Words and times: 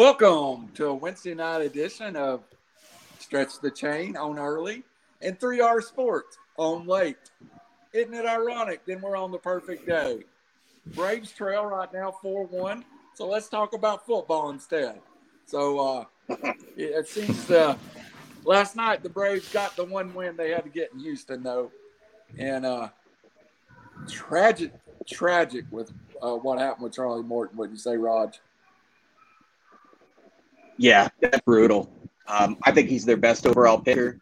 Welcome 0.00 0.70
to 0.76 0.86
a 0.86 0.94
Wednesday 0.94 1.34
night 1.34 1.60
edition 1.60 2.16
of 2.16 2.40
Stretch 3.18 3.60
the 3.60 3.70
Chain 3.70 4.16
on 4.16 4.38
early 4.38 4.82
and 5.20 5.38
3R 5.38 5.82
Sports 5.82 6.38
on 6.56 6.86
late. 6.86 7.18
Isn't 7.92 8.14
it 8.14 8.24
ironic? 8.24 8.86
Then 8.86 9.02
we're 9.02 9.14
on 9.14 9.30
the 9.30 9.36
perfect 9.36 9.86
day. 9.86 10.20
Braves 10.94 11.32
trail 11.32 11.66
right 11.66 11.92
now 11.92 12.12
4 12.12 12.46
1. 12.46 12.84
So 13.12 13.28
let's 13.28 13.50
talk 13.50 13.74
about 13.74 14.06
football 14.06 14.48
instead. 14.48 15.02
So 15.44 15.78
uh, 15.78 16.04
it 16.78 17.06
seems 17.06 17.50
uh, 17.50 17.76
last 18.46 18.76
night 18.76 19.02
the 19.02 19.10
Braves 19.10 19.52
got 19.52 19.76
the 19.76 19.84
one 19.84 20.14
win 20.14 20.34
they 20.34 20.48
had 20.48 20.64
to 20.64 20.70
get 20.70 20.94
in 20.94 21.00
Houston, 21.00 21.42
though. 21.42 21.70
And 22.38 22.64
uh, 22.64 22.88
tragic, 24.08 24.72
tragic 25.06 25.66
with 25.70 25.92
uh, 26.22 26.36
what 26.36 26.58
happened 26.58 26.84
with 26.84 26.94
Charlie 26.94 27.22
Morton. 27.22 27.58
What 27.58 27.68
you 27.68 27.76
say, 27.76 27.98
Raj? 27.98 28.40
Yeah, 30.80 31.08
that's 31.20 31.42
brutal. 31.42 31.92
Um, 32.26 32.56
I 32.62 32.72
think 32.72 32.88
he's 32.88 33.04
their 33.04 33.18
best 33.18 33.46
overall 33.46 33.78
pitcher. 33.78 34.18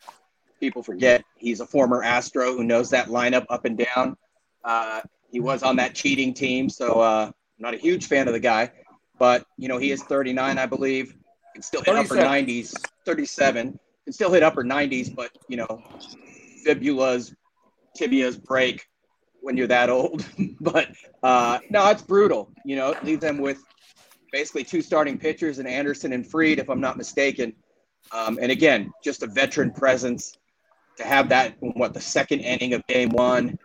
People 0.59 0.83
forget 0.83 1.25
he's 1.37 1.61
a 1.61 1.66
former 1.66 2.03
Astro 2.03 2.57
who 2.57 2.65
knows 2.65 2.91
that 2.91 3.07
lineup 3.07 3.47
up 3.49 3.65
and 3.65 3.79
down. 3.79 4.16
Uh, 4.65 5.02
he 5.30 5.39
was 5.39 5.63
on 5.63 5.77
that 5.77 5.95
cheating 5.95 6.35
team, 6.35 6.69
so 6.69 7.01
uh, 7.01 7.27
I'm 7.27 7.33
not 7.61 7.75
a 7.75 7.77
huge 7.77 8.07
fan 8.07 8.27
of 8.27 8.35
the 8.35 8.41
guy. 8.41 8.73
But 9.21 9.47
you 9.57 9.69
know, 9.69 9.79
he 9.79 9.93
is 9.93 10.02
39, 10.02 10.59
I 10.59 10.66
believe. 10.66 11.15
Can 11.55 11.63
still 11.63 11.80
hit 11.83 11.95
37. 11.95 12.19
upper 12.19 12.29
90s. 12.29 12.75
37 13.05 13.79
can 14.05 14.13
still 14.13 14.33
hit 14.33 14.43
upper 14.43 14.65
90s, 14.65 15.15
but 15.15 15.30
you 15.49 15.59
know, 15.59 15.82
fibulas, 16.66 17.37
tibias 17.97 18.43
break 18.43 18.85
when 19.43 19.57
you're 19.57 19.69
that 19.69 19.91
old. 19.91 20.27
but 20.60 20.88
uh, 21.23 21.60
no, 21.71 21.88
it's 21.91 22.02
brutal. 22.02 22.51
You 22.65 22.75
know, 22.75 22.97
leave 23.04 23.21
them 23.21 23.38
with 23.38 23.63
basically 24.32 24.65
two 24.65 24.82
starting 24.82 25.18
pitchers 25.18 25.59
and 25.59 25.68
Anderson 25.68 26.12
and 26.12 26.26
Fried, 26.26 26.59
if 26.59 26.68
I'm 26.68 26.80
not 26.80 26.96
mistaken. 26.96 27.52
Um, 28.12 28.38
and 28.40 28.51
again, 28.51 28.93
just 29.02 29.23
a 29.23 29.26
veteran 29.26 29.70
presence 29.73 30.38
to 30.96 31.04
have 31.04 31.29
that 31.29 31.57
in 31.62 31.70
what 31.73 31.95
the 31.95 32.01
second 32.01 32.40
inning 32.40 32.74
of 32.74 32.87
game 32.87 33.10
one. 33.10 33.59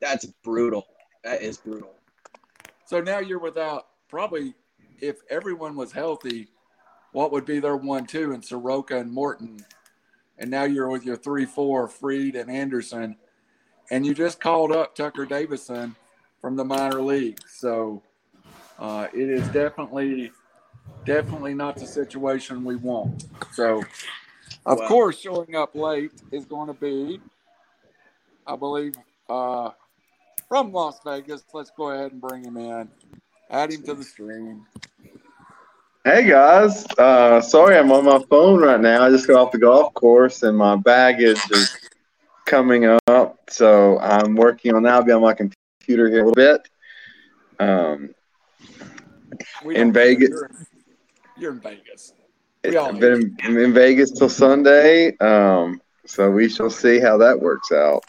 That's 0.00 0.26
brutal. 0.42 0.86
That 1.24 1.42
is 1.42 1.58
brutal. 1.58 1.94
So 2.86 3.00
now 3.00 3.18
you're 3.18 3.38
without 3.38 3.86
probably 4.08 4.54
if 5.00 5.20
everyone 5.30 5.76
was 5.76 5.92
healthy, 5.92 6.48
what 7.12 7.32
would 7.32 7.44
be 7.44 7.60
their 7.60 7.76
one 7.76 8.06
two 8.06 8.32
and 8.32 8.44
Soroka 8.44 8.98
and 8.98 9.12
Morton, 9.12 9.64
and 10.38 10.50
now 10.50 10.64
you're 10.64 10.90
with 10.90 11.04
your 11.04 11.16
three 11.16 11.44
four 11.44 11.88
Fried 11.88 12.36
and 12.36 12.50
Anderson, 12.50 13.16
and 13.90 14.06
you 14.06 14.14
just 14.14 14.40
called 14.40 14.72
up 14.72 14.94
Tucker 14.94 15.26
Davidson 15.26 15.96
from 16.40 16.56
the 16.56 16.64
minor 16.64 17.02
league. 17.02 17.40
So 17.48 18.02
uh, 18.80 19.06
it 19.12 19.28
is 19.28 19.46
definitely 19.48 20.32
definitely 21.04 21.54
not 21.54 21.76
the 21.76 21.86
situation 21.86 22.64
we 22.64 22.76
want. 22.76 23.26
So, 23.52 23.84
of 24.66 24.78
wow. 24.78 24.88
course, 24.88 25.20
showing 25.20 25.54
up 25.54 25.74
late 25.74 26.12
is 26.32 26.44
going 26.44 26.66
to 26.66 26.74
be, 26.74 27.20
I 28.46 28.56
believe, 28.56 28.94
uh, 29.28 29.70
from 30.48 30.72
Las 30.72 31.00
Vegas. 31.04 31.44
Let's 31.52 31.70
go 31.76 31.90
ahead 31.90 32.12
and 32.12 32.20
bring 32.20 32.44
him 32.44 32.56
in. 32.56 32.88
Add 33.50 33.72
him 33.72 33.82
to 33.84 33.94
the 33.94 34.04
stream. 34.04 34.66
Hey 36.02 36.26
guys, 36.26 36.86
uh, 36.96 37.42
sorry 37.42 37.76
I'm 37.76 37.92
on 37.92 38.06
my 38.06 38.24
phone 38.30 38.62
right 38.62 38.80
now. 38.80 39.04
I 39.04 39.10
just 39.10 39.26
got 39.26 39.38
off 39.38 39.52
the 39.52 39.58
golf 39.58 39.92
course 39.92 40.42
and 40.42 40.56
my 40.56 40.74
baggage 40.74 41.38
is 41.50 41.76
coming 42.46 42.86
up, 43.06 43.38
so 43.50 43.98
I'm 43.98 44.34
working 44.34 44.74
on 44.74 44.84
that. 44.84 44.94
I'll 44.94 45.02
be 45.02 45.12
on 45.12 45.20
my 45.20 45.34
computer 45.34 46.08
here 46.08 46.24
a 46.24 46.30
little 46.30 46.32
bit. 46.32 46.66
Um, 47.58 48.14
in 49.64 49.92
Vegas. 49.92 50.30
You're, 50.30 50.50
you're, 51.38 51.52
in 51.52 51.60
Vegas. 51.60 52.12
I've 52.64 53.00
been 53.00 53.36
in, 53.44 53.56
in, 53.56 53.72
Vegas 53.72 54.10
till 54.10 54.28
Sunday, 54.28 55.16
um, 55.18 55.80
so 56.06 56.30
we 56.30 56.48
shall 56.48 56.70
see 56.70 57.00
how 57.00 57.16
that 57.18 57.40
works 57.40 57.72
out. 57.72 58.04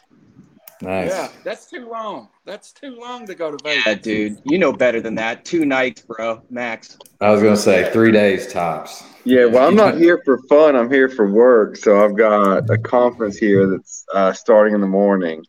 Nice. 0.81 1.09
Yeah, 1.09 1.29
that's 1.43 1.69
too 1.69 1.87
long. 1.87 2.29
That's 2.43 2.71
too 2.71 2.99
long 2.99 3.27
to 3.27 3.35
go 3.35 3.55
to 3.55 3.63
Vegas. 3.63 3.85
Yeah, 3.85 3.93
dude. 3.95 4.41
You 4.45 4.57
know 4.57 4.73
better 4.73 4.99
than 4.99 5.15
that. 5.15 5.45
Two 5.45 5.63
nights, 5.63 6.01
bro, 6.01 6.41
max. 6.49 6.97
I 7.21 7.29
was 7.31 7.41
gonna 7.41 7.55
say 7.55 7.91
three 7.93 8.11
days 8.11 8.51
tops. 8.51 9.03
Yeah, 9.23 9.45
well, 9.45 9.67
I'm 9.67 9.75
not 9.75 9.97
here 9.97 10.19
for 10.25 10.39
fun. 10.49 10.75
I'm 10.75 10.89
here 10.89 11.07
for 11.07 11.31
work. 11.31 11.77
So 11.77 12.03
I've 12.03 12.17
got 12.17 12.69
a 12.71 12.77
conference 12.79 13.37
here 13.37 13.67
that's 13.67 14.05
uh, 14.11 14.33
starting 14.33 14.73
in 14.73 14.81
the 14.81 14.87
morning. 14.87 15.45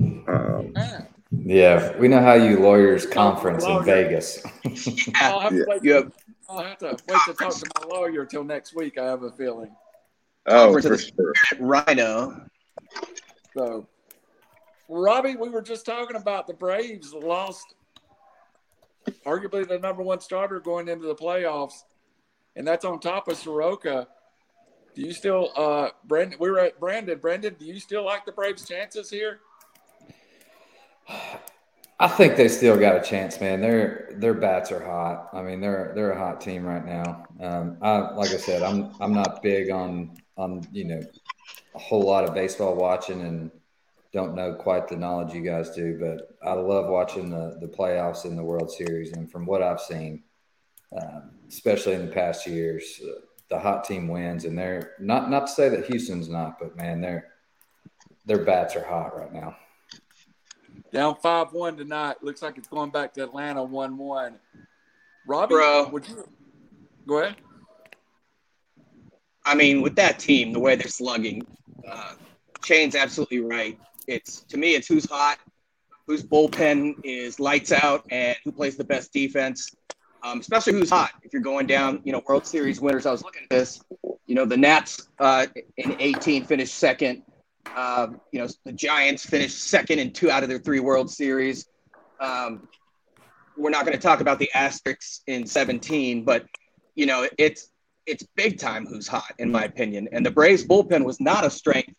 Um, 0.00 0.72
yeah, 0.74 1.02
we 1.98 2.08
know 2.08 2.20
how 2.20 2.34
you 2.34 2.58
lawyers 2.58 3.06
conference 3.06 3.64
in 3.64 3.84
Vegas. 3.84 4.42
I'll 5.16 5.40
have, 5.40 5.52
to 5.52 5.64
wait, 5.68 5.84
yeah. 5.84 6.02
I'll 6.48 6.62
have 6.62 6.78
to 6.78 6.96
wait 7.08 7.18
to 7.26 7.34
talk 7.34 7.54
to 7.54 7.66
my 7.80 7.86
lawyer 7.86 8.22
until 8.22 8.44
next 8.44 8.74
week. 8.74 8.98
I 8.98 9.04
have 9.04 9.22
a 9.22 9.30
feeling. 9.32 9.74
Oh, 10.46 10.72
for 10.72 10.96
sure. 10.96 11.32
Rhino. 11.58 12.46
So, 13.56 13.86
Robbie, 14.88 15.36
we 15.36 15.48
were 15.48 15.62
just 15.62 15.84
talking 15.84 16.16
about 16.16 16.46
the 16.46 16.54
Braves 16.54 17.12
lost 17.12 17.74
arguably 19.24 19.66
the 19.66 19.78
number 19.78 20.02
one 20.02 20.20
starter 20.20 20.60
going 20.60 20.88
into 20.88 21.06
the 21.06 21.14
playoffs, 21.14 21.84
and 22.54 22.66
that's 22.66 22.84
on 22.84 23.00
top 23.00 23.28
of 23.28 23.36
Soroka. 23.36 24.08
Do 24.94 25.02
you 25.02 25.12
still, 25.12 25.50
uh, 25.56 25.90
Brandon? 26.04 26.38
We 26.40 26.50
were 26.50 26.60
at 26.60 26.80
Brandon. 26.80 27.18
Brandon, 27.18 27.54
do 27.58 27.66
you 27.66 27.78
still 27.78 28.04
like 28.04 28.24
the 28.24 28.32
Braves' 28.32 28.66
chances 28.66 29.10
here? 29.10 29.40
I 31.98 32.08
think 32.08 32.36
they 32.36 32.48
still 32.48 32.76
got 32.78 32.96
a 32.96 33.02
chance, 33.02 33.40
man. 33.40 33.60
Their 33.60 34.10
their 34.16 34.34
bats 34.34 34.70
are 34.70 34.84
hot. 34.84 35.30
I 35.32 35.42
mean, 35.42 35.60
they're 35.60 35.92
they're 35.94 36.12
a 36.12 36.18
hot 36.18 36.40
team 36.40 36.64
right 36.64 36.84
now. 36.84 37.24
Um, 37.40 37.78
I 37.80 37.98
like 38.14 38.30
I 38.30 38.36
said, 38.36 38.62
I'm 38.62 38.92
I'm 39.00 39.14
not 39.14 39.42
big 39.42 39.70
on 39.70 40.16
on 40.36 40.66
you 40.72 40.84
know 40.84 41.00
a 41.74 41.78
whole 41.78 42.02
lot 42.02 42.24
of 42.24 42.34
baseball 42.34 42.74
watching 42.74 43.22
and 43.22 43.50
don't 44.12 44.34
know 44.34 44.54
quite 44.54 44.88
the 44.88 44.96
knowledge 44.96 45.34
you 45.34 45.42
guys 45.42 45.70
do, 45.70 45.98
but 45.98 46.36
I 46.46 46.52
love 46.52 46.88
watching 46.88 47.30
the 47.30 47.56
the 47.60 47.68
playoffs 47.68 48.24
in 48.24 48.36
the 48.36 48.44
World 48.44 48.70
Series. 48.70 49.12
And 49.12 49.30
from 49.30 49.46
what 49.46 49.62
I've 49.62 49.80
seen, 49.80 50.22
um, 51.00 51.30
especially 51.48 51.94
in 51.94 52.06
the 52.06 52.12
past 52.12 52.46
years, 52.46 53.00
uh, 53.02 53.20
the 53.48 53.58
hot 53.58 53.84
team 53.84 54.08
wins. 54.08 54.44
And 54.44 54.58
they're 54.58 54.92
not 55.00 55.30
not 55.30 55.46
to 55.46 55.52
say 55.52 55.68
that 55.70 55.86
Houston's 55.86 56.28
not, 56.28 56.58
but 56.58 56.76
man, 56.76 57.00
their 57.00 57.28
their 58.26 58.44
bats 58.44 58.76
are 58.76 58.84
hot 58.84 59.16
right 59.16 59.32
now. 59.32 59.56
Down 60.92 61.16
five 61.16 61.52
one 61.52 61.76
tonight. 61.76 62.16
Looks 62.22 62.42
like 62.42 62.58
it's 62.58 62.68
going 62.68 62.90
back 62.90 63.14
to 63.14 63.24
Atlanta 63.24 63.62
one 63.62 63.98
one. 63.98 64.38
Robbie, 65.26 65.54
Bro. 65.54 65.88
would 65.88 66.08
you 66.08 66.28
go 67.06 67.18
ahead? 67.18 67.36
I 69.44 69.54
mean, 69.54 69.80
with 69.82 69.96
that 69.96 70.18
team, 70.18 70.52
the 70.52 70.58
way 70.58 70.74
they're 70.74 70.88
slugging, 70.88 71.46
uh, 71.88 72.14
Shane's 72.64 72.96
absolutely 72.96 73.40
right. 73.40 73.78
It's 74.06 74.42
to 74.44 74.56
me, 74.56 74.74
it's 74.74 74.88
who's 74.88 75.08
hot, 75.08 75.38
whose 76.06 76.22
bullpen 76.22 76.96
is 77.04 77.38
lights 77.38 77.72
out, 77.72 78.04
and 78.10 78.36
who 78.44 78.52
plays 78.52 78.76
the 78.76 78.84
best 78.84 79.12
defense. 79.12 79.74
Um, 80.22 80.40
especially 80.40 80.72
who's 80.72 80.90
hot. 80.90 81.12
If 81.22 81.32
you're 81.32 81.42
going 81.42 81.66
down, 81.66 82.00
you 82.02 82.10
know, 82.10 82.22
World 82.26 82.46
Series 82.46 82.80
winners. 82.80 83.06
I 83.06 83.12
was 83.12 83.22
looking 83.22 83.42
at 83.44 83.50
this. 83.50 83.80
You 84.26 84.34
know, 84.34 84.44
the 84.44 84.56
Nats 84.56 85.08
uh, 85.20 85.46
in 85.76 85.96
18 86.00 86.44
finished 86.44 86.74
second. 86.74 87.22
Um, 87.74 88.20
you 88.32 88.40
know, 88.40 88.48
the 88.64 88.72
Giants 88.72 89.24
finished 89.24 89.58
second 89.58 89.98
in 89.98 90.12
two 90.12 90.30
out 90.30 90.42
of 90.42 90.48
their 90.48 90.58
three 90.58 90.80
World 90.80 91.10
Series. 91.10 91.66
Um, 92.20 92.68
we're 93.56 93.70
not 93.70 93.84
going 93.84 93.96
to 93.96 94.02
talk 94.02 94.20
about 94.20 94.38
the 94.38 94.50
asterisks 94.54 95.22
in 95.26 95.46
17, 95.46 96.24
but 96.24 96.46
you 96.94 97.06
know, 97.06 97.28
it's 97.38 97.70
it's 98.06 98.24
big 98.36 98.58
time 98.58 98.86
who's 98.86 99.08
hot 99.08 99.32
in 99.38 99.50
my 99.50 99.64
opinion. 99.64 100.08
And 100.12 100.24
the 100.24 100.30
Braves 100.30 100.64
bullpen 100.64 101.04
was 101.04 101.20
not 101.20 101.44
a 101.44 101.50
strength 101.50 101.92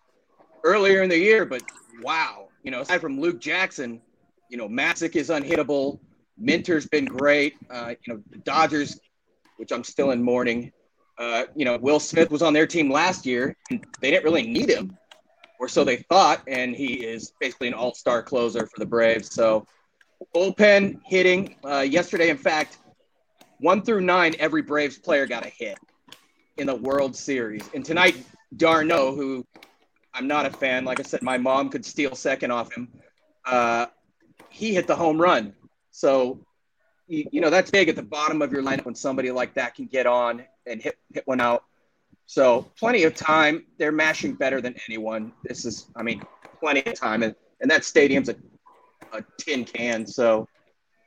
earlier 0.64 1.04
in 1.04 1.10
the 1.10 1.18
year, 1.18 1.46
but 1.46 1.62
wow, 2.02 2.48
you 2.64 2.72
know, 2.72 2.82
aside 2.82 3.02
from 3.02 3.20
Luke 3.20 3.40
Jackson, 3.40 4.02
you 4.50 4.58
know, 4.58 4.70
Matzek 4.70 5.16
is 5.16 5.30
unhittable. 5.30 6.00
Minter's 6.38 6.88
been 6.88 7.06
great. 7.06 7.56
Uh, 7.70 7.96
you 8.06 8.14
know, 8.14 8.22
the 8.30 8.38
Dodgers, 8.38 9.00
which 9.58 9.72
I'm 9.72 9.84
still 9.84 10.12
in 10.12 10.24
mourning. 10.24 10.72
Uh, 11.18 11.46
you 11.56 11.66
know, 11.66 11.78
Will 11.78 12.00
Smith 12.00 12.32
was 12.32 12.42
on 12.42 12.54
their 12.54 12.68
team 12.68 12.92
last 12.92 13.26
year, 13.26 13.56
and 13.70 13.84
they 14.02 14.12
didn't 14.12 14.24
really 14.24 14.48
need 14.48 14.70
him 14.70 14.98
or 15.60 15.68
so 15.68 15.84
they 15.84 15.98
thought, 15.98 16.42
and 16.48 16.76
he 16.76 17.06
is 17.06 17.34
basically 17.40 17.68
an 17.68 17.74
all-star 17.74 18.24
closer 18.24 18.68
for 18.68 18.80
the 18.80 18.86
Braves. 18.86 19.34
So 19.34 19.66
bullpen 20.36 21.00
hitting 21.06 21.56
uh, 21.66 21.80
yesterday. 21.80 22.30
In 22.30 22.38
fact, 22.38 22.78
one 23.60 23.82
through 23.82 24.02
nine, 24.02 24.36
every 24.40 24.62
Braves 24.62 24.98
player 24.98 25.26
got 25.26 25.46
a 25.46 25.50
hit 25.50 25.80
in 26.58 26.68
the 26.68 26.76
World 26.76 27.16
Series. 27.16 27.68
And 27.74 27.84
tonight, 27.84 28.24
d'Arnaud, 28.56 29.16
who 29.16 29.46
I'm 30.14 30.28
not 30.28 30.46
a 30.46 30.52
fan, 30.52 30.86
like 30.86 31.00
I 31.00 31.04
said, 31.04 31.22
my 31.22 31.38
mom 31.38 31.70
could 31.70 31.86
steal 31.86 32.16
second 32.16 32.52
off 32.52 32.72
him. 32.74 32.90
Uh, 33.46 33.88
he 34.50 34.74
hit 34.74 34.88
the 34.88 34.96
home 34.96 35.22
run. 35.22 35.54
So, 35.92 36.40
you, 37.08 37.28
you 37.32 37.42
know, 37.42 37.50
that's 37.50 37.72
big 37.72 37.90
at 37.90 37.96
the 37.96 38.04
bottom 38.04 38.42
of 38.42 38.52
your 38.52 38.64
lineup 38.64 38.86
when 38.86 38.96
somebody 38.96 39.32
like 39.32 39.54
that 39.56 39.76
can 39.76 39.86
get 39.86 40.06
on 40.06 40.44
and 40.66 40.82
hit, 40.82 40.98
hit 41.14 41.28
one 41.28 41.42
out. 41.42 41.64
So 42.28 42.68
plenty 42.78 43.04
of 43.04 43.16
time. 43.16 43.66
They're 43.80 43.92
mashing 43.92 44.34
better 44.34 44.62
than 44.62 44.76
anyone. 44.88 45.32
This 45.44 45.66
is, 45.66 45.88
I 45.96 46.04
mean, 46.04 46.22
plenty 46.60 46.86
of 46.86 46.94
time, 46.94 47.24
and, 47.24 47.34
and 47.62 47.72
that 47.72 47.86
stadium's 47.86 48.30
a, 48.30 48.36
a 49.14 49.24
tin 49.40 49.64
can, 49.64 50.06
so 50.06 50.48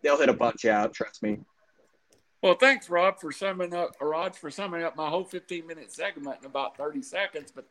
they'll 0.03 0.19
hit 0.19 0.31
a 0.31 0.35
bunch 0.35 0.65
out. 0.65 0.95
Trust 0.95 1.23
me. 1.23 1.39
Well, 2.43 2.55
thanks, 2.55 2.89
Rob, 2.89 3.21
for 3.21 3.33
summing 3.33 3.75
up, 3.75 3.91
Raj, 4.01 4.35
for 4.35 4.51
summing 4.51 4.83
up 4.83 4.97
my 4.97 5.11
whole 5.11 5.25
15 5.25 5.67
minute 5.67 5.93
segment 5.93 6.39
in 6.41 6.47
about 6.47 6.75
30 6.79 7.03
seconds. 7.03 7.53
But 7.55 7.67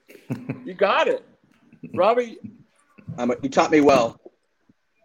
you 0.64 0.76
got 0.76 1.08
it, 1.08 1.26
Robbie. 1.96 2.38
Um, 3.18 3.34
you 3.42 3.50
taught 3.50 3.72
me 3.72 3.82
well. 3.82 4.22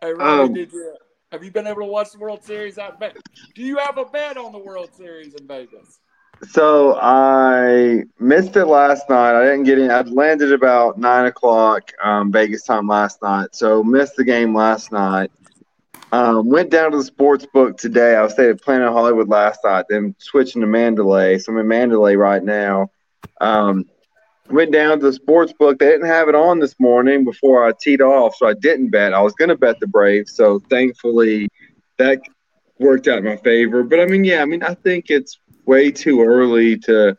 Hey, 0.03 0.13
Robbie, 0.13 0.49
Um, 0.49 0.53
did 0.53 0.71
you 0.71 0.95
have 1.33 1.43
you 1.43 1.51
been 1.51 1.67
able 1.67 1.81
to 1.81 1.87
watch 1.87 2.13
the 2.13 2.19
World 2.19 2.45
Series 2.45 2.77
out 2.79 2.93
in 2.93 2.99
Vegas? 3.01 3.23
Do 3.55 3.63
you 3.63 3.79
have 3.79 3.97
a 3.97 4.05
bet 4.05 4.37
on 4.37 4.53
the 4.53 4.59
World 4.59 4.95
Series 4.95 5.35
in 5.35 5.47
Vegas? 5.49 5.99
So 6.43 6.99
I 7.01 8.05
missed 8.19 8.57
it 8.57 8.67
last 8.67 9.09
night. 9.09 9.35
I 9.35 9.45
didn't 9.45 9.65
get 9.65 9.79
in. 9.79 9.91
I 9.91 10.03
landed 10.03 10.53
about 10.53 10.99
nine 10.99 11.27
o'clock 11.27 11.91
um, 12.03 12.31
Vegas 12.33 12.65
time 12.65 12.87
last 12.87 13.23
night, 13.23 13.55
so 13.55 13.83
missed 13.83 14.17
the 14.17 14.25
game 14.25 14.55
last 14.55 14.93
night. 14.93 15.31
Um, 16.13 16.49
went 16.49 16.71
down 16.71 16.93
to 16.93 16.99
the 16.99 17.05
sports 17.05 17.47
book 17.53 17.77
today. 17.77 18.15
I 18.15 18.23
was 18.23 18.35
staying 18.35 18.51
at 18.51 18.63
Planet 18.63 18.93
Hollywood 18.93 19.29
last 19.29 19.61
night, 19.65 19.87
then 19.89 20.15
switching 20.19 20.61
to 20.61 20.67
Mandalay. 20.67 21.39
So 21.39 21.53
I'm 21.53 21.59
in 21.59 21.67
Mandalay 21.67 22.15
right 22.15 22.43
now. 22.43 22.89
Um, 23.41 23.87
went 24.49 24.73
down 24.73 25.01
to 25.01 25.07
the 25.07 25.13
sports 25.13 25.53
book. 25.53 25.79
They 25.79 25.87
didn't 25.87 26.07
have 26.07 26.29
it 26.29 26.35
on 26.35 26.61
this 26.61 26.79
morning 26.79 27.25
before 27.25 27.67
I 27.67 27.73
teed 27.81 28.01
off, 28.01 28.37
so 28.37 28.47
I 28.47 28.55
didn't 28.55 28.91
bet. 28.91 29.15
I 29.15 29.21
was 29.21 29.33
going 29.35 29.49
to 29.49 29.57
bet 29.57 29.81
the 29.81 29.87
Braves, 29.87 30.37
so 30.37 30.61
thankfully 30.71 31.49
that 31.99 32.21
worked 32.79 33.09
out 33.09 33.19
in 33.19 33.25
my 33.25 33.37
favor. 33.37 33.83
But 33.83 34.01
I 34.01 34.07
mean, 34.07 34.25
yeah, 34.25 34.43
I 34.43 34.45
mean, 34.45 34.63
I 34.63 34.75
think 34.75 35.07
it's 35.09 35.39
way 35.67 35.91
too 35.91 36.23
early 36.23 36.79
to 36.79 37.17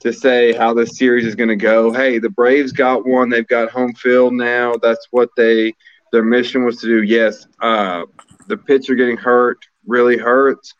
to 0.00 0.12
say 0.12 0.52
how 0.54 0.72
this 0.72 0.96
series 0.96 1.26
is 1.26 1.34
going 1.34 1.50
to 1.50 1.56
go. 1.56 1.92
Hey, 1.92 2.18
the 2.18 2.30
Braves 2.30 2.72
got 2.72 3.06
one. 3.06 3.28
They've 3.28 3.46
got 3.46 3.70
home 3.70 3.92
field 3.94 4.32
now. 4.32 4.74
That's 4.82 5.06
what 5.10 5.28
they 5.36 5.74
their 6.12 6.24
mission 6.24 6.64
was 6.64 6.80
to 6.80 6.86
do. 6.86 7.02
Yes, 7.02 7.46
uh, 7.60 8.04
the 8.48 8.56
pitcher 8.56 8.94
getting 8.94 9.16
hurt 9.16 9.58
really 9.86 10.16
hurts. 10.16 10.74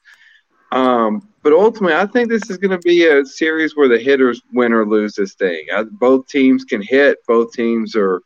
Um, 0.73 1.29
but 1.43 1.53
ultimately, 1.53 1.97
I 1.97 2.07
think 2.07 2.29
this 2.29 2.51
is 2.51 2.59
going 2.59 2.71
to 2.71 2.79
be 2.79 3.07
a 3.07 3.25
series 3.25 3.77
where 3.77 3.89
the 3.89 3.99
hitters 3.99 4.43
win 4.53 4.73
or 4.73 4.87
lose 4.87 5.15
this 5.15 5.35
thing. 5.35 5.67
I, 5.73 5.85
both 5.85 6.27
teams 6.29 6.65
can 6.65 6.83
hit. 6.83 7.19
Both 7.27 7.53
teams 7.53 7.97
are 7.97 8.21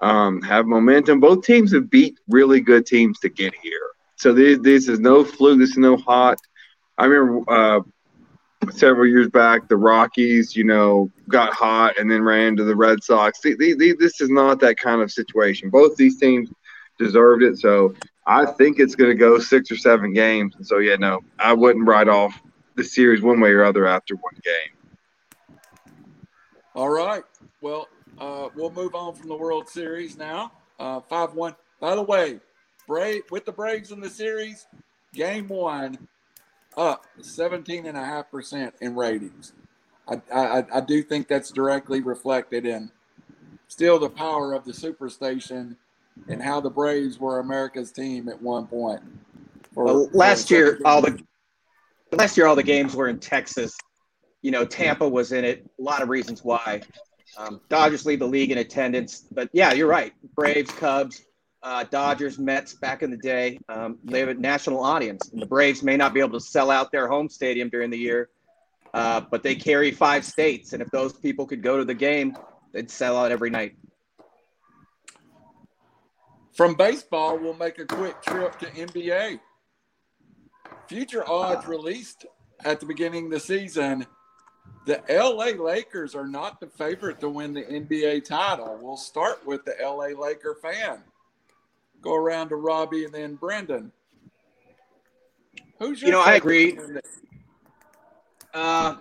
um, 0.00 0.42
have 0.42 0.66
momentum. 0.66 1.20
Both 1.20 1.44
teams 1.44 1.72
have 1.72 1.90
beat 1.90 2.18
really 2.28 2.60
good 2.60 2.86
teams 2.86 3.18
to 3.20 3.28
get 3.28 3.54
here. 3.62 3.80
So 4.16 4.32
this, 4.32 4.58
this 4.60 4.88
is 4.88 5.00
no 5.00 5.24
fluke. 5.24 5.58
This 5.58 5.70
is 5.70 5.78
no 5.78 5.96
hot. 5.96 6.38
I 6.98 7.06
remember 7.06 7.50
uh, 7.50 7.80
several 8.72 9.06
years 9.06 9.28
back, 9.28 9.68
the 9.68 9.76
Rockies, 9.76 10.54
you 10.56 10.64
know, 10.64 11.10
got 11.28 11.52
hot 11.52 11.98
and 11.98 12.10
then 12.10 12.22
ran 12.22 12.48
into 12.48 12.64
the 12.64 12.76
Red 12.76 13.02
Sox. 13.02 13.40
The- 13.40 13.56
the- 13.56 13.74
the- 13.74 13.96
this 13.98 14.20
is 14.20 14.30
not 14.30 14.60
that 14.60 14.76
kind 14.78 15.02
of 15.02 15.10
situation. 15.10 15.70
Both 15.70 15.96
these 15.96 16.18
teams 16.18 16.50
deserved 16.98 17.42
it. 17.42 17.58
So 17.58 17.94
I 18.26 18.46
think 18.46 18.78
it's 18.78 18.94
going 18.94 19.10
to 19.10 19.16
go 19.16 19.38
six 19.38 19.70
or 19.70 19.76
seven 19.76 20.12
games. 20.12 20.54
And 20.56 20.66
so, 20.66 20.78
yeah, 20.78 20.96
no, 20.96 21.20
I 21.38 21.52
wouldn't 21.52 21.86
write 21.86 22.08
off 22.08 22.40
the 22.76 22.84
series 22.84 23.22
one 23.22 23.40
way 23.40 23.50
or 23.50 23.64
other 23.64 23.86
after 23.86 24.14
one 24.16 24.34
game. 24.42 25.58
All 26.74 26.90
right. 26.90 27.22
Well, 27.60 27.88
uh, 28.18 28.48
we'll 28.54 28.70
move 28.70 28.94
on 28.94 29.14
from 29.14 29.28
the 29.28 29.36
World 29.36 29.68
Series 29.68 30.16
now. 30.16 30.52
Uh, 30.78 31.00
Five 31.00 31.34
one. 31.34 31.54
By 31.80 31.94
the 31.94 32.02
way, 32.02 32.40
Brave 32.86 33.22
with 33.30 33.44
the 33.44 33.52
Braves 33.52 33.92
in 33.92 34.00
the 34.00 34.10
series, 34.10 34.66
Game 35.12 35.48
One 35.48 36.08
up 36.76 37.04
seventeen 37.20 37.86
and 37.86 37.96
a 37.96 38.04
half 38.04 38.30
percent 38.30 38.74
in 38.80 38.94
ratings. 38.94 39.52
I, 40.08 40.20
I 40.32 40.64
I 40.74 40.80
do 40.80 41.02
think 41.02 41.28
that's 41.28 41.50
directly 41.50 42.00
reflected 42.00 42.66
in 42.66 42.90
still 43.68 43.98
the 43.98 44.10
power 44.10 44.52
of 44.52 44.64
the 44.64 44.72
superstation 44.72 45.76
and 46.28 46.42
how 46.42 46.60
the 46.60 46.70
Braves 46.70 47.18
were 47.18 47.40
America's 47.40 47.90
team 47.90 48.28
at 48.28 48.40
one 48.40 48.66
point. 48.66 49.00
For- 49.72 49.84
Well, 49.84 50.08
for 50.08 50.16
last 50.16 50.50
year, 50.50 50.78
all 50.84 51.00
the 51.02 51.20
last 52.12 52.36
year 52.36 52.46
all 52.46 52.54
the 52.54 52.62
games 52.62 52.94
were 52.94 53.08
in 53.08 53.18
Texas. 53.18 53.76
You 54.42 54.50
know, 54.50 54.64
Tampa 54.64 55.08
was 55.08 55.32
in 55.32 55.44
it. 55.44 55.64
A 55.80 55.82
lot 55.82 56.02
of 56.02 56.08
reasons 56.08 56.44
why. 56.44 56.82
Um, 57.36 57.60
Dodgers 57.68 58.04
lead 58.06 58.20
the 58.20 58.26
league 58.26 58.52
in 58.52 58.58
attendance, 58.58 59.26
but 59.32 59.48
yeah, 59.52 59.72
you're 59.72 59.88
right. 59.88 60.12
Braves, 60.36 60.70
Cubs, 60.72 61.24
uh, 61.64 61.82
Dodgers, 61.84 62.38
Mets 62.38 62.74
back 62.74 63.02
in 63.02 63.10
the 63.10 63.16
day. 63.16 63.58
Um, 63.70 63.98
they 64.04 64.20
have 64.20 64.28
a 64.28 64.34
national 64.34 64.84
audience, 64.84 65.30
and 65.30 65.40
the 65.40 65.46
Braves 65.46 65.82
may 65.82 65.96
not 65.96 66.12
be 66.12 66.20
able 66.20 66.38
to 66.38 66.44
sell 66.44 66.70
out 66.70 66.92
their 66.92 67.08
home 67.08 67.28
stadium 67.28 67.70
during 67.70 67.90
the 67.90 67.98
year, 67.98 68.28
uh, 68.92 69.22
but 69.22 69.42
they 69.42 69.54
carry 69.54 69.90
five 69.90 70.26
states, 70.26 70.74
and 70.74 70.82
if 70.82 70.90
those 70.90 71.14
people 71.14 71.46
could 71.46 71.62
go 71.62 71.78
to 71.78 71.84
the 71.84 71.94
game, 71.94 72.36
they'd 72.72 72.90
sell 72.90 73.16
out 73.16 73.32
every 73.32 73.48
night. 73.48 73.76
From 76.54 76.74
baseball, 76.74 77.38
we'll 77.38 77.54
make 77.54 77.78
a 77.78 77.86
quick 77.86 78.22
trip 78.22 78.58
to 78.60 78.66
NBA. 78.66 79.40
Future 80.86 81.28
odds 81.28 81.66
released 81.66 82.26
at 82.62 82.78
the 82.78 82.86
beginning 82.86 83.26
of 83.26 83.30
the 83.32 83.40
season. 83.40 84.06
The 84.86 85.02
LA 85.08 85.60
Lakers 85.60 86.14
are 86.14 86.28
not 86.28 86.60
the 86.60 86.66
favorite 86.66 87.20
to 87.20 87.28
win 87.30 87.54
the 87.54 87.62
NBA 87.62 88.26
title. 88.26 88.78
We'll 88.80 88.98
start 88.98 89.44
with 89.46 89.64
the 89.64 89.74
LA 89.82 90.20
Laker 90.20 90.56
fan. 90.60 91.02
Go 92.04 92.14
around 92.14 92.50
to 92.50 92.56
Robbie 92.56 93.06
and 93.06 93.14
then 93.14 93.34
Brendan. 93.34 93.90
Who's 95.78 96.02
your 96.02 96.08
You 96.08 96.12
know, 96.12 96.20
I 96.22 96.34
agree. 96.34 96.72
to 96.72 96.80
win 96.80 96.94
the- 96.94 97.02
Uh, 98.52 98.96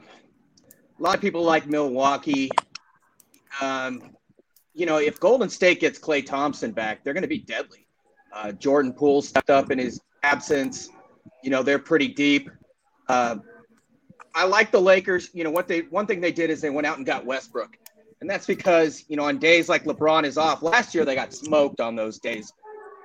a 0.97 1.01
lot 1.03 1.13
of 1.15 1.21
people 1.21 1.43
like 1.43 1.67
Milwaukee. 1.67 2.49
Um, 3.61 4.15
you 4.73 4.85
know, 4.85 4.97
if 4.97 5.19
Golden 5.19 5.49
State 5.49 5.79
gets 5.81 5.99
Klay 5.99 6.25
Thompson 6.25 6.71
back, 6.71 7.03
they're 7.03 7.13
going 7.13 7.21
to 7.23 7.27
be 7.27 7.39
deadly. 7.39 7.85
Uh, 8.31 8.51
Jordan 8.53 8.93
Poole 8.93 9.21
stepped 9.21 9.49
up 9.51 9.69
in 9.69 9.77
his 9.77 9.99
absence. 10.23 10.89
You 11.43 11.51
know, 11.51 11.61
they're 11.61 11.77
pretty 11.77 12.07
deep. 12.07 12.49
Uh, 13.07 13.35
I 14.33 14.45
like 14.45 14.71
the 14.71 14.81
Lakers. 14.81 15.29
You 15.33 15.43
know, 15.43 15.51
what 15.51 15.67
they 15.67 15.81
one 15.81 16.07
thing 16.07 16.21
they 16.21 16.31
did 16.31 16.49
is 16.49 16.61
they 16.61 16.71
went 16.71 16.87
out 16.87 16.97
and 16.97 17.05
got 17.05 17.25
Westbrook, 17.25 17.77
and 18.21 18.29
that's 18.29 18.47
because 18.47 19.03
you 19.07 19.17
know 19.17 19.25
on 19.25 19.37
days 19.37 19.69
like 19.69 19.83
LeBron 19.83 20.23
is 20.23 20.37
off. 20.37 20.63
Last 20.63 20.95
year 20.95 21.05
they 21.05 21.13
got 21.13 21.33
smoked 21.33 21.79
on 21.79 21.95
those 21.95 22.17
days. 22.17 22.51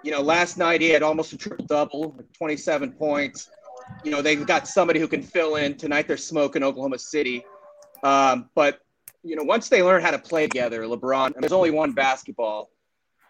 You 0.09 0.15
know, 0.15 0.23
last 0.23 0.57
night 0.57 0.81
he 0.81 0.89
had 0.89 1.03
almost 1.03 1.35
a 1.35 1.37
triple 1.37 1.67
double, 1.67 2.17
27 2.33 2.93
points. 2.93 3.51
You 4.03 4.11
know 4.11 4.23
they've 4.23 4.47
got 4.47 4.67
somebody 4.67 5.01
who 5.01 5.07
can 5.07 5.23
fill 5.23 5.57
in. 5.57 5.77
Tonight 5.77 6.09
they're 6.09 6.17
smoking 6.17 6.63
oklahoma 6.63 6.99
city. 6.99 7.45
Um, 8.03 8.49
but 8.55 8.81
you 9.23 9.37
know 9.37 9.43
once 9.43 9.69
they 9.69 9.83
learn 9.83 10.01
how 10.01 10.11
to 10.11 10.19
play 10.19 10.47
together 10.47 10.85
lebron 10.85 11.35
and 11.35 11.43
there's 11.43 11.53
only 11.53 11.71
one 11.71 11.93
basketball 11.93 12.71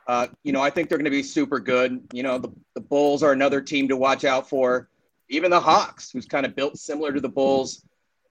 uh, 0.06 0.28
you 0.44 0.52
know 0.52 0.60
i 0.60 0.70
think 0.70 0.88
they're 0.88 0.98
going 0.98 1.04
to 1.06 1.10
be 1.10 1.24
super 1.24 1.58
good. 1.58 2.00
You 2.12 2.22
know 2.22 2.38
the, 2.38 2.52
the 2.76 2.80
bulls 2.80 3.24
are 3.24 3.32
another 3.32 3.60
team 3.60 3.88
to 3.88 3.96
watch 3.96 4.24
out 4.24 4.48
for. 4.48 4.88
Even 5.28 5.50
the 5.50 5.58
hawks 5.58 6.12
who's 6.12 6.26
kind 6.26 6.46
of 6.46 6.54
built 6.54 6.78
similar 6.78 7.12
to 7.12 7.20
the 7.20 7.28
bulls. 7.28 7.84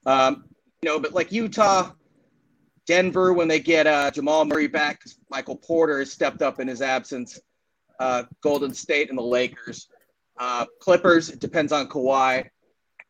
Um, 0.06 0.46
you 0.80 0.88
know 0.88 0.98
but 0.98 1.12
like 1.12 1.32
utah 1.32 1.90
denver 2.86 3.34
when 3.34 3.46
they 3.46 3.60
get 3.60 3.86
uh, 3.86 4.10
jamal 4.10 4.46
murray 4.46 4.68
back 4.68 5.02
michael 5.28 5.56
porter 5.56 5.98
has 5.98 6.10
stepped 6.10 6.40
up 6.40 6.60
in 6.60 6.66
his 6.66 6.80
absence 6.80 7.38
uh, 7.98 8.24
golden 8.42 8.74
state 8.74 9.08
and 9.08 9.18
the 9.18 9.22
lakers 9.22 9.88
uh, 10.38 10.66
Clippers, 10.80 11.30
it 11.30 11.40
depends 11.40 11.72
on 11.72 11.88
Kawhi. 11.88 12.48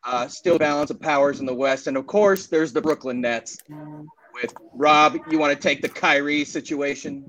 Uh, 0.04 0.28
still 0.28 0.58
balance 0.58 0.90
of 0.90 1.00
powers 1.00 1.40
in 1.40 1.46
the 1.46 1.54
West. 1.54 1.86
And 1.86 1.96
of 1.96 2.06
course, 2.06 2.46
there's 2.46 2.72
the 2.72 2.80
Brooklyn 2.80 3.20
Nets. 3.20 3.58
With 4.32 4.54
Rob, 4.72 5.18
you 5.30 5.38
want 5.38 5.52
to 5.52 5.60
take 5.60 5.82
the 5.82 5.88
Kyrie 5.88 6.44
situation? 6.44 7.26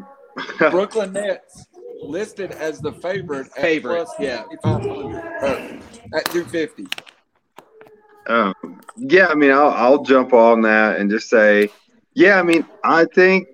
Brooklyn 0.58 1.12
Nets 1.12 1.66
listed 2.00 2.52
as 2.52 2.80
the 2.80 2.92
favorite 2.92 3.48
at 3.48 3.62
Favorite, 3.62 4.06
plus 4.06 4.14
yeah. 4.20 4.44
at 6.14 6.24
250. 6.26 6.86
Um, 8.28 8.54
yeah, 8.96 9.26
I 9.26 9.34
mean, 9.34 9.50
I'll, 9.50 9.70
I'll 9.70 10.02
jump 10.04 10.32
on 10.32 10.62
that 10.62 11.00
and 11.00 11.10
just 11.10 11.28
say, 11.28 11.68
yeah, 12.14 12.38
I 12.38 12.44
mean, 12.44 12.64
I 12.84 13.06
think, 13.06 13.48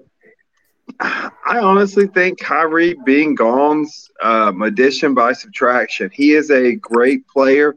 I 1.01 1.59
honestly 1.59 2.07
think 2.07 2.41
Kyrie 2.41 2.97
being 3.05 3.35
gone's 3.35 4.11
um, 4.23 4.63
addition 4.63 5.15
by 5.15 5.33
subtraction. 5.33 6.11
He 6.13 6.33
is 6.33 6.51
a 6.51 6.75
great 6.77 7.27
player, 7.29 7.77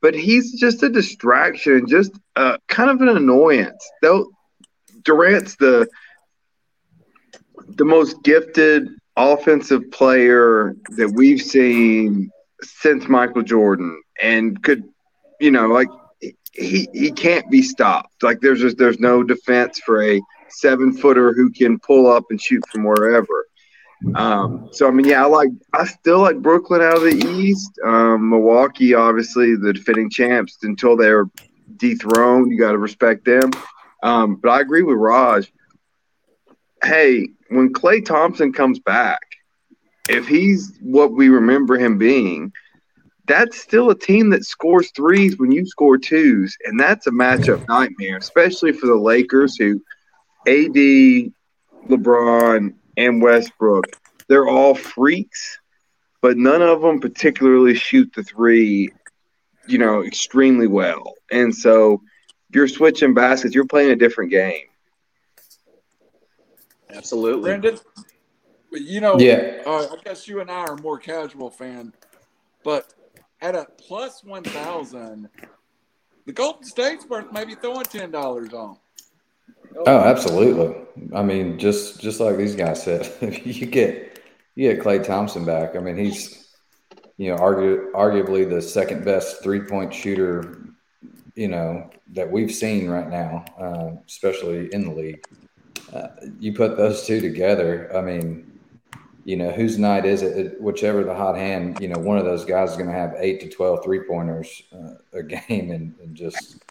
but 0.00 0.14
he's 0.14 0.58
just 0.58 0.82
a 0.82 0.88
distraction, 0.88 1.86
just 1.86 2.12
uh, 2.36 2.58
kind 2.68 2.90
of 2.90 3.00
an 3.00 3.16
annoyance. 3.16 3.88
Though 4.02 4.30
Durant's 5.02 5.56
the 5.56 5.88
the 7.76 7.84
most 7.84 8.22
gifted 8.22 8.88
offensive 9.16 9.90
player 9.90 10.74
that 10.96 11.12
we've 11.14 11.42
seen 11.42 12.30
since 12.62 13.08
Michael 13.08 13.42
Jordan, 13.42 14.00
and 14.20 14.62
could, 14.62 14.84
you 15.40 15.50
know, 15.50 15.66
like 15.68 15.88
he 16.52 16.88
he 16.92 17.12
can't 17.12 17.50
be 17.50 17.62
stopped. 17.62 18.22
Like 18.22 18.40
there's 18.40 18.60
just 18.60 18.78
there's 18.78 19.00
no 19.00 19.22
defense 19.22 19.80
for 19.80 20.02
a 20.02 20.20
seven 20.52 20.92
footer 20.92 21.32
who 21.32 21.50
can 21.50 21.78
pull 21.78 22.06
up 22.06 22.24
and 22.30 22.40
shoot 22.40 22.62
from 22.70 22.84
wherever. 22.84 23.46
Um, 24.14 24.68
so 24.72 24.88
I 24.88 24.90
mean, 24.90 25.06
yeah, 25.06 25.22
I 25.22 25.26
like 25.26 25.50
I 25.74 25.84
still 25.84 26.20
like 26.20 26.40
Brooklyn 26.40 26.80
out 26.80 26.96
of 26.96 27.02
the 27.02 27.26
East. 27.38 27.78
Um, 27.84 28.30
Milwaukee, 28.30 28.94
obviously, 28.94 29.56
the 29.56 29.72
defending 29.72 30.10
champs 30.10 30.58
until 30.62 30.96
they're 30.96 31.26
dethroned. 31.76 32.50
You 32.50 32.58
got 32.58 32.72
to 32.72 32.78
respect 32.78 33.24
them. 33.24 33.50
Um, 34.02 34.36
but 34.36 34.50
I 34.50 34.60
agree 34.60 34.82
with 34.82 34.96
Raj. 34.96 35.52
Hey, 36.82 37.28
when 37.48 37.72
Klay 37.72 38.02
Thompson 38.04 38.52
comes 38.52 38.78
back, 38.78 39.20
if 40.08 40.26
he's 40.26 40.78
what 40.80 41.12
we 41.12 41.28
remember 41.28 41.78
him 41.78 41.98
being, 41.98 42.52
that's 43.26 43.60
still 43.60 43.90
a 43.90 43.98
team 43.98 44.30
that 44.30 44.44
scores 44.44 44.90
threes 44.90 45.38
when 45.38 45.52
you 45.52 45.66
score 45.66 45.98
twos, 45.98 46.56
and 46.64 46.80
that's 46.80 47.06
a 47.06 47.10
matchup 47.10 47.66
nightmare, 47.68 48.16
especially 48.16 48.72
for 48.72 48.86
the 48.86 48.96
Lakers, 48.96 49.56
who 49.56 49.80
AD, 50.46 51.32
LeBron, 51.88 52.74
and 52.96 53.22
Westbrook, 53.22 53.86
they're 54.28 54.48
all 54.48 54.74
freaks, 54.74 55.58
but 56.20 56.36
none 56.36 56.62
of 56.62 56.82
them 56.82 57.00
particularly 57.00 57.74
shoot 57.74 58.12
the 58.14 58.22
three, 58.22 58.92
you 59.66 59.78
know, 59.78 60.04
extremely 60.04 60.66
well. 60.66 61.14
And 61.30 61.54
so, 61.54 62.02
you're 62.52 62.68
switching 62.68 63.14
baskets, 63.14 63.54
you're 63.54 63.66
playing 63.66 63.90
a 63.90 63.96
different 63.96 64.30
game. 64.30 64.66
Absolutely. 66.92 67.42
Brendan, 67.42 67.78
you 68.72 69.00
know, 69.00 69.18
Yeah. 69.18 69.62
uh, 69.64 69.86
I 69.92 69.96
guess 70.04 70.26
you 70.26 70.40
and 70.40 70.50
I 70.50 70.64
are 70.64 70.76
more 70.76 70.98
casual 70.98 71.50
fan, 71.50 71.92
but 72.64 72.92
at 73.40 73.54
a 73.54 73.66
plus 73.78 74.24
1,000, 74.24 75.28
the 76.26 76.32
Golden 76.32 76.64
State's 76.64 77.06
worth 77.06 77.32
maybe 77.32 77.54
throwing 77.54 77.84
$10 77.84 78.52
on. 78.52 78.76
Oh, 79.76 79.98
absolutely. 79.98 80.76
I 81.14 81.22
mean, 81.22 81.58
just 81.58 82.00
just 82.00 82.20
like 82.20 82.36
these 82.36 82.54
guys 82.54 82.82
said, 82.82 83.10
you 83.44 83.66
get 83.66 84.22
you 84.54 84.72
get 84.72 84.84
Klay 84.84 85.04
Thompson 85.04 85.44
back. 85.44 85.76
I 85.76 85.78
mean, 85.78 85.96
he's 85.96 86.48
you 87.16 87.30
know 87.30 87.36
argu- 87.36 87.92
arguably 87.92 88.48
the 88.48 88.60
second 88.60 89.04
best 89.04 89.42
three 89.42 89.60
point 89.60 89.94
shooter 89.94 90.70
you 91.34 91.48
know 91.48 91.88
that 92.12 92.30
we've 92.30 92.52
seen 92.52 92.88
right 92.88 93.08
now, 93.08 93.44
uh, 93.58 93.96
especially 94.06 94.72
in 94.74 94.84
the 94.84 94.94
league. 94.94 95.24
Uh, 95.92 96.08
you 96.38 96.52
put 96.52 96.76
those 96.76 97.06
two 97.06 97.20
together. 97.20 97.90
I 97.96 98.00
mean, 98.00 98.60
you 99.24 99.36
know, 99.36 99.50
whose 99.50 99.78
night 99.78 100.04
is 100.04 100.22
it? 100.22 100.36
it 100.36 100.60
whichever 100.60 101.04
the 101.04 101.14
hot 101.14 101.36
hand, 101.36 101.78
you 101.80 101.88
know, 101.88 101.98
one 101.98 102.18
of 102.18 102.24
those 102.24 102.44
guys 102.44 102.70
is 102.70 102.76
going 102.76 102.88
to 102.88 102.94
have 102.94 103.14
eight 103.18 103.40
to 103.40 103.48
12 103.48 103.84
three 103.84 104.00
pointers 104.00 104.62
uh, 104.72 104.94
a 105.12 105.22
game, 105.48 105.70
and, 105.70 105.94
and 106.02 106.14
just 106.14 106.62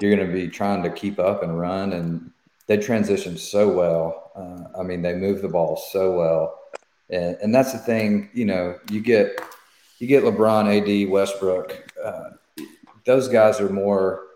you're 0.00 0.14
going 0.14 0.26
to 0.26 0.32
be 0.32 0.48
trying 0.48 0.82
to 0.82 0.90
keep 0.90 1.18
up 1.18 1.42
and 1.42 1.58
run 1.58 1.92
and 1.92 2.30
they 2.68 2.76
transition 2.76 3.36
so 3.36 3.68
well. 3.68 4.30
Uh, 4.36 4.78
I 4.78 4.82
mean, 4.84 5.02
they 5.02 5.14
move 5.14 5.42
the 5.42 5.48
ball 5.48 5.76
so 5.76 6.16
well, 6.16 6.60
and, 7.10 7.36
and 7.42 7.54
that's 7.54 7.72
the 7.72 7.78
thing. 7.78 8.30
You 8.32 8.44
know, 8.44 8.78
you 8.90 9.00
get 9.00 9.40
you 9.98 10.06
get 10.06 10.22
LeBron, 10.22 11.04
AD, 11.04 11.10
Westbrook. 11.10 11.92
Uh, 12.02 12.30
those 13.04 13.26
guys 13.26 13.60
are 13.60 13.70
more 13.70 14.26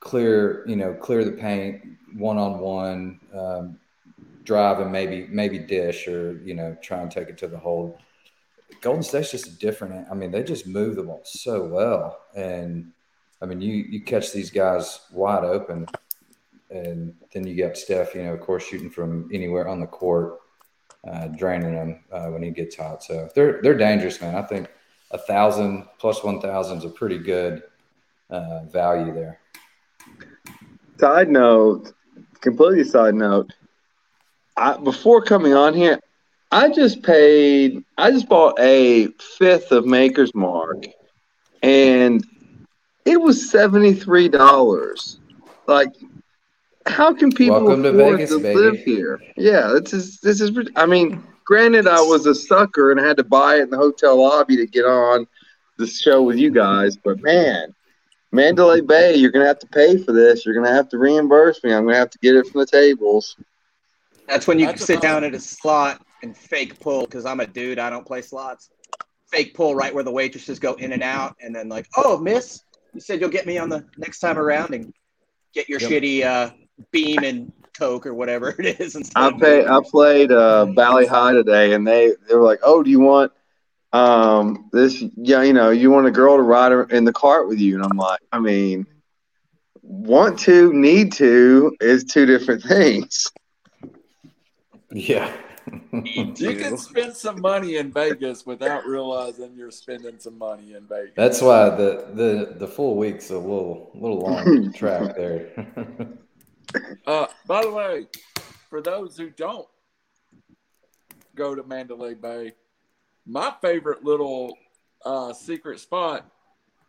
clear. 0.00 0.66
You 0.66 0.76
know, 0.76 0.94
clear 0.94 1.24
the 1.24 1.32
paint, 1.32 1.82
one 2.14 2.38
on 2.38 2.60
one, 2.60 3.20
drive 4.44 4.80
and 4.80 4.90
maybe 4.90 5.26
maybe 5.30 5.58
dish 5.58 6.08
or 6.08 6.40
you 6.44 6.54
know 6.54 6.76
try 6.82 7.00
and 7.00 7.10
take 7.10 7.28
it 7.28 7.38
to 7.38 7.48
the 7.48 7.58
hole. 7.58 7.98
Golden 8.80 9.02
State's 9.02 9.30
just 9.30 9.60
different. 9.60 10.08
I 10.10 10.14
mean, 10.14 10.30
they 10.30 10.42
just 10.42 10.66
move 10.66 10.96
the 10.96 11.02
ball 11.02 11.22
so 11.24 11.64
well, 11.64 12.20
and 12.34 12.92
I 13.40 13.46
mean, 13.46 13.60
you 13.60 13.74
you 13.74 14.02
catch 14.02 14.32
these 14.32 14.50
guys 14.50 15.00
wide 15.12 15.44
open 15.44 15.86
and 16.72 17.14
then 17.32 17.46
you 17.46 17.62
got 17.62 17.76
Steph, 17.76 18.14
you 18.14 18.22
know, 18.22 18.32
of 18.32 18.40
course, 18.40 18.64
shooting 18.64 18.90
from 18.90 19.28
anywhere 19.32 19.68
on 19.68 19.78
the 19.80 19.86
court, 19.86 20.40
uh, 21.06 21.28
draining 21.28 21.74
them 21.74 22.00
uh, 22.10 22.26
when 22.26 22.42
he 22.42 22.50
gets 22.50 22.76
hot. 22.76 23.04
So 23.04 23.28
they're 23.34 23.60
they're 23.62 23.76
dangerous, 23.76 24.20
man. 24.20 24.34
I 24.34 24.42
think 24.42 24.68
a 25.10 25.18
thousand 25.18 25.86
plus 25.98 26.24
one 26.24 26.40
thousand 26.40 26.78
is 26.78 26.84
a 26.84 26.88
pretty 26.88 27.18
good 27.18 27.62
uh, 28.30 28.64
value 28.64 29.12
there. 29.12 29.38
Side 30.98 31.28
note, 31.28 31.92
completely 32.40 32.84
side 32.84 33.14
note. 33.14 33.52
I, 34.56 34.76
before 34.76 35.22
coming 35.22 35.54
on 35.54 35.74
here, 35.74 36.00
I 36.50 36.70
just 36.70 37.02
paid. 37.02 37.84
I 37.98 38.10
just 38.10 38.28
bought 38.28 38.58
a 38.58 39.08
fifth 39.38 39.72
of 39.72 39.84
Maker's 39.84 40.34
Mark, 40.34 40.84
and 41.62 42.24
it 43.04 43.20
was 43.20 43.50
seventy 43.50 43.92
three 43.92 44.28
dollars. 44.28 45.18
Like 45.66 45.94
how 46.86 47.14
can 47.14 47.30
people 47.32 47.62
Welcome 47.62 47.82
to 47.84 47.88
afford 47.90 48.18
Vegas, 48.18 48.30
to 48.30 48.36
live 48.38 48.78
here? 48.78 49.20
Yeah, 49.36 49.78
this 49.80 49.92
is 49.92 50.20
this 50.20 50.40
is. 50.40 50.50
I 50.76 50.86
mean, 50.86 51.22
granted, 51.44 51.86
I 51.86 52.00
was 52.00 52.26
a 52.26 52.34
sucker 52.34 52.90
and 52.90 53.00
I 53.00 53.06
had 53.06 53.16
to 53.18 53.24
buy 53.24 53.56
it 53.56 53.62
in 53.62 53.70
the 53.70 53.76
hotel 53.76 54.20
lobby 54.20 54.56
to 54.56 54.66
get 54.66 54.84
on 54.84 55.26
the 55.78 55.86
show 55.86 56.22
with 56.22 56.36
you 56.36 56.50
guys, 56.50 56.96
but 56.96 57.20
man, 57.22 57.74
Mandalay 58.30 58.80
Bay, 58.80 59.14
you're 59.14 59.30
gonna 59.30 59.46
have 59.46 59.58
to 59.60 59.66
pay 59.66 59.96
for 59.96 60.12
this. 60.12 60.44
You're 60.44 60.54
gonna 60.54 60.72
have 60.72 60.88
to 60.90 60.98
reimburse 60.98 61.62
me. 61.64 61.72
I'm 61.72 61.84
gonna 61.84 61.96
have 61.96 62.10
to 62.10 62.18
get 62.18 62.34
it 62.34 62.46
from 62.46 62.60
the 62.60 62.66
tables. 62.66 63.36
That's 64.28 64.46
when 64.46 64.58
you 64.58 64.66
That's 64.66 64.84
sit 64.84 65.00
down 65.00 65.24
at 65.24 65.34
a 65.34 65.40
slot 65.40 66.04
and 66.22 66.36
fake 66.36 66.78
pull 66.80 67.02
because 67.02 67.26
I'm 67.26 67.40
a 67.40 67.46
dude. 67.46 67.78
I 67.78 67.90
don't 67.90 68.06
play 68.06 68.22
slots. 68.22 68.70
Fake 69.30 69.54
pull 69.54 69.74
right 69.74 69.94
where 69.94 70.04
the 70.04 70.10
waitresses 70.10 70.58
go 70.58 70.74
in 70.74 70.92
and 70.92 71.02
out, 71.02 71.36
and 71.40 71.54
then 71.54 71.68
like, 71.68 71.88
oh, 71.96 72.18
miss, 72.18 72.62
you 72.94 73.00
said 73.00 73.20
you'll 73.20 73.30
get 73.30 73.46
me 73.46 73.58
on 73.58 73.68
the 73.68 73.84
next 73.96 74.20
time 74.20 74.38
around 74.38 74.74
and 74.74 74.92
get 75.54 75.68
your 75.68 75.80
Yep. 75.80 75.90
shitty 75.90 76.24
uh, 76.24 76.50
beam 76.90 77.24
and 77.24 77.52
coke 77.76 78.06
or 78.06 78.14
whatever 78.14 78.54
it 78.58 78.80
is. 78.80 79.10
I 79.14 79.28
of 79.28 79.40
pay. 79.40 79.66
I 79.66 79.80
played 79.84 80.32
uh, 80.32 80.66
Bali 80.66 81.06
Hai 81.06 81.32
today, 81.32 81.74
and 81.74 81.86
they 81.86 82.12
they 82.28 82.34
were 82.34 82.42
like, 82.42 82.60
"Oh, 82.62 82.82
do 82.82 82.90
you 82.90 83.00
want 83.00 83.32
um 83.92 84.68
this? 84.72 85.02
Yeah, 85.16 85.42
you 85.42 85.52
know, 85.52 85.70
you 85.70 85.90
want 85.90 86.06
a 86.06 86.10
girl 86.10 86.36
to 86.36 86.42
ride 86.42 86.72
in 86.90 87.04
the 87.04 87.12
cart 87.12 87.48
with 87.48 87.58
you?" 87.58 87.74
And 87.74 87.84
I'm 87.84 87.96
like, 87.96 88.20
I 88.32 88.38
mean, 88.38 88.86
want 89.82 90.38
to, 90.40 90.72
need 90.72 91.12
to 91.12 91.76
is 91.80 92.04
two 92.04 92.26
different 92.26 92.62
things. 92.68 93.30
Yeah. 94.90 95.32
You 95.92 96.56
can 96.56 96.76
spend 96.76 97.14
some 97.14 97.40
money 97.40 97.76
in 97.76 97.92
Vegas 97.92 98.44
without 98.44 98.84
realizing 98.84 99.54
you're 99.54 99.70
spending 99.70 100.18
some 100.18 100.36
money 100.36 100.74
in 100.74 100.86
Vegas. 100.86 101.12
That's 101.16 101.40
why 101.40 101.70
the, 101.70 102.08
the 102.14 102.54
the 102.58 102.66
full 102.66 102.96
week's 102.96 103.30
a 103.30 103.38
little 103.38 103.90
little 103.94 104.18
long 104.18 104.72
track 104.72 105.14
there. 105.16 105.68
Uh, 107.06 107.26
by 107.46 107.62
the 107.62 107.70
way, 107.70 108.06
for 108.70 108.80
those 108.80 109.16
who 109.16 109.30
don't 109.30 109.68
go 111.34 111.54
to 111.54 111.62
Mandalay 111.62 112.14
Bay, 112.14 112.52
my 113.26 113.52
favorite 113.60 114.04
little 114.04 114.56
uh, 115.04 115.32
secret 115.32 115.80
spot 115.80 116.26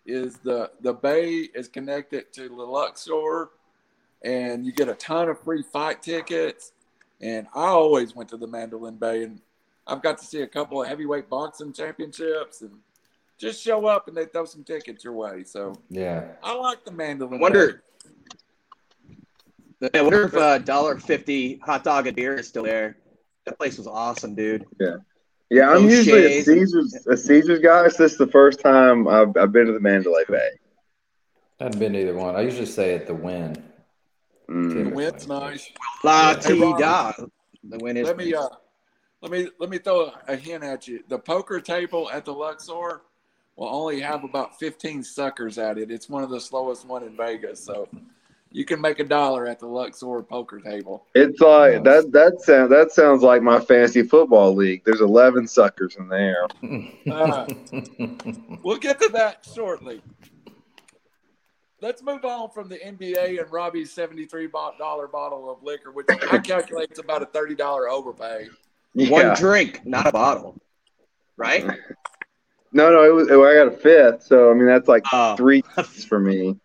is 0.05 0.37
the 0.37 0.69
the 0.81 0.93
bay 0.93 1.49
is 1.55 1.67
connected 1.67 2.33
to 2.33 2.49
the 2.49 2.55
Luxor, 2.55 3.49
and 4.23 4.65
you 4.65 4.71
get 4.71 4.89
a 4.89 4.95
ton 4.95 5.29
of 5.29 5.39
free 5.41 5.63
fight 5.63 6.01
tickets. 6.01 6.71
And 7.21 7.47
I 7.53 7.67
always 7.67 8.15
went 8.15 8.29
to 8.29 8.37
the 8.37 8.47
Mandalay 8.47 8.91
Bay, 8.91 9.23
and 9.23 9.39
I've 9.87 10.01
got 10.01 10.17
to 10.17 10.25
see 10.25 10.41
a 10.41 10.47
couple 10.47 10.81
of 10.81 10.87
heavyweight 10.89 11.29
boxing 11.29 11.71
championships, 11.71 12.61
and 12.61 12.71
just 13.37 13.61
show 13.63 13.85
up 13.85 14.07
and 14.07 14.15
they 14.15 14.25
throw 14.25 14.45
some 14.45 14.63
tickets 14.63 15.03
your 15.03 15.13
way. 15.13 15.43
So 15.43 15.73
yeah. 15.89 16.25
I 16.41 16.55
like 16.55 16.83
the 16.85 16.91
Mandalay. 16.91 17.37
Wonder- 17.37 17.73
Bay. 17.73 17.79
I 19.93 20.01
wonder 20.01 20.23
if 20.23 20.35
uh, 20.35 20.59
dollar 20.59 20.97
fifty 20.99 21.57
hot 21.57 21.83
dog 21.83 22.07
and 22.07 22.15
beer 22.15 22.35
is 22.35 22.47
still 22.47 22.63
there. 22.63 22.97
That 23.45 23.57
place 23.57 23.77
was 23.77 23.87
awesome, 23.87 24.35
dude. 24.35 24.65
Yeah, 24.79 24.97
yeah. 25.49 25.69
I'm 25.69 25.83
Those 25.83 26.07
usually 26.07 26.25
a 26.25 26.29
shades. 26.29 26.45
Caesar's 26.47 27.07
a 27.07 27.17
Caesar's 27.17 27.59
guy. 27.59 27.87
So 27.89 28.03
this 28.03 28.13
is 28.13 28.17
the 28.17 28.27
first 28.27 28.59
time 28.61 29.07
I've, 29.07 29.35
I've 29.35 29.51
been 29.51 29.67
to 29.67 29.73
the 29.73 29.79
Mandalay 29.79 30.23
Bay. 30.29 30.49
I 31.59 31.65
haven't 31.65 31.79
been 31.79 31.93
to 31.93 32.01
either 32.01 32.15
one. 32.15 32.35
I 32.35 32.41
usually 32.41 32.65
say 32.65 32.95
at 32.95 33.07
the 33.07 33.13
Wynn. 33.13 33.61
Mm. 34.49 34.89
The 34.89 34.95
Wynn's 34.95 35.27
nice. 35.27 35.69
La 36.03 36.35
Hey, 36.39 36.59
Ron. 36.59 36.75
ti 36.77 36.81
da. 36.81 37.11
The 37.63 37.77
Wynn 37.79 37.97
is. 37.97 38.07
let 38.07 38.17
me 38.17 38.33
uh 38.33 38.47
let 39.21 39.31
me 39.31 39.47
let 39.59 39.69
me 39.69 39.77
throw 39.77 40.05
a, 40.05 40.33
a 40.33 40.35
hint 40.35 40.63
at 40.63 40.87
you. 40.87 41.03
The 41.09 41.19
poker 41.19 41.59
table 41.59 42.09
at 42.11 42.25
the 42.25 42.33
Luxor 42.33 43.01
will 43.55 43.69
only 43.69 43.99
have 44.01 44.23
about 44.23 44.57
15 44.59 45.03
suckers 45.03 45.57
at 45.57 45.77
it. 45.77 45.91
It's 45.91 46.09
one 46.09 46.23
of 46.23 46.29
the 46.29 46.39
slowest 46.41 46.85
one 46.87 47.03
in 47.03 47.15
Vegas, 47.15 47.63
so 47.63 47.87
you 48.53 48.63
can 48.65 48.79
make 48.79 48.99
a 48.99 49.03
dollar 49.03 49.47
at 49.47 49.59
the 49.59 49.65
Luxor 49.67 50.21
poker 50.21 50.59
table. 50.61 51.07
It's 51.15 51.41
like 51.41 51.83
that. 51.83 52.11
That 52.11 52.39
sounds 52.39 52.69
that 52.69 52.91
sounds 52.91 53.23
like 53.23 53.41
my 53.41 53.59
fantasy 53.59 54.03
football 54.03 54.53
league. 54.55 54.83
There's 54.85 55.01
11 55.01 55.47
suckers 55.47 55.95
in 55.97 56.07
there. 56.07 56.45
Uh, 57.11 57.45
We'll 58.63 58.77
get 58.77 59.01
to 59.01 59.09
that 59.09 59.45
shortly. 59.53 60.01
Let's 61.81 62.01
move 62.01 62.23
on 62.23 62.49
from 62.51 62.69
the 62.69 62.77
NBA 62.77 63.41
and 63.41 63.51
Robbie's 63.51 63.93
$73 63.93 64.49
bottle 64.51 65.51
of 65.51 65.61
liquor, 65.63 65.91
which 65.91 66.05
I 66.31 66.37
calculate 66.37 66.91
is 66.93 66.99
about 66.99 67.21
a 67.23 67.25
$30 67.25 67.59
overpay. 67.89 68.47
one 68.93 69.35
drink, 69.35 69.85
not 69.85 70.07
a 70.07 70.11
bottle. 70.11 70.55
Right? 71.35 71.65
No, 72.75 72.89
no, 72.91 73.03
it 73.03 73.13
was. 73.13 73.27
I 73.29 73.35
got 73.35 73.67
a 73.67 73.71
fifth, 73.77 74.23
so 74.23 74.49
I 74.49 74.55
mean 74.55 74.65
that's 74.65 74.87
like 74.87 75.03
Oh. 75.13 75.35
three 75.35 75.61
for 76.09 76.19
me. 76.19 76.57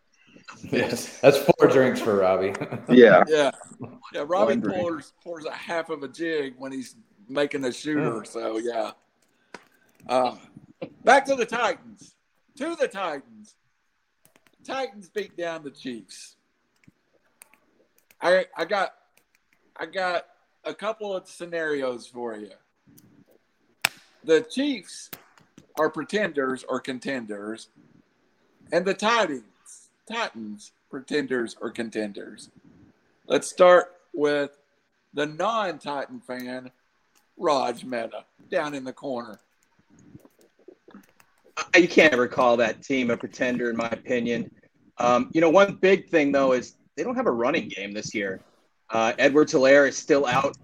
yes. 0.71 1.19
That's 1.21 1.39
four 1.39 1.69
drinks 1.69 2.01
for 2.01 2.17
Robbie. 2.17 2.53
Yeah. 2.89 3.23
Yeah, 3.29 3.51
yeah. 4.13 4.25
Robbie 4.27 4.53
One 4.55 4.61
drink. 4.61 4.81
pours 4.81 5.13
pours 5.23 5.45
a 5.45 5.53
half 5.53 5.91
of 5.91 6.03
a 6.03 6.09
jig 6.09 6.55
when 6.59 6.73
he's 6.73 6.97
making 7.29 7.65
a 7.65 7.73
shooter. 7.73 8.25
So 8.25 8.59
yeah. 8.59 8.93
Uh, 10.09 10.37
back 11.05 11.25
to 11.27 11.35
the 11.35 11.45
Titans. 11.45 12.15
To 12.57 12.75
the 12.77 12.89
Titans. 12.89 13.55
Titans 14.65 15.09
beat 15.09 15.37
down 15.37 15.63
the 15.65 15.71
Chiefs. 15.71 16.37
I 18.21 18.47
I 18.57 18.65
got 18.65 18.95
I 19.77 19.87
got 19.87 20.27
a 20.65 20.75
couple 20.75 21.15
of 21.15 21.29
scenarios 21.29 22.07
for 22.07 22.37
you. 22.37 22.51
The 24.25 24.41
Chiefs 24.43 25.11
are 25.79 25.89
pretenders 25.89 26.65
or 26.69 26.81
contenders, 26.81 27.69
and 28.73 28.85
the 28.85 28.95
Titans, 28.95 29.45
Titans, 30.11 30.73
pretenders 30.91 31.57
or 31.61 31.71
contenders. 31.71 32.51
Let's 33.27 33.49
start 33.49 33.93
with 34.15 34.57
the 35.13 35.27
non-Titan 35.27 36.21
fan, 36.21 36.71
Raj 37.37 37.85
Mehta, 37.85 38.25
down 38.51 38.75
in 38.75 38.85
the 38.85 38.93
corner. 38.93 39.39
You 41.77 41.89
can't 41.89 42.13
ever 42.13 42.29
call 42.29 42.57
that 42.59 42.83
team 42.83 43.11
a 43.11 43.17
pretender, 43.17 43.69
in 43.69 43.77
my 43.77 43.89
opinion. 43.89 44.51
Um, 44.99 45.31
you 45.33 45.41
know, 45.41 45.51
one 45.51 45.75
big 45.75 46.09
thing 46.09 46.33
though 46.33 46.53
is 46.53 46.77
they 46.97 47.05
don't 47.05 47.17
have 47.17 47.27
a 47.27 47.33
running 47.33 47.69
game 47.69 47.93
this 47.93 48.15
year. 48.15 48.41
Uh, 48.91 49.13
Edwards 49.19 49.53
Helaire 49.53 49.89
is 49.89 49.97
still 49.97 50.27
out. 50.27 50.57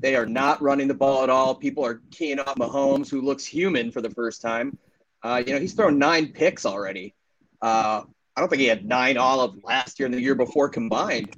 They 0.00 0.16
are 0.16 0.26
not 0.26 0.62
running 0.62 0.88
the 0.88 0.94
ball 0.94 1.22
at 1.22 1.30
all. 1.30 1.54
People 1.54 1.84
are 1.84 2.00
keying 2.10 2.38
off 2.38 2.56
Mahomes, 2.56 3.10
who 3.10 3.20
looks 3.20 3.44
human 3.44 3.90
for 3.90 4.00
the 4.00 4.10
first 4.10 4.40
time. 4.40 4.78
Uh, 5.22 5.42
you 5.46 5.52
know, 5.52 5.60
he's 5.60 5.74
thrown 5.74 5.98
nine 5.98 6.28
picks 6.28 6.64
already. 6.64 7.14
Uh, 7.60 8.02
I 8.36 8.40
don't 8.40 8.48
think 8.48 8.60
he 8.60 8.66
had 8.66 8.84
nine 8.84 9.18
all 9.18 9.40
of 9.40 9.62
last 9.62 9.98
year 9.98 10.06
and 10.06 10.14
the 10.14 10.20
year 10.20 10.34
before 10.34 10.68
combined. 10.68 11.34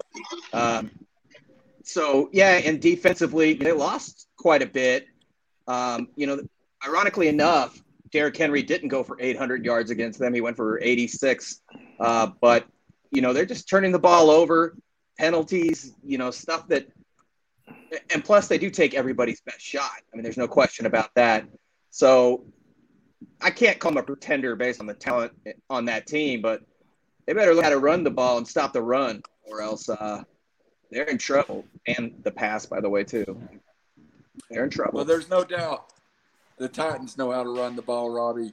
Um, 0.52 0.90
so 1.82 2.30
yeah, 2.32 2.60
and 2.64 2.80
defensively 2.80 3.54
they 3.54 3.72
lost 3.72 4.28
quite 4.36 4.62
a 4.62 4.66
bit. 4.66 5.06
Um, 5.66 6.08
you 6.16 6.26
know, 6.26 6.40
ironically 6.86 7.28
enough, 7.28 7.80
Derrick 8.12 8.36
Henry 8.36 8.62
didn't 8.62 8.88
go 8.88 9.02
for 9.02 9.16
800 9.20 9.64
yards 9.64 9.90
against 9.90 10.18
them. 10.20 10.32
He 10.32 10.40
went 10.40 10.56
for 10.56 10.80
86. 10.80 11.60
Uh, 11.98 12.28
but 12.40 12.66
you 13.10 13.22
know, 13.22 13.32
they're 13.32 13.46
just 13.46 13.68
turning 13.68 13.92
the 13.92 13.98
ball 13.98 14.30
over, 14.30 14.76
penalties, 15.18 15.94
you 16.04 16.18
know, 16.18 16.30
stuff 16.30 16.68
that. 16.68 16.86
And 18.10 18.24
plus, 18.24 18.48
they 18.48 18.58
do 18.58 18.70
take 18.70 18.94
everybody's 18.94 19.40
best 19.40 19.60
shot. 19.60 19.90
I 20.12 20.16
mean, 20.16 20.22
there's 20.22 20.36
no 20.36 20.48
question 20.48 20.86
about 20.86 21.14
that. 21.14 21.44
So 21.90 22.44
I 23.40 23.50
can't 23.50 23.78
call 23.78 23.92
them 23.92 23.98
a 23.98 24.02
pretender 24.02 24.56
based 24.56 24.80
on 24.80 24.86
the 24.86 24.94
talent 24.94 25.32
on 25.70 25.84
that 25.84 26.06
team, 26.06 26.40
but 26.40 26.62
they 27.26 27.32
better 27.32 27.54
learn 27.54 27.64
how 27.64 27.70
to 27.70 27.78
run 27.78 28.04
the 28.04 28.10
ball 28.10 28.38
and 28.38 28.46
stop 28.46 28.72
the 28.72 28.82
run, 28.82 29.22
or 29.46 29.62
else 29.62 29.88
uh, 29.88 30.22
they're 30.90 31.04
in 31.04 31.18
trouble. 31.18 31.64
And 31.86 32.14
the 32.22 32.30
pass, 32.30 32.66
by 32.66 32.80
the 32.80 32.88
way, 32.88 33.04
too. 33.04 33.38
They're 34.50 34.64
in 34.64 34.70
trouble. 34.70 34.96
Well, 34.96 35.04
there's 35.04 35.30
no 35.30 35.44
doubt 35.44 35.92
the 36.58 36.68
Titans 36.68 37.16
know 37.16 37.32
how 37.32 37.42
to 37.42 37.50
run 37.50 37.76
the 37.76 37.82
ball, 37.82 38.10
Robbie. 38.10 38.52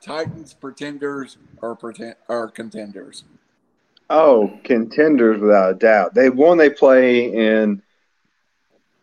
Titans 0.00 0.54
pretenders 0.54 1.36
or 1.60 1.76
pretend 1.76 2.16
are 2.28 2.48
contenders. 2.48 3.24
Oh, 4.10 4.58
contenders 4.64 5.40
without 5.40 5.70
a 5.70 5.74
doubt. 5.74 6.14
They 6.14 6.28
won. 6.28 6.58
They 6.58 6.70
play 6.70 7.32
in, 7.32 7.82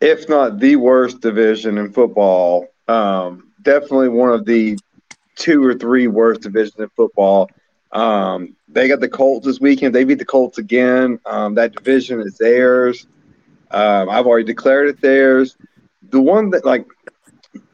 if 0.00 0.28
not 0.28 0.58
the 0.58 0.76
worst 0.76 1.20
division 1.20 1.78
in 1.78 1.92
football. 1.92 2.66
Um, 2.86 3.50
definitely 3.62 4.10
one 4.10 4.30
of 4.30 4.44
the 4.44 4.78
two 5.36 5.64
or 5.64 5.74
three 5.74 6.06
worst 6.06 6.42
divisions 6.42 6.78
in 6.78 6.88
football. 6.90 7.50
Um, 7.92 8.56
they 8.68 8.88
got 8.88 9.00
the 9.00 9.08
Colts 9.08 9.46
this 9.46 9.60
weekend. 9.60 9.94
They 9.94 10.04
beat 10.04 10.18
the 10.18 10.24
Colts 10.24 10.58
again. 10.58 11.18
Um, 11.26 11.54
that 11.56 11.74
division 11.74 12.20
is 12.20 12.36
theirs. 12.38 13.06
Um, 13.70 14.08
I've 14.08 14.26
already 14.26 14.44
declared 14.44 14.88
it 14.88 15.00
theirs. 15.00 15.56
The 16.10 16.20
one 16.20 16.50
that 16.50 16.64
like 16.64 16.86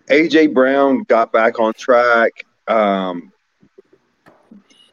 AJ 0.08 0.54
Brown 0.54 1.02
got 1.04 1.32
back 1.32 1.58
on 1.58 1.72
track. 1.74 2.32
Um, 2.68 3.32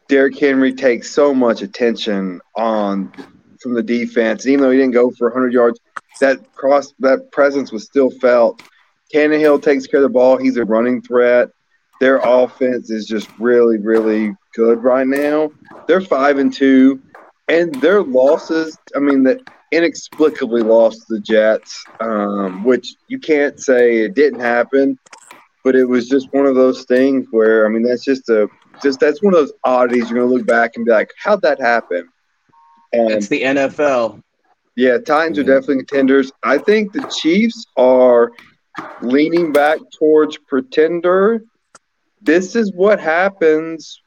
Derrick 0.08 0.38
Henry 0.38 0.72
takes 0.72 1.10
so 1.10 1.34
much 1.34 1.62
attention 1.62 2.40
on 2.54 3.12
from 3.60 3.74
the 3.74 3.82
defense. 3.82 4.46
Even 4.46 4.62
though 4.62 4.70
he 4.70 4.78
didn't 4.78 4.92
go 4.92 5.10
for 5.10 5.28
100 5.28 5.52
yards, 5.52 5.80
that 6.20 6.52
cross 6.54 6.92
that 7.00 7.32
presence 7.32 7.72
was 7.72 7.84
still 7.84 8.10
felt. 8.10 8.62
Tannehill 9.12 9.62
takes 9.62 9.86
care 9.86 10.00
of 10.00 10.04
the 10.04 10.08
ball. 10.08 10.36
He's 10.36 10.56
a 10.56 10.64
running 10.64 11.00
threat. 11.00 11.48
Their 12.00 12.18
offense 12.18 12.90
is 12.90 13.06
just 13.06 13.28
really, 13.38 13.78
really 13.78 14.34
good 14.54 14.82
right 14.82 15.06
now. 15.06 15.50
They're 15.86 16.00
five 16.00 16.38
and 16.38 16.52
two, 16.52 17.00
and 17.48 17.74
their 17.76 18.02
losses. 18.02 18.78
I 18.96 19.00
mean, 19.00 19.22
that 19.24 19.40
inexplicably 19.72 20.62
lost 20.62 21.08
the 21.08 21.20
Jets, 21.20 21.84
um, 22.00 22.64
which 22.64 22.94
you 23.08 23.18
can't 23.18 23.58
say 23.60 23.98
it 23.98 24.14
didn't 24.14 24.40
happen, 24.40 24.98
but 25.64 25.74
it 25.74 25.84
was 25.84 26.08
just 26.08 26.32
one 26.32 26.46
of 26.46 26.54
those 26.54 26.84
things 26.84 27.26
where 27.30 27.66
I 27.66 27.68
mean, 27.68 27.82
that's 27.82 28.04
just 28.04 28.28
a 28.28 28.48
just 28.82 29.00
that's 29.00 29.22
one 29.22 29.34
of 29.34 29.40
those 29.40 29.52
oddities 29.64 30.10
you're 30.10 30.20
gonna 30.20 30.32
look 30.32 30.46
back 30.46 30.72
and 30.76 30.84
be 30.84 30.90
like, 30.90 31.10
how'd 31.18 31.42
that 31.42 31.60
happen? 31.60 32.08
And 32.92 33.10
it's 33.10 33.28
the 33.28 33.42
NFL. 33.42 34.22
Yeah, 34.76 34.98
Titans 34.98 35.38
are 35.38 35.44
definitely 35.44 35.84
contenders. 35.84 36.32
I 36.42 36.58
think 36.58 36.92
the 36.92 37.02
Chiefs 37.20 37.64
are 37.76 38.32
leaning 39.02 39.52
back 39.52 39.78
towards 39.96 40.36
pretender. 40.36 41.44
This 42.20 42.56
is 42.56 42.72
what 42.72 42.98
happens 43.00 44.00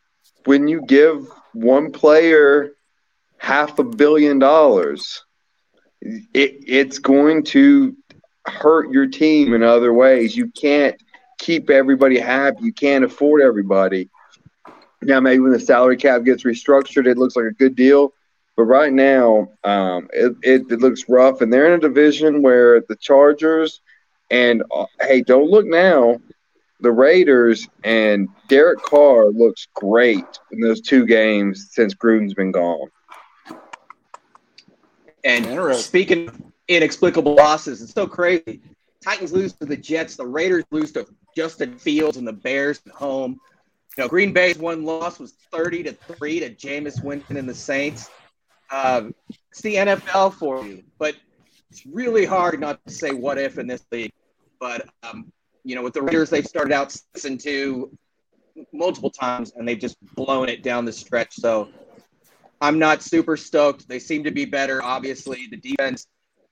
when 0.47 0.67
you 0.69 0.81
give 0.81 1.29
one 1.51 1.91
player 1.91 2.71
half 3.37 3.79
a 3.79 3.83
billion 3.83 4.39
dollars. 4.39 5.25
It, 6.01 6.63
it's 6.65 6.99
going 6.99 7.43
to 7.45 7.95
hurt 8.45 8.89
your 8.89 9.07
team 9.07 9.53
in 9.53 9.61
other 9.61 9.93
ways. 9.93 10.37
You 10.37 10.47
can't 10.47 10.95
keep 11.37 11.69
everybody 11.69 12.17
happy. 12.17 12.63
You 12.63 12.73
can't 12.73 13.03
afford 13.03 13.41
everybody. 13.41 14.09
Now, 15.01 15.19
maybe 15.19 15.41
when 15.41 15.51
the 15.51 15.59
salary 15.59 15.97
cap 15.97 16.23
gets 16.23 16.43
restructured, 16.43 17.07
it 17.07 17.17
looks 17.17 17.35
like 17.35 17.45
a 17.45 17.53
good 17.53 17.75
deal. 17.75 18.13
But 18.55 18.63
right 18.63 18.93
now, 18.93 19.49
um, 19.65 20.07
it, 20.13 20.33
it, 20.43 20.71
it, 20.71 20.79
looks 20.79 21.09
rough. 21.09 21.41
And 21.41 21.51
they're 21.51 21.67
in 21.67 21.73
a 21.73 21.79
division 21.79 22.41
where 22.41 22.81
the 22.87 22.95
Chargers 22.95 23.81
and, 24.31 24.63
uh, 24.73 24.85
hey, 25.01 25.21
don't 25.21 25.49
look 25.49 25.65
now, 25.65 26.19
the 26.79 26.91
Raiders 26.91 27.67
and 27.83 28.29
Derek 28.47 28.81
Carr 28.83 29.29
looks 29.29 29.67
great 29.73 30.25
in 30.51 30.59
those 30.59 30.81
two 30.81 31.05
games 31.05 31.69
since 31.71 31.93
Gruden's 31.95 32.33
been 32.33 32.51
gone. 32.51 32.89
And 35.23 35.75
speaking 35.75 36.29
of 36.29 36.41
inexplicable 36.67 37.35
losses, 37.35 37.81
it's 37.81 37.93
so 37.93 38.07
crazy. 38.07 38.61
Titans 39.03 39.31
lose 39.31 39.53
to 39.53 39.65
the 39.65 39.77
Jets, 39.77 40.15
the 40.15 40.25
Raiders 40.25 40.65
lose 40.71 40.91
to 40.93 41.07
Justin 41.35 41.77
Fields 41.77 42.17
and 42.17 42.27
the 42.27 42.33
Bears 42.33 42.81
at 42.85 42.93
home. 42.93 43.39
You 43.97 44.03
know, 44.03 44.07
Green 44.07 44.31
Bay's 44.31 44.57
one 44.57 44.83
loss 44.83 45.19
was 45.19 45.33
30 45.51 45.83
to 45.83 45.93
3 45.93 46.39
to 46.41 46.49
Jameis 46.53 47.03
Winston 47.03 47.37
and 47.37 47.49
the 47.49 47.55
Saints. 47.55 48.09
Um, 48.69 49.15
it's 49.49 49.61
the 49.61 49.75
NFL 49.75 50.33
for 50.33 50.65
you, 50.65 50.83
but 50.99 51.15
it's 51.69 51.85
really 51.85 52.25
hard 52.25 52.59
not 52.59 52.79
to 52.85 52.93
say 52.93 53.11
what 53.11 53.37
if 53.37 53.57
in 53.57 53.67
this 53.67 53.85
league. 53.91 54.11
But 54.59 54.87
um, 55.03 55.31
you 55.67 55.75
know, 55.75 55.81
with 55.81 55.93
the 55.93 56.01
Raiders, 56.01 56.29
they've 56.29 56.47
started 56.47 56.73
out 56.73 56.93
six 56.93 57.25
and 57.25 57.37
two 57.37 57.91
multiple 58.71 59.09
times, 59.09 59.51
and 59.55 59.67
they've 59.67 59.77
just 59.77 59.97
blown 60.15 60.47
it 60.47 60.63
down 60.63 60.85
the 60.85 60.93
stretch. 60.93 61.35
So 61.35 61.67
I'm 62.61 62.79
not 62.79 63.01
super 63.01 63.35
stoked. 63.35 63.85
They 63.89 63.99
seem 63.99 64.23
to 64.23 64.31
be 64.31 64.45
better. 64.45 64.81
Obviously, 64.81 65.45
the 65.51 65.57
defense 65.57 66.07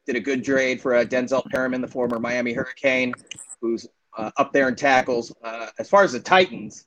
did 0.05 0.17
a 0.17 0.19
good 0.19 0.43
trade 0.43 0.81
for 0.81 0.95
uh, 0.95 1.05
Denzel 1.05 1.45
Perryman, 1.49 1.79
the 1.79 1.87
former 1.87 2.19
Miami 2.19 2.51
Hurricane, 2.51 3.13
who's 3.61 3.87
uh, 4.17 4.31
up 4.35 4.51
there 4.51 4.67
in 4.67 4.75
tackles. 4.75 5.33
Uh, 5.41 5.67
as 5.79 5.89
far 5.89 6.03
as 6.03 6.11
the 6.11 6.19
Titans, 6.19 6.83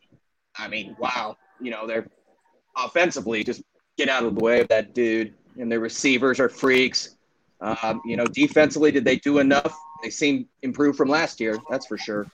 I 0.55 0.69
mean, 0.69 0.97
wow, 0.99 1.38
you 1.62 1.71
know, 1.71 1.87
they're 1.87 2.09
offensively 2.77 3.43
just 3.43 3.62
get 3.97 4.11
out 4.11 4.25
of 4.25 4.35
the 4.35 4.45
way 4.45 4.61
of 4.61 4.69
that 4.69 4.95
dude, 4.95 5.33
and 5.59 5.73
their 5.73 5.81
receivers 5.81 6.41
are 6.41 6.51
freaks. 6.51 7.17
Um, 7.62 8.03
you 8.05 8.19
know, 8.19 8.27
defensively, 8.27 8.93
did 8.93 9.07
they 9.07 9.17
do 9.17 9.38
enough? 9.38 9.75
They 10.03 10.11
seem 10.11 10.49
improved 10.63 10.97
from 10.97 11.09
last 11.09 11.41
year. 11.41 11.59
That's 11.71 11.87
for 11.87 11.99
sure. 11.99 12.27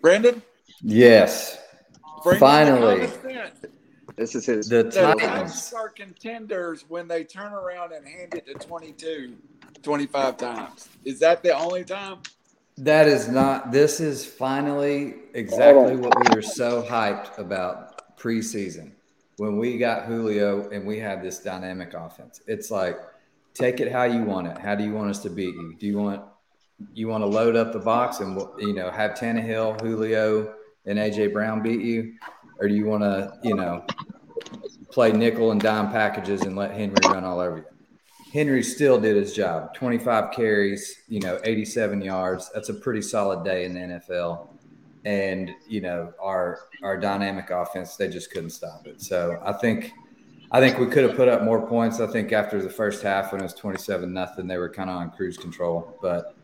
Brandon. 0.00 0.42
Yes. 0.82 1.58
Brandon, 2.22 2.40
Finally. 2.40 3.10
This 4.16 4.34
is 4.34 4.46
his. 4.46 4.68
The 4.68 4.84
Titans 4.84 5.72
are 5.72 5.88
contenders 5.88 6.84
when 6.88 7.08
they 7.08 7.24
turn 7.24 7.52
around 7.52 7.92
and 7.92 8.06
hand 8.06 8.34
it 8.34 8.46
to 8.46 8.54
22, 8.54 9.34
25 9.82 10.36
times. 10.36 10.88
Is 11.04 11.18
that 11.20 11.42
the 11.42 11.56
only 11.56 11.84
time? 11.84 12.18
That 12.76 13.08
is 13.08 13.28
not. 13.28 13.72
This 13.72 14.00
is 14.00 14.26
finally 14.26 15.14
exactly 15.34 15.96
what 15.96 16.14
we 16.18 16.34
were 16.34 16.42
so 16.42 16.82
hyped 16.82 17.38
about 17.38 18.16
preseason 18.18 18.90
when 19.38 19.56
we 19.56 19.78
got 19.78 20.04
Julio 20.04 20.68
and 20.68 20.86
we 20.86 20.98
had 20.98 21.22
this 21.22 21.38
dynamic 21.38 21.94
offense. 21.94 22.42
It's 22.46 22.70
like 22.70 22.98
take 23.60 23.80
it 23.80 23.92
how 23.92 24.04
you 24.04 24.22
want 24.22 24.46
it. 24.46 24.58
How 24.58 24.74
do 24.74 24.82
you 24.82 24.92
want 24.92 25.10
us 25.10 25.20
to 25.20 25.30
beat 25.30 25.54
you? 25.54 25.76
Do 25.78 25.86
you 25.86 25.98
want 25.98 26.24
you 26.94 27.08
want 27.08 27.22
to 27.22 27.26
load 27.26 27.56
up 27.56 27.72
the 27.72 27.78
box 27.78 28.20
and 28.20 28.40
you 28.58 28.72
know 28.72 28.90
have 28.90 29.12
Tannehill, 29.12 29.80
Julio, 29.80 30.54
and 30.86 30.98
AJ 30.98 31.32
Brown 31.32 31.62
beat 31.62 31.80
you, 31.80 32.14
or 32.58 32.68
do 32.68 32.74
you 32.74 32.86
want 32.86 33.02
to 33.02 33.38
you 33.42 33.54
know 33.54 33.84
play 34.90 35.12
nickel 35.12 35.52
and 35.52 35.60
dime 35.60 35.90
packages 35.90 36.42
and 36.42 36.56
let 36.56 36.72
Henry 36.72 36.96
run 37.04 37.24
all 37.24 37.38
over 37.38 37.58
you? 37.58 37.64
Henry 38.32 38.62
still 38.62 39.00
did 39.00 39.16
his 39.16 39.34
job. 39.34 39.74
25 39.74 40.32
carries, 40.32 41.02
you 41.08 41.18
know, 41.18 41.40
87 41.42 42.00
yards. 42.00 42.48
That's 42.54 42.68
a 42.68 42.74
pretty 42.74 43.02
solid 43.02 43.44
day 43.44 43.64
in 43.64 43.74
the 43.74 43.80
NFL. 43.80 44.46
And, 45.04 45.50
you 45.68 45.80
know, 45.80 46.12
our 46.22 46.60
our 46.82 46.96
dynamic 46.96 47.50
offense, 47.50 47.96
they 47.96 48.08
just 48.08 48.30
couldn't 48.30 48.50
stop 48.50 48.86
it. 48.86 49.02
So 49.02 49.40
I 49.44 49.52
think 49.52 49.92
I 50.52 50.60
think 50.60 50.78
we 50.78 50.86
could 50.86 51.04
have 51.04 51.16
put 51.16 51.28
up 51.28 51.42
more 51.42 51.64
points. 51.66 52.00
I 52.00 52.06
think 52.08 52.32
after 52.32 52.60
the 52.60 52.70
first 52.70 53.02
half 53.02 53.32
when 53.32 53.40
it 53.40 53.44
was 53.44 53.54
27 53.54 54.12
nothing, 54.12 54.46
they 54.46 54.58
were 54.58 54.68
kind 54.68 54.90
of 54.90 54.96
on 54.96 55.10
cruise 55.10 55.36
control. 55.36 55.96
But 56.02 56.34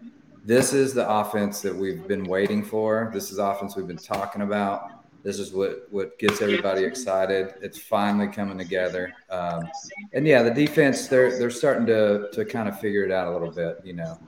this 0.45 0.73
is 0.73 0.95
the 0.95 1.09
offense 1.09 1.61
that 1.62 1.75
we've 1.75 2.07
been 2.07 2.23
waiting 2.25 2.62
for. 2.62 3.11
This 3.12 3.33
is 3.33 3.38
offense 3.38 3.75
we've 3.75 3.88
been 3.88 3.97
talking 3.97 4.42
about. 4.42 4.90
This 5.25 5.40
is 5.40 5.53
what 5.53 5.88
what 5.90 6.16
gets 6.21 6.40
everybody 6.40 6.85
excited. 6.85 7.55
It's 7.61 7.81
finally 7.81 8.29
coming 8.29 8.57
together. 8.57 9.12
Um, 9.29 9.69
and 10.12 10.25
yeah, 10.25 10.45
the 10.45 10.53
defense 10.53 11.09
they're 11.09 11.37
they're 11.37 11.51
starting 11.51 11.85
to 11.87 12.29
to 12.33 12.45
kind 12.45 12.69
of 12.69 12.79
figure 12.79 13.03
it 13.03 13.11
out 13.11 13.27
a 13.27 13.33
little 13.33 13.51
bit, 13.51 13.81
you 13.83 13.92
know. 13.92 14.21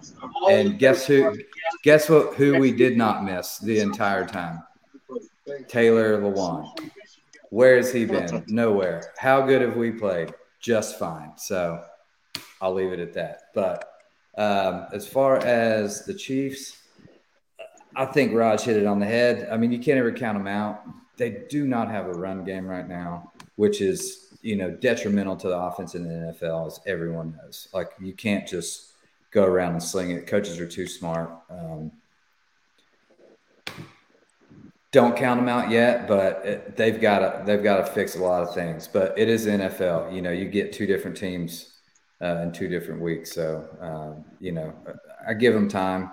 And 0.51 0.77
guess 0.77 1.07
who? 1.07 1.39
Guess 1.85 2.09
what? 2.09 2.35
Who 2.35 2.59
we 2.59 2.73
did 2.73 2.97
not 2.97 3.23
miss 3.23 3.59
the 3.59 3.79
entire 3.79 4.27
time? 4.27 4.61
Taylor 5.69 6.21
Lewan. 6.21 6.69
Where 7.51 7.77
has 7.77 7.93
he 7.93 8.05
been? 8.05 8.45
Nowhere. 8.49 9.13
How 9.19 9.43
good 9.43 9.63
have 9.63 9.77
we 9.77 9.91
played? 9.91 10.35
Just 10.61 10.99
fine. 10.99 11.33
So 11.37 11.83
I'll 12.61 12.75
leave 12.75 12.93
it 12.93 13.01
at 13.01 13.15
that. 13.15 13.43
But 13.55 13.91
um, 14.37 14.87
as 14.93 15.07
far 15.07 15.39
as 15.39 16.05
the 16.05 16.15
Chiefs, 16.15 16.77
I 17.97 18.07
think 18.07 18.35
Raj 18.35 18.63
hit 18.63 18.77
it 18.77 18.87
on 18.87 18.99
the 18.99 19.07
head. 19.07 19.49
I 19.51 19.57
mean, 19.57 19.73
you 19.73 19.79
can't 19.79 19.99
ever 19.99 20.13
count 20.13 20.39
them 20.39 20.47
out. 20.47 20.83
They 21.17 21.45
do 21.49 21.67
not 21.67 21.91
have 21.91 22.07
a 22.07 22.13
run 22.13 22.45
game 22.45 22.67
right 22.67 22.89
now, 22.89 23.33
which 23.57 23.81
is 23.81 24.37
you 24.41 24.55
know 24.55 24.71
detrimental 24.71 25.37
to 25.37 25.49
the 25.49 25.59
offense 25.59 25.95
in 25.95 26.05
the 26.05 26.33
NFL, 26.33 26.69
as 26.69 26.81
everyone 26.87 27.37
knows. 27.37 27.69
Like 27.73 27.91
you 28.01 28.13
can't 28.13 28.47
just 28.47 28.93
go 29.31 29.45
around 29.45 29.73
and 29.73 29.83
sling 29.83 30.13
it. 30.13 30.27
Coaches 30.27 30.61
are 30.61 30.69
too 30.69 30.87
smart. 30.87 31.31
Um, 31.51 31.91
don't 34.91 35.17
count 35.17 35.41
them 35.41 35.49
out 35.49 35.71
yet, 35.71 36.09
but 36.09 36.45
it, 36.45 36.77
they've 36.77 37.01
got 37.01 37.19
to 37.19 37.43
they've 37.45 37.63
got 37.63 37.79
to 37.87 37.93
fix 37.93 38.17
a 38.17 38.23
lot 38.23 38.43
of 38.43 38.55
things. 38.55 38.89
But 38.89 39.19
it 39.19 39.29
is 39.29 39.47
NFL. 39.47 40.15
You 40.15 40.23
know, 40.23 40.31
you 40.31 40.47
get 40.47 40.73
two 40.73 40.87
different 40.87 41.17
teams 41.17 41.75
uh, 42.23 42.39
in 42.43 42.53
two 42.53 42.69
different 42.69 43.01
weeks, 43.01 43.33
so 43.35 43.69
um, 43.81 44.25
you 44.41 44.53
know, 44.53 44.75
I 45.27 45.35
give 45.35 45.55
them 45.55 45.69
time. 45.69 46.11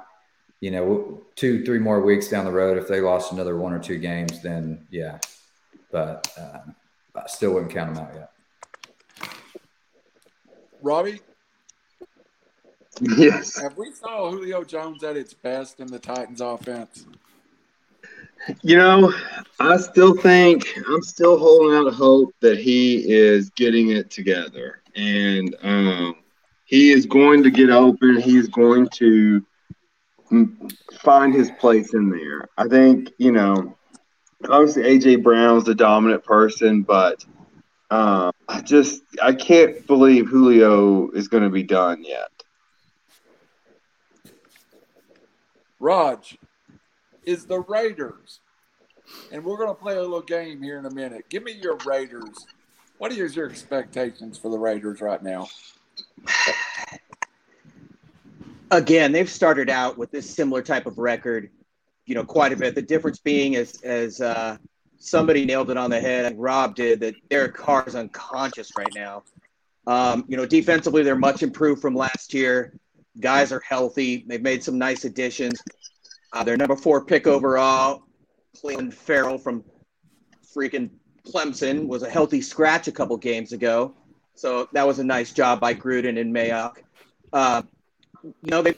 You 0.62 0.72
know, 0.72 1.24
two 1.36 1.64
three 1.64 1.80
more 1.80 2.02
weeks 2.02 2.28
down 2.28 2.46
the 2.46 2.52
road, 2.52 2.78
if 2.78 2.88
they 2.88 3.00
lost 3.02 3.32
another 3.32 3.58
one 3.58 3.74
or 3.74 3.80
two 3.80 3.98
games, 3.98 4.42
then 4.42 4.88
yeah. 4.90 5.20
But 5.92 6.28
um, 6.38 6.76
I 7.16 7.28
still 7.28 7.54
wouldn't 7.54 7.72
count 7.72 7.96
them 7.96 8.04
out 8.06 8.14
yet. 8.14 8.32
Robbie, 10.82 11.20
Yes. 13.02 13.60
have 13.62 13.78
we 13.78 13.92
saw 13.92 14.30
Julio 14.32 14.64
Jones 14.64 15.04
at 15.04 15.18
its 15.18 15.34
best 15.34 15.80
in 15.80 15.88
the 15.88 16.00
Titans 16.00 16.42
offense? 16.42 17.06
You 18.62 18.78
know, 18.78 19.14
I 19.60 19.78
still 19.78 20.16
think 20.16 20.68
I'm 20.88 21.02
still 21.02 21.38
holding 21.38 21.76
out 21.76 21.94
hope 21.94 22.34
that 22.42 22.60
he 22.60 23.10
is 23.12 23.50
getting 23.52 23.90
it 23.90 24.12
together, 24.12 24.82
and 24.96 25.56
um, 25.64 26.16
he 26.66 26.92
is 26.92 27.06
going 27.06 27.44
to 27.44 27.50
get 27.50 27.70
open. 27.70 28.20
He 28.20 28.38
is 28.38 28.48
going 28.48 28.90
to 28.96 29.46
find 31.00 31.34
his 31.34 31.50
place 31.60 31.94
in 31.94 32.10
there. 32.10 32.48
I 32.58 32.68
think 32.68 33.12
you 33.18 33.32
know, 33.32 33.76
obviously 34.50 34.84
AJ 34.84 35.24
Brown's 35.24 35.64
the 35.64 35.76
dominant 35.76 36.24
person, 36.24 36.84
but 36.84 37.26
uh, 37.90 38.32
I 38.48 38.62
just 38.62 39.02
I 39.24 39.34
can't 39.34 39.86
believe 39.88 40.28
Julio 40.28 41.10
is 41.12 41.28
going 41.28 41.44
to 41.44 41.50
be 41.50 41.64
done 41.64 42.04
yet. 42.04 42.30
Raj, 45.80 46.38
is 47.26 47.46
the 47.46 47.60
Raiders, 47.62 48.40
and 49.32 49.44
we're 49.44 49.58
going 49.58 49.70
to 49.70 49.76
play 49.76 49.96
a 49.96 50.02
little 50.02 50.22
game 50.22 50.62
here 50.62 50.78
in 50.80 50.86
a 50.86 50.92
minute. 50.92 51.30
Give 51.30 51.44
me 51.44 51.54
your 51.54 51.78
Raiders. 51.86 52.46
What 52.98 53.12
are 53.12 53.16
your 53.16 53.50
expectations 53.50 54.38
for 54.38 54.50
the 54.50 54.58
Raiders 54.58 55.02
right 55.02 55.22
now? 55.22 55.48
again, 58.72 59.12
they've 59.12 59.30
started 59.30 59.70
out 59.70 59.98
with 59.98 60.12
this 60.12 60.30
similar 60.30 60.62
type 60.62 60.86
of 60.86 60.98
record, 60.98 61.50
you 62.06 62.16
know, 62.16 62.24
quite 62.24 62.54
a 62.54 62.56
bit. 62.56 62.76
The 62.76 62.82
difference 62.82 63.20
being, 63.20 63.56
as 63.56 63.82
as 63.84 64.22
uh, 64.22 64.58
somebody 64.98 65.46
nailed 65.46 65.70
it 65.70 65.78
on 65.78 65.90
the 65.90 66.00
head, 66.00 66.38
Rob 66.38 66.76
did, 66.76 67.00
that 67.02 67.16
Derek 67.30 67.56
Carr 67.56 67.86
is 67.88 67.96
unconscious 67.96 68.72
right 68.78 68.94
now. 68.96 69.24
Um, 69.88 70.26
you 70.28 70.38
know, 70.38 70.46
defensively, 70.46 71.04
they're 71.04 71.16
much 71.16 71.44
improved 71.44 71.82
from 71.82 71.96
last 71.96 72.34
year. 72.34 72.78
Guys 73.20 73.52
are 73.52 73.62
healthy. 73.62 74.26
They've 74.28 74.42
made 74.42 74.64
some 74.64 74.78
nice 74.78 75.06
additions. 75.06 75.62
Uh, 76.36 76.44
their 76.44 76.58
number 76.58 76.76
four 76.76 77.06
pick 77.06 77.28
overall, 77.28 78.04
Clelin 78.62 78.94
Ferrell 78.94 79.38
from 79.38 79.64
freaking 80.54 80.90
Clemson, 81.26 81.88
was 81.88 82.04
a 82.04 82.10
healthy 82.10 82.42
scratch 82.42 82.90
a 82.90 82.92
couple 82.92 83.16
games 83.16 83.54
ago. 83.54 83.96
So 84.36 84.68
that 84.74 84.86
was 84.86 85.00
a 85.00 85.04
nice 85.06 85.32
job 85.32 85.62
by 85.62 85.74
Gruden 85.74 86.20
and 86.20 86.36
Mayock. 86.36 86.80
Uh, 87.32 87.62
you 88.22 88.52
know, 88.52 88.62
they 88.62 88.76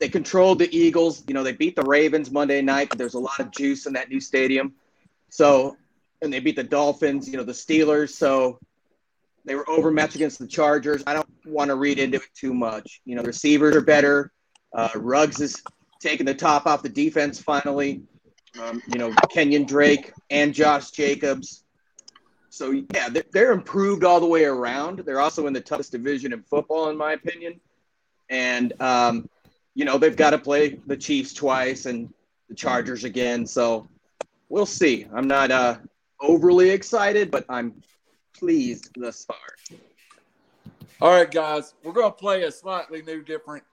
they 0.00 0.08
controlled 0.08 0.58
the 0.58 0.76
Eagles. 0.76 1.22
You 1.28 1.34
know, 1.34 1.44
they 1.44 1.52
beat 1.52 1.76
the 1.76 1.84
Ravens 1.84 2.32
Monday 2.32 2.60
night. 2.62 2.88
But 2.88 2.98
there's 2.98 3.14
a 3.14 3.20
lot 3.20 3.38
of 3.38 3.52
juice 3.52 3.86
in 3.86 3.92
that 3.92 4.08
new 4.08 4.20
stadium. 4.20 4.74
So, 5.28 5.76
and 6.20 6.32
they 6.32 6.40
beat 6.40 6.56
the 6.56 6.64
Dolphins. 6.64 7.28
You 7.28 7.36
know, 7.36 7.44
the 7.44 7.52
Steelers. 7.52 8.10
So 8.10 8.58
they 9.44 9.54
were 9.54 9.70
overmatched 9.70 10.16
against 10.16 10.40
the 10.40 10.48
Chargers. 10.48 11.04
I 11.06 11.14
don't 11.14 11.28
want 11.46 11.68
to 11.68 11.76
read 11.76 12.00
into 12.00 12.16
it 12.16 12.28
too 12.34 12.52
much. 12.52 13.00
You 13.04 13.14
know, 13.14 13.22
the 13.22 13.28
receivers 13.28 13.76
are 13.76 13.82
better. 13.82 14.32
Uh, 14.74 14.88
Ruggs 14.96 15.40
is 15.40 15.62
taking 16.02 16.26
the 16.26 16.34
top 16.34 16.66
off 16.66 16.82
the 16.82 16.88
defense 16.88 17.40
finally. 17.40 18.02
Um, 18.60 18.82
you 18.86 18.98
know, 18.98 19.10
Kenyan 19.34 19.66
Drake 19.66 20.12
and 20.28 20.52
Josh 20.52 20.90
Jacobs. 20.90 21.64
So 22.50 22.82
yeah, 22.92 23.08
they're, 23.08 23.24
they're 23.32 23.52
improved 23.52 24.04
all 24.04 24.20
the 24.20 24.26
way 24.26 24.44
around. 24.44 24.98
They're 24.98 25.20
also 25.20 25.46
in 25.46 25.54
the 25.54 25.60
toughest 25.60 25.92
division 25.92 26.34
in 26.34 26.42
football, 26.42 26.90
in 26.90 26.96
my 26.98 27.14
opinion. 27.14 27.60
And 28.28 28.74
um, 28.80 29.30
you 29.74 29.86
know, 29.86 29.96
they've 29.96 30.16
got 30.16 30.30
to 30.30 30.38
play 30.38 30.78
the 30.86 30.96
Chiefs 30.96 31.32
twice 31.32 31.86
and 31.86 32.12
the 32.50 32.54
Chargers 32.54 33.04
again. 33.04 33.46
So 33.46 33.88
we'll 34.50 34.66
see. 34.66 35.06
I'm 35.14 35.26
not 35.26 35.50
uh, 35.50 35.78
overly 36.20 36.70
excited, 36.70 37.30
but 37.30 37.46
I'm 37.48 37.82
pleased 38.36 38.90
thus 38.96 39.24
far. 39.24 39.78
All 41.00 41.10
right, 41.10 41.30
guys, 41.30 41.74
we're 41.82 41.92
going 41.92 42.12
to 42.12 42.16
play 42.16 42.42
a 42.42 42.52
slightly 42.52 43.02
new, 43.02 43.22
different 43.22 43.64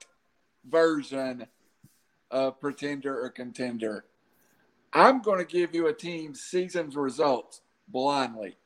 version 0.68 1.46
of 2.30 2.60
pretender 2.60 3.22
or 3.22 3.30
contender. 3.30 4.04
I'm 4.92 5.22
going 5.22 5.38
to 5.38 5.44
give 5.44 5.74
you 5.74 5.86
a 5.86 5.92
team's 5.92 6.40
season's 6.40 6.96
results 6.96 7.60
blindly. 7.88 8.56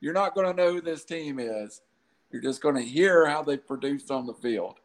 You're 0.00 0.14
not 0.14 0.34
going 0.34 0.46
to 0.46 0.54
know 0.54 0.72
who 0.72 0.80
this 0.80 1.04
team 1.04 1.38
is. 1.38 1.82
You're 2.30 2.42
just 2.42 2.62
going 2.62 2.74
to 2.76 2.82
hear 2.82 3.26
how 3.26 3.42
they 3.42 3.56
produced 3.56 4.10
on 4.10 4.26
the 4.26 4.34
field. 4.34 4.80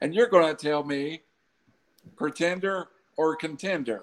And 0.00 0.14
you're 0.14 0.28
going 0.28 0.54
to 0.54 0.60
tell 0.60 0.82
me 0.82 1.22
pretender 2.16 2.88
or 3.16 3.36
contender. 3.36 4.02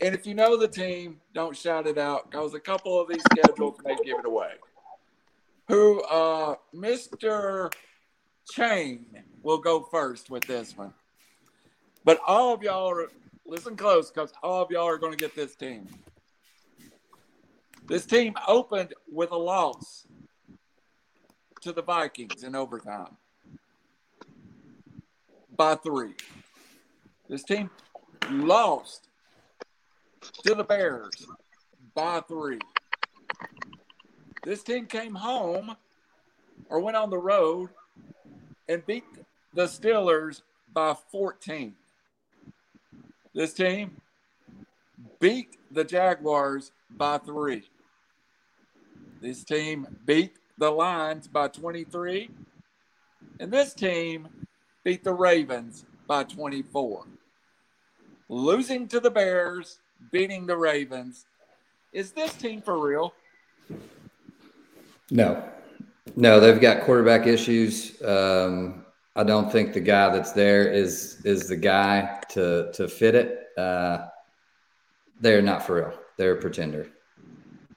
And 0.00 0.14
if 0.14 0.26
you 0.26 0.34
know 0.34 0.56
the 0.56 0.68
team, 0.68 1.20
don't 1.34 1.56
shout 1.56 1.86
it 1.86 1.98
out 1.98 2.30
because 2.30 2.54
a 2.54 2.60
couple 2.60 3.00
of 3.00 3.08
these 3.08 3.22
schedules 3.32 3.78
may 3.84 3.96
give 4.04 4.18
it 4.18 4.26
away. 4.26 4.52
Who, 5.68 6.02
uh, 6.02 6.56
Mr. 6.74 7.72
Chain 8.50 9.06
will 9.42 9.58
go 9.58 9.88
first 9.90 10.30
with 10.30 10.44
this 10.44 10.76
one. 10.76 10.92
But 12.06 12.20
all 12.24 12.54
of 12.54 12.62
y'all 12.62 12.88
are, 12.88 13.08
listen 13.44 13.76
close 13.76 14.12
because 14.12 14.32
all 14.40 14.62
of 14.62 14.70
y'all 14.70 14.86
are 14.86 14.96
going 14.96 15.12
to 15.12 15.18
get 15.18 15.34
this 15.34 15.56
team. 15.56 15.88
This 17.88 18.06
team 18.06 18.34
opened 18.46 18.94
with 19.10 19.32
a 19.32 19.36
loss 19.36 20.06
to 21.62 21.72
the 21.72 21.82
Vikings 21.82 22.44
in 22.44 22.54
overtime 22.54 23.16
by 25.56 25.74
three. 25.74 26.14
This 27.28 27.42
team 27.42 27.70
lost 28.30 29.08
to 30.44 30.54
the 30.54 30.62
Bears 30.62 31.26
by 31.92 32.20
three. 32.20 32.60
This 34.44 34.62
team 34.62 34.86
came 34.86 35.16
home 35.16 35.74
or 36.68 36.78
went 36.78 36.96
on 36.96 37.10
the 37.10 37.18
road 37.18 37.70
and 38.68 38.86
beat 38.86 39.02
the 39.54 39.64
Steelers 39.64 40.42
by 40.72 40.94
14. 41.10 41.74
This 43.36 43.52
team 43.52 44.00
beat 45.20 45.58
the 45.70 45.84
Jaguars 45.84 46.72
by 46.88 47.18
three. 47.18 47.68
This 49.20 49.44
team 49.44 49.86
beat 50.06 50.38
the 50.56 50.70
Lions 50.70 51.28
by 51.28 51.48
23. 51.48 52.30
And 53.38 53.52
this 53.52 53.74
team 53.74 54.26
beat 54.84 55.04
the 55.04 55.12
Ravens 55.12 55.84
by 56.08 56.24
24. 56.24 57.04
Losing 58.30 58.88
to 58.88 59.00
the 59.00 59.10
Bears, 59.10 59.80
beating 60.10 60.46
the 60.46 60.56
Ravens. 60.56 61.26
Is 61.92 62.12
this 62.12 62.32
team 62.32 62.62
for 62.62 62.78
real? 62.78 63.12
No, 65.10 65.46
no, 66.16 66.40
they've 66.40 66.58
got 66.58 66.84
quarterback 66.84 67.26
issues. 67.26 68.00
Um, 68.00 68.85
I 69.16 69.24
don't 69.24 69.50
think 69.50 69.72
the 69.72 69.80
guy 69.80 70.10
that's 70.14 70.32
there 70.32 70.70
is 70.70 71.22
is 71.24 71.48
the 71.48 71.56
guy 71.56 72.22
to 72.30 72.70
to 72.72 72.86
fit 72.86 73.14
it. 73.14 73.48
Uh, 73.56 74.06
they're 75.20 75.40
not 75.40 75.66
for 75.66 75.76
real. 75.76 75.98
They're 76.18 76.34
a 76.34 76.40
pretender. 76.40 76.88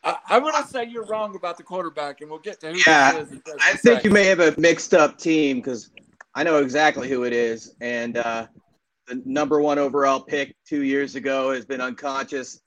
I, 0.03 0.17
I'm 0.29 0.41
going 0.41 0.61
to 0.61 0.67
say 0.67 0.85
you're 0.85 1.05
wrong 1.05 1.35
about 1.35 1.57
the 1.57 1.63
quarterback, 1.63 2.21
and 2.21 2.29
we'll 2.29 2.39
get 2.39 2.59
to 2.61 2.71
who 2.71 2.79
Yeah, 2.85 3.13
this 3.13 3.27
is. 3.27 3.31
in 3.33 3.41
just 3.45 3.57
a 3.57 3.63
I 3.63 3.73
think 3.73 4.03
you 4.03 4.11
may 4.11 4.25
have 4.25 4.39
a 4.39 4.53
mixed 4.57 4.93
up 4.93 5.17
team 5.17 5.57
because 5.57 5.91
I 6.35 6.43
know 6.43 6.57
exactly 6.57 7.09
who 7.09 7.23
it 7.23 7.33
is. 7.33 7.73
And 7.81 8.17
uh, 8.17 8.47
the 9.07 9.21
number 9.25 9.61
one 9.61 9.79
overall 9.79 10.19
pick 10.19 10.55
two 10.67 10.83
years 10.83 11.15
ago, 11.15 11.51
has 11.51 11.65
been 11.65 11.81
unconscious. 11.81 12.61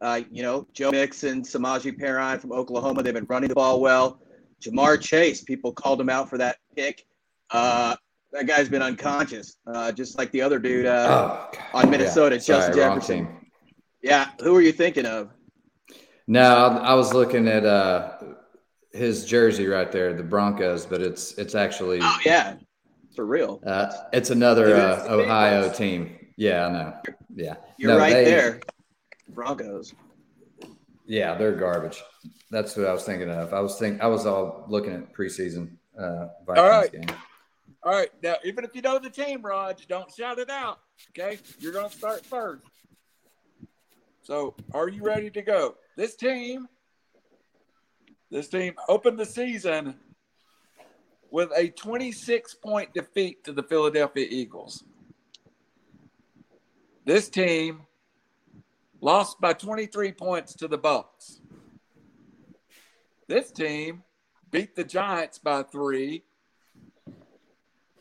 Uh, 0.00 0.20
you 0.30 0.42
know, 0.42 0.66
Joe 0.72 0.90
Mixon, 0.90 1.42
Samaje 1.42 1.98
Perine 1.98 2.40
from 2.40 2.52
Oklahoma, 2.52 3.02
they've 3.02 3.14
been 3.14 3.26
running 3.28 3.48
the 3.48 3.54
ball 3.54 3.80
well. 3.80 4.20
Ja'Marr 4.62 5.00
Chase, 5.00 5.42
people 5.42 5.72
called 5.72 6.00
him 6.00 6.08
out 6.08 6.28
for 6.28 6.38
that 6.38 6.56
pick. 6.76 7.04
Uh, 7.50 7.96
that 8.32 8.46
guy's 8.46 8.68
been 8.68 8.82
unconscious, 8.82 9.56
uh, 9.66 9.92
just 9.92 10.18
like 10.18 10.30
the 10.32 10.42
other 10.42 10.58
dude 10.58 10.86
uh, 10.86 11.46
oh, 11.52 11.58
on 11.78 11.90
Minnesota, 11.90 12.36
yeah. 12.36 12.40
Justin 12.40 12.74
Sorry, 12.74 12.94
Jefferson. 12.94 13.28
Yeah, 14.02 14.30
who 14.40 14.54
are 14.54 14.62
you 14.62 14.72
thinking 14.72 15.06
of? 15.06 15.30
No, 16.26 16.42
I 16.42 16.94
was 16.94 17.14
looking 17.14 17.48
at 17.48 17.64
uh, 17.64 18.18
his 18.92 19.24
jersey 19.24 19.66
right 19.66 19.90
there, 19.90 20.12
the 20.12 20.22
Broncos, 20.22 20.84
but 20.84 21.00
it's 21.00 21.32
it's 21.38 21.54
actually 21.54 22.00
oh 22.02 22.18
yeah, 22.24 22.56
for 23.16 23.24
real. 23.24 23.60
Uh, 23.66 23.90
it's 24.12 24.30
another 24.30 24.76
uh, 24.76 25.06
Ohio 25.08 25.72
team. 25.72 26.16
Yeah, 26.36 26.66
I 26.66 26.72
know. 26.72 26.94
Yeah, 27.34 27.54
you're 27.78 27.92
no, 27.92 27.98
right 27.98 28.12
they, 28.12 28.24
there. 28.24 28.60
Broncos. 29.30 29.94
Yeah, 31.06 31.34
they're 31.36 31.52
garbage. 31.52 32.02
That's 32.50 32.76
what 32.76 32.86
I 32.86 32.92
was 32.92 33.04
thinking 33.04 33.30
of. 33.30 33.54
I 33.54 33.60
was 33.60 33.78
think 33.78 34.02
I 34.02 34.06
was 34.06 34.26
all 34.26 34.66
looking 34.68 34.92
at 34.92 35.14
preseason 35.14 35.76
uh, 35.98 36.26
Vikings 36.46 36.58
all 36.58 36.68
right. 36.68 36.92
game. 36.92 37.06
All 37.82 37.92
right. 37.92 38.10
Now, 38.22 38.36
even 38.44 38.64
if 38.64 38.74
you 38.74 38.82
know 38.82 38.98
the 38.98 39.10
team, 39.10 39.42
Raj, 39.42 39.86
don't 39.86 40.12
shout 40.12 40.38
it 40.38 40.50
out. 40.50 40.80
Okay, 41.10 41.38
you're 41.58 41.72
going 41.72 41.88
to 41.88 41.96
start 41.96 42.24
first. 42.26 42.66
So, 44.22 44.54
are 44.72 44.88
you 44.88 45.02
ready 45.02 45.30
to 45.30 45.42
go? 45.42 45.76
This 45.96 46.16
team, 46.16 46.68
this 48.30 48.48
team 48.48 48.74
opened 48.88 49.18
the 49.18 49.26
season 49.26 49.94
with 51.30 51.50
a 51.56 51.68
26 51.68 52.54
point 52.54 52.92
defeat 52.94 53.44
to 53.44 53.52
the 53.52 53.62
Philadelphia 53.62 54.26
Eagles. 54.28 54.84
This 57.04 57.28
team 57.28 57.86
lost 59.00 59.40
by 59.40 59.52
23 59.52 60.12
points 60.12 60.54
to 60.56 60.68
the 60.68 60.78
Bucs. 60.78 61.40
This 63.28 63.50
team 63.50 64.02
beat 64.50 64.74
the 64.74 64.84
Giants 64.84 65.38
by 65.38 65.62
three, 65.62 66.24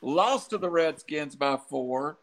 lost 0.02 0.52
to 0.52 0.58
the 0.58 0.70
Redskins 0.70 1.36
by 1.36 1.58
four, 1.70 2.18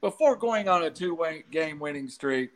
before 0.00 0.36
going 0.36 0.68
on 0.68 0.82
a 0.82 0.90
two 0.90 1.18
game 1.50 1.78
winning 1.78 2.08
streak 2.08 2.50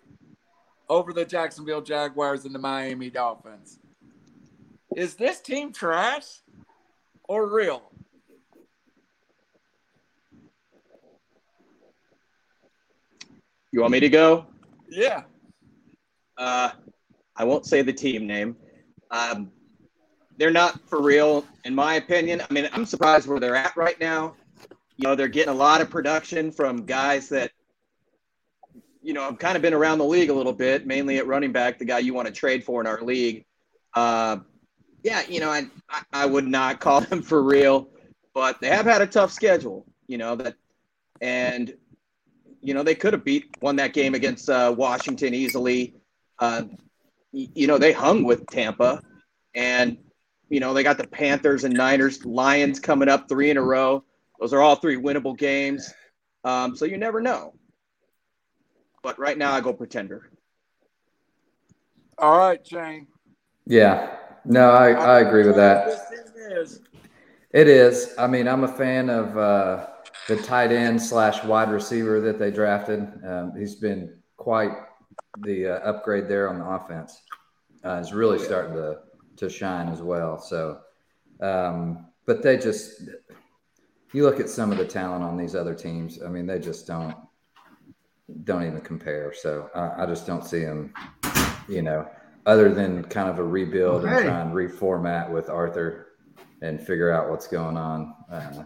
over 0.88 1.12
the 1.12 1.24
Jacksonville 1.24 1.82
Jaguars 1.82 2.44
and 2.44 2.54
the 2.54 2.58
Miami 2.58 3.10
Dolphins. 3.10 3.78
Is 4.94 5.14
this 5.14 5.40
team 5.40 5.72
trash 5.72 6.40
or 7.24 7.52
real? 7.52 7.82
You 13.72 13.80
want 13.80 13.92
me 13.92 14.00
to 14.00 14.08
go? 14.08 14.46
Yeah. 14.88 15.24
Uh, 16.38 16.70
I 17.36 17.44
won't 17.44 17.66
say 17.66 17.82
the 17.82 17.92
team 17.92 18.26
name. 18.26 18.56
Um, 19.10 19.50
they're 20.38 20.50
not 20.50 20.80
for 20.88 21.00
real, 21.00 21.44
in 21.64 21.74
my 21.74 21.94
opinion. 21.94 22.42
I 22.48 22.52
mean, 22.52 22.68
I'm 22.72 22.86
surprised 22.86 23.26
where 23.26 23.40
they're 23.40 23.56
at 23.56 23.76
right 23.76 23.98
now. 24.00 24.34
You 24.96 25.08
know, 25.08 25.14
they're 25.14 25.28
getting 25.28 25.52
a 25.52 25.56
lot 25.56 25.80
of 25.80 25.90
production 25.90 26.50
from 26.50 26.84
guys 26.84 27.28
that, 27.30 27.52
you 29.02 29.12
know, 29.12 29.22
I've 29.22 29.38
kind 29.38 29.56
of 29.56 29.62
been 29.62 29.74
around 29.74 29.98
the 29.98 30.04
league 30.04 30.30
a 30.30 30.34
little 30.34 30.52
bit, 30.52 30.86
mainly 30.86 31.18
at 31.18 31.26
running 31.26 31.52
back, 31.52 31.78
the 31.78 31.84
guy 31.84 31.98
you 31.98 32.14
want 32.14 32.28
to 32.28 32.34
trade 32.34 32.64
for 32.64 32.80
in 32.80 32.86
our 32.86 33.00
league. 33.02 33.44
Uh, 33.94 34.38
yeah, 35.02 35.22
you 35.28 35.40
know, 35.40 35.50
I, 35.50 35.66
I 36.12 36.26
would 36.26 36.46
not 36.46 36.80
call 36.80 37.00
them 37.00 37.22
for 37.22 37.42
real, 37.42 37.88
but 38.34 38.60
they 38.60 38.68
have 38.68 38.86
had 38.86 39.02
a 39.02 39.06
tough 39.06 39.32
schedule, 39.32 39.86
you 40.06 40.18
know, 40.18 40.34
that, 40.36 40.54
and, 41.20 41.74
you 42.60 42.74
know, 42.74 42.82
they 42.82 42.94
could 42.94 43.12
have 43.12 43.24
beat, 43.24 43.46
won 43.62 43.76
that 43.76 43.92
game 43.92 44.14
against 44.14 44.50
uh, 44.50 44.74
Washington 44.76 45.34
easily. 45.34 45.94
Uh, 46.38 46.64
you 47.32 47.66
know, 47.66 47.78
they 47.78 47.92
hung 47.92 48.24
with 48.24 48.46
Tampa 48.46 49.02
and, 49.54 49.98
you 50.48 50.60
know, 50.60 50.72
they 50.72 50.82
got 50.82 50.98
the 50.98 51.06
Panthers 51.06 51.64
and 51.64 51.74
Niners, 51.74 52.24
Lions 52.24 52.78
coming 52.78 53.08
up 53.08 53.28
three 53.28 53.50
in 53.50 53.56
a 53.56 53.62
row. 53.62 54.04
Those 54.38 54.52
are 54.52 54.60
all 54.60 54.76
three 54.76 54.96
winnable 54.96 55.36
games. 55.36 55.92
Um, 56.44 56.76
so 56.76 56.84
you 56.84 56.98
never 56.98 57.20
know. 57.20 57.54
But 59.02 59.18
right 59.18 59.36
now 59.36 59.52
I 59.52 59.60
go 59.60 59.72
pretender. 59.72 60.30
All 62.18 62.38
right, 62.38 62.64
Shane. 62.66 63.06
Yeah. 63.66 64.16
No, 64.44 64.70
I, 64.70 64.92
I 64.92 65.20
agree 65.20 65.46
with 65.46 65.56
that. 65.56 66.08
It 67.52 67.68
is. 67.68 68.14
I 68.18 68.26
mean, 68.26 68.46
I'm 68.46 68.64
a 68.64 68.68
fan 68.68 69.10
of 69.10 69.36
uh, 69.36 69.86
the 70.28 70.36
tight 70.36 70.70
end 70.70 71.00
slash 71.00 71.42
wide 71.44 71.70
receiver 71.70 72.20
that 72.20 72.38
they 72.38 72.50
drafted. 72.50 73.08
Um, 73.26 73.52
he's 73.58 73.74
been 73.74 74.18
quite 74.36 74.72
the 75.40 75.68
uh, 75.68 75.78
upgrade 75.78 76.28
there 76.28 76.48
on 76.48 76.58
the 76.58 76.64
offense 76.64 77.22
uh, 77.84 77.94
is 77.94 78.12
really 78.12 78.38
starting 78.38 78.74
to 78.74 78.98
to 79.36 79.48
shine 79.48 79.88
as 79.88 80.02
well. 80.02 80.38
So, 80.38 80.80
um, 81.40 82.06
but 82.26 82.42
they 82.42 82.56
just 82.56 83.02
you 84.12 84.22
look 84.22 84.40
at 84.40 84.48
some 84.48 84.72
of 84.72 84.78
the 84.78 84.84
talent 84.86 85.22
on 85.22 85.36
these 85.36 85.54
other 85.54 85.74
teams. 85.74 86.22
I 86.22 86.28
mean, 86.28 86.46
they 86.46 86.58
just 86.58 86.86
don't 86.86 87.14
don't 88.44 88.64
even 88.64 88.80
compare. 88.80 89.32
So 89.34 89.70
I, 89.74 90.02
I 90.02 90.06
just 90.06 90.26
don't 90.26 90.44
see 90.44 90.64
them. 90.64 90.92
You 91.68 91.82
know, 91.82 92.08
other 92.46 92.72
than 92.72 93.04
kind 93.04 93.28
of 93.28 93.38
a 93.38 93.44
rebuild 93.44 94.04
and 94.04 94.24
try 94.24 94.40
and 94.40 94.52
reformat 94.52 95.30
with 95.30 95.50
Arthur 95.50 96.06
and 96.62 96.80
figure 96.80 97.10
out 97.10 97.28
what's 97.28 97.46
going 97.46 97.76
on. 97.76 98.14
Uh, 98.30 98.64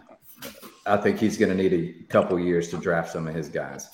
I 0.85 0.97
think 0.97 1.19
he's 1.19 1.37
going 1.37 1.55
to 1.55 1.61
need 1.61 1.73
a 1.73 2.03
couple 2.05 2.39
years 2.39 2.69
to 2.69 2.77
draft 2.77 3.11
some 3.11 3.27
of 3.27 3.35
his 3.35 3.49
guys. 3.49 3.89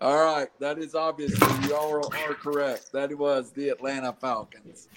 All 0.00 0.24
right, 0.24 0.48
that 0.60 0.78
is 0.78 0.94
obviously 0.94 1.68
you 1.68 1.74
all 1.74 1.96
are 1.96 2.34
correct. 2.34 2.90
That 2.92 3.16
was 3.16 3.52
the 3.52 3.68
Atlanta 3.68 4.12
Falcons. 4.12 4.88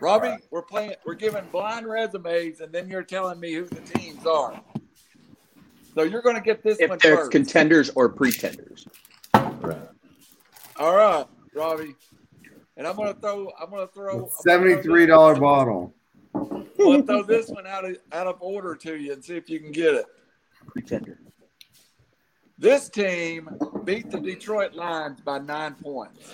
Robbie, 0.00 0.28
right. 0.28 0.40
we're 0.50 0.62
playing. 0.62 0.94
We're 1.04 1.14
giving 1.14 1.44
blind 1.52 1.86
resumes, 1.86 2.60
and 2.60 2.72
then 2.72 2.88
you're 2.88 3.02
telling 3.02 3.38
me 3.38 3.52
who 3.52 3.66
the 3.66 3.80
teams 3.80 4.26
are. 4.26 4.60
So 5.94 6.02
you're 6.02 6.22
going 6.22 6.36
to 6.36 6.42
get 6.42 6.62
this 6.62 6.78
if 6.80 6.88
one 6.88 6.98
they're 7.02 7.16
first. 7.16 7.32
contenders 7.32 7.90
or 7.90 8.08
pretenders. 8.08 8.86
Right. 9.34 9.88
All 10.76 10.94
right, 10.96 11.26
Robbie, 11.54 11.94
and 12.76 12.86
I'm 12.86 12.96
going 12.96 13.12
to 13.12 13.20
throw. 13.20 13.50
I'm 13.60 13.70
going 13.70 13.86
to 13.86 13.92
throw 13.92 14.30
seventy-three 14.40 15.06
dollar 15.06 15.36
bottle. 15.36 15.94
I'm 16.34 16.66
going 16.78 17.00
to 17.02 17.06
throw 17.06 17.22
this 17.22 17.48
one 17.48 17.66
out 17.66 17.84
of 17.84 17.96
out 18.12 18.26
of 18.26 18.36
order 18.40 18.74
to 18.76 18.96
you 18.96 19.12
and 19.12 19.24
see 19.24 19.36
if 19.36 19.50
you 19.50 19.60
can 19.60 19.72
get 19.72 19.94
it. 19.94 20.06
Pretender. 20.68 21.20
This 22.58 22.88
team 22.88 23.48
beat 23.84 24.10
the 24.10 24.20
Detroit 24.20 24.74
Lions 24.74 25.20
by 25.22 25.38
nine 25.38 25.74
points. 25.74 26.30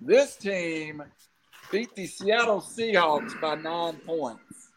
This 0.00 0.36
team 0.36 1.02
beat 1.70 1.94
the 1.94 2.06
Seattle 2.06 2.60
Seahawks 2.60 3.40
by 3.40 3.54
nine 3.54 3.96
points. 4.06 4.70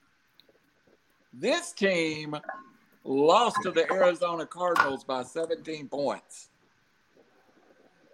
This 1.34 1.72
team 1.72 2.36
lost 3.04 3.58
to 3.64 3.72
the 3.72 3.92
Arizona 3.92 4.46
Cardinals 4.46 5.04
by 5.04 5.24
17 5.24 5.88
points. 5.88 6.50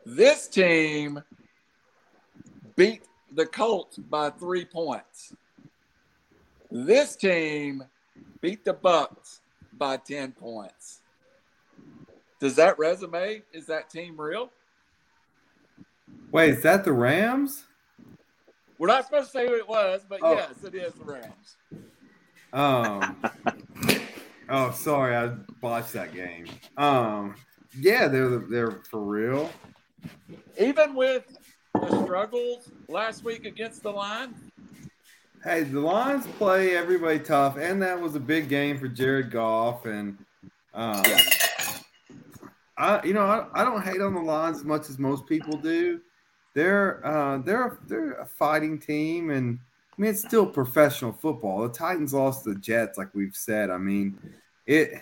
This 0.06 0.48
team 0.48 1.22
beat 2.76 3.04
the 3.34 3.46
Colts 3.46 3.98
by 3.98 4.30
three 4.30 4.66
points. 4.66 5.34
This 6.72 7.16
team 7.16 7.84
beat 8.42 8.64
the 8.64 8.74
Bucs 8.74 9.40
by 9.74 9.98
10 9.98 10.32
points. 10.32 11.02
Does 12.40 12.56
that 12.56 12.80
resume, 12.80 13.42
is 13.52 13.66
that 13.66 13.90
team 13.90 14.20
real? 14.20 14.50
Wait, 16.32 16.52
is 16.52 16.64
that 16.64 16.86
the 16.86 16.94
Rams? 16.94 17.66
We're 18.80 18.88
not 18.88 19.06
supposed 19.06 19.32
to 19.32 19.38
say 19.38 19.46
who 19.46 19.56
it 19.56 19.68
was, 19.68 20.06
but 20.08 20.20
oh. 20.24 20.34
yes, 20.34 20.64
it 20.64 20.74
is 20.74 20.94
the 20.94 21.04
Rams. 21.04 21.58
Um, 22.54 23.22
oh, 24.50 24.72
sorry, 24.72 25.16
I 25.16 25.28
botched 25.62 25.94
that 25.94 26.14
game. 26.14 26.48
Um, 26.78 27.36
yeah, 27.78 28.08
they're 28.08 28.40
they're 28.40 28.72
for 28.90 29.02
real. 29.02 29.52
Even 30.58 30.96
with 30.96 31.38
the 31.74 32.04
struggles 32.04 32.72
last 32.88 33.24
week 33.24 33.46
against 33.46 33.84
the 33.84 33.92
Lions, 33.92 34.38
Hey, 35.44 35.64
the 35.64 35.80
Lions 35.80 36.26
play 36.38 36.76
everybody 36.76 37.20
tough, 37.20 37.58
and 37.58 37.82
that 37.82 38.00
was 38.00 38.16
a 38.16 38.20
big 38.20 38.50
game 38.50 38.80
for 38.80 38.88
Jared 38.88 39.30
Goff. 39.30 39.86
And 39.86 40.18
um. 40.74 41.04
I, 42.78 43.04
you 43.04 43.14
know, 43.14 43.26
I, 43.26 43.46
I 43.54 43.66
don't 43.66 43.84
hate 43.84 44.00
on 44.00 44.14
the 44.14 44.22
Lions 44.22 44.60
as 44.60 44.64
much 44.64 44.90
as 44.90 44.98
most 44.98 45.28
people 45.28 45.58
do. 45.58 46.00
They're 46.54 47.06
uh, 47.06 47.40
they're 47.40 47.80
they're 47.88 48.14
a 48.14 48.26
fighting 48.26 48.80
team, 48.80 49.30
and 49.30 49.60
I 49.98 50.02
mean 50.02 50.12
it's 50.12 50.22
still 50.22 50.46
professional 50.46 51.12
football. 51.12 51.62
The 51.64 51.70
Titans 51.70 52.14
lost 52.14 52.44
the 52.44 52.56
Jets, 52.56 52.98
like 52.98 53.14
we've 53.14 53.36
said. 53.36 53.70
I 53.70 53.78
mean, 53.78 54.18
it 54.66 55.02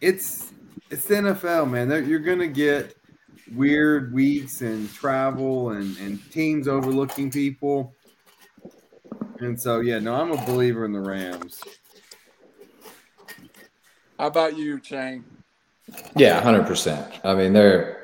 it's 0.00 0.52
it's 0.90 1.06
the 1.06 1.14
NFL, 1.14 1.70
man. 1.70 1.88
They're, 1.88 2.02
you're 2.02 2.20
gonna 2.20 2.46
get 2.46 2.96
weird 3.54 4.12
weeks 4.14 4.62
and 4.62 4.90
travel 4.92 5.70
and 5.70 5.96
and 5.98 6.30
teams 6.30 6.68
overlooking 6.68 7.30
people 7.30 7.94
and 9.40 9.60
so, 9.60 9.80
yeah, 9.80 9.98
no, 9.98 10.14
I'm 10.14 10.32
a 10.32 10.46
believer 10.46 10.84
in 10.84 10.92
the 10.92 11.00
Rams. 11.00 11.60
How 14.18 14.28
about 14.28 14.56
you, 14.56 14.80
Shane? 14.82 15.24
Yeah, 16.16 16.40
hundred 16.40 16.66
percent. 16.66 17.20
I 17.24 17.34
mean, 17.34 17.52
they're 17.52 18.03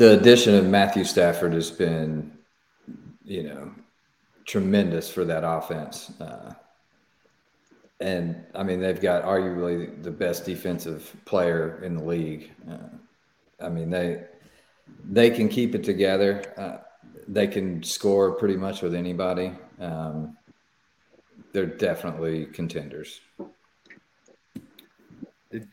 the 0.00 0.18
addition 0.18 0.54
of 0.54 0.64
Matthew 0.64 1.04
Stafford 1.04 1.52
has 1.52 1.70
been, 1.70 2.32
you 3.22 3.42
know, 3.42 3.70
tremendous 4.46 5.10
for 5.10 5.26
that 5.26 5.44
offense. 5.44 6.10
Uh, 6.18 6.54
and 8.00 8.42
I 8.54 8.62
mean, 8.62 8.80
they've 8.80 8.98
got 8.98 9.24
arguably 9.24 10.02
the 10.02 10.10
best 10.10 10.46
defensive 10.46 11.14
player 11.26 11.82
in 11.84 11.98
the 11.98 12.02
league. 12.02 12.50
Uh, 12.66 12.96
I 13.60 13.68
mean, 13.68 13.90
they 13.90 14.24
they 15.04 15.28
can 15.28 15.50
keep 15.50 15.74
it 15.74 15.84
together. 15.84 16.50
Uh, 16.56 16.78
they 17.28 17.46
can 17.46 17.82
score 17.82 18.32
pretty 18.32 18.56
much 18.56 18.80
with 18.80 18.94
anybody. 18.94 19.52
Um, 19.78 20.34
they're 21.52 21.66
definitely 21.66 22.46
contenders. 22.46 23.20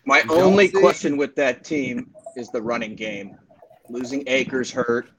My 0.05 0.21
only 0.29 0.67
question 0.67 1.15
with 1.15 1.33
that 1.35 1.63
team 1.63 2.13
is 2.35 2.49
the 2.49 2.61
running 2.61 2.95
game. 2.97 3.37
Losing 3.89 4.23
Akers 4.27 4.71
hurt. 4.71 5.09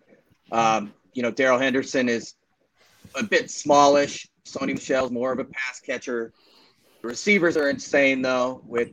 Um, 0.52 0.92
you 1.12 1.22
know, 1.22 1.30
Darrell 1.30 1.58
Henderson 1.58 2.08
is 2.08 2.34
a 3.14 3.22
bit 3.22 3.50
smallish. 3.50 4.28
Sony 4.46 4.74
Michel's 4.74 5.10
more 5.10 5.32
of 5.32 5.38
a 5.38 5.44
pass 5.44 5.80
catcher. 5.80 6.32
The 7.02 7.08
receivers 7.08 7.56
are 7.56 7.70
insane 7.70 8.22
though, 8.22 8.62
with 8.66 8.90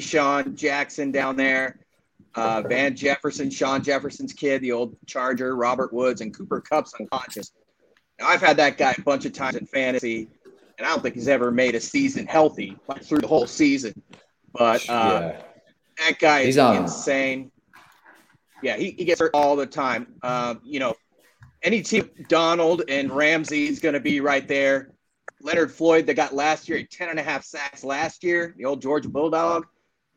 Sean 0.00 0.56
Jackson 0.56 1.10
down 1.10 1.36
there, 1.36 1.80
uh, 2.34 2.62
Van 2.62 2.94
Jefferson, 2.94 3.50
Shawn 3.50 3.82
Jefferson's 3.82 4.32
kid, 4.32 4.62
the 4.62 4.72
old 4.72 4.96
Charger, 5.06 5.56
Robert 5.56 5.92
Woods, 5.92 6.20
and 6.20 6.36
Cooper 6.36 6.60
Kupp's 6.60 6.94
unconscious. 6.98 7.52
Now, 8.18 8.28
I've 8.28 8.40
had 8.40 8.56
that 8.58 8.78
guy 8.78 8.94
a 8.96 9.02
bunch 9.02 9.26
of 9.26 9.32
times 9.32 9.56
in 9.56 9.66
fantasy, 9.66 10.28
and 10.78 10.86
I 10.86 10.90
don't 10.90 11.02
think 11.02 11.14
he's 11.14 11.28
ever 11.28 11.50
made 11.50 11.74
a 11.74 11.80
season 11.80 12.26
healthy 12.26 12.76
like 12.88 13.02
through 13.02 13.20
the 13.20 13.26
whole 13.26 13.46
season. 13.46 14.02
But 14.52 14.88
uh, 14.88 15.32
yeah. 15.32 15.42
that 15.98 16.18
guy 16.18 16.40
is 16.40 16.56
insane. 16.56 17.50
Yeah, 18.62 18.76
he, 18.76 18.92
he 18.92 19.04
gets 19.04 19.20
hurt 19.20 19.30
all 19.34 19.56
the 19.56 19.66
time. 19.66 20.14
Um, 20.22 20.60
you 20.64 20.80
know, 20.80 20.94
any 21.62 21.82
team, 21.82 22.10
Donald 22.28 22.82
and 22.88 23.10
Ramsey 23.10 23.66
is 23.66 23.80
going 23.80 23.94
to 23.94 24.00
be 24.00 24.20
right 24.20 24.46
there. 24.46 24.92
Leonard 25.42 25.70
Floyd, 25.70 26.06
that 26.06 26.14
got 26.14 26.34
last 26.34 26.68
year, 26.68 26.82
10 26.82 27.10
and 27.10 27.18
a 27.18 27.22
half 27.22 27.44
sacks 27.44 27.84
last 27.84 28.24
year, 28.24 28.54
the 28.56 28.64
old 28.64 28.80
Georgia 28.80 29.08
Bulldog. 29.08 29.66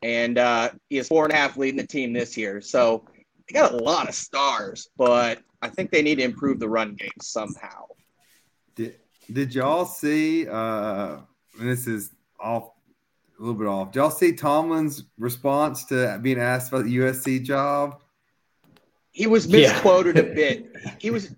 And 0.02 0.38
uh, 0.38 0.70
he 0.88 0.98
is 0.98 1.08
four 1.08 1.24
and 1.24 1.32
a 1.32 1.36
half 1.36 1.56
leading 1.56 1.76
the 1.76 1.86
team 1.86 2.12
this 2.12 2.36
year. 2.36 2.60
So 2.60 3.04
they 3.46 3.52
got 3.52 3.72
a 3.72 3.76
lot 3.76 4.08
of 4.08 4.14
stars, 4.14 4.88
but 4.96 5.40
I 5.60 5.68
think 5.68 5.90
they 5.90 6.02
need 6.02 6.16
to 6.16 6.24
improve 6.24 6.58
the 6.58 6.68
run 6.68 6.94
game 6.94 7.10
somehow. 7.20 7.84
Did, 8.74 8.96
did 9.30 9.54
y'all 9.54 9.84
see? 9.84 10.48
Uh, 10.48 11.18
this 11.58 11.86
is 11.86 12.12
off 12.38 12.70
a 13.38 13.42
little 13.42 13.58
bit 13.58 13.66
off. 13.66 13.92
Did 13.92 13.98
y'all 13.98 14.10
see 14.10 14.32
Tomlin's 14.32 15.04
response 15.18 15.84
to 15.86 16.18
being 16.22 16.38
asked 16.38 16.72
about 16.72 16.84
the 16.84 16.96
USC 16.96 17.42
job? 17.42 18.00
He 19.12 19.26
was 19.26 19.48
misquoted 19.48 20.16
yeah. 20.16 20.22
a 20.22 20.34
bit. 20.34 20.66
He 20.98 21.10
was 21.10 21.34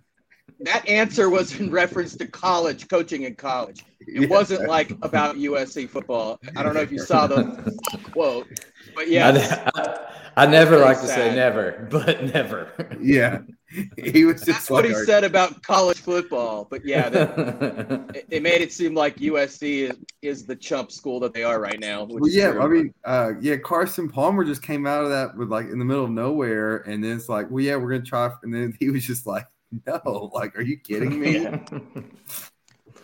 that 0.60 0.88
answer 0.88 1.28
was 1.28 1.58
in 1.58 1.70
reference 1.70 2.16
to 2.16 2.26
college 2.26 2.88
coaching 2.88 3.22
in 3.22 3.34
college. 3.34 3.84
It 4.00 4.22
yeah. 4.22 4.28
wasn't 4.28 4.68
like 4.68 4.92
about 5.02 5.36
USC 5.36 5.88
football. 5.88 6.40
I 6.56 6.62
don't 6.62 6.74
know 6.74 6.80
if 6.80 6.92
you 6.92 7.00
saw 7.00 7.26
the 7.26 7.76
quote, 8.12 8.46
but 8.94 9.08
yeah. 9.08 9.68
I, 9.74 10.44
I, 10.44 10.46
never 10.46 10.78
like 10.78 11.00
to 11.00 11.08
say 11.08 11.34
never, 11.34 11.88
but 11.90 12.24
never. 12.24 12.72
Yeah, 13.00 13.40
he 13.96 14.24
was 14.24 14.42
just. 14.42 14.46
That's 14.46 14.70
what 14.70 14.84
he 14.84 14.94
said 14.94 15.24
about 15.24 15.62
college 15.62 16.00
football. 16.00 16.66
But 16.68 16.84
yeah, 16.84 17.08
that, 17.08 18.24
it, 18.30 18.42
made 18.42 18.60
it 18.60 18.72
seem 18.72 18.94
like 18.94 19.16
USC 19.16 19.90
is, 19.90 19.98
is 20.20 20.46
the 20.46 20.56
chump 20.56 20.92
school 20.92 21.20
that 21.20 21.32
they 21.32 21.44
are 21.44 21.60
right 21.60 21.80
now. 21.80 22.04
Well, 22.04 22.30
yeah, 22.30 22.58
I 22.60 22.66
mean, 22.66 22.94
uh, 23.04 23.32
yeah, 23.40 23.56
Carson 23.56 24.08
Palmer 24.08 24.44
just 24.44 24.62
came 24.62 24.86
out 24.86 25.04
of 25.04 25.10
that 25.10 25.36
with 25.36 25.50
like 25.50 25.66
in 25.66 25.78
the 25.78 25.84
middle 25.84 26.04
of 26.04 26.10
nowhere, 26.10 26.78
and 26.88 27.02
then 27.02 27.16
it's 27.16 27.28
like, 27.28 27.50
well, 27.50 27.64
yeah, 27.64 27.76
we're 27.76 27.90
gonna 27.90 28.02
try, 28.02 28.30
and 28.42 28.54
then 28.54 28.76
he 28.78 28.90
was 28.90 29.04
just 29.06 29.26
like 29.26 29.46
no, 29.86 30.30
like, 30.34 30.56
are 30.56 30.62
you 30.62 30.78
kidding 30.78 31.18
me? 31.20 31.46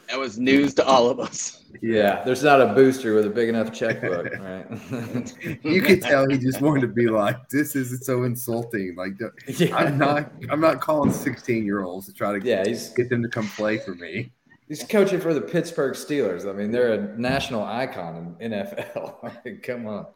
that 0.09 0.19
was 0.19 0.39
news 0.39 0.75
to 0.75 0.87
all 0.87 1.09
of 1.09 1.21
us. 1.21 1.65
Yeah, 1.83 2.25
there's 2.25 2.43
not 2.43 2.61
a 2.61 2.73
booster 2.73 3.15
with 3.15 3.27
a 3.27 3.31
big 3.31 3.49
enough 3.49 3.73
checkbook, 3.73 4.33
right? 4.41 5.65
you 5.65 5.83
could 5.83 6.01
tell 6.01 6.29
he 6.29 6.39
just 6.39 6.61
wanted 6.61 6.81
to 6.83 6.89
be 6.89 7.09
like, 7.09 7.49
"This 7.51 7.77
is 7.77 8.05
so 8.05 8.25
insulting." 8.25 8.95
Like, 8.97 9.13
yeah. 9.47 9.77
I'm 9.77 9.99
not, 9.99 10.33
I'm 10.51 10.61
not 10.61 10.81
calling 10.81 11.13
16 11.13 11.65
year 11.65 11.83
olds 11.83 12.07
to 12.07 12.13
try 12.13 12.39
to 12.39 12.45
yeah, 12.45 12.67
he's, 12.67 12.89
get 12.91 13.11
them 13.11 13.23
to 13.23 13.29
come 13.29 13.49
play 13.49 13.79
for 13.79 13.95
me. 13.95 14.33
He's 14.67 14.83
coaching 14.83 15.21
for 15.21 15.33
the 15.33 15.41
Pittsburgh 15.41 15.95
Steelers. 15.95 16.49
I 16.49 16.53
mean, 16.53 16.71
they're 16.71 16.93
a 16.93 17.19
national 17.19 17.65
icon 17.65 18.37
in 18.41 18.53
NFL. 18.53 19.63
Come 19.63 19.87
on. 19.87 20.07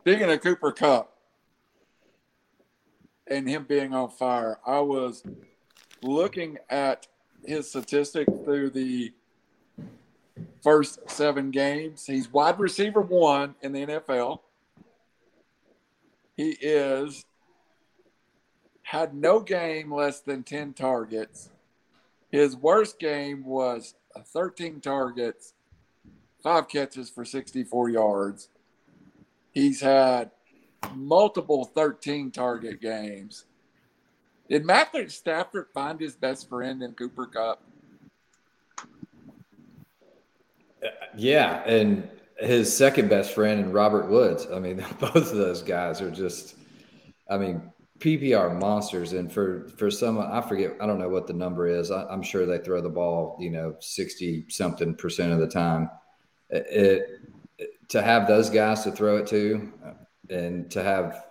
Speaking 0.00 0.30
of 0.30 0.40
Cooper 0.40 0.72
Kupp 0.72 1.12
and 3.30 3.48
him 3.48 3.64
being 3.64 3.94
on 3.94 4.10
fire. 4.10 4.58
I 4.66 4.80
was 4.80 5.22
looking 6.02 6.58
at 6.68 7.06
his 7.44 7.68
statistics 7.68 8.32
through 8.44 8.70
the 8.70 9.12
first 10.62 11.08
seven 11.10 11.50
games. 11.50 12.06
He's 12.06 12.32
wide 12.32 12.58
receiver 12.58 13.00
one 13.00 13.54
in 13.62 13.72
the 13.72 13.86
NFL. 13.86 14.40
He 16.36 16.50
is 16.60 17.24
had 18.82 19.14
no 19.14 19.40
game 19.40 19.92
less 19.92 20.20
than 20.20 20.42
10 20.42 20.72
targets. 20.72 21.50
His 22.30 22.56
worst 22.56 22.98
game 22.98 23.44
was 23.44 23.94
13 24.16 24.80
targets, 24.80 25.54
five 26.42 26.68
catches 26.68 27.08
for 27.08 27.24
64 27.24 27.90
yards. 27.90 28.48
He's 29.52 29.80
had 29.80 30.30
multiple 30.94 31.64
13 31.64 32.30
target 32.30 32.80
games. 32.80 33.44
Did 34.50 34.66
Matthew 34.66 35.08
Stafford 35.08 35.68
find 35.72 36.00
his 36.00 36.16
best 36.16 36.48
friend 36.48 36.82
in 36.82 36.92
Cooper 36.94 37.26
Kupp? 37.26 37.62
Uh, 40.84 40.88
yeah, 41.16 41.62
and 41.64 42.08
his 42.36 42.76
second 42.76 43.08
best 43.08 43.32
friend 43.32 43.60
in 43.60 43.70
Robert 43.70 44.10
Woods. 44.10 44.48
I 44.52 44.58
mean, 44.58 44.84
both 44.98 45.14
of 45.14 45.36
those 45.36 45.62
guys 45.62 46.00
are 46.00 46.10
just, 46.10 46.56
I 47.30 47.38
mean, 47.38 47.62
PPR 48.00 48.58
monsters. 48.58 49.12
And 49.12 49.32
for 49.32 49.68
for 49.76 49.88
some, 49.88 50.18
I 50.18 50.40
forget, 50.40 50.72
I 50.80 50.86
don't 50.86 50.98
know 50.98 51.08
what 51.08 51.28
the 51.28 51.32
number 51.32 51.68
is. 51.68 51.92
I, 51.92 52.12
am 52.12 52.22
sure 52.22 52.44
they 52.44 52.58
throw 52.58 52.80
the 52.80 52.88
ball, 52.88 53.36
you 53.38 53.50
know, 53.50 53.76
sixty 53.78 54.46
something 54.48 54.96
percent 54.96 55.32
of 55.32 55.38
the 55.38 55.46
time. 55.46 55.88
It, 56.48 56.66
it, 57.60 57.68
to 57.90 58.02
have 58.02 58.26
those 58.26 58.50
guys 58.50 58.82
to 58.82 58.90
throw 58.90 59.18
it 59.18 59.28
to, 59.28 59.72
uh, 59.86 60.34
and 60.34 60.68
to 60.72 60.82
have 60.82 61.29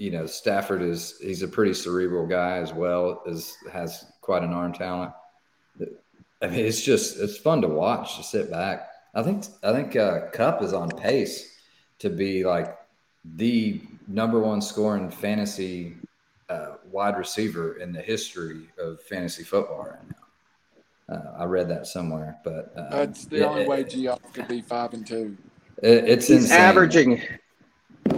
you 0.00 0.10
know 0.10 0.24
Stafford 0.24 0.80
is 0.80 1.18
he's 1.20 1.42
a 1.42 1.48
pretty 1.48 1.74
cerebral 1.74 2.26
guy 2.26 2.56
as 2.56 2.72
well 2.72 3.22
as 3.28 3.54
has 3.70 4.06
quite 4.22 4.42
an 4.42 4.54
arm 4.54 4.72
talent. 4.72 5.12
I 6.42 6.46
mean, 6.46 6.64
it's 6.64 6.80
just 6.80 7.20
it's 7.20 7.36
fun 7.36 7.60
to 7.60 7.68
watch 7.68 8.16
to 8.16 8.22
sit 8.22 8.50
back. 8.50 8.88
I 9.14 9.22
think 9.22 9.44
I 9.62 9.72
think 9.74 9.96
uh, 9.96 10.30
Kupp 10.32 10.62
is 10.62 10.72
on 10.72 10.88
pace 10.88 11.60
to 11.98 12.08
be 12.08 12.44
like 12.44 12.78
the 13.36 13.82
number 14.08 14.40
one 14.40 14.62
scoring 14.62 15.10
fantasy 15.10 15.96
uh, 16.48 16.76
wide 16.90 17.18
receiver 17.18 17.76
in 17.76 17.92
the 17.92 18.00
history 18.00 18.70
of 18.78 19.02
fantasy 19.02 19.44
football 19.44 19.86
right 19.90 20.08
now. 20.08 21.14
Uh, 21.14 21.42
I 21.42 21.44
read 21.44 21.68
that 21.68 21.86
somewhere, 21.86 22.38
but 22.42 22.72
uh, 22.74 22.88
that's 22.88 23.26
the 23.26 23.46
only 23.46 23.68
way 23.68 23.84
Geoff 23.84 24.32
could 24.32 24.48
be 24.48 24.62
five 24.62 24.94
and 24.94 25.06
two. 25.06 25.36
It, 25.82 26.08
it's 26.08 26.28
He's 26.28 26.44
insane. 26.44 26.58
averaging 26.58 27.22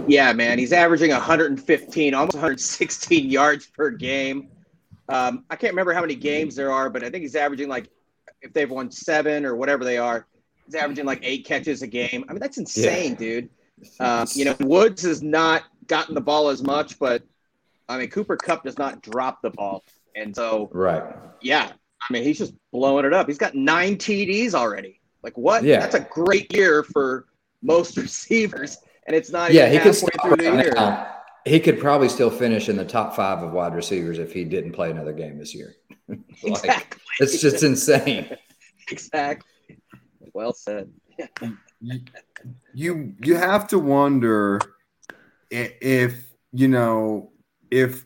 yeah, 0.07 0.33
man, 0.33 0.59
he's 0.59 0.73
averaging 0.73 1.11
115, 1.11 2.13
almost 2.13 2.35
116 2.35 3.29
yards 3.29 3.67
per 3.67 3.89
game. 3.89 4.49
Um, 5.09 5.45
I 5.49 5.55
can't 5.55 5.73
remember 5.73 5.93
how 5.93 6.01
many 6.01 6.15
games 6.15 6.55
there 6.55 6.71
are, 6.71 6.89
but 6.89 7.03
I 7.03 7.09
think 7.09 7.23
he's 7.23 7.35
averaging 7.35 7.69
like 7.69 7.89
if 8.41 8.53
they've 8.53 8.69
won 8.69 8.91
seven 8.91 9.45
or 9.45 9.55
whatever 9.55 9.83
they 9.83 9.97
are, 9.97 10.27
he's 10.65 10.75
averaging 10.75 11.05
like 11.05 11.19
eight 11.23 11.45
catches 11.45 11.81
a 11.81 11.87
game. 11.87 12.25
I 12.27 12.33
mean, 12.33 12.39
that's 12.39 12.57
insane, 12.57 13.11
yeah. 13.11 13.17
dude. 13.17 13.49
Um, 13.99 14.27
you 14.33 14.45
know, 14.45 14.55
Woods 14.61 15.01
has 15.03 15.21
not 15.21 15.63
gotten 15.87 16.15
the 16.15 16.21
ball 16.21 16.49
as 16.49 16.63
much, 16.63 16.99
but 16.99 17.23
I 17.89 17.97
mean, 17.97 18.09
Cooper 18.09 18.37
Kupp 18.37 18.63
does 18.63 18.77
not 18.77 19.01
drop 19.01 19.41
the 19.41 19.49
ball, 19.49 19.83
and 20.15 20.35
so 20.35 20.69
right, 20.71 21.03
yeah. 21.41 21.71
I 22.01 22.13
mean, 22.13 22.23
he's 22.23 22.37
just 22.37 22.53
blowing 22.71 23.05
it 23.05 23.13
up. 23.13 23.27
He's 23.27 23.37
got 23.37 23.55
nine 23.55 23.95
TDs 23.95 24.53
already. 24.53 24.99
Like 25.21 25.37
what? 25.37 25.63
Yeah, 25.63 25.79
that's 25.79 25.95
a 25.95 26.01
great 26.01 26.53
year 26.53 26.83
for 26.83 27.25
most 27.61 27.97
receivers 27.97 28.77
and 29.07 29.15
it's 29.15 29.31
not 29.31 29.51
yeah, 29.53 29.69
he 29.69 29.79
could 29.79 29.95
through 29.95 30.35
the 30.37 30.43
year. 30.43 30.73
Now. 30.75 31.09
He 31.45 31.59
could 31.59 31.79
probably 31.79 32.07
still 32.07 32.29
finish 32.29 32.69
in 32.69 32.77
the 32.77 32.85
top 32.85 33.15
five 33.15 33.43
of 33.43 33.51
wide 33.51 33.75
receivers 33.75 34.17
if 34.17 34.31
he 34.31 34.45
didn't 34.45 34.71
play 34.71 34.91
another 34.91 35.11
game 35.11 35.37
this 35.37 35.53
year. 35.53 35.75
like, 36.07 36.19
exactly. 36.43 37.01
It's 37.19 37.41
just 37.41 37.63
insane. 37.63 38.35
exactly. 38.89 39.49
Well 40.33 40.53
said. 40.53 40.89
you 42.73 43.13
you 43.19 43.35
have 43.35 43.67
to 43.67 43.79
wonder 43.79 44.59
if 45.51 46.15
you 46.53 46.67
know 46.69 47.31
if 47.69 48.05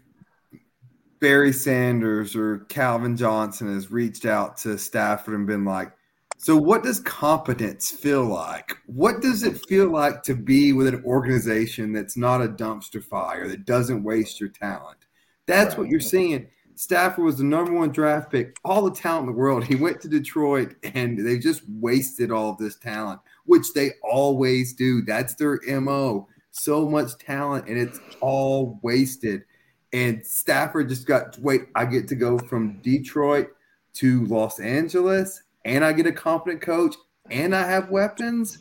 Barry 1.20 1.54
Sanders 1.54 2.36
or 2.36 2.60
Calvin 2.70 3.18
Johnson 3.18 3.74
has 3.74 3.92
reached 3.92 4.26
out 4.26 4.58
to 4.58 4.78
Stafford 4.78 5.34
and 5.34 5.48
been 5.48 5.66
like, 5.66 5.92
So, 6.40 6.56
what 6.56 6.84
does 6.84 7.00
competence 7.00 7.90
feel 7.90 8.24
like? 8.24 8.78
What 8.86 9.22
does 9.22 9.42
it 9.42 9.66
feel 9.66 9.90
like 9.90 10.22
to 10.24 10.36
be 10.36 10.72
with 10.72 10.88
an 10.88 11.04
organization 11.04 11.92
that's 11.92 12.16
not 12.16 12.44
a 12.44 12.48
dumpster 12.48 13.04
fire, 13.04 13.48
that 13.48 13.66
doesn't 13.66 14.04
waste 14.04 14.40
your 14.40 14.50
talent? 14.50 15.00
That's 15.48 15.70
right. 15.70 15.80
what 15.80 15.90
you're 15.90 16.00
seeing. 16.00 16.48
Stafford 16.76 17.26
was 17.26 17.40
the 17.40 17.44
number 17.44 17.74
one 17.74 17.92
draft 17.92 18.32
pick, 18.32 18.56
all 18.64 18.84
the 18.84 18.96
talent 18.96 19.28
in 19.28 19.34
the 19.34 19.40
world. 19.40 19.64
He 19.64 19.76
went 19.76 20.00
to 20.02 20.08
Detroit 20.08 20.76
and 20.84 21.18
they 21.26 21.40
just 21.40 21.64
wasted 21.68 22.30
all 22.30 22.52
of 22.52 22.60
this 22.60 22.78
talent, 22.78 23.20
which 23.46 23.74
they 23.74 23.94
always 24.04 24.74
do. 24.74 25.02
That's 25.02 25.34
their 25.34 25.60
MO. 25.82 26.28
So 26.52 26.88
much 26.88 27.18
talent 27.18 27.68
and 27.68 27.80
it's 27.80 28.00
all 28.22 28.80
wasted. 28.84 29.44
And 29.92 30.24
Stafford 30.24 30.90
just 30.90 31.08
got 31.08 31.36
wait, 31.40 31.64
I 31.74 31.86
get 31.86 32.08
to 32.10 32.16
go 32.16 32.38
from 32.38 32.80
Detroit 32.82 33.50
to 33.96 34.26
Los 34.28 34.60
Angeles 34.60 35.42
and 35.68 35.84
I 35.84 35.92
get 35.92 36.08
a 36.08 36.12
competent 36.12 36.62
coach 36.62 36.96
and 37.30 37.54
I 37.54 37.68
have 37.70 37.90
weapons. 37.90 38.60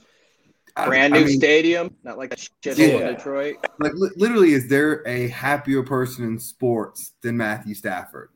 Brand 0.74 1.14
new 1.14 1.20
I 1.20 1.24
mean, 1.24 1.38
stadium, 1.38 1.94
not 2.02 2.18
like 2.18 2.34
a 2.34 2.36
shit 2.36 2.76
yeah. 2.76 2.86
in 2.86 3.14
Detroit. 3.14 3.57
Like 3.78 3.94
li- 3.94 4.11
literally, 4.16 4.52
is 4.52 4.68
there 4.68 5.07
a 5.09 5.28
happier 5.28 5.82
person 5.82 6.24
in 6.24 6.38
sports 6.38 7.12
than 7.22 7.36
Matthew 7.36 7.74
Stafford? 7.74 8.28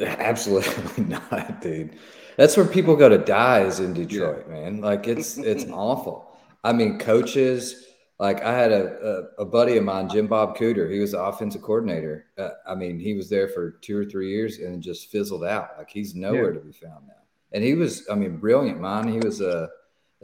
Absolutely 0.00 1.04
not, 1.30 1.60
dude. 1.60 1.96
That's 2.36 2.56
where 2.56 2.66
people 2.66 2.96
go 2.96 3.08
to 3.08 3.18
die 3.18 3.60
is 3.60 3.78
in 3.78 3.92
Detroit, 3.92 4.46
yeah. 4.48 4.54
man. 4.54 4.80
Like 4.80 5.06
it's 5.06 5.38
it's 5.38 5.70
awful. 5.70 6.36
I 6.64 6.72
mean, 6.72 6.98
coaches. 6.98 7.82
Like 8.18 8.42
I 8.42 8.56
had 8.56 8.70
a, 8.70 9.28
a, 9.38 9.42
a, 9.42 9.44
buddy 9.44 9.76
of 9.76 9.82
mine, 9.82 10.08
Jim 10.08 10.28
Bob 10.28 10.56
Cooter. 10.56 10.90
He 10.90 11.00
was 11.00 11.10
the 11.12 11.20
offensive 11.20 11.62
coordinator. 11.62 12.26
Uh, 12.38 12.50
I 12.64 12.76
mean, 12.76 13.00
he 13.00 13.14
was 13.14 13.28
there 13.28 13.48
for 13.48 13.72
two 13.82 13.98
or 13.98 14.04
three 14.04 14.30
years 14.30 14.58
and 14.58 14.80
just 14.80 15.10
fizzled 15.10 15.44
out. 15.44 15.70
Like 15.76 15.90
he's 15.90 16.14
nowhere 16.14 16.52
yeah. 16.52 16.60
to 16.60 16.64
be 16.64 16.72
found 16.72 17.08
now. 17.08 17.23
And 17.52 17.62
he 17.62 17.74
was, 17.74 18.06
I 18.10 18.14
mean, 18.14 18.36
brilliant 18.36 18.80
man. 18.80 19.06
He 19.08 19.18
was 19.18 19.40
a 19.40 19.68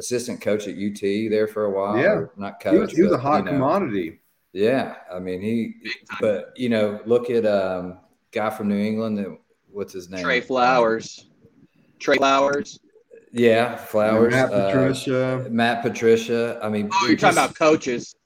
assistant 0.00 0.40
coach 0.40 0.66
at 0.66 0.74
UT 0.74 1.00
there 1.00 1.46
for 1.46 1.66
a 1.66 1.70
while. 1.70 1.96
Yeah, 1.96 2.24
not 2.36 2.60
coach. 2.60 2.72
He 2.72 2.78
was, 2.78 2.92
he 2.92 3.02
was 3.02 3.10
but, 3.12 3.18
a 3.18 3.22
hot 3.22 3.38
you 3.38 3.44
know, 3.44 3.50
commodity. 3.52 4.20
Yeah, 4.52 4.96
I 5.12 5.20
mean 5.20 5.40
he, 5.40 5.74
but 6.20 6.52
you 6.56 6.68
know, 6.68 7.00
look 7.06 7.30
at 7.30 7.46
um 7.46 7.98
guy 8.32 8.50
from 8.50 8.68
New 8.68 8.78
England. 8.78 9.18
That, 9.18 9.38
what's 9.70 9.92
his 9.92 10.10
name? 10.10 10.24
Trey 10.24 10.40
Flowers. 10.40 11.26
Trey 12.00 12.16
Flowers. 12.16 12.80
Yeah, 13.32 13.76
Flowers. 13.76 14.32
Matt 14.32 14.52
uh, 14.52 14.66
Patricia. 14.66 15.46
Uh, 15.46 15.48
Matt 15.50 15.82
Patricia. 15.82 16.58
I 16.62 16.68
mean, 16.68 16.90
oh, 16.92 17.06
you're 17.06 17.16
just, 17.16 17.36
talking 17.36 17.38
about 17.38 17.56
coaches. 17.56 18.16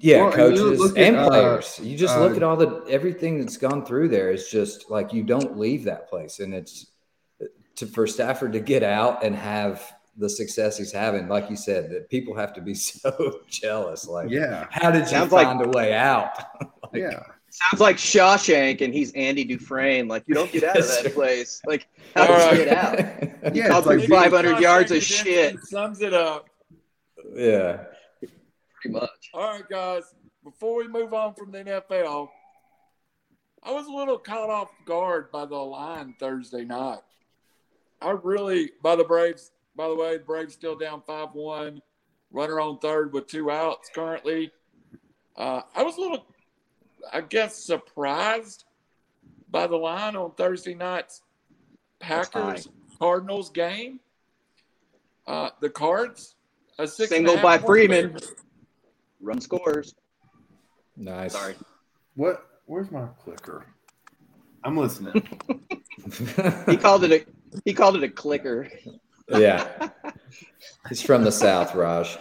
Yeah, 0.00 0.22
well, 0.22 0.32
coaches 0.32 0.80
and, 0.92 1.16
and 1.16 1.28
players. 1.28 1.78
Uh, 1.80 1.82
you 1.82 1.96
just 1.96 2.16
look 2.18 2.32
uh, 2.32 2.36
at 2.36 2.42
all 2.42 2.56
the 2.56 2.84
everything 2.88 3.40
that's 3.40 3.56
gone 3.56 3.84
through 3.84 4.08
there. 4.08 4.30
It's 4.30 4.50
just 4.50 4.90
like 4.90 5.12
you 5.12 5.24
don't 5.24 5.58
leave 5.58 5.84
that 5.84 6.08
place, 6.08 6.38
and 6.38 6.54
it's 6.54 6.86
to 7.76 7.86
for 7.86 8.06
Stafford 8.06 8.52
to 8.54 8.60
get 8.60 8.82
out 8.82 9.24
and 9.24 9.34
have 9.34 9.92
the 10.16 10.28
success 10.28 10.78
he's 10.78 10.92
having, 10.92 11.28
like 11.28 11.50
you 11.50 11.56
said, 11.56 11.90
that 11.90 12.08
people 12.08 12.34
have 12.34 12.52
to 12.54 12.60
be 12.60 12.74
so 12.74 13.40
jealous. 13.48 14.06
Like, 14.06 14.30
yeah, 14.30 14.66
how 14.70 14.90
did 14.90 15.02
you 15.02 15.06
Sounds 15.08 15.30
find 15.30 15.58
like, 15.58 15.66
a 15.66 15.70
way 15.70 15.94
out? 15.94 16.30
like, 16.60 16.94
yeah. 16.94 17.22
Sounds 17.48 17.80
like 17.80 17.96
Shawshank, 17.96 18.82
and 18.82 18.92
he's 18.92 19.12
Andy 19.12 19.42
Dufresne. 19.42 20.08
Like 20.08 20.24
you 20.26 20.34
don't 20.34 20.52
get 20.52 20.64
out 20.64 20.76
of 20.76 20.86
that 21.02 21.14
place. 21.14 21.62
Like 21.66 21.88
how 22.14 22.26
do 22.26 22.56
you 22.56 22.64
get 22.64 22.76
out? 22.76 23.54
yeah, 23.54 23.78
it's 23.78 23.86
like 23.86 24.06
500 24.06 24.60
yards 24.60 24.90
of 24.90 25.02
shit. 25.02 25.56
Sums 25.64 26.02
it 26.02 26.12
up. 26.12 26.50
Yeah, 27.34 27.84
pretty 28.20 28.92
much. 28.92 29.30
All 29.32 29.52
right, 29.52 29.68
guys. 29.70 30.02
Before 30.44 30.76
we 30.76 30.86
move 30.86 31.14
on 31.14 31.34
from 31.34 31.50
the 31.50 31.64
NFL, 31.64 32.28
I 33.62 33.72
was 33.72 33.86
a 33.86 33.90
little 33.90 34.18
caught 34.18 34.50
off 34.50 34.70
guard 34.84 35.32
by 35.32 35.46
the 35.46 35.56
line 35.56 36.14
Thursday 36.20 36.64
night. 36.64 37.00
I 38.00 38.10
really 38.22 38.72
by 38.82 38.96
the 38.96 39.04
Braves. 39.04 39.52
By 39.74 39.88
the 39.88 39.94
way, 39.94 40.18
the 40.18 40.24
Braves 40.24 40.54
still 40.54 40.76
down 40.76 41.02
five 41.06 41.28
one. 41.32 41.80
Runner 42.30 42.60
on 42.60 42.78
third 42.78 43.12
with 43.12 43.26
two 43.26 43.50
outs 43.50 43.90
currently. 43.94 44.50
Uh, 45.36 45.62
I 45.74 45.82
was 45.82 45.96
a 45.96 46.00
little, 46.00 46.26
I 47.12 47.20
guess, 47.20 47.56
surprised 47.56 48.64
by 49.50 49.66
the 49.66 49.76
line 49.76 50.16
on 50.16 50.32
Thursday 50.32 50.74
night's 50.74 51.22
Packers 52.00 52.68
Cardinals 52.98 53.50
game. 53.50 54.00
Uh, 55.26 55.50
the 55.60 55.70
Cards 55.70 56.36
a 56.78 56.86
six 56.86 57.08
single 57.08 57.40
by 57.40 57.58
Freeman. 57.58 58.16
Run 59.20 59.40
scores. 59.40 59.94
Nice. 60.96 61.32
Sorry. 61.32 61.54
What? 62.14 62.46
Where's 62.66 62.90
my 62.90 63.06
clicker? 63.22 63.66
I'm 64.64 64.76
listening. 64.76 65.14
he 66.66 66.76
called 66.76 67.04
it 67.04 67.12
a 67.12 67.24
he 67.64 67.72
called 67.72 67.96
it 67.96 68.02
a 68.02 68.08
clicker. 68.08 68.68
Yeah. 69.28 69.90
He's 70.88 71.02
from 71.02 71.24
the 71.24 71.32
South, 71.32 71.74
Raj. 71.74 72.16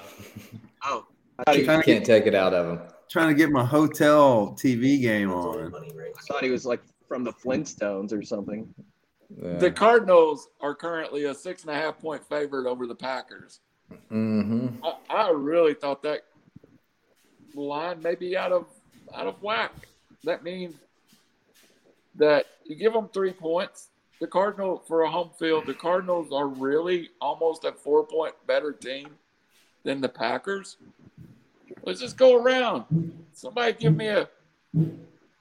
Oh. 0.83 1.05
You 1.53 1.65
can't 1.65 1.85
get, 1.85 2.05
take 2.05 2.25
it 2.25 2.35
out 2.35 2.53
of 2.53 2.67
him. 2.67 2.87
Trying 3.09 3.29
to 3.29 3.35
get 3.35 3.51
my 3.51 3.63
hotel 3.63 4.55
TV 4.59 5.01
game 5.01 5.31
on. 5.31 5.73
I 5.75 6.21
thought 6.21 6.43
he 6.43 6.49
was 6.49 6.65
like 6.65 6.81
from 7.07 7.23
the 7.23 7.33
Flintstones 7.33 8.11
or 8.11 8.23
something. 8.23 8.73
Yeah. 9.41 9.57
The 9.57 9.71
Cardinals 9.71 10.49
are 10.61 10.73
currently 10.73 11.25
a 11.25 11.33
six 11.33 11.63
and 11.63 11.71
a 11.71 11.75
half 11.75 11.99
point 11.99 12.23
favorite 12.27 12.67
over 12.67 12.87
the 12.87 12.95
Packers. 12.95 13.59
Mm-hmm. 14.11 14.83
I, 14.83 14.95
I 15.09 15.29
really 15.29 15.73
thought 15.73 16.01
that 16.03 16.21
line 17.53 18.01
may 18.01 18.15
be 18.15 18.35
out 18.37 18.51
of 18.51 18.67
out 19.13 19.27
of 19.27 19.41
whack. 19.41 19.71
That 20.23 20.43
means 20.43 20.75
that 22.15 22.45
you 22.65 22.75
give 22.75 22.93
them 22.93 23.09
three 23.09 23.33
points, 23.33 23.89
the 24.19 24.27
Cardinal 24.27 24.83
for 24.87 25.03
a 25.03 25.09
home 25.09 25.31
field, 25.37 25.65
the 25.65 25.73
Cardinals 25.73 26.31
are 26.31 26.47
really 26.47 27.09
almost 27.19 27.65
a 27.65 27.71
four 27.71 28.05
point 28.05 28.33
better 28.47 28.71
team 28.71 29.09
than 29.83 30.01
the 30.01 30.09
Packers. 30.09 30.77
Let's 31.83 31.99
just 31.99 32.17
go 32.17 32.41
around. 32.41 32.85
Somebody 33.33 33.73
give 33.73 33.95
me 33.95 34.07
a 34.07 34.29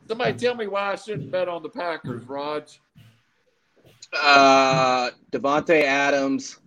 somebody 0.06 0.32
tell 0.34 0.54
me 0.54 0.66
why 0.66 0.92
I 0.92 0.96
shouldn't 0.96 1.30
bet 1.30 1.48
on 1.48 1.62
the 1.62 1.68
Packers, 1.68 2.24
Raj. 2.24 2.80
Uh 4.12 5.10
Davante 5.30 5.82
Adams, 5.82 6.58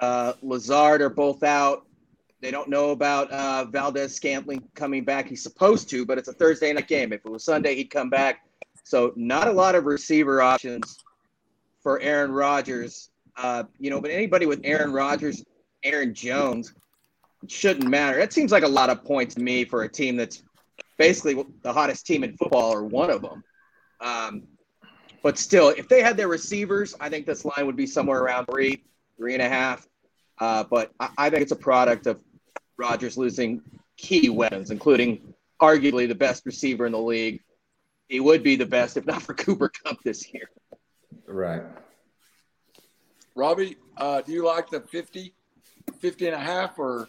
uh 0.00 0.34
Lazard 0.42 1.02
are 1.02 1.10
both 1.10 1.42
out. 1.42 1.86
They 2.40 2.50
don't 2.50 2.70
know 2.70 2.88
about 2.92 3.30
uh, 3.30 3.66
Valdes-Scantling 3.66 4.62
coming 4.74 5.04
back. 5.04 5.28
He's 5.28 5.42
supposed 5.42 5.90
to, 5.90 6.06
but 6.06 6.16
it's 6.16 6.28
a 6.28 6.32
Thursday 6.32 6.72
night 6.72 6.88
game. 6.88 7.12
If 7.12 7.26
it 7.26 7.28
was 7.28 7.44
Sunday, 7.44 7.74
he'd 7.74 7.90
come 7.90 8.08
back. 8.08 8.46
So 8.82 9.12
not 9.14 9.46
a 9.46 9.52
lot 9.52 9.74
of 9.74 9.84
receiver 9.84 10.40
options 10.40 11.00
for 11.82 12.00
Aaron 12.00 12.32
Rodgers. 12.32 13.10
Uh, 13.36 13.64
you 13.78 13.90
know, 13.90 14.00
but 14.00 14.10
anybody 14.10 14.46
with 14.46 14.60
Aaron 14.64 14.92
Rodgers, 14.92 15.44
Aaron 15.82 16.14
Jones, 16.14 16.74
shouldn't 17.48 17.88
matter. 17.88 18.18
That 18.18 18.32
seems 18.32 18.52
like 18.52 18.64
a 18.64 18.68
lot 18.68 18.90
of 18.90 19.04
points 19.04 19.34
to 19.36 19.40
me 19.40 19.64
for 19.64 19.82
a 19.82 19.88
team 19.88 20.16
that's 20.16 20.42
basically 20.98 21.44
the 21.62 21.72
hottest 21.72 22.06
team 22.06 22.24
in 22.24 22.36
football 22.36 22.72
or 22.72 22.84
one 22.84 23.10
of 23.10 23.22
them. 23.22 23.42
Um, 24.00 24.42
but 25.22 25.38
still, 25.38 25.70
if 25.70 25.88
they 25.88 26.02
had 26.02 26.16
their 26.16 26.28
receivers, 26.28 26.94
I 27.00 27.08
think 27.08 27.26
this 27.26 27.44
line 27.44 27.66
would 27.66 27.76
be 27.76 27.86
somewhere 27.86 28.20
around 28.20 28.46
three, 28.46 28.84
three 29.16 29.34
and 29.34 29.42
a 29.42 29.48
half. 29.48 29.86
Uh, 30.38 30.64
but 30.64 30.92
I, 30.98 31.10
I 31.16 31.30
think 31.30 31.42
it's 31.42 31.52
a 31.52 31.56
product 31.56 32.06
of 32.06 32.22
Rodgers 32.76 33.18
losing 33.18 33.62
key 33.96 34.30
weapons, 34.30 34.70
including 34.70 35.34
arguably 35.60 36.08
the 36.08 36.14
best 36.14 36.46
receiver 36.46 36.86
in 36.86 36.92
the 36.92 36.98
league. 36.98 37.42
He 38.08 38.20
would 38.20 38.42
be 38.42 38.56
the 38.56 38.66
best 38.66 38.96
if 38.96 39.06
not 39.06 39.22
for 39.22 39.34
Cooper 39.44 39.68
Kupp 39.68 40.02
this 40.02 40.32
year. 40.32 40.50
Right. 41.30 41.62
Robbie, 43.36 43.76
uh, 43.96 44.20
do 44.22 44.32
you 44.32 44.44
like 44.44 44.68
the 44.68 44.80
50, 44.80 45.32
50 45.98 46.26
and 46.26 46.34
a 46.34 46.38
half 46.38 46.78
or? 46.78 47.08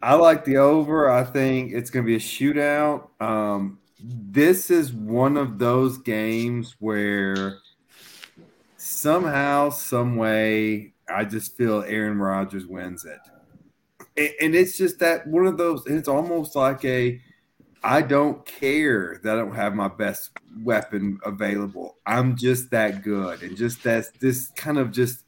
I 0.00 0.14
like 0.14 0.44
the 0.44 0.58
over. 0.58 1.10
I 1.10 1.24
think 1.24 1.72
it's 1.72 1.90
going 1.90 2.04
to 2.04 2.06
be 2.06 2.14
a 2.14 2.18
shootout. 2.18 3.08
Um, 3.20 3.78
this 4.00 4.70
is 4.70 4.92
one 4.92 5.36
of 5.36 5.58
those 5.58 5.98
games 5.98 6.76
where 6.78 7.58
somehow, 8.76 9.70
some 9.70 10.16
way, 10.16 10.94
I 11.08 11.24
just 11.24 11.56
feel 11.56 11.82
Aaron 11.82 12.18
Rodgers 12.18 12.66
wins 12.66 13.04
it. 13.04 13.18
And, 14.16 14.30
and 14.40 14.54
it's 14.54 14.78
just 14.78 15.00
that 15.00 15.26
one 15.26 15.46
of 15.46 15.58
those, 15.58 15.84
it's 15.86 16.08
almost 16.08 16.54
like 16.54 16.84
a 16.84 17.20
I 17.86 18.02
don't 18.02 18.44
care 18.44 19.20
that 19.22 19.36
I 19.36 19.38
don't 19.38 19.54
have 19.54 19.76
my 19.76 19.86
best 19.86 20.32
weapon 20.64 21.20
available. 21.24 21.98
I'm 22.04 22.36
just 22.36 22.72
that 22.72 23.04
good. 23.04 23.44
And 23.44 23.56
just 23.56 23.84
that 23.84 24.06
this 24.18 24.48
kind 24.56 24.76
of 24.76 24.90
just 24.90 25.22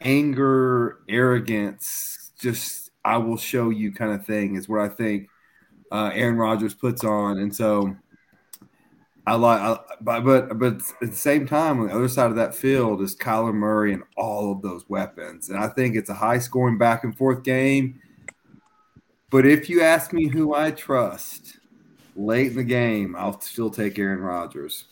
anger, 0.00 1.00
arrogance, 1.06 2.32
just 2.40 2.92
I 3.04 3.18
will 3.18 3.36
show 3.36 3.68
you 3.68 3.92
kind 3.92 4.12
of 4.12 4.24
thing 4.24 4.56
is 4.56 4.70
what 4.70 4.80
I 4.80 4.88
think 4.88 5.28
uh, 5.92 6.10
Aaron 6.14 6.38
Rodgers 6.38 6.72
puts 6.72 7.04
on. 7.04 7.40
And 7.40 7.54
so 7.54 7.94
I 9.26 9.34
like, 9.34 9.78
but, 10.00 10.24
but, 10.24 10.58
but 10.58 10.80
at 11.02 11.10
the 11.10 11.14
same 11.14 11.46
time, 11.46 11.78
on 11.78 11.88
the 11.88 11.94
other 11.94 12.08
side 12.08 12.30
of 12.30 12.36
that 12.36 12.54
field 12.54 13.02
is 13.02 13.14
Kyler 13.14 13.52
Murray 13.52 13.92
and 13.92 14.02
all 14.16 14.50
of 14.50 14.62
those 14.62 14.88
weapons. 14.88 15.50
And 15.50 15.58
I 15.58 15.68
think 15.68 15.94
it's 15.94 16.08
a 16.08 16.14
high 16.14 16.38
scoring 16.38 16.78
back 16.78 17.04
and 17.04 17.14
forth 17.14 17.42
game. 17.42 18.00
But 19.28 19.44
if 19.44 19.68
you 19.68 19.82
ask 19.82 20.14
me 20.14 20.28
who 20.28 20.54
I 20.54 20.70
trust, 20.70 21.57
late 22.18 22.48
in 22.48 22.56
the 22.56 22.64
game, 22.64 23.14
I'll 23.16 23.40
still 23.40 23.70
take 23.70 23.98
Aaron 23.98 24.20
Rodgers. 24.20 24.84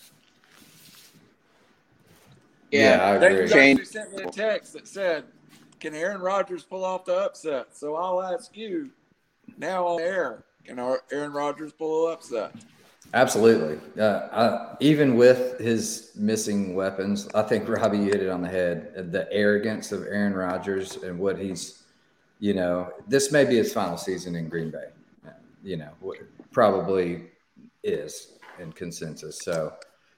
Yeah, 2.70 3.11
I 3.11 3.18
David 3.18 3.39
agree. 3.39 3.49
Shane- 3.49 3.85
sent 3.85 4.14
me 4.14 4.22
a 4.22 4.31
text 4.31 4.72
that 4.72 4.89
said, 4.89 5.24
"Can 5.81 5.95
Aaron 5.95 6.20
Rodgers 6.20 6.62
pull 6.62 6.85
off 6.85 7.05
the 7.05 7.14
upset?" 7.14 7.77
So 7.77 7.95
I'll 7.97 8.22
ask 8.22 8.57
you 8.57 8.91
now 9.59 9.87
on 9.87 10.01
air: 10.01 10.45
Can 10.64 10.79
Aaron 10.79 11.33
Rodgers 11.33 11.72
pull 11.72 12.07
the 12.07 12.12
upset? 12.12 12.53
Absolutely. 13.14 13.79
Uh, 14.03 14.29
I, 14.33 14.77
even 14.81 15.16
with 15.16 15.61
his 15.61 16.11
missing 16.16 16.74
weapons, 16.74 17.29
I 17.35 17.43
think 17.43 17.68
Robbie, 17.68 17.99
you 17.99 18.05
hit 18.05 18.20
it 18.20 18.29
on 18.29 18.43
the 18.43 18.49
head. 18.49 19.12
The 19.12 19.33
arrogance 19.33 19.93
of 19.93 20.03
Aaron 20.03 20.35
Rodgers 20.35 20.97
and 20.97 21.18
what 21.18 21.39
he's, 21.39 21.85
you 22.41 22.53
know, 22.53 22.93
this 23.07 23.31
may 23.31 23.45
be 23.45 23.57
his 23.57 23.72
final 23.72 23.97
season 23.97 24.35
in 24.35 24.49
Green 24.49 24.70
Bay. 24.70 24.89
You 25.62 25.77
know, 25.77 25.91
what 26.01 26.18
probably 26.57 27.21
is 27.85 28.39
in 28.59 28.73
consensus. 28.73 29.41
So 29.43 29.75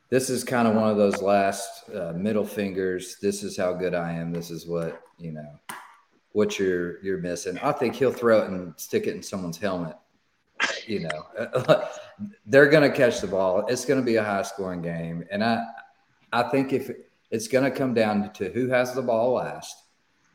this 0.09 0.31
is 0.31 0.45
kind 0.45 0.69
of 0.69 0.77
one 0.77 0.89
of 0.89 0.97
those 0.97 1.21
last 1.21 1.91
uh, 1.93 2.13
middle 2.13 2.45
fingers. 2.45 3.17
This 3.21 3.43
is 3.43 3.57
how 3.57 3.73
good 3.73 3.93
I 3.93 4.13
am. 4.13 4.33
This 4.33 4.49
is 4.49 4.65
what 4.65 5.03
you 5.19 5.33
know, 5.33 5.59
what 6.31 6.57
you're 6.57 7.03
you're 7.03 7.19
missing. 7.19 7.59
I 7.59 7.73
think 7.73 7.97
he'll 7.97 8.13
throw 8.13 8.43
it 8.43 8.51
and 8.51 8.73
stick 8.77 9.09
it 9.09 9.17
in 9.17 9.23
someone's 9.25 9.59
helmet. 9.59 9.97
You 10.87 11.09
know, 11.09 11.89
they're 12.47 12.71
going 12.71 12.89
to 12.89 12.97
catch 12.97 13.21
the 13.21 13.27
ball. 13.27 13.67
It's 13.67 13.85
going 13.85 13.99
to 13.99 14.07
be 14.07 14.15
a 14.15 14.23
high 14.23 14.43
scoring 14.43 14.81
game, 14.81 15.25
and 15.33 15.43
I 15.43 15.65
I 16.33 16.45
think 16.45 16.73
if 16.73 16.89
it's 17.33 17.49
going 17.49 17.65
to 17.65 17.77
come 17.77 17.95
down 17.95 18.33
to 18.35 18.49
who 18.53 18.69
has 18.69 18.95
the 18.95 19.03
ball 19.03 19.33
last, 19.33 19.77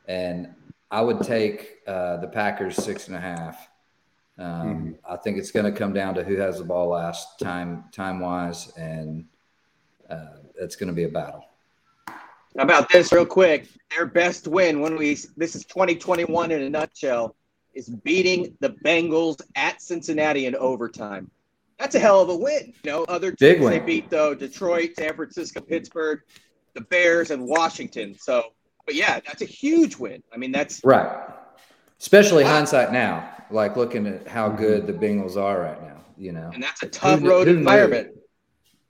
and 0.06 0.54
I 0.90 1.00
would 1.00 1.22
take 1.22 1.78
uh, 1.86 2.18
the 2.18 2.28
Packers 2.28 2.76
six 2.76 3.08
and 3.08 3.16
a 3.16 3.20
half. 3.20 3.70
Um, 4.38 4.96
I 5.08 5.16
think 5.16 5.38
it's 5.38 5.50
going 5.50 5.66
to 5.66 5.72
come 5.72 5.92
down 5.92 6.14
to 6.14 6.24
who 6.24 6.36
has 6.36 6.58
the 6.58 6.64
ball 6.64 6.88
last 6.88 7.38
time 7.38 7.84
time 7.92 8.20
wise, 8.20 8.72
and 8.76 9.26
uh, 10.10 10.38
it's 10.56 10.76
going 10.76 10.88
to 10.88 10.94
be 10.94 11.04
a 11.04 11.08
battle. 11.08 11.44
How 12.08 12.62
about 12.62 12.88
this, 12.88 13.12
real 13.12 13.26
quick? 13.26 13.68
Their 13.90 14.06
best 14.06 14.46
win 14.48 14.80
when 14.80 14.96
we 14.96 15.16
this 15.36 15.54
is 15.54 15.64
2021 15.64 16.50
in 16.50 16.62
a 16.62 16.70
nutshell 16.70 17.34
is 17.74 17.88
beating 17.88 18.56
the 18.60 18.70
Bengals 18.84 19.40
at 19.56 19.82
Cincinnati 19.82 20.46
in 20.46 20.54
overtime. 20.56 21.30
That's 21.78 21.96
a 21.96 21.98
hell 21.98 22.20
of 22.20 22.28
a 22.28 22.36
win. 22.36 22.72
You 22.84 22.90
know, 22.90 23.04
other 23.04 23.32
Big 23.32 23.58
teams 23.58 23.70
they 23.70 23.80
beat 23.80 24.10
though 24.10 24.34
Detroit, 24.34 24.90
San 24.96 25.14
Francisco, 25.14 25.60
Pittsburgh, 25.60 26.20
the 26.74 26.82
Bears, 26.82 27.30
and 27.30 27.46
Washington. 27.46 28.16
So, 28.18 28.52
but 28.86 28.94
yeah, 28.94 29.20
that's 29.20 29.42
a 29.42 29.46
huge 29.46 29.96
win. 29.96 30.22
I 30.32 30.36
mean, 30.36 30.52
that's 30.52 30.80
Right. 30.84 31.30
Especially 32.00 32.44
hindsight 32.44 32.92
now, 32.92 33.33
like 33.50 33.76
looking 33.76 34.06
at 34.06 34.26
how 34.26 34.48
good 34.48 34.86
the 34.86 34.92
Bengals 34.92 35.36
are 35.36 35.60
right 35.60 35.80
now. 35.82 35.90
You 36.16 36.32
know, 36.32 36.50
and 36.54 36.62
that's 36.62 36.82
a 36.82 36.88
tough 36.88 37.20
knew- 37.20 37.28
road 37.30 37.46
who 37.48 37.54
knew? 37.54 37.58
environment. 37.60 38.16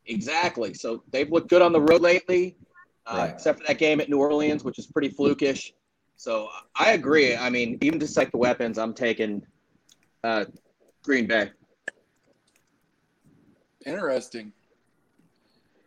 Exactly. 0.06 0.74
So 0.74 1.02
they've 1.10 1.30
looked 1.30 1.48
good 1.48 1.62
on 1.62 1.72
the 1.72 1.80
road 1.80 2.02
lately, 2.02 2.56
uh, 3.06 3.16
Right. 3.16 3.30
except 3.30 3.60
for 3.60 3.66
that 3.66 3.78
game 3.78 4.00
at 4.00 4.10
New 4.10 4.18
Orleans, 4.18 4.62
which 4.62 4.78
is 4.78 4.86
pretty 4.86 5.08
flukish. 5.08 5.72
So 6.16 6.48
I 6.74 6.92
agree. 6.92 7.34
I 7.34 7.48
mean, 7.48 7.78
even 7.80 7.98
despite 7.98 8.30
the 8.30 8.36
weapons, 8.36 8.76
I'm 8.78 8.92
taking 8.92 9.42
uh, 10.22 10.44
Green 11.02 11.26
Bay. 11.26 11.50
Interesting. 13.86 14.52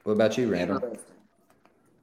what 0.04 0.14
about 0.14 0.38
you, 0.38 0.48
Randall? 0.52 0.98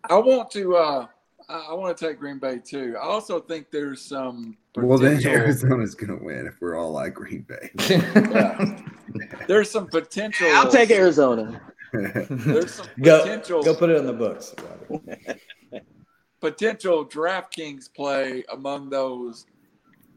I 0.09 0.15
want 0.19 0.51
to. 0.53 0.77
Uh, 0.77 1.07
I 1.49 1.67
I 1.71 1.73
want 1.75 1.97
to 1.97 2.07
take 2.09 2.19
Green 2.19 2.39
Bay 2.39 2.59
too. 2.59 2.97
I 3.01 3.05
also 3.05 3.41
think 3.41 3.71
there's 3.71 4.01
some. 4.03 4.57
Well, 4.77 4.99
then 4.99 5.17
potential- 5.17 5.41
Arizona's 5.43 5.95
going 5.95 6.19
to 6.19 6.25
win 6.25 6.47
if 6.47 6.61
we're 6.61 6.77
all 6.77 6.91
like 6.93 7.15
Green 7.15 7.43
Bay. 7.49 7.71
Yeah. 7.89 8.81
There's 9.47 9.71
some 9.71 9.87
potential. 9.87 10.49
I'll 10.53 10.69
take 10.71 10.91
Arizona. 10.91 11.61
There's 11.93 12.75
some 12.75 12.87
potential. 13.01 13.63
go 13.63 13.75
put 13.77 13.91
it 13.91 13.97
in 13.99 14.07
the 14.07 14.13
books. 14.13 14.53
Robbie. 14.91 15.81
potential 16.41 17.07
DraftKings 17.07 17.93
play 17.95 18.43
among 18.53 18.91
those 18.91 19.47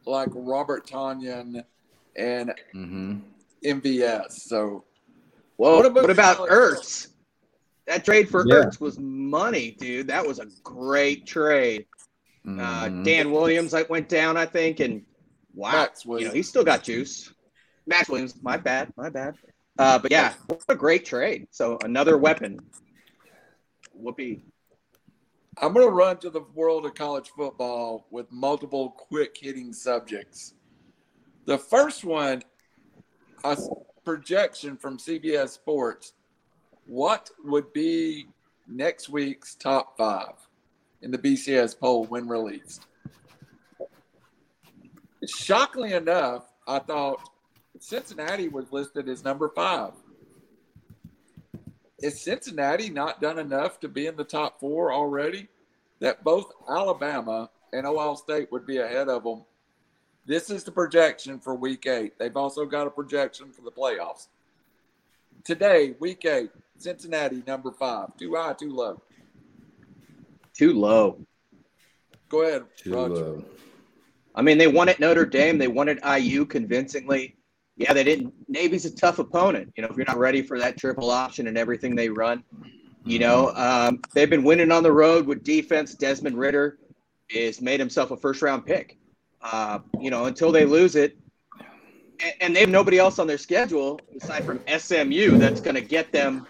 like 0.05 0.30
Robert 0.34 0.88
Tonyan 0.88 1.64
and 2.16 2.53
Mm-hmm. 2.74 3.18
MVS. 3.64 4.32
So 4.32 4.84
Whoa, 5.58 5.76
What 5.82 5.93
what 5.93 6.10
about 6.10 6.38
about, 6.38 6.49
Alex? 6.51 6.53
Ertz? 6.53 7.08
That 7.88 8.03
trade 8.05 8.30
for 8.30 8.45
Yeah. 8.47 8.55
Ertz 8.66 8.80
was 8.80 8.97
money, 8.99 9.72
dude. 9.80 10.08
That 10.08 10.26
was 10.26 10.39
a 10.39 10.47
great 10.64 11.26
trade. 11.28 11.86
Uh, 12.48 12.86
Mhm. 12.88 13.04
Dan 13.04 13.32
Williams 13.32 13.74
like 13.74 13.89
went 13.89 14.08
down, 14.08 14.38
I 14.38 14.45
think, 14.45 14.80
and 14.80 15.06
wow, 15.54 15.88
you 16.06 16.26
know 16.26 16.32
he's 16.32 16.48
still 16.48 16.64
got 16.64 16.82
juice. 16.82 17.34
Maxx 17.86 18.08
Williams, 18.10 18.41
my 18.41 18.56
bad, 18.56 18.93
my 18.95 19.10
bad. 19.10 19.38
Uh, 19.78 20.00
but 20.00 20.12
yeah, 20.12 20.34
what 20.48 20.64
a 20.70 20.76
great 20.76 21.06
trade. 21.06 21.48
So 21.52 21.78
another 21.84 22.18
weapon. 22.18 22.60
Whoopee. 23.93 24.43
I'm 25.60 25.74
going 25.74 25.88
to 25.88 25.91
run 25.91 26.18
to 26.18 26.30
the 26.30 26.41
world 26.54 26.86
of 26.86 26.93
college 26.93 27.32
football 27.36 28.08
with 28.12 28.32
multiple 28.32 28.91
quick 28.91 29.36
hitting 29.39 29.74
subjects. 29.74 30.54
The 31.45 31.58
first 31.58 32.04
one, 32.04 32.43
a 33.43 33.58
projection 34.06 34.78
from 34.78 35.00
CBS 35.00 35.50
Sports. 35.50 36.14
What 36.86 37.32
would 37.43 37.74
be 37.74 38.28
next 38.68 39.10
week's 39.10 39.56
top 39.56 39.98
five 39.98 40.47
in 41.02 41.12
the 41.12 41.18
BCS 41.18 41.80
poll 41.80 42.06
when 42.06 42.28
released? 42.28 42.86
Shockingly 45.26 45.93
enough, 45.93 46.45
I 46.68 46.80
thought 46.80 47.30
Cincinnati 47.80 48.48
was 48.48 48.72
listed 48.72 49.10
as 49.10 49.24
number 49.24 49.50
five. 49.50 49.93
Is 52.00 52.22
Cincinnati 52.22 52.89
not 52.89 53.22
done 53.22 53.39
enough 53.39 53.80
to 53.80 53.88
be 53.88 54.06
in 54.06 54.16
the 54.16 54.24
top 54.24 54.60
four 54.60 54.93
already? 54.93 55.48
That 56.00 56.24
both 56.24 56.52
Alabama 56.70 57.50
and 57.74 57.88
Ohio 57.88 58.16
State 58.16 58.52
would 58.52 58.68
be 58.68 58.78
ahead 58.78 59.10
of 59.10 59.24
them. 59.24 59.43
This 60.28 60.50
is 60.50 60.64
the 60.64 60.72
projection 60.72 61.39
for 61.39 61.56
week 61.56 61.88
eight. 61.88 62.20
They've 62.20 62.36
also 62.36 62.66
got 62.66 62.86
a 62.86 62.91
projection 62.91 63.52
for 63.52 63.62
the 63.62 63.72
playoffs. 63.72 64.28
Today, 65.43 65.95
week 66.00 66.26
eight, 66.26 66.52
Cincinnati 66.78 67.41
number 67.48 67.72
five. 67.72 68.16
Too 68.18 68.36
high, 68.36 68.54
too 68.54 68.72
low. 68.72 69.02
Too 70.58 70.74
low. 70.74 71.26
Go 72.30 72.41
ahead, 72.41 72.64
Too 72.78 72.93
Roger. 72.93 73.14
low. 73.14 73.45
I 74.36 74.41
mean, 74.41 74.58
they 74.58 74.68
won 74.68 74.89
at 74.89 74.99
Notre 74.99 75.26
Dame. 75.26 75.58
They 75.58 75.68
won 75.68 75.89
at 75.89 76.22
IU 76.22 76.45
convincingly. 76.45 77.38
Yeah, 77.76 77.93
they 77.93 78.03
didn't. 78.03 78.34
Navy's 78.47 78.86
a 78.86 78.95
tough 78.95 79.20
opponent. 79.20 79.72
You 79.76 79.84
know, 79.84 79.89
if 79.89 79.95
you're 79.97 80.05
not 80.05 80.18
ready 80.18 80.41
for 80.41 80.60
that 80.60 80.78
triple 80.78 81.12
option 81.12 81.47
and 81.47 81.58
everything 81.58 81.95
they 81.95 82.10
run, 82.10 82.43
you 83.05 83.20
know, 83.20 83.53
um, 83.55 84.01
they've 84.14 84.30
been 84.30 84.43
winning 84.43 84.72
on 84.72 84.84
the 84.84 84.91
road 84.91 85.28
with 85.28 85.43
defense. 85.43 85.93
Desmond 85.93 86.38
Ridder 86.38 86.80
is 87.30 87.62
made 87.62 87.80
himself 87.80 88.12
a 88.12 88.18
first 88.18 88.41
round 88.41 88.66
pick. 88.66 88.97
Uh, 89.41 89.80
you 90.01 90.10
know, 90.10 90.26
until 90.26 90.51
they 90.51 90.66
lose 90.66 90.95
it, 90.95 91.18
and, 92.20 92.34
and 92.41 92.55
they 92.55 92.62
have 92.62 92.70
nobody 92.70 92.97
else 92.97 93.20
on 93.20 93.28
their 93.28 93.38
schedule 93.38 93.99
aside 94.20 94.43
from 94.43 94.60
SMU 94.68 95.38
that's 95.38 95.62
going 95.62 95.76
to 95.76 95.82
get 95.82 96.12
them 96.12 96.47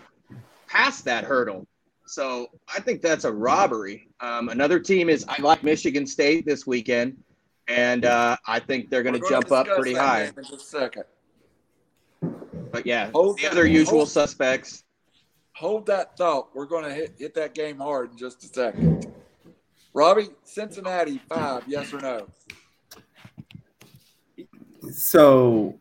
past 0.67 1.03
that 1.05 1.25
hurdle. 1.25 1.67
So 2.07 2.47
I 2.73 2.79
think 2.79 3.01
that's 3.01 3.25
a 3.25 3.31
robbery. 3.31 4.07
Um, 4.21 4.49
another 4.49 4.79
team 4.79 5.09
is 5.09 5.25
I 5.27 5.41
like 5.41 5.63
Michigan 5.63 6.07
State 6.07 6.45
this 6.45 6.65
weekend, 6.65 7.17
and 7.67 8.05
uh, 8.05 8.37
I 8.47 8.59
think 8.59 8.89
they're 8.89 9.03
gonna 9.03 9.19
gonna 9.19 9.29
jump 9.29 9.51
up 9.51 9.67
pretty 9.67 9.93
that 9.93 10.01
high. 10.01 10.23
In 10.25 10.33
just 10.35 10.53
a 10.53 10.59
second. 10.59 11.03
But 12.71 12.85
yeah, 12.85 13.11
Hold 13.11 13.37
the 13.37 13.43
that- 13.43 13.51
other 13.51 13.67
usual 13.67 13.99
hold- 13.99 14.09
suspects. 14.09 14.83
Hold 15.55 15.87
that 15.87 16.15
thought. 16.15 16.49
We're 16.53 16.67
going 16.67 16.83
to 16.83 16.93
hit, 16.93 17.15
hit 17.17 17.33
that 17.33 17.55
game 17.55 17.79
hard 17.79 18.11
in 18.11 18.17
just 18.17 18.43
a 18.43 18.47
second. 18.47 19.11
Robbie, 19.91 20.27
Cincinnati 20.43 21.19
five, 21.27 21.63
yes 21.67 21.91
or 21.91 21.99
no? 21.99 22.27
So 24.91 25.79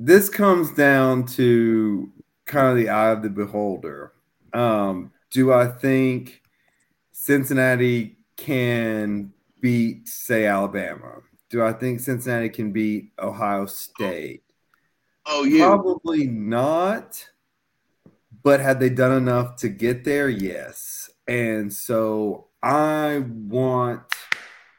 this 0.00 0.28
comes 0.28 0.72
down 0.72 1.26
to 1.26 2.10
kind 2.46 2.68
of 2.68 2.76
the 2.76 2.88
eye 2.88 3.10
of 3.10 3.22
the 3.22 3.30
beholder. 3.30 4.12
Um, 4.52 5.12
do 5.30 5.52
I 5.52 5.66
think 5.66 6.42
Cincinnati 7.12 8.16
can 8.36 9.32
beat, 9.60 10.08
say, 10.08 10.46
Alabama? 10.46 11.20
Do 11.50 11.62
I 11.62 11.72
think 11.72 12.00
Cincinnati 12.00 12.48
can 12.48 12.72
beat 12.72 13.12
Ohio 13.18 13.66
State? 13.66 14.42
Oh, 15.26 15.40
oh 15.40 15.44
you. 15.44 15.58
Probably 15.58 16.26
not. 16.26 17.28
But 18.42 18.60
had 18.60 18.80
they 18.80 18.88
done 18.88 19.12
enough 19.12 19.56
to 19.56 19.68
get 19.68 20.04
there? 20.04 20.28
Yes. 20.28 21.10
And 21.28 21.72
so 21.72 22.48
I 22.62 23.18
want 23.18 24.02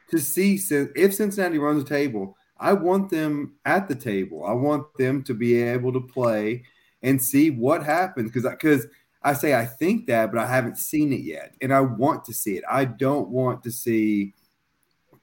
to 0.10 0.20
see 0.20 0.60
if 0.95 1.14
Cincinnati 1.14 1.58
runs 1.58 1.84
the 1.84 1.89
table, 1.89 2.36
I 2.58 2.74
want 2.74 3.10
them 3.10 3.56
at 3.66 3.88
the 3.88 3.95
table. 3.95 4.45
I 4.45 4.54
want 4.54 4.93
them 4.97 5.24
to 5.24 5.34
be 5.34 5.62
able 5.62 5.93
to 5.93 6.02
play 6.02 6.64
and 7.02 7.22
see 7.22 7.49
what 7.49 7.84
happens 7.84 8.32
because 8.32 8.49
because 8.49 8.88
I 9.24 9.34
say 9.34 9.53
I 9.53 9.65
think 9.65 10.07
that, 10.07 10.32
but 10.32 10.39
I 10.41 10.47
haven't 10.47 10.78
seen 10.78 11.13
it 11.13 11.22
yet, 11.22 11.53
and 11.61 11.74
I 11.74 11.82
want 11.82 12.26
to 12.26 12.34
see 12.34 12.57
it. 12.57 12.63
I 12.69 12.86
don't 12.86 13.30
want 13.30 13.63
to 13.63 13.72
see 13.72 14.34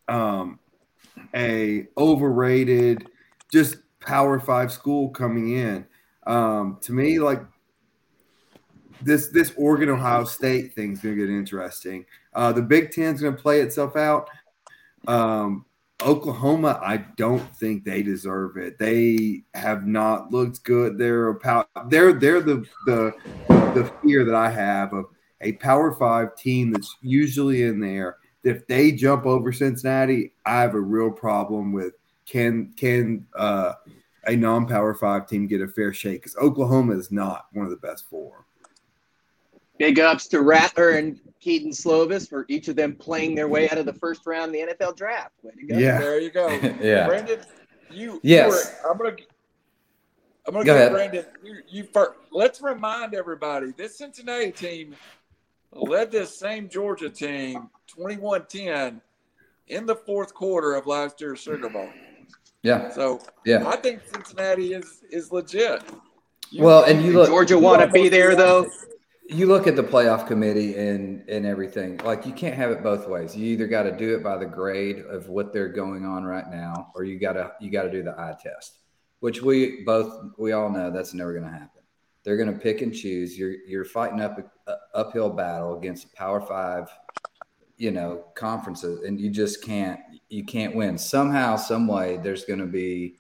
um, 0.06 0.60
a 1.34 1.86
overrated, 1.96 3.08
just 3.52 3.76
Power 4.00 4.38
Five 4.38 4.72
school 4.72 5.10
coming 5.10 5.52
in. 5.56 5.86
Um, 6.26 6.78
to 6.82 6.92
me, 6.92 7.18
like 7.18 7.42
this 9.02 9.28
this 9.28 9.52
Oregon 9.56 9.90
Ohio 9.90 10.24
State 10.24 10.74
thing's 10.74 11.00
going 11.00 11.16
to 11.16 11.26
get 11.26 11.32
interesting. 11.32 12.04
Uh, 12.34 12.52
the 12.52 12.62
Big 12.62 12.92
Ten's 12.92 13.20
going 13.20 13.34
to 13.34 13.42
play 13.42 13.60
itself 13.60 13.96
out. 13.96 14.30
Um, 15.06 15.64
Oklahoma, 16.04 16.78
I 16.80 16.98
don't 16.98 17.56
think 17.56 17.84
they 17.84 18.02
deserve 18.02 18.56
it. 18.56 18.78
They 18.78 19.42
have 19.54 19.86
not 19.86 20.30
looked 20.30 20.62
good. 20.62 20.96
They're 20.96 21.30
a 21.30 21.66
they're 21.88 22.12
they're 22.12 22.40
the 22.40 22.64
the 22.86 23.57
the 23.74 23.90
fear 24.02 24.24
that 24.24 24.34
I 24.34 24.50
have 24.50 24.92
of 24.92 25.06
a 25.40 25.52
Power 25.52 25.92
Five 25.92 26.36
team 26.36 26.72
that's 26.72 26.96
usually 27.00 27.62
in 27.62 27.80
there. 27.80 28.16
If 28.44 28.66
they 28.66 28.92
jump 28.92 29.26
over 29.26 29.52
Cincinnati, 29.52 30.32
I 30.46 30.60
have 30.60 30.74
a 30.74 30.80
real 30.80 31.10
problem 31.10 31.72
with 31.72 31.94
can 32.26 32.72
can 32.76 33.26
uh, 33.36 33.74
a 34.24 34.36
non-Power 34.36 34.94
Five 34.94 35.26
team 35.26 35.46
get 35.46 35.60
a 35.60 35.68
fair 35.68 35.92
shake? 35.92 36.22
Because 36.22 36.36
Oklahoma 36.36 36.96
is 36.96 37.10
not 37.10 37.46
one 37.52 37.64
of 37.64 37.70
the 37.70 37.76
best 37.76 38.08
four. 38.08 38.44
Big 39.78 40.00
ups 40.00 40.26
to 40.28 40.42
Rattler 40.42 40.90
and 40.90 41.20
Kedon 41.40 41.70
Slovis 41.70 42.28
for 42.28 42.44
each 42.48 42.68
of 42.68 42.74
them 42.76 42.96
playing 42.96 43.34
their 43.36 43.48
way 43.48 43.70
out 43.70 43.78
of 43.78 43.86
the 43.86 43.92
first 43.92 44.26
round 44.26 44.54
of 44.54 44.68
the 44.68 44.74
NFL 44.74 44.96
draft. 44.96 45.32
Way 45.42 45.52
to 45.60 45.66
go. 45.66 45.78
Yeah. 45.78 45.98
There 46.00 46.20
you 46.20 46.30
go. 46.30 46.48
Yeah. 46.80 47.06
Brandon, 47.06 47.40
you, 47.90 48.20
Yes. 48.24 48.44
you 48.44 48.88
were, 48.88 48.90
I'm 48.90 48.98
gonna 48.98 49.16
I'm 50.48 50.54
gonna 50.54 50.64
Go 50.64 50.72
get 50.72 50.76
ahead. 50.76 50.92
Brandon. 50.92 51.24
You, 51.44 51.56
you 51.68 51.84
first. 51.92 52.12
Let's 52.32 52.62
remind 52.62 53.14
everybody 53.14 53.72
this 53.76 53.98
Cincinnati 53.98 54.50
team 54.50 54.94
led 55.72 56.10
this 56.10 56.36
same 56.36 56.70
Georgia 56.70 57.10
team 57.10 57.68
21-10 57.96 59.00
in 59.68 59.84
the 59.84 59.94
fourth 59.94 60.32
quarter 60.32 60.74
of 60.74 60.86
last 60.86 61.20
year's 61.20 61.40
Sugar 61.40 61.68
Bowl. 61.68 61.90
Yeah. 62.62 62.88
So 62.90 63.20
Yeah. 63.44 63.68
I 63.68 63.76
think 63.76 64.00
Cincinnati 64.10 64.72
is 64.72 65.02
is 65.10 65.30
legit. 65.30 65.82
You- 66.50 66.64
Well, 66.64 66.84
and 66.84 67.04
you 67.04 67.12
look 67.12 67.28
Georgia 67.28 67.58
want 67.58 67.82
to 67.82 67.88
be 67.88 68.08
there 68.08 68.34
though. 68.34 68.66
you 69.28 69.44
look 69.44 69.66
at 69.66 69.76
the 69.76 69.82
playoff 69.84 70.26
committee 70.26 70.74
and 70.78 71.28
and 71.28 71.44
everything 71.44 71.98
like 71.98 72.24
you 72.24 72.32
can't 72.32 72.54
have 72.54 72.70
it 72.70 72.82
both 72.82 73.06
ways 73.06 73.36
you 73.36 73.44
either 73.52 73.66
got 73.66 73.82
to 73.82 73.94
do 73.94 74.16
it 74.16 74.22
by 74.22 74.38
the 74.38 74.46
grade 74.46 75.00
of 75.00 75.28
what 75.28 75.52
they're 75.52 75.68
going 75.68 76.06
on 76.06 76.24
right 76.24 76.48
now 76.50 76.90
or 76.94 77.04
you 77.04 77.18
got 77.18 77.34
to 77.34 77.52
you 77.60 77.70
got 77.70 77.82
to 77.82 77.90
do 77.90 78.02
the 78.02 78.12
eye 78.18 78.34
test 78.42 78.78
which 79.20 79.42
we 79.42 79.82
both 79.84 80.30
we 80.38 80.52
all 80.52 80.70
know 80.70 80.90
that's 80.90 81.14
never 81.14 81.32
going 81.32 81.44
to 81.44 81.50
happen 81.50 81.82
they're 82.24 82.36
going 82.36 82.52
to 82.52 82.58
pick 82.58 82.82
and 82.82 82.94
choose 82.94 83.38
you're 83.38 83.56
you're 83.66 83.84
fighting 83.84 84.20
up 84.20 84.38
a, 84.38 84.70
a 84.70 84.76
uphill 84.94 85.30
battle 85.30 85.76
against 85.78 86.12
power 86.14 86.40
5 86.40 86.88
you 87.76 87.90
know 87.90 88.24
conferences 88.34 89.04
and 89.04 89.20
you 89.20 89.30
just 89.30 89.62
can't 89.64 90.00
you 90.28 90.44
can't 90.44 90.74
win 90.74 90.98
somehow 90.98 91.56
some 91.56 91.86
way 91.86 92.18
there's 92.22 92.44
going 92.44 92.60
to 92.60 92.66
be 92.66 93.18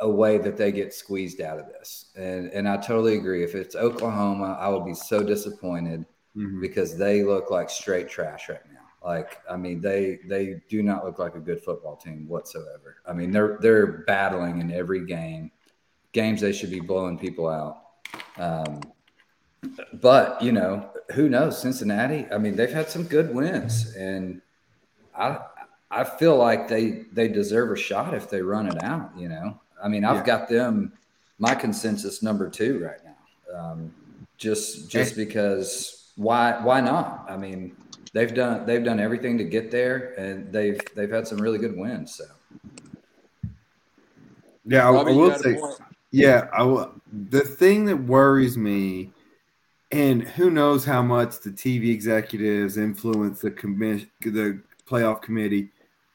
a 0.00 0.10
way 0.10 0.38
that 0.38 0.56
they 0.56 0.72
get 0.72 0.92
squeezed 0.92 1.40
out 1.40 1.58
of 1.58 1.66
this. 1.66 2.10
And 2.16 2.50
and 2.50 2.68
I 2.68 2.76
totally 2.78 3.16
agree. 3.16 3.44
If 3.44 3.54
it's 3.54 3.76
Oklahoma, 3.76 4.56
I 4.60 4.68
would 4.68 4.84
be 4.84 4.94
so 4.94 5.22
disappointed 5.22 6.04
Mhm. 6.36 6.60
because 6.60 6.98
they 6.98 7.22
look 7.22 7.52
like 7.52 7.70
straight 7.70 8.08
trash 8.08 8.48
right 8.48 8.66
now. 8.72 8.73
Like 9.04 9.40
I 9.50 9.56
mean, 9.56 9.80
they 9.80 10.20
they 10.26 10.62
do 10.68 10.82
not 10.82 11.04
look 11.04 11.18
like 11.18 11.34
a 11.34 11.40
good 11.40 11.62
football 11.62 11.96
team 11.96 12.26
whatsoever. 12.26 12.96
I 13.06 13.12
mean, 13.12 13.30
they're 13.32 13.58
they're 13.60 13.86
battling 13.86 14.60
in 14.60 14.72
every 14.72 15.04
game. 15.06 15.50
Games 16.12 16.40
they 16.40 16.52
should 16.52 16.70
be 16.70 16.80
blowing 16.80 17.18
people 17.18 17.48
out. 17.48 17.82
Um, 18.38 18.92
but 19.92 20.40
you 20.42 20.52
know, 20.52 20.90
who 21.12 21.28
knows? 21.28 21.60
Cincinnati. 21.60 22.26
I 22.32 22.38
mean, 22.38 22.56
they've 22.56 22.72
had 22.72 22.88
some 22.88 23.04
good 23.04 23.34
wins, 23.34 23.94
and 23.94 24.40
I 25.14 25.38
I 25.90 26.04
feel 26.04 26.36
like 26.36 26.68
they 26.68 27.04
they 27.12 27.28
deserve 27.28 27.70
a 27.72 27.76
shot 27.76 28.14
if 28.14 28.30
they 28.30 28.42
run 28.42 28.66
it 28.66 28.78
out. 28.82 29.12
You 29.16 29.28
know, 29.28 29.60
I 29.82 29.88
mean, 29.88 30.04
I've 30.04 30.18
Yeah. 30.18 30.24
got 30.24 30.48
them 30.48 30.92
my 31.38 31.54
consensus 31.54 32.22
number 32.22 32.48
two 32.48 32.82
right 32.82 33.00
now. 33.04 33.58
Um, 33.58 33.94
just 34.38 34.90
just 34.90 35.16
because 35.16 36.12
why 36.16 36.60
why 36.62 36.80
not? 36.80 37.26
I 37.28 37.36
mean, 37.36 37.76
they've 38.14 38.32
done 38.32 38.64
they've 38.64 38.84
done 38.84 38.98
everything 38.98 39.36
to 39.36 39.44
get 39.44 39.70
there, 39.70 40.14
and 40.18 40.50
they've 40.50 40.80
they've 40.94 41.10
had 41.10 41.28
some 41.28 41.38
really 41.38 41.58
good 41.58 41.76
wins. 41.76 42.14
So 42.14 42.24
Yeah, 44.64 44.86
I, 44.86 44.88
I 44.88 44.90
Robbie, 44.92 45.12
you 45.12 45.18
will 45.18 45.38
say. 45.38 45.60
Yeah, 46.10 46.48
I 46.52 46.62
will. 46.62 46.94
The 47.30 47.40
thing 47.40 47.84
that 47.86 47.96
worries 47.96 48.56
me, 48.56 49.10
and 49.90 50.22
who 50.22 50.48
knows 50.48 50.84
how 50.84 51.02
much 51.02 51.40
the 51.40 51.50
TV 51.50 51.92
executives 51.92 52.78
influence 52.78 53.40
the 53.40 53.50
commission, 53.50 54.08
the 54.20 54.62
playoff 54.88 55.20
committee, 55.20 55.70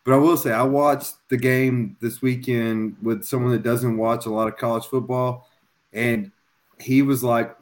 but 0.05 0.13
I 0.13 0.17
will 0.17 0.37
say 0.37 0.51
I 0.51 0.63
watched 0.63 1.15
the 1.27 1.37
game 1.37 1.97
this 1.99 2.21
weekend 2.21 2.95
with 3.01 3.25
someone 3.25 3.51
that 3.51 3.63
doesn't 3.63 3.97
watch 3.97 4.25
a 4.25 4.29
lot 4.29 4.47
of 4.47 4.57
college 4.57 4.85
football, 4.85 5.49
and 5.91 6.31
he 6.79 7.01
was 7.01 7.21
like, 7.21 7.58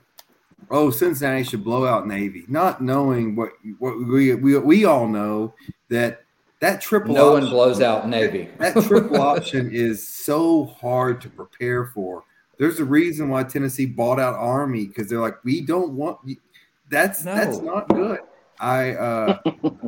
"Oh, 0.70 0.89
Cincinnati 0.89 1.43
should 1.43 1.64
blow 1.64 1.86
out 1.86 2.08
Navy," 2.08 2.45
not 2.47 2.82
knowing 2.82 3.36
what 3.36 3.51
what 3.80 3.97
we 3.97 4.34
we, 4.36 4.58
we 4.58 4.86
all 4.86 5.08
know 5.08 5.53
that 5.89 6.24
that 6.60 6.82
triple 6.82 7.14
no 7.14 7.32
one 7.34 7.45
blows 7.47 7.82
out 7.82 8.08
Navy. 8.10 8.49
that 8.58 8.74
triple 8.84 9.22
option 9.22 9.70
is 9.72 10.08
so 10.08 10.66
hard 10.66 11.22
to 11.22 11.30
prepare 11.30 11.86
for. 11.86 12.24
There's 12.58 12.80
a 12.80 12.86
reason 12.86 13.30
why 13.30 13.43
Tennessee 13.43 13.86
bought 13.86 14.20
out 14.20 14.34
Army 14.34 14.88
because 14.88 15.10
they're 15.10 15.22
like, 15.22 15.43
we 15.43 15.62
don't 15.62 15.93
want. 15.93 16.20
That's 16.89 17.22
that's 17.22 17.60
not 17.60 17.88
good. 17.89 18.20
I 18.60 18.95
uh, 18.95 19.38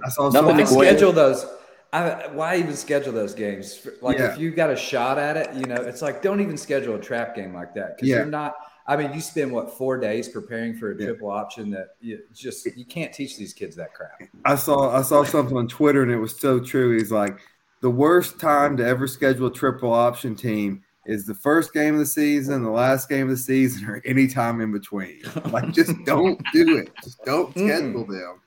I 0.05 0.09
saw 0.09 0.29
Nothing 0.29 0.57
why 0.57 0.61
to 0.61 0.67
schedule 0.67 1.11
those? 1.11 1.45
I, 1.91 2.27
why 2.33 2.57
even 2.57 2.75
schedule 2.75 3.13
those 3.13 3.33
games? 3.33 3.87
Like 4.01 4.19
Yeah. 4.19 4.33
if 4.33 4.37
you 4.39 4.51
got 4.51 4.69
a 4.69 4.75
shot 4.75 5.17
at 5.17 5.37
it, 5.37 5.53
you 5.55 5.65
know, 5.65 5.75
it's 5.81 6.03
like 6.03 6.21
don't 6.21 6.39
even 6.39 6.55
schedule 6.55 6.95
a 6.95 6.99
trap 6.99 7.35
game 7.35 7.53
like 7.53 7.73
that 7.73 7.95
because 7.95 8.09
Yeah. 8.09 8.17
you're 8.17 8.25
not. 8.27 8.55
I 8.89 8.97
mean, 8.97 9.13
you 9.13 9.21
spend 9.21 9.51
what 9.51 9.71
four 9.77 9.99
days 9.99 10.27
preparing 10.27 10.73
for 10.75 10.91
a 10.91 10.97
Yeah. 10.97 11.05
triple 11.07 11.29
option 11.29 11.69
that 11.71 11.89
you 12.01 12.23
just 12.33 12.65
you 12.75 12.85
can't 12.85 13.13
teach 13.13 13.37
these 13.37 13.53
kids 13.53 13.75
that 13.75 13.93
crap. 13.93 14.19
I 14.45 14.55
saw 14.55 14.95
I 14.97 15.03
saw 15.03 15.23
something 15.23 15.55
on 15.55 15.67
Twitter 15.67 16.01
and 16.01 16.11
it 16.11 16.17
was 16.17 16.37
so 16.39 16.59
true. 16.59 16.97
He's 16.97 17.11
like, 17.11 17.37
the 17.81 17.89
worst 17.91 18.39
time 18.39 18.75
to 18.77 18.85
ever 18.85 19.07
schedule 19.07 19.47
a 19.47 19.53
triple 19.53 19.93
option 19.93 20.35
team 20.35 20.83
is 21.05 21.25
the 21.25 21.35
first 21.35 21.71
game 21.71 21.93
of 21.93 21.99
the 21.99 22.05
season, 22.05 22.63
the 22.63 22.69
last 22.71 23.07
game 23.09 23.23
of 23.25 23.29
the 23.29 23.37
season, 23.37 23.85
or 23.87 24.01
any 24.05 24.27
time 24.27 24.59
in 24.59 24.71
between. 24.71 25.21
Like, 25.51 25.71
just 25.71 25.93
don't 26.05 26.41
do 26.51 26.77
it. 26.77 26.89
Just 27.03 27.23
don't 27.25 27.53
Mm-mm. 27.55 27.67
schedule 27.67 28.05
them. 28.05 28.41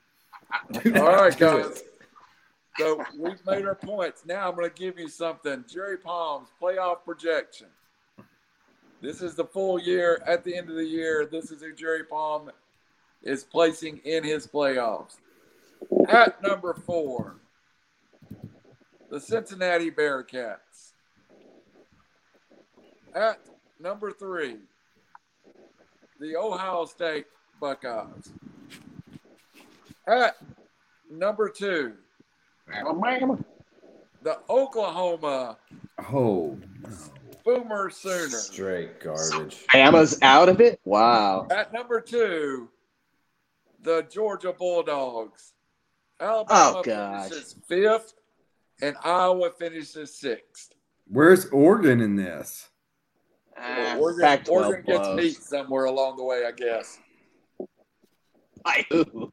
Do 0.82 0.94
All 1.00 1.12
not 1.12 1.28
it. 1.28 1.38
guys. 1.38 1.82
So 2.78 3.04
we've 3.18 3.44
made 3.46 3.64
our 3.66 3.74
points. 3.74 4.24
Now 4.26 4.48
I'm 4.48 4.54
going 4.56 4.68
to 4.68 4.74
give 4.74 4.98
you 4.98 5.08
something. 5.08 5.64
Jerry 5.68 5.98
Palm's 5.98 6.48
playoff 6.60 7.04
projection. 7.04 7.68
This 9.02 9.20
is 9.20 9.34
the 9.34 9.44
full 9.44 9.80
year. 9.80 10.22
At 10.26 10.44
the 10.44 10.56
end 10.56 10.70
of 10.70 10.76
the 10.76 10.86
year, 10.86 11.26
this 11.26 11.50
is 11.50 11.60
who 11.60 11.74
Jerry 11.74 12.04
Palm 12.04 12.52
is 13.24 13.42
placing 13.42 13.98
in 14.04 14.22
his 14.22 14.46
playoffs. 14.46 15.16
At 16.08 16.40
number 16.40 16.72
four, 16.72 17.34
the 19.10 19.20
Cincinnati 19.20 19.90
Bearcats. 19.90 20.92
At 23.12 23.40
number 23.80 24.12
three, 24.12 24.58
the 26.20 26.36
Ohio 26.36 26.84
State 26.84 27.26
Buckeyes. 27.60 28.30
At 30.06 30.36
number 31.10 31.48
two, 31.48 31.94
the 34.22 34.38
Oklahoma 34.48 35.58
Oh, 36.12 36.58
Boomer 37.44 37.90
Sooner. 37.90 38.28
Straight 38.28 39.00
garbage. 39.00 39.64
Bama's 39.72 40.18
out 40.22 40.48
of 40.48 40.60
it. 40.60 40.80
Wow. 40.84 41.46
At 41.50 41.72
number 41.72 42.00
two, 42.00 42.68
the 43.82 44.02
Georgia 44.10 44.52
Bulldogs. 44.52 45.52
Alabama 46.20 46.74
Oh, 46.78 46.82
gosh. 46.82 47.28
finishes 47.30 47.56
fifth, 47.66 48.14
and 48.80 48.96
Iowa 49.02 49.50
finishes 49.58 50.14
sixth. 50.14 50.74
where's 51.08 51.46
Oregon 51.50 52.00
in 52.00 52.14
this? 52.16 52.68
Ah, 53.58 53.96
Oregon, 53.98 54.22
Pac-12 54.22 54.48
Oregon 54.50 54.84
gets 54.86 55.08
beat 55.16 55.42
somewhere 55.42 55.84
along 55.86 56.16
the 56.16 56.24
way, 56.24 56.44
I 56.46 56.52
guess. 56.52 56.98
By 58.64 58.86
who? 58.90 59.32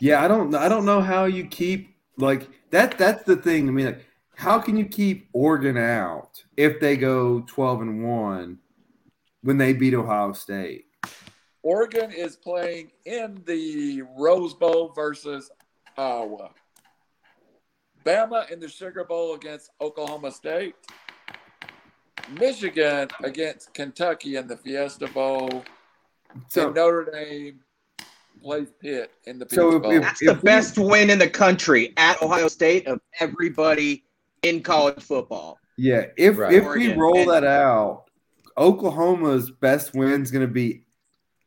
Yeah, 0.00 0.24
I 0.24 0.28
don't 0.28 0.54
I 0.54 0.68
don't 0.68 0.84
know 0.86 1.00
how 1.00 1.26
you 1.26 1.46
keep 1.46 1.94
like 2.16 2.48
that 2.70 2.96
that's 2.98 3.22
the 3.24 3.36
thing. 3.36 3.68
I 3.68 3.70
mean, 3.72 3.86
like, 3.86 4.04
how 4.36 4.58
can 4.58 4.76
you 4.76 4.84
keep 4.84 5.28
Oregon 5.32 5.76
out 5.76 6.42
if 6.56 6.80
they 6.80 6.96
go 6.96 7.40
12 7.42 7.82
and 7.82 8.04
1 8.08 8.58
when 9.42 9.58
they 9.58 9.72
beat 9.72 9.94
Ohio 9.94 10.32
State? 10.32 10.86
Oregon 11.62 12.10
is 12.12 12.36
playing 12.36 12.90
in 13.06 13.42
the 13.46 14.02
Rose 14.18 14.54
Bowl 14.54 14.92
versus 14.94 15.50
Iowa. 15.96 16.50
Bama 18.04 18.50
in 18.50 18.60
the 18.60 18.68
Sugar 18.68 19.04
Bowl 19.04 19.34
against 19.34 19.70
Oklahoma 19.80 20.30
State. 20.30 20.74
Michigan 22.38 23.08
against 23.22 23.72
Kentucky 23.74 24.36
in 24.36 24.46
the 24.46 24.56
Fiesta 24.56 25.06
Bowl. 25.08 25.64
So 26.48 26.66
and 26.66 26.74
Notre 26.74 27.10
Dame 27.10 27.60
plays 28.42 28.68
Pitt 28.80 29.12
in 29.24 29.38
the 29.38 29.46
Peach 29.46 29.54
So 29.58 29.78
Bowl. 29.78 29.90
if- 29.92 30.02
That's 30.02 30.20
the 30.20 30.34
best 30.34 30.78
win 30.78 31.08
in 31.10 31.18
the 31.18 31.28
country 31.30 31.94
at 31.96 32.20
Ohio 32.22 32.48
State 32.48 32.86
of 32.86 33.00
everybody 33.20 34.04
in 34.44 34.62
college 34.62 35.02
football. 35.02 35.58
yeah, 35.76 36.06
if 36.16 36.38
Right. 36.38 36.52
if 36.54 36.66
we 36.68 36.92
roll 36.92 37.18
and- 37.18 37.30
that 37.30 37.44
out, 37.44 38.04
Oklahoma's 38.56 39.50
best 39.50 39.94
win 39.94 40.22
is 40.22 40.30
going 40.30 40.46
to 40.46 40.52
be 40.52 40.84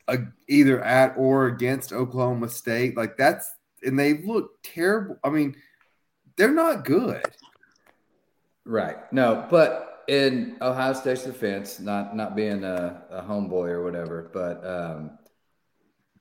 uh, 0.10 0.18
either 0.48 0.82
at 0.84 1.16
or 1.18 1.48
against 1.48 1.94
Oklahoma 1.94 2.50
State. 2.50 2.98
Like 2.98 3.18
that's 3.18 3.50
and 3.84 3.98
they 3.98 4.16
look 4.24 4.62
terrible. 4.64 5.18
I 5.24 5.30
mean, 5.30 5.56
they're 6.36 6.52
not 6.52 6.84
good. 6.86 7.22
Right. 8.66 8.98
No, 9.14 9.46
but 9.50 10.04
in 10.08 10.58
Ohio 10.62 10.94
State's 10.94 11.24
defense, 11.24 11.80
not 11.80 12.16
not 12.16 12.36
being 12.36 12.64
a, 12.64 13.04
a 13.10 13.22
homeboy 13.22 13.70
or 13.70 13.84
whatever, 13.84 14.30
but 14.34 14.66
um, 14.66 15.18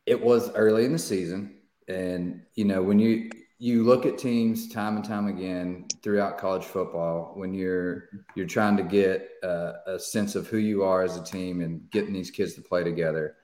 it 0.04 0.20
was 0.20 0.50
early 0.54 0.84
in 0.84 0.92
the 0.92 0.98
season, 0.98 1.56
and 1.88 2.42
you 2.54 2.64
know 2.64 2.82
when 2.82 2.98
you 2.98 3.30
you 3.58 3.84
look 3.84 4.04
at 4.04 4.18
teams 4.18 4.68
time 4.68 4.96
and 4.96 5.04
time 5.04 5.28
again 5.28 5.86
throughout 6.02 6.38
college 6.38 6.64
football 6.64 7.32
when 7.34 7.54
you're 7.54 8.08
you're 8.34 8.46
trying 8.46 8.76
to 8.76 8.82
get 8.82 9.30
a, 9.42 9.72
a 9.86 9.98
sense 9.98 10.34
of 10.34 10.46
who 10.46 10.58
you 10.58 10.82
are 10.82 11.02
as 11.02 11.16
a 11.16 11.24
team 11.24 11.62
and 11.62 11.90
getting 11.90 12.12
these 12.12 12.30
kids 12.30 12.54
to 12.54 12.60
play 12.60 12.84
together. 12.84 13.36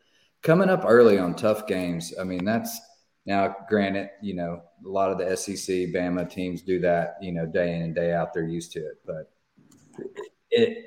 Coming 0.43 0.69
up 0.69 0.85
early 0.87 1.19
on 1.19 1.35
tough 1.35 1.67
games 1.67 2.13
i 2.21 2.25
mean 2.25 2.45
that's 2.45 2.81
now 3.27 3.55
granted 3.69 4.11
you 4.21 4.35
know 4.35 4.61
a 4.85 4.89
lot 4.89 5.13
of 5.13 5.19
the 5.19 5.37
sec 5.37 5.67
bama 5.95 6.29
teams 6.29 6.63
do 6.63 6.81
that 6.81 7.17
you 7.23 7.33
know 7.33 7.47
day 7.47 7.77
in 7.77 7.83
and 7.83 7.95
day 7.95 8.13
out 8.13 8.35
they're 8.35 8.45
used 8.45 8.73
to 8.73 8.81
it 8.81 9.01
but 9.07 9.33
it 10.51 10.87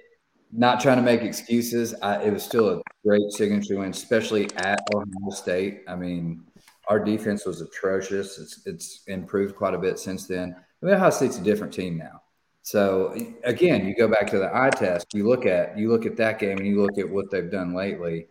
not 0.52 0.80
trying 0.80 0.98
to 0.98 1.04
make 1.04 1.22
excuses 1.22 1.94
I, 2.02 2.24
it 2.24 2.34
was 2.34 2.44
still 2.44 2.70
a 2.70 2.82
great 3.06 3.32
signature 3.32 3.78
win 3.78 3.92
especially 3.92 4.50
at 4.58 4.80
ohio 4.94 5.30
state. 5.32 5.84
I 5.88 5.96
mean 5.96 6.44
our 6.88 7.00
defense 7.00 7.46
was 7.46 7.62
atrocious. 7.62 8.38
It's, 8.38 8.62
it's 8.66 9.04
improved 9.08 9.56
quite 9.56 9.74
a 9.74 9.80
bit 9.80 10.00
since 10.00 10.28
then. 10.28 10.56
I 10.82 10.86
mean, 10.86 10.96
Ohio 10.96 11.10
State's 11.10 11.38
a 11.38 11.44
different 11.44 11.74
team 11.74 11.98
now. 11.98 12.22
So 12.62 13.16
again, 13.44 13.86
you 13.88 13.96
go 13.96 14.08
back 14.08 14.28
to 14.32 14.40
the 14.40 14.50
eye 14.54 14.72
test. 14.72 15.14
You 15.14 15.28
look 15.28 15.46
at 15.46 15.78
you 15.78 15.92
look 15.92 16.08
at 16.08 16.18
that 16.18 16.40
game 16.40 16.58
and 16.58 16.66
you 16.66 16.82
look 16.82 16.98
at 16.98 17.08
what 17.08 17.30
they've 17.30 17.50
done 17.50 17.76
lately. 17.76 18.28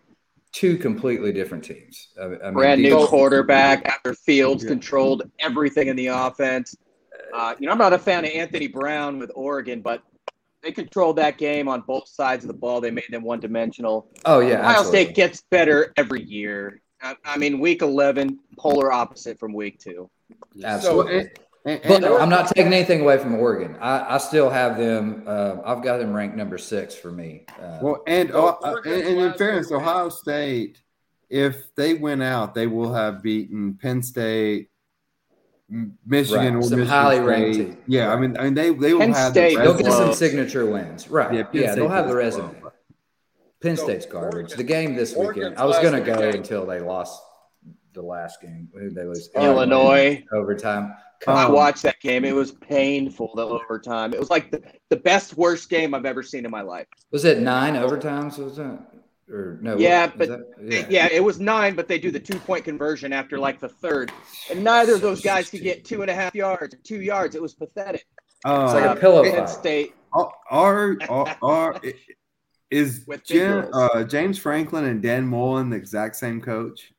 Two 0.51 0.77
completely 0.77 1.33
different 1.33 1.65
teams. 1.65 2.09
I, 2.21 2.25
I 2.45 2.51
Brand 2.51 2.83
mean, 2.83 2.93
new 2.93 3.07
quarterback 3.07 3.85
after 3.87 4.13
Fields 4.13 4.65
yeah. 4.65 4.71
controlled 4.71 5.31
everything 5.39 5.87
in 5.87 5.95
the 5.95 6.09
offense. 6.09 6.77
Uh, 7.33 7.55
you 7.61 7.67
know, 7.67 7.73
I'm 7.73 7.79
not 7.79 7.93
a 7.93 7.99
fan 7.99 8.25
of 8.25 8.31
Anthony 8.33 8.67
Brown 8.67 9.21
with 9.21 9.31
Oregon, 9.37 9.81
but 9.81 10.03
they 10.63 10.73
controlled 10.73 11.17
that 11.17 11.39
game 11.39 11.69
on 11.69 11.83
both 11.83 12.09
sides 12.09 12.45
of 12.45 12.49
the 12.49 12.55
ball. 12.55 12.81
They 12.81 12.91
made 12.91 13.05
them 13.11 13.23
one 13.23 13.39
dimensional. 13.39 14.09
Oh 14.25 14.41
yeah, 14.41 14.61
Ohio 14.61 14.79
absolutely. 14.79 15.05
State 15.05 15.15
gets 15.15 15.43
better 15.51 15.93
every 15.97 16.25
year. 16.25 16.81
I, 17.25 17.37
mean, 17.37 17.61
week 17.61 17.83
11, 17.83 18.39
polar 18.55 18.93
opposite 18.93 19.39
from 19.39 19.53
week 19.53 19.79
two. 19.79 20.11
Absolutely. 20.63 21.25
So, 21.25 21.29
and, 21.67 21.81
and, 21.85 22.03
but 22.03 22.21
I'm 22.21 22.29
not 22.29 22.49
taking 22.49 22.73
anything 22.73 23.01
away 23.01 23.17
from 23.19 23.35
Oregon. 23.37 23.77
I, 23.81 24.17
I 24.17 24.19
still 24.19 24.51
have 24.51 24.77
them. 24.77 25.25
Uh, 25.27 25.57
I've 25.65 25.83
got 25.83 25.99
them 25.99 26.13
ranked 26.13 26.37
number 26.37 26.59
six 26.59 26.95
for 26.95 27.11
me. 27.11 27.47
Uh, 27.61 27.79
well, 27.81 28.03
and, 28.07 28.31
uh, 28.33 28.57
and, 28.63 28.87
and 28.87 29.21
in 29.21 29.33
fairness, 29.35 29.73
Ohio 29.73 30.11
State, 30.11 30.83
if 31.31 31.75
they 31.75 31.95
win 31.95 32.21
out, 32.21 32.55
they 32.55 32.67
will 32.67 32.93
have 32.93 33.23
beaten 33.23 33.79
Penn 33.81 34.03
State, 34.03 34.69
Michigan, 35.71 36.57
right. 36.57 36.65
some 36.65 36.81
Michigan 36.81 36.87
highly 36.87 37.17
State. 37.17 37.25
ranked. 37.25 37.57
Team. 37.57 37.79
Yeah, 37.87 38.13
I 38.13 38.17
mean, 38.21 38.37
I 38.37 38.45
mean, 38.45 38.55
they 38.55 38.71
they 38.71 38.93
will 38.93 39.01
Penn 39.01 39.15
have 39.15 39.33
State. 39.33 39.57
The 39.57 39.63
they'll 39.63 39.79
get 39.79 39.93
some 39.93 40.13
signature 40.13 40.67
wins, 40.67 41.09
right? 41.09 41.33
Yeah, 41.35 41.45
yeah 41.53 41.75
they'll 41.75 41.89
have 41.89 42.09
the 42.09 42.15
resume. 42.15 42.55
Well. 42.61 42.75
Penn 43.63 43.79
State's 43.79 44.05
garbage. 44.05 44.53
The 44.53 44.63
game 44.63 44.95
this 44.95 45.17
weekend, 45.17 45.57
I 45.57 45.65
was 45.65 45.79
going 45.79 45.95
to 45.95 46.03
go 46.03 46.29
until 46.29 46.67
they 46.67 46.81
lost 46.81 47.23
the 47.95 48.03
last 48.03 48.41
game. 48.41 48.69
They 48.75 49.05
was 49.05 49.31
Illinois 49.35 50.25
overtime. 50.33 50.95
I 51.27 51.49
watched 51.49 51.83
that 51.85 52.01
game. 52.01 52.25
It 52.25 52.35
was 52.35 52.53
painful 52.53 53.33
the 53.35 53.47
overtime. 53.47 54.13
It 54.13 54.21
was 54.21 54.31
like 54.31 54.51
the, 54.51 54.63
the 54.91 54.97
best 54.97 55.37
worst 55.37 55.71
game 55.71 55.95
I've 55.95 56.05
ever 56.05 56.23
seen 56.23 56.45
in 56.45 56.51
my 56.51 56.61
life. 56.61 56.87
Was 57.13 57.25
it 57.25 57.39
nine 57.39 57.75
overtimes? 57.75 58.39
Was 58.39 58.57
that 58.57 58.79
or 59.31 59.59
no? 59.63 59.79
Yeah, 59.79 60.07
what, 60.07 60.19
but 60.19 60.41
yeah. 60.63 60.87
yeah. 60.91 61.09
it 61.11 61.25
was 61.25 61.41
nine. 61.41 61.75
But 61.75 61.89
they 61.89 61.99
do 61.99 62.11
the 62.11 62.21
two 62.21 62.39
point 62.39 62.65
conversion 62.65 63.13
after 63.13 63.39
like 63.39 63.61
the 63.61 63.69
third, 63.69 64.13
and 64.51 64.63
neither 64.63 64.95
of 64.95 65.01
those 65.01 65.23
guys 65.23 65.49
could 65.49 65.63
get 65.63 65.85
two 65.85 66.03
and 66.03 66.11
a 66.11 66.15
half 66.15 66.35
yards, 66.35 66.75
two 66.85 67.01
yards. 67.01 67.35
It 67.35 67.43
was 67.43 67.55
pathetic. 67.55 68.05
Uh, 68.45 68.65
it's 68.65 68.75
like 68.75 68.97
a 68.97 69.01
pillow 69.01 69.25
Penn 69.25 69.49
State. 69.49 69.95
Our, 70.13 70.31
our, 70.51 71.37
our 71.43 71.81
is 72.71 73.07
Jim, 73.25 73.69
uh, 73.73 74.05
James 74.05 74.39
Franklin 74.39 74.85
and 74.85 75.03
Dan 75.03 75.27
Mullen 75.27 75.71
the 75.71 75.77
exact 75.77 76.17
same 76.17 76.41
coach? 76.41 76.93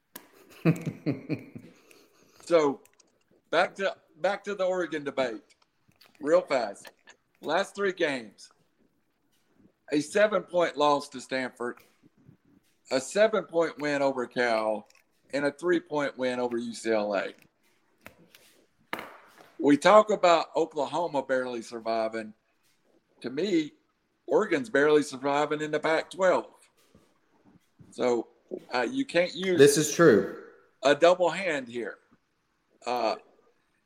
so 2.46 2.80
back 3.52 3.76
to 3.76 3.96
back 4.22 4.44
to 4.44 4.56
the 4.56 4.64
Oregon 4.64 5.04
debate, 5.04 5.42
real 6.20 6.42
fast. 6.42 6.92
Last 7.42 7.76
three 7.76 7.94
games, 7.94 8.50
a 9.92 10.02
seven 10.02 10.42
point 10.44 10.78
loss 10.78 11.10
to 11.10 11.22
Stanford, 11.22 11.78
a 12.92 13.00
seven 13.00 13.44
point 13.44 13.80
win 13.80 14.02
over 14.02 14.26
Cal, 14.26 14.88
and 15.34 15.46
a 15.46 15.52
three 15.52 15.80
point 15.80 16.18
win 16.18 16.40
over 16.40 16.58
UCLA. 16.58 17.34
We 19.60 19.78
talk 19.78 20.12
about 20.12 20.48
Oklahoma 20.56 21.24
barely 21.24 21.62
surviving. 21.62 22.34
To 23.22 23.30
me, 23.30 23.72
Oregon's 24.28 24.70
barely 24.70 25.04
surviving 25.04 25.62
in 25.62 25.72
the 25.72 25.80
Pac 25.80 26.12
12. 26.12 26.46
So 27.92 28.28
uh, 28.74 28.82
you 28.82 29.06
can't 29.06 29.34
use 29.34 29.58
this 29.58 29.78
is 29.78 29.92
true 29.92 30.45
a 30.86 30.96
double 30.96 31.30
hand 31.30 31.68
here. 31.68 31.96
Uh, 32.86 33.16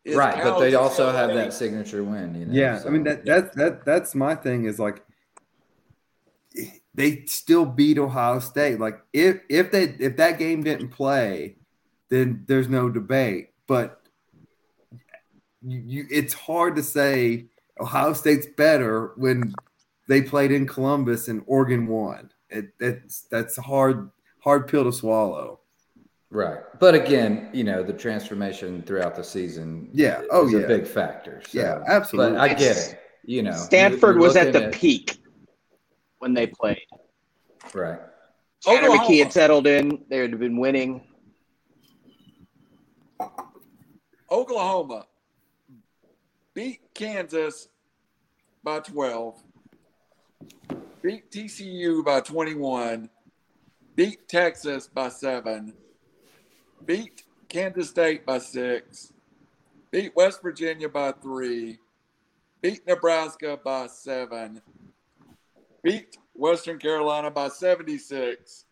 right, 0.06 0.44
but 0.44 0.60
they 0.60 0.76
also 0.76 1.12
have 1.12 1.34
that 1.34 1.54
signature 1.54 2.04
win. 2.04 2.36
You 2.36 2.46
know, 2.46 2.54
yeah, 2.54 2.80
so. 2.80 2.88
I 2.88 2.92
mean 2.92 3.04
that 3.04 3.26
that 3.26 3.54
that 3.56 3.86
that's 3.86 4.14
my 4.14 4.36
thing 4.36 4.66
is 4.66 4.78
like 4.78 5.04
they 6.94 7.24
still 7.26 7.66
beat 7.66 7.98
Ohio 7.98 8.40
State. 8.40 8.80
Like 8.80 9.02
if 9.14 9.38
if 9.50 9.72
they 9.72 9.84
if 10.00 10.18
that 10.18 10.38
game 10.38 10.64
didn't 10.64 10.90
play, 10.90 11.56
then 12.10 12.44
there's 12.48 12.68
no 12.68 12.90
debate. 12.90 13.52
But 13.68 14.02
you, 15.62 15.82
you 15.86 16.08
it's 16.12 16.34
hard 16.34 16.76
to 16.76 16.84
say 16.84 17.46
Ohio 17.80 18.14
State's 18.14 18.48
better 18.48 19.14
when 19.16 19.54
they 20.08 20.22
played 20.22 20.52
in 20.52 20.68
Columbus 20.68 21.28
and 21.28 21.44
Oregon 21.46 21.88
won. 21.88 22.32
It, 22.50 22.74
it's 22.80 23.22
that's 23.32 23.56
hard 23.56 24.10
hard 24.40 24.68
pill 24.68 24.84
to 24.84 24.92
swallow. 24.92 25.59
Right, 26.32 26.60
but 26.80 26.94
again, 26.94 27.50
you 27.54 27.64
know 27.64 27.82
the 27.82 27.94
transformation 27.94 28.84
throughout 28.84 29.16
the 29.16 29.24
season. 29.24 29.90
Yeah, 29.94 30.22
oh 30.32 30.46
is 30.46 30.54
yeah, 30.54 30.60
a 30.60 30.68
big 30.68 30.86
factor. 30.86 31.42
So. 31.48 31.60
Yeah, 31.60 31.84
absolutely. 31.88 32.38
But 32.38 32.42
I 32.42 32.54
get 32.54 32.78
it. 32.78 33.00
You 33.26 33.44
know, 33.44 33.54
Stanford 33.54 34.18
was 34.18 34.36
at 34.36 34.54
the 34.54 34.66
at... 34.66 34.74
peak 34.74 35.18
when 36.20 36.34
they 36.34 36.48
played. 36.48 36.86
Right. 37.74 38.00
Tanner 38.62 38.90
McKee 38.90 39.20
had 39.20 39.34
settled 39.34 39.68
in. 39.68 40.04
They 40.10 40.18
had 40.18 40.38
been 40.40 40.58
winning. 40.58 41.02
Oklahoma 44.30 45.08
beat 46.54 46.82
Kansas 46.94 47.70
by 48.64 48.80
12 48.82 49.42
beat 51.02 51.32
TCU 51.32 52.04
by 52.04 52.20
21, 52.20 53.10
beat 53.96 54.28
Texas 54.28 54.88
by 54.88 55.10
seven, 55.10 55.74
beat 56.86 57.24
Kansas 57.48 57.90
State 57.90 58.26
by 58.26 58.40
six, 58.40 59.14
beat 59.92 60.16
West 60.16 60.42
Virginia 60.42 60.90
by 60.90 61.12
three, 61.12 61.80
beat 62.62 62.86
Nebraska 62.88 63.60
by 63.64 63.88
seven, 63.88 64.62
beat 65.84 66.18
Western 66.34 66.80
Carolina 66.80 67.30
by 67.30 67.50
76, 67.50 68.66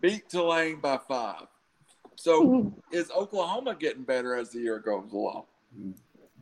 beat 0.00 0.28
Tulane 0.28 0.80
by 0.80 0.98
five. 1.08 1.46
So 2.16 2.44
mm-hmm. 2.44 2.68
is 2.90 3.10
Oklahoma 3.10 3.76
getting 3.78 4.02
better 4.02 4.34
as 4.34 4.50
the 4.50 4.58
year 4.58 4.80
goes 4.80 5.12
along? 5.12 5.44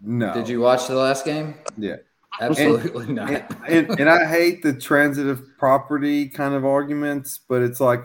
No. 0.03 0.33
Did 0.33 0.49
you 0.49 0.61
watch 0.61 0.87
the 0.89 0.95
last 0.95 1.25
game? 1.25 1.55
Yeah. 1.77 1.97
Absolutely 2.41 3.07
and, 3.07 3.15
not. 3.15 3.31
and, 3.31 3.47
and, 3.69 4.01
and, 4.01 4.11
I 4.11 4.27
hate 4.27 4.63
the 4.63 4.75
transitive 4.75 5.57
property 5.59 6.29
kind 6.29 6.55
of 6.55 6.67
arguments, 6.67 7.41
but 7.49 7.63
it's 7.63 7.81
like 7.81 8.05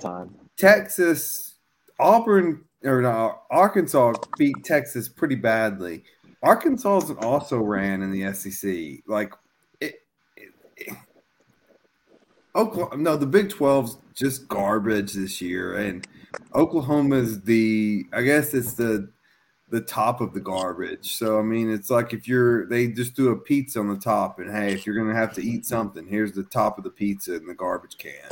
time. 0.00 0.34
Texas, 0.56 1.43
Auburn, 1.98 2.64
or 2.84 3.02
no, 3.02 3.40
Arkansas 3.50 4.14
beat 4.36 4.64
Texas 4.64 5.08
pretty 5.08 5.36
badly. 5.36 6.04
Arkansas 6.42 7.14
also 7.20 7.58
ran 7.58 8.02
in 8.02 8.10
the 8.10 8.32
SEC. 8.34 9.02
Like 9.06 9.32
it, 9.80 9.94
it, 10.36 10.52
it 10.76 10.96
Oklahoma, 12.54 13.02
no, 13.02 13.16
the 13.16 13.26
Big 13.26 13.48
12's 13.48 13.96
just 14.14 14.46
garbage 14.48 15.14
this 15.14 15.40
year, 15.40 15.74
and 15.74 16.06
Oklahoma's 16.54 17.40
the, 17.42 18.04
I 18.12 18.22
guess 18.22 18.54
it's 18.54 18.74
the 18.74 19.10
the 19.70 19.80
top 19.80 20.20
of 20.20 20.34
the 20.34 20.40
garbage. 20.40 21.16
So 21.16 21.38
I 21.38 21.42
mean, 21.42 21.68
it's 21.70 21.90
like 21.90 22.12
if 22.12 22.28
you're 22.28 22.66
they 22.66 22.88
just 22.88 23.16
do 23.16 23.30
a 23.30 23.36
pizza 23.36 23.80
on 23.80 23.88
the 23.88 23.96
top, 23.96 24.38
and 24.38 24.50
hey, 24.50 24.72
if 24.72 24.86
you're 24.86 24.94
gonna 24.96 25.18
have 25.18 25.32
to 25.34 25.42
eat 25.42 25.66
something, 25.66 26.06
here's 26.06 26.32
the 26.32 26.44
top 26.44 26.78
of 26.78 26.84
the 26.84 26.90
pizza 26.90 27.34
in 27.34 27.46
the 27.46 27.54
garbage 27.54 27.96
can. 27.98 28.30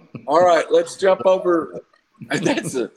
All 0.26 0.44
right, 0.44 0.64
let's 0.70 0.96
jump 0.96 1.22
over. 1.24 1.80
That's 2.28 2.74
it. 2.74 2.92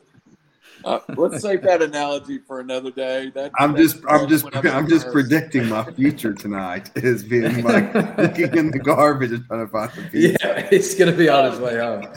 Uh, 0.83 0.99
let's 1.09 1.41
save 1.43 1.61
that 1.61 1.81
analogy 1.81 2.39
for 2.39 2.59
another 2.59 2.89
day. 2.89 3.29
That, 3.35 3.51
I'm 3.59 3.73
that's 3.73 3.93
just, 3.93 4.03
I'm 4.07 4.27
just, 4.27 4.43
whenever 4.45 4.69
I'm 4.69 4.87
just 4.89 5.05
hurts. 5.05 5.13
predicting 5.13 5.69
my 5.69 5.83
future 5.91 6.33
tonight 6.33 6.89
is 6.95 7.23
being 7.23 7.63
like 7.63 7.93
looking 8.17 8.57
in 8.57 8.71
the 8.71 8.79
garbage 8.79 9.31
and 9.31 9.45
trying 9.45 9.65
to 9.65 9.71
find 9.71 9.91
the 9.91 10.01
pizza. 10.09 10.39
Yeah, 10.41 10.67
he's 10.69 10.95
gonna 10.95 11.11
be 11.11 11.29
on 11.29 11.51
his 11.51 11.59
way 11.59 11.77
home. 11.77 12.07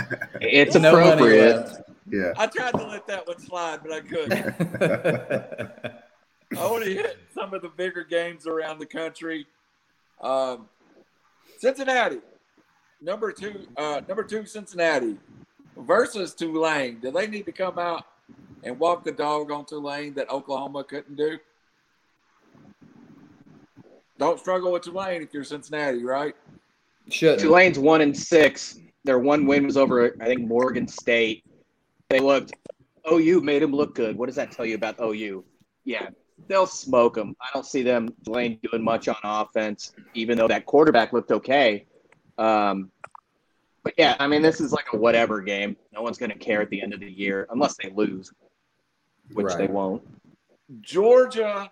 It's 0.40 0.74
No 0.76 0.92
money 0.92 1.10
appropriate. 1.10 1.84
Yeah. 2.10 2.32
I 2.36 2.46
tried 2.46 2.72
to 2.72 2.86
let 2.86 3.06
that 3.06 3.26
one 3.26 3.38
slide, 3.38 3.80
but 3.82 3.92
I 3.92 4.00
couldn't. 4.00 5.92
I 6.58 6.70
want 6.70 6.84
to 6.84 6.94
hit 6.94 7.18
some 7.34 7.52
of 7.54 7.62
the 7.62 7.68
bigger 7.68 8.04
games 8.04 8.46
around 8.46 8.78
the 8.78 8.86
country. 8.86 9.46
Um, 10.20 10.68
Cincinnati, 11.58 12.20
number 13.04 13.30
two, 13.30 13.66
uh, 13.76 14.00
number 14.08 14.24
two 14.24 14.46
Cincinnati 14.46 15.18
versus 15.76 16.34
Tulane. 16.34 16.98
Do 17.00 17.10
they 17.10 17.26
need 17.26 17.44
to 17.46 17.52
come 17.52 17.78
out 17.78 18.04
and 18.62 18.78
walk 18.78 19.04
the 19.04 19.12
dog 19.12 19.50
on 19.50 19.66
Tulane 19.66 20.14
that 20.14 20.30
Oklahoma 20.30 20.84
couldn't 20.84 21.16
do? 21.16 21.38
Don't 24.18 24.40
struggle 24.40 24.72
with 24.72 24.82
Tulane 24.82 25.22
if 25.22 25.34
you're 25.34 25.44
Cincinnati, 25.44 26.02
right? 26.04 26.34
Shouldn't. 27.10 27.40
Tulane's 27.40 27.78
one 27.78 28.00
and 28.00 28.16
six. 28.16 28.78
Their 29.04 29.18
one 29.18 29.46
win 29.46 29.66
was 29.66 29.76
over, 29.76 30.16
I 30.20 30.24
think, 30.24 30.40
Morgan 30.40 30.88
State. 30.88 31.44
They 32.08 32.20
looked. 32.20 32.52
OU 33.10 33.42
made 33.42 33.60
them 33.60 33.72
look 33.72 33.94
good. 33.94 34.16
What 34.16 34.26
does 34.26 34.36
that 34.36 34.50
tell 34.50 34.64
you 34.64 34.76
about 34.76 34.98
OU? 34.98 35.44
Yeah, 35.84 36.08
they'll 36.48 36.66
smoke 36.66 37.16
them. 37.16 37.36
I 37.42 37.48
don't 37.52 37.66
see 37.66 37.82
them 37.82 38.14
Tulane 38.24 38.58
doing 38.62 38.82
much 38.82 39.08
on 39.08 39.16
offense, 39.22 39.92
even 40.14 40.38
though 40.38 40.48
that 40.48 40.64
quarterback 40.64 41.12
looked 41.12 41.30
okay. 41.30 41.84
Um, 42.38 42.90
but 43.84 43.92
yeah, 43.98 44.16
I 44.18 44.26
mean, 44.26 44.40
this 44.40 44.60
is 44.60 44.72
like 44.72 44.86
a 44.94 44.96
whatever 44.96 45.42
game. 45.42 45.76
No 45.92 46.02
one's 46.02 46.16
going 46.16 46.32
to 46.32 46.38
care 46.38 46.62
at 46.62 46.70
the 46.70 46.82
end 46.82 46.94
of 46.94 47.00
the 47.00 47.10
year 47.10 47.46
unless 47.50 47.76
they 47.76 47.90
lose, 47.90 48.32
which 49.34 49.54
they 49.56 49.66
won't. 49.66 50.02
Georgia, 50.80 51.70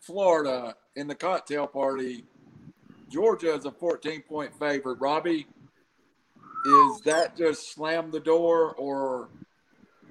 Florida 0.00 0.74
in 0.96 1.06
the 1.06 1.14
cocktail 1.14 1.66
party. 1.66 2.24
Georgia 3.10 3.54
is 3.54 3.66
a 3.66 3.70
14 3.70 4.22
point 4.22 4.58
favorite. 4.58 4.98
Robbie, 4.98 5.46
is 6.66 7.00
that 7.02 7.36
just 7.36 7.72
slam 7.72 8.10
the 8.10 8.18
door 8.18 8.74
or 8.74 9.28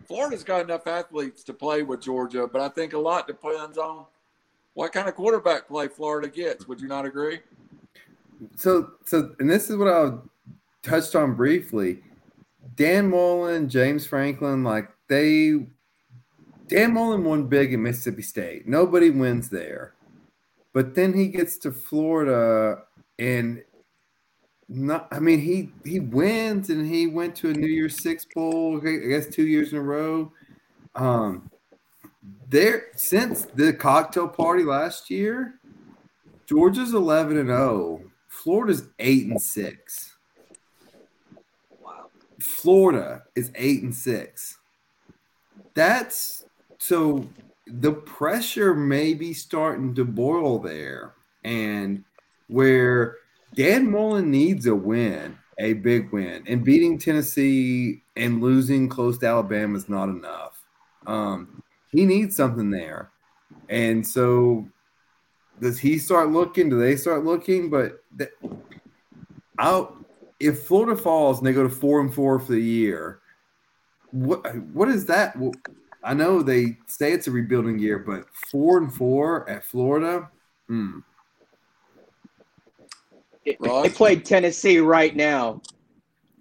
Florida's 0.08 0.44
got 0.44 0.62
enough 0.62 0.86
athletes 0.86 1.44
to 1.46 1.54
play 1.54 1.82
with 1.82 2.02
Georgia, 2.02 2.48
but 2.48 2.62
I 2.62 2.70
think 2.70 2.94
a 2.94 3.00
lot 3.00 3.26
depends 3.26 3.80
on 3.80 4.06
what 4.76 4.94
kind 4.94 5.10
of 5.10 5.16
quarterback 5.16 5.68
play 5.68 5.88
Florida 5.88 6.30
gets. 6.30 6.68
Would 6.68 6.80
you 6.80 6.88
not 6.88 7.06
agree? 7.06 7.40
So, 8.56 8.92
so, 9.06 9.34
and 9.40 9.50
this 9.50 9.70
is 9.70 9.78
what 9.78 9.88
I 9.88 10.12
touched 10.86 11.16
on 11.16 11.36
briefly, 11.36 12.02
Dan 12.76 13.10
Mullen, 13.10 13.70
James 13.70 14.06
Franklin, 14.06 14.64
like 14.64 14.90
they, 15.08 15.68
Dan 16.68 16.94
Mullen 16.94 17.24
won 17.24 17.48
big 17.48 17.74
in 17.74 17.84
Mississippi 17.84 18.22
State. 18.22 18.68
Nobody 18.68 19.10
wins 19.10 19.50
there. 19.50 19.94
But 20.74 20.96
then 20.96 21.14
he 21.14 21.28
gets 21.28 21.58
to 21.60 21.72
Florida 21.72 22.84
and 23.18 23.64
not, 24.68 25.08
I 25.12 25.20
mean, 25.20 25.40
he, 25.40 25.70
he 25.84 26.00
wins 26.00 26.70
and 26.70 26.86
he 26.86 27.08
went 27.08 27.36
to 27.38 27.50
a 27.50 27.54
New 27.54 27.68
Year's 27.68 28.02
Six 28.02 28.26
Bowl, 28.34 28.82
I 28.86 29.08
guess 29.08 29.28
two 29.28 29.48
years 29.48 29.72
in 29.72 29.78
a 29.78 29.82
row. 29.82 30.32
Um, 30.96 31.50
there 32.50 32.88
since 32.96 33.46
the 33.46 33.74
cocktail 33.74 34.28
party 34.28 34.64
last 34.64 35.10
year, 35.10 35.60
Georgia's 36.46 36.94
11 36.94 37.38
and 37.38 37.50
0, 37.50 38.02
Florida's 38.28 38.90
8 39.00 39.28
and 39.28 39.42
6. 39.42 40.15
Florida 42.46 43.24
is 43.36 43.52
eight 43.56 43.82
and 43.84 43.94
six. 43.94 44.58
That's 45.74 46.46
so 46.78 47.28
the 47.68 47.92
pressure 47.92 48.76
may 48.76 49.14
be 49.14 49.34
starting 49.34 49.96
to 49.96 50.06
boil 50.06 50.60
there, 50.60 51.14
and 51.44 52.04
where 52.48 53.18
Dan 53.56 53.90
Mullen 53.90 54.30
needs 54.30 54.68
a 54.68 54.76
win, 54.76 55.38
a 55.58 55.74
big 55.74 56.12
win, 56.12 56.44
and 56.48 56.64
beating 56.64 56.98
Tennessee 56.98 58.04
and 58.16 58.42
losing 58.42 58.88
close 58.88 59.18
to 59.20 59.28
Alabama 59.28 59.78
is 59.78 59.90
not 59.90 60.10
enough. 60.10 60.64
Um, 61.08 61.64
he 61.92 62.06
needs 62.06 62.36
something 62.36 62.70
there, 62.70 63.12
and 63.70 64.06
so 64.06 64.68
does 65.60 65.80
he 65.80 65.98
start 65.98 66.30
looking? 66.30 66.70
Do 66.70 66.80
they 66.80 66.96
start 66.96 67.26
looking? 67.26 67.70
But 67.70 68.04
th- 68.18 68.34
out 69.58 70.05
if 70.46 70.64
Florida 70.64 71.00
falls 71.00 71.40
and 71.40 71.48
they 71.48 71.54
go 71.54 71.64
to 71.64 71.70
four 71.70 72.02
and 72.02 72.14
four 72.14 72.40
for 72.40 72.52
the 72.52 72.62
year, 72.62 73.20
what 74.12 74.56
what 74.74 74.90
is 74.90 75.06
that? 75.08 75.38
Well, 75.38 75.54
I 76.04 76.14
know 76.14 76.42
they 76.42 76.78
say 76.88 77.12
it's 77.12 77.28
a 77.28 77.32
rebuilding 77.32 77.80
year, 77.80 78.00
but 78.00 78.28
four 78.52 78.78
and 78.78 78.94
four 78.94 79.50
at 79.50 79.64
Florida, 79.64 80.30
hmm. 80.68 81.00
If 83.46 83.60
they 83.60 83.90
played 83.90 84.26
Tennessee 84.26 84.80
right 84.80 85.16
now, 85.16 85.62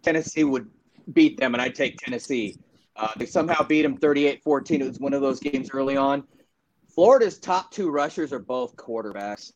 Tennessee 0.03 0.45
would 0.45 0.71
beat 1.13 1.39
them, 1.39 1.55
and 1.55 1.61
I'd 1.61 1.75
take 1.75 1.99
Tennessee. 1.99 2.57
Uh, 2.97 3.09
they 3.17 3.27
somehow 3.27 3.63
beat 3.63 3.83
them 3.83 3.97
38 3.97 4.43
14. 4.43 4.81
It 4.81 4.87
was 4.87 5.01
one 5.01 5.13
of 5.13 5.21
those 5.21 5.41
games 5.41 5.69
early 5.73 5.97
on. 5.97 6.25
Florida's 6.89 7.39
top 7.39 7.71
two 7.71 7.91
rushers 7.91 8.33
are 8.33 8.39
both 8.39 8.77
quarterbacks. 8.77 9.53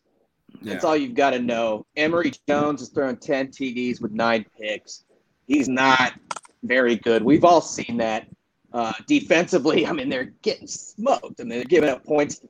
That's 0.62 0.84
all 0.84 0.96
you've 0.96 1.14
got 1.14 1.30
to 1.30 1.38
know. 1.38 1.86
Emory 1.96 2.32
Jones 2.48 2.82
is 2.82 2.88
throwing 2.88 3.16
10 3.16 3.48
TDs 3.48 4.00
with 4.00 4.12
nine 4.12 4.44
picks. 4.58 5.04
He's 5.46 5.68
not 5.68 6.14
very 6.62 6.96
good. 6.96 7.22
We've 7.22 7.44
all 7.44 7.60
seen 7.60 7.98
that. 7.98 8.26
Uh, 8.72 8.92
defensively, 9.06 9.86
I 9.86 9.92
mean, 9.92 10.08
they're 10.10 10.32
getting 10.42 10.66
smoked. 10.66 11.40
I 11.40 11.44
mean, 11.44 11.58
they're 11.58 11.64
giving 11.64 11.88
up 11.88 12.04
points. 12.04 12.40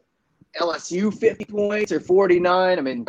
LSU 0.61 1.15
50 1.15 1.45
points 1.45 1.93
or 1.93 2.01
49. 2.01 2.79
I 2.79 2.81
mean, 2.81 3.07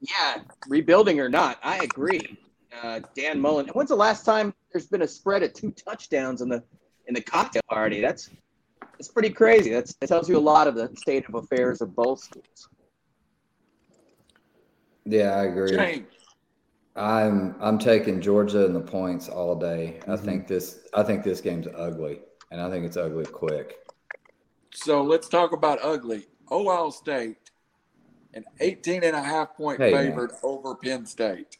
yeah, 0.00 0.42
rebuilding 0.68 1.18
or 1.18 1.28
not, 1.28 1.58
I 1.62 1.78
agree. 1.78 2.38
Uh, 2.82 3.00
Dan 3.14 3.40
Mullen. 3.40 3.66
When's 3.68 3.88
the 3.88 3.96
last 3.96 4.24
time 4.24 4.54
there's 4.72 4.86
been 4.86 5.02
a 5.02 5.08
spread 5.08 5.42
of 5.42 5.54
two 5.54 5.72
touchdowns 5.72 6.42
in 6.42 6.48
the 6.48 6.62
in 7.06 7.14
the 7.14 7.20
cocktail 7.20 7.62
party? 7.68 8.00
That's 8.00 8.30
that's 8.92 9.08
pretty 9.08 9.30
crazy. 9.30 9.70
That's 9.70 9.94
that 9.94 10.08
tells 10.08 10.28
you 10.28 10.36
a 10.36 10.38
lot 10.38 10.68
of 10.68 10.74
the 10.74 10.90
state 10.96 11.26
of 11.28 11.34
affairs 11.34 11.80
of 11.80 11.96
both 11.96 12.20
schools. 12.20 12.68
Yeah, 15.06 15.36
I 15.36 15.44
agree. 15.44 15.76
James, 15.76 16.06
I'm 16.96 17.54
I'm 17.60 17.78
taking 17.78 18.20
Georgia 18.20 18.64
and 18.66 18.74
the 18.74 18.80
points 18.80 19.28
all 19.28 19.54
day. 19.54 20.00
I 20.06 20.10
Mhm. 20.16 20.24
think 20.24 20.46
this 20.48 20.80
I 20.94 21.02
think 21.02 21.22
this 21.24 21.40
game's 21.40 21.68
ugly, 21.74 22.22
and 22.50 22.60
I 22.60 22.68
think 22.70 22.84
it's 22.84 22.96
ugly 22.96 23.24
quick. 23.26 23.78
so 24.74 25.02
let's 25.02 25.28
talk 25.28 25.52
about 25.52 25.78
ugly. 25.82 26.26
Ohio 26.50 26.90
State, 26.90 27.50
an 28.34 28.44
18 28.60 29.02
and 29.04 29.16
a 29.16 29.22
half 29.22 29.56
point 29.56 29.80
Hey, 29.80 29.92
man. 29.92 30.08
favorite 30.08 30.32
over 30.42 30.74
Penn 30.74 31.06
State. 31.06 31.56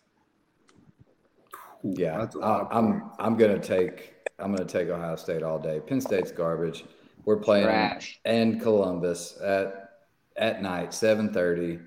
Yeah, 1.82 2.18
that's 2.18 2.34
a 2.34 2.38
lot 2.38 2.60
of 2.62 2.66
I, 2.72 2.78
I'm. 2.78 3.10
I'm 3.18 3.36
gonna 3.36 3.58
take 3.60 4.14
I'm 4.38 4.52
gonna 4.54 4.68
take 4.68 4.88
Ohio 4.88 5.16
State 5.16 5.42
all 5.42 5.58
day. 5.58 5.80
Penn 5.80 6.00
State's 6.00 6.32
garbage. 6.32 6.84
We're 7.24 7.36
playing 7.38 7.66
Trash. 7.66 8.20
in 8.24 8.58
Columbus 8.60 9.38
at 9.42 9.90
at 10.36 10.62
night, 10.62 10.92
seven 10.94 11.32
thirty. 11.32 11.78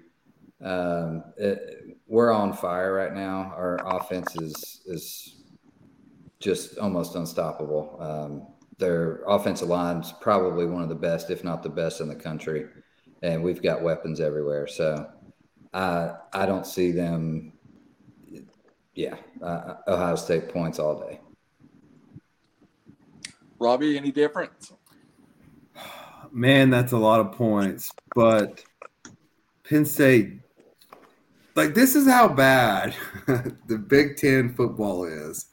Um, 0.61 1.23
it, 1.37 1.97
we're 2.07 2.31
on 2.31 2.53
fire 2.53 2.93
right 2.93 3.13
now. 3.13 3.53
Our 3.55 3.79
offense 3.85 4.35
is 4.35 4.81
is 4.85 5.35
just 6.39 6.77
almost 6.77 7.15
unstoppable. 7.15 7.97
Um, 7.99 8.47
their 8.77 9.23
offensive 9.27 9.67
line's 9.67 10.13
probably 10.21 10.65
one 10.65 10.83
of 10.83 10.89
the 10.89 10.95
best, 10.95 11.29
if 11.29 11.43
not 11.43 11.63
the 11.63 11.69
best, 11.69 12.01
in 12.01 12.07
the 12.07 12.15
country, 12.15 12.67
and 13.21 13.43
we've 13.43 13.61
got 13.61 13.81
weapons 13.81 14.19
everywhere. 14.19 14.67
So 14.67 15.09
I 15.73 16.13
I 16.33 16.45
don't 16.45 16.65
see 16.65 16.91
them. 16.91 17.53
Yeah, 18.95 19.15
uh, 19.41 19.75
Ohio 19.87 20.15
State 20.15 20.49
points 20.49 20.79
all 20.79 20.99
day. 20.99 21.21
Robbie, 23.59 23.97
any 23.97 24.11
difference? 24.11 24.73
Man, 26.31 26.69
that's 26.69 26.91
a 26.91 26.97
lot 26.97 27.19
of 27.19 27.33
points. 27.33 27.91
But 28.15 28.63
Penn 29.67 29.85
State, 29.85 30.39
like 31.59 31.73
this 31.73 31.95
is 31.95 32.07
how 32.07 32.27
bad 32.29 32.95
the 33.27 33.77
Big 33.77 34.15
Ten 34.15 34.53
football 34.53 35.03
is. 35.03 35.47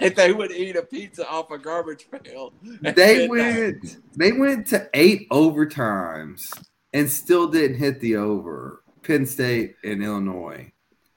If 0.00 0.14
they 0.14 0.32
would 0.32 0.52
eat 0.52 0.76
a 0.76 0.82
pizza 0.82 1.28
off 1.28 1.50
a 1.50 1.58
garbage 1.58 2.06
pail. 2.10 2.52
They 2.62 3.26
midnight. 3.28 3.30
went 3.30 3.96
they 4.16 4.32
went 4.32 4.66
to 4.68 4.88
eight 4.94 5.28
overtimes 5.30 6.56
and 6.92 7.10
still 7.10 7.48
didn't 7.48 7.78
hit 7.78 8.00
the 8.00 8.16
over. 8.16 8.82
Penn 9.02 9.26
State 9.26 9.74
and 9.82 10.02
Illinois. 10.02 10.70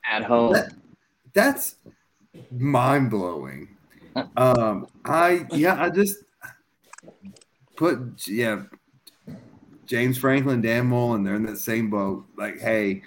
At 0.10 0.24
home. 0.24 0.54
That- 0.54 0.74
that's 1.34 1.76
mind 2.52 3.10
blowing. 3.10 3.76
Um, 4.38 4.88
I 5.06 5.46
yeah, 5.52 5.82
I 5.82 5.90
just 5.90 6.18
put 7.76 8.28
yeah, 8.28 8.64
James 9.88 10.18
Franklin, 10.18 10.62
Dan 10.62 10.88
Mullen, 10.88 11.24
they're 11.24 11.36
in 11.36 11.46
that 11.48 11.58
same 11.58 11.90
boat. 11.90 12.26
Like, 12.38 12.60
hey, 12.60 13.02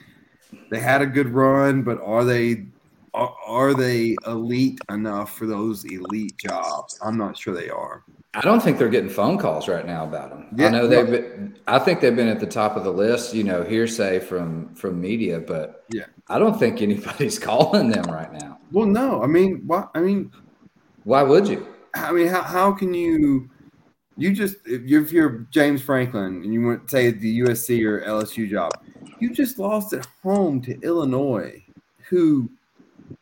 they 0.71 0.81
had 0.81 1.03
a 1.03 1.07
good 1.07 1.29
run, 1.29 1.83
but 1.83 2.01
are 2.03 2.25
they 2.25 2.67
are, 3.15 3.35
are 3.47 3.75
they 3.75 4.17
elite 4.27 4.79
enough 4.91 5.37
for 5.37 5.47
those 5.47 5.85
elite 5.85 6.37
jobs? 6.37 6.99
I'm 7.03 7.17
not 7.17 7.37
sure 7.37 7.55
they 7.55 7.71
are. 7.71 8.05
I 8.35 8.43
don't 8.43 8.63
think 8.63 8.77
they're 8.77 8.91
getting 8.91 9.09
phone 9.09 9.39
calls 9.39 9.67
right 9.67 9.87
now 9.87 10.05
about 10.05 10.29
them. 10.29 10.49
Yeah, 10.55 10.67
I 10.67 10.71
know 10.71 10.87
they've 10.87 11.11
been, 11.11 11.59
I 11.67 11.79
think 11.79 12.03
they've 12.03 12.15
been 12.15 12.29
at 12.29 12.39
the 12.41 12.47
top 12.47 12.77
of 12.77 12.85
the 12.85 12.93
list, 12.93 13.33
you 13.33 13.45
know, 13.45 13.63
hearsay 13.63 14.19
from 14.21 14.75
from 14.75 15.01
media, 15.01 15.41
but 15.41 15.85
Yeah. 15.91 16.05
I 16.29 16.39
don't 16.39 16.59
think 16.59 16.83
anybody's 16.83 17.39
calling 17.49 17.89
them 17.89 18.05
right 18.05 18.31
now. 18.33 18.59
Well, 18.73 18.87
no, 18.87 19.23
I 19.23 19.27
mean, 19.27 19.63
what? 19.67 19.91
I 19.95 20.01
mean, 20.01 20.31
Why 21.05 21.23
would 21.23 21.49
you? 21.49 21.67
I 21.95 22.13
mean, 22.13 22.27
how, 22.27 22.43
how 22.43 22.73
can 22.73 22.93
you? 22.93 23.49
You 24.17 24.33
just 24.33 24.57
if 24.67 24.83
you're, 24.83 25.03
if 25.03 25.13
you're 25.13 25.47
James 25.51 25.83
Franklin 25.83 26.43
and 26.43 26.53
you 26.53 26.67
went 26.67 26.91
say 26.91 27.11
the 27.11 27.41
USC 27.41 27.85
or 27.85 28.01
LSU 28.03 28.49
job, 28.49 28.73
you 29.21 29.33
just 29.33 29.59
lost 29.59 29.93
at 29.93 30.07
home 30.23 30.61
to 30.63 30.79
Illinois, 30.81 31.63
who 32.09 32.49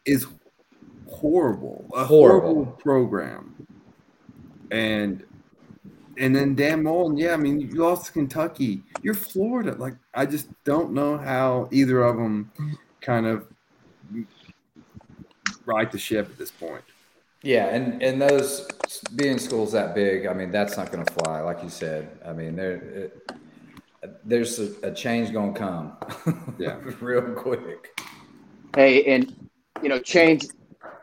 is 0.04 0.26
horrible, 1.08 1.84
a 1.94 2.04
horrible, 2.04 2.54
Horrible. 2.54 2.72
program, 2.80 3.66
and 4.70 5.24
and 6.16 6.34
then 6.34 6.54
Dan 6.54 6.84
Mullen, 6.84 7.16
yeah, 7.16 7.32
I 7.32 7.36
mean, 7.36 7.60
you 7.60 7.68
lost 7.82 8.06
to 8.06 8.12
Kentucky. 8.12 8.82
You're 9.02 9.14
Florida, 9.14 9.72
like 9.72 9.94
I 10.14 10.26
just 10.26 10.46
don't 10.64 10.92
know 10.92 11.18
how 11.18 11.68
either 11.72 12.04
of 12.04 12.16
them 12.16 12.52
kind 13.00 13.26
of 13.26 13.46
right 15.66 15.90
the 15.90 15.98
ship 15.98 16.28
at 16.30 16.38
this 16.38 16.50
point. 16.52 16.84
Yeah, 17.44 17.66
and 17.66 18.02
and 18.02 18.20
those 18.20 18.66
being 19.14 19.38
schools 19.38 19.72
that 19.72 19.94
big, 19.94 20.26
I 20.26 20.32
mean, 20.32 20.50
that's 20.50 20.78
not 20.78 20.90
going 20.90 21.04
to 21.04 21.12
fly, 21.12 21.42
like 21.42 21.62
you 21.62 21.68
said. 21.68 22.18
I 22.24 22.32
mean, 22.32 22.56
there 22.56 22.72
it, 22.72 23.30
there's 24.24 24.58
a, 24.58 24.72
a 24.82 24.94
change 24.94 25.30
going 25.32 25.52
to 25.52 25.60
come. 25.60 25.92
Yeah. 26.58 26.78
real 27.00 27.34
quick. 27.34 28.00
Hey, 28.74 29.04
and 29.04 29.48
you 29.82 29.88
know, 29.88 29.98
change. 29.98 30.46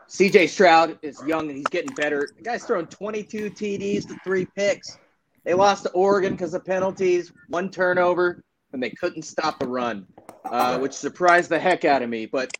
CJ 0.08 0.48
Stroud 0.48 0.98
is 1.00 1.22
young 1.26 1.48
and 1.48 1.56
he's 1.56 1.66
getting 1.66 1.94
better. 1.94 2.28
The 2.36 2.42
guy's 2.42 2.64
throwing 2.64 2.86
22 2.86 3.50
TDs 3.50 4.06
to 4.08 4.16
three 4.24 4.46
picks. 4.56 4.98
They 5.44 5.54
lost 5.54 5.84
to 5.84 5.90
Oregon 5.92 6.32
because 6.34 6.52
of 6.52 6.64
penalties, 6.66 7.32
one 7.48 7.70
turnover, 7.70 8.42
and 8.72 8.82
they 8.82 8.90
couldn't 8.90 9.22
stop 9.22 9.58
the 9.58 9.66
run, 9.66 10.06
uh, 10.44 10.78
which 10.78 10.92
surprised 10.92 11.50
the 11.50 11.58
heck 11.58 11.84
out 11.86 12.02
of 12.02 12.10
me. 12.10 12.26
But 12.26 12.54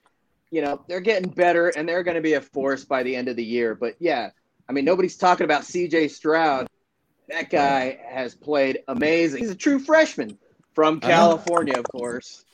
you 0.53 0.61
know, 0.61 0.85
they're 0.87 1.01
getting 1.01 1.31
better 1.31 1.71
and 1.71 1.89
they're 1.89 2.03
going 2.03 2.15
to 2.15 2.21
be 2.21 2.35
a 2.35 2.41
force 2.41 2.85
by 2.85 3.03
the 3.03 3.17
end 3.17 3.27
of 3.27 3.37
the 3.37 3.45
year. 3.45 3.75
But 3.75 3.97
yeah, 3.99 4.31
I 4.69 4.73
mean, 4.73 4.85
nobody's 4.85 5.17
talking 5.17 5.45
about 5.45 5.63
CJ 5.63 6.11
Stroud. 6.11 6.69
That 7.29 7.49
guy 7.49 7.99
has 8.07 8.35
played 8.35 8.81
amazing. 8.87 9.41
He's 9.41 9.51
a 9.51 9.57
true 9.57 9.79
freshman 9.79 10.39
from 10.75 11.01
California, 11.01 11.79
of 11.79 11.87
course. 11.87 12.45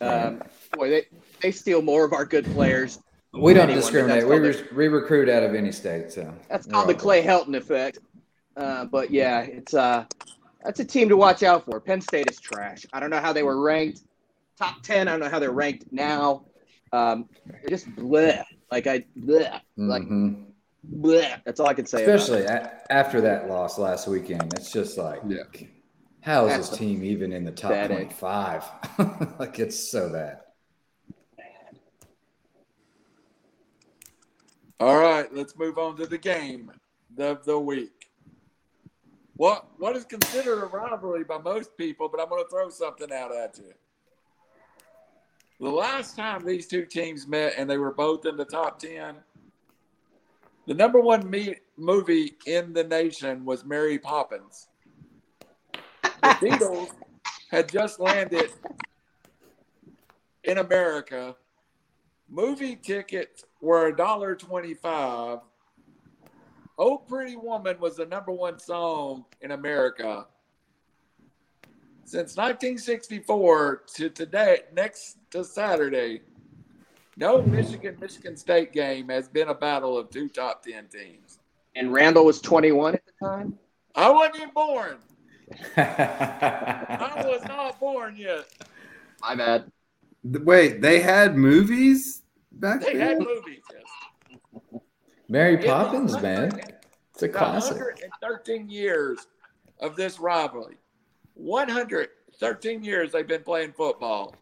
Um, 0.00 0.42
boy, 0.72 0.90
they, 0.90 1.02
they 1.40 1.52
steal 1.52 1.80
more 1.80 2.04
of 2.04 2.12
our 2.12 2.24
good 2.24 2.44
players. 2.46 2.98
We 3.32 3.54
don't 3.54 3.64
Anyone, 3.64 3.80
discriminate. 3.80 4.26
We, 4.26 4.38
re- 4.38 4.64
we 4.74 4.88
recruit 4.88 5.28
out 5.28 5.44
of 5.44 5.54
any 5.54 5.70
state, 5.70 6.12
so 6.12 6.34
That's 6.48 6.66
called 6.66 6.88
the 6.88 6.94
Clay 6.94 7.22
Helton 7.22 7.56
effect. 7.56 7.98
Uh, 8.56 8.84
but 8.84 9.10
yeah, 9.10 9.40
it's 9.42 9.74
uh, 9.74 10.04
that's 10.64 10.80
a 10.80 10.84
team 10.84 11.08
to 11.08 11.16
watch 11.16 11.42
out 11.42 11.64
for. 11.64 11.80
Penn 11.80 12.00
State 12.00 12.30
is 12.30 12.38
trash. 12.40 12.86
I 12.92 13.00
don't 13.00 13.10
know 13.10 13.20
how 13.20 13.32
they 13.32 13.42
were 13.42 13.60
ranked 13.60 14.02
top 14.58 14.82
ten. 14.82 15.08
I 15.08 15.12
don't 15.12 15.20
know 15.20 15.28
how 15.28 15.38
they're 15.38 15.50
ranked 15.52 15.92
now. 15.92 16.44
Um, 16.94 17.28
just 17.68 17.88
bleh. 17.96 18.44
Like 18.70 18.86
I 18.86 19.00
bleh. 19.18 19.26
good. 19.26 19.50
Like 19.76 20.02
Mhm. 20.04 20.46
bleh. 21.00 21.42
That's 21.44 21.58
all 21.58 21.66
I 21.66 21.74
can 21.74 21.86
say. 21.86 22.04
about 22.04 22.12
it. 22.12 22.20
especially 22.20 22.44
a- 22.44 22.82
after 22.90 23.20
that 23.22 23.48
loss 23.48 23.78
last 23.78 24.06
weekend. 24.06 24.54
It's 24.54 24.70
just 24.70 24.96
like, 24.96 25.20
Yeah. 25.26 25.42
how 26.20 26.46
is 26.46 26.52
That's 26.52 26.68
this 26.70 26.78
team 26.78 27.02
even 27.02 27.32
in 27.32 27.44
the 27.44 27.50
top 27.50 27.72
pathetic. 27.72 27.96
twenty-five? 27.96 28.64
like 29.40 29.58
it's 29.58 29.78
so 29.78 30.08
bad. 30.12 30.40
All 34.80 34.98
right, 34.98 35.32
let's 35.32 35.56
move 35.56 35.78
on 35.78 35.96
to 35.96 36.06
the 36.06 36.18
game 36.18 36.70
of 37.18 37.44
the 37.44 37.58
week. 37.58 38.10
What 39.36 39.66
what 39.80 39.96
is 39.96 40.04
considered 40.04 40.62
a 40.62 40.66
rivalry 40.66 41.24
by 41.24 41.38
most 41.38 41.76
people, 41.76 42.08
but 42.08 42.20
I'm 42.20 42.28
going 42.28 42.44
to 42.44 42.48
throw 42.50 42.68
something 42.70 43.10
out 43.12 43.34
at 43.34 43.58
you. 43.58 43.72
The 45.60 45.70
last 45.70 46.16
time 46.16 46.44
these 46.44 46.66
two 46.66 46.84
teams 46.84 47.26
met 47.26 47.54
and 47.56 47.70
they 47.70 47.78
were 47.78 47.92
both 47.92 48.26
in 48.26 48.36
the 48.36 48.44
top 48.44 48.78
10, 48.78 49.14
the 50.66 50.74
number 50.74 51.00
one 51.00 51.28
me- 51.30 51.56
movie 51.76 52.34
in 52.46 52.72
the 52.72 52.84
nation 52.84 53.44
was 53.44 53.64
Mary 53.64 53.98
Poppins. 53.98 54.68
The 55.72 55.80
Beatles 56.22 56.90
had 57.50 57.68
just 57.68 58.00
landed 58.00 58.50
in 60.44 60.58
America. 60.58 61.36
Movie 62.28 62.76
tickets 62.76 63.44
were 63.60 63.86
a 63.86 63.96
dollar 63.96 64.34
twenty-five. 64.34 65.38
"Oh 66.78 66.96
Pretty 66.98 67.36
Woman" 67.36 67.78
was 67.78 67.96
the 67.96 68.06
number 68.06 68.32
one 68.32 68.58
song 68.58 69.26
in 69.42 69.50
America 69.50 70.26
since 72.04 72.36
1964 72.36 73.82
to 73.94 74.10
today. 74.10 74.60
Next 74.74 75.18
to 75.30 75.44
Saturday, 75.44 76.20
no 77.16 77.42
Michigan 77.42 77.96
Michigan 78.00 78.36
State 78.36 78.72
game 78.72 79.08
has 79.08 79.28
been 79.28 79.48
a 79.48 79.54
battle 79.54 79.96
of 79.96 80.10
two 80.10 80.28
top 80.28 80.62
ten 80.62 80.86
teams. 80.88 81.38
And 81.76 81.92
Randall 81.92 82.24
was 82.24 82.40
21 82.40 82.94
at 82.94 83.02
the 83.06 83.26
time. 83.26 83.58
I 83.94 84.10
wasn't 84.10 84.36
even 84.36 84.50
born. 84.54 84.96
I 85.76 87.22
was 87.26 87.44
not 87.46 87.78
born 87.80 88.16
yet. 88.16 88.44
My 89.20 89.34
bad. 89.34 89.70
Th- 90.30 90.44
Wait, 90.44 90.80
they 90.80 91.00
had 91.00 91.36
movies 91.36 92.22
back 92.52 92.80
then? 92.80 92.92
They 92.92 92.98
then? 92.98 93.08
had 93.08 93.18
movies. 93.18 93.62
Yes. 93.72 94.80
Mary 95.28 95.58
Poppins, 95.58 96.20
man, 96.20 96.52
it's 97.12 97.22
a 97.22 97.28
classic. 97.28 97.76
113 97.76 98.68
years 98.68 99.26
of 99.80 99.96
this 99.96 100.18
rivalry. 100.20 100.76
113 101.34 102.84
years 102.84 103.12
they've 103.12 103.26
been 103.26 103.42
playing 103.42 103.72
football. 103.72 104.34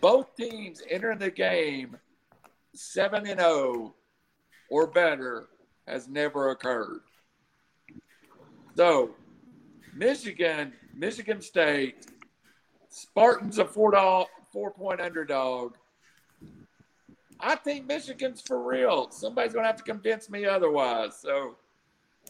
Both 0.00 0.36
teams 0.36 0.82
entering 0.90 1.18
the 1.18 1.30
game 1.30 1.96
7 2.74 3.26
and 3.26 3.40
0 3.40 3.94
or 4.70 4.86
better 4.86 5.48
has 5.86 6.08
never 6.08 6.50
occurred. 6.50 7.00
So, 8.76 9.14
Michigan, 9.94 10.72
Michigan 10.94 11.40
State, 11.40 12.06
Spartans 12.88 13.58
a 13.58 13.64
four 13.64 13.92
four 14.52 14.70
point 14.70 15.00
underdog. 15.00 15.76
I 17.38 17.56
think 17.56 17.86
Michigan's 17.86 18.40
for 18.40 18.62
real. 18.62 19.10
Somebody's 19.10 19.52
to 19.64 19.68
have 19.68 19.76
to 19.76 19.82
convince 19.82 20.30
me 20.30 20.46
otherwise. 20.46 21.18
So, 21.20 21.56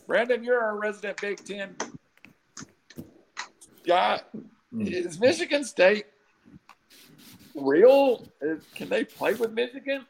Brandon, 0.06 0.42
you're 0.42 0.60
our 0.60 0.78
resident 0.78 1.20
Big 1.20 1.44
Ten 1.44 1.76
guy. 3.86 4.20
Is 4.78 5.18
Michigan 5.20 5.64
State 5.64 6.06
real? 7.54 8.26
Can 8.74 8.88
they 8.88 9.04
play 9.04 9.34
with 9.34 9.52
Michigan? 9.52 10.04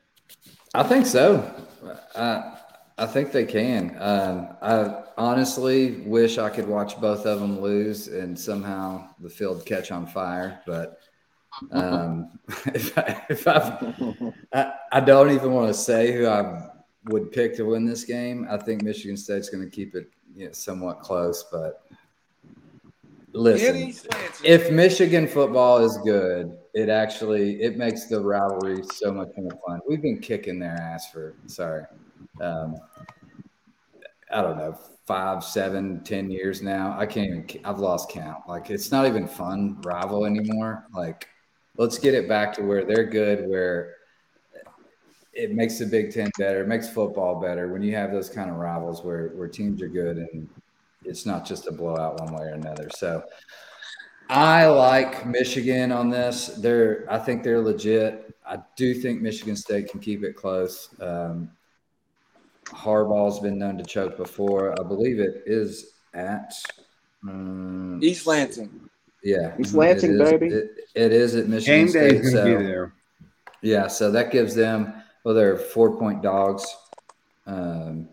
I 0.74 0.82
think 0.82 1.06
so. 1.06 1.54
I 2.14 2.58
I 2.98 3.06
think 3.06 3.30
they 3.30 3.44
can. 3.44 3.94
Um, 3.98 4.56
I 4.62 5.04
honestly 5.18 6.00
wish 6.06 6.38
I 6.38 6.48
could 6.48 6.66
watch 6.66 6.98
both 6.98 7.26
of 7.26 7.40
them 7.40 7.60
lose 7.60 8.08
and 8.08 8.38
somehow 8.38 9.08
the 9.20 9.28
field 9.28 9.66
catch 9.66 9.90
on 9.90 10.06
fire. 10.06 10.62
But 10.66 10.98
um, 11.70 12.38
if 12.66 12.96
I, 12.96 13.22
if 13.28 13.46
I 13.46 14.72
I 14.92 15.00
don't 15.00 15.30
even 15.30 15.52
want 15.52 15.68
to 15.68 15.74
say 15.74 16.12
who 16.12 16.26
I 16.26 16.70
would 17.08 17.32
pick 17.32 17.54
to 17.56 17.64
win 17.64 17.84
this 17.84 18.04
game. 18.04 18.46
I 18.50 18.56
think 18.56 18.82
Michigan 18.82 19.16
State's 19.16 19.50
going 19.50 19.64
to 19.64 19.70
keep 19.70 19.94
it 19.94 20.10
you 20.34 20.46
know, 20.46 20.52
somewhat 20.52 21.00
close. 21.00 21.44
But 21.50 21.82
listen, 23.37 23.95
if 24.43 24.70
Michigan 24.70 25.28
football 25.28 25.78
is 25.78 25.99
good, 25.99 26.57
it 26.74 26.89
actually 26.89 27.62
it 27.62 27.76
makes 27.76 28.07
the 28.07 28.20
rivalry 28.20 28.82
so 28.95 29.12
much 29.12 29.28
more 29.37 29.53
fun. 29.66 29.80
We've 29.89 30.03
been 30.03 30.18
kicking 30.18 30.59
their 30.59 30.76
ass 30.76 31.11
for 31.11 31.34
sorry, 31.47 31.84
um, 32.41 32.76
I 34.32 34.43
don't 34.43 34.57
know, 34.57 34.78
five, 35.07 35.45
seven, 35.45 36.03
ten 36.03 36.30
years 36.30 36.62
now. 36.62 36.97
I 36.99 37.07
can't 37.07 37.28
even. 37.49 37.64
I've 37.64 37.78
lost 37.78 38.11
count. 38.11 38.49
Like 38.49 38.70
it's 38.70 38.91
not 38.91 39.07
even 39.07 39.28
fun 39.28 39.80
rival 39.82 40.24
anymore. 40.24 40.87
Like 40.95 41.28
let's 41.76 41.99
get 41.99 42.14
it 42.14 42.28
back 42.28 42.53
to 42.55 42.62
where 42.62 42.84
they're 42.84 43.05
good, 43.05 43.49
where 43.49 43.95
it 45.37 45.53
makes 45.53 45.78
the 45.78 45.87
Big 45.87 46.12
Ten 46.12 46.30
better, 46.39 46.62
it 46.62 46.68
makes 46.68 46.89
football 46.89 47.41
better 47.41 47.68
when 47.68 47.82
you 47.82 47.95
have 47.95 48.11
those 48.11 48.30
kind 48.30 48.49
of 48.49 48.57
rivals 48.57 49.05
where 49.05 49.28
where 49.34 49.49
teams 49.49 49.82
are 49.82 49.89
good 49.89 50.16
and 50.16 50.49
it's 51.07 51.26
not 51.26 51.46
just 51.46 51.66
a 51.66 51.72
blowout 51.72 52.20
one 52.20 52.34
way 52.34 52.46
or 52.46 52.54
another. 52.54 52.88
So 52.94 53.22
I 54.28 54.66
like 54.66 55.26
Michigan 55.26 55.92
on 55.92 56.11
this. 56.11 56.48
They're 56.48 57.07
I 57.11 57.18
think 57.18 57.42
they're 57.42 57.61
legit. 57.61 58.34
I 58.46 58.59
do 58.76 58.94
think 58.94 59.22
Michigan 59.22 59.57
State 59.57 59.88
can 59.90 60.00
keep 60.00 60.22
it 60.22 60.36
close. 60.36 60.88
Um, 61.00 61.50
Harbaugh's 62.66 63.40
been 63.40 63.59
known 63.59 63.78
to 63.78 63.84
choke 63.84 64.16
before. 64.16 64.72
I 64.78 64.82
believe 64.82 65.20
it 65.20 65.42
is 65.46 65.92
at 66.14 66.52
um, 67.22 68.00
East 68.02 68.26
Lansing. 68.26 68.88
Yeah, 69.22 69.54
East 69.59 69.74
Lansing, 69.74 70.14
it 70.14 70.20
is, 70.20 70.30
baby. 70.30 70.46
It, 70.48 70.70
it 70.94 71.12
is 71.12 71.34
at 71.34 71.48
Michigan 71.48 71.86
Game 71.86 71.92
day 71.92 72.09
State. 72.09 72.12
is 72.24 72.32
going 72.34 72.46
to 72.46 72.52
so- 72.52 72.59
be 72.59 72.64
there. 72.64 72.92
yeah, 73.62 73.86
so 73.86 74.11
that 74.11 74.30
gives 74.30 74.54
them 74.54 75.02
well, 75.24 75.34
they're 75.34 75.57
four 75.57 75.96
point 75.98 76.22
dogs. 76.22 76.64
Um, 77.46 78.09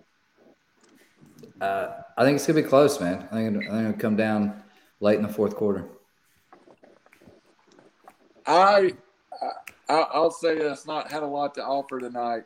uh, 1.61 1.89
I 2.17 2.23
think 2.23 2.35
it's 2.35 2.45
gonna 2.45 2.61
be 2.61 2.67
close, 2.67 2.99
man. 2.99 3.27
I 3.31 3.35
think, 3.35 3.57
I 3.57 3.69
think 3.69 3.89
it'll 3.89 3.93
come 3.93 4.15
down 4.15 4.63
late 4.99 5.17
in 5.17 5.23
the 5.23 5.29
fourth 5.29 5.55
quarter. 5.55 5.85
I, 8.45 8.93
I 9.89 9.95
I'll 10.11 10.31
say 10.31 10.57
this: 10.57 10.85
not 10.85 11.11
had 11.11 11.23
a 11.23 11.27
lot 11.27 11.55
to 11.55 11.63
offer 11.63 11.99
tonight. 11.99 12.43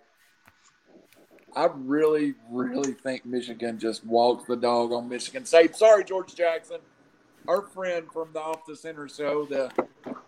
I 1.55 1.70
really, 1.74 2.36
really 2.51 2.93
think 2.93 3.26
Michigan 3.26 3.80
just 3.80 4.05
walks 4.05 4.45
the 4.45 4.55
dog 4.55 4.91
on 4.91 5.09
Michigan 5.09 5.43
State. 5.43 5.76
Sorry, 5.76 6.03
George 6.03 6.36
Jackson, 6.36 6.78
our 7.47 7.63
friend 7.63 8.05
from 8.13 8.30
the 8.32 8.39
Off 8.39 8.65
the 8.68 8.76
Center 8.76 9.09
show, 9.09 9.45
the 9.45 9.72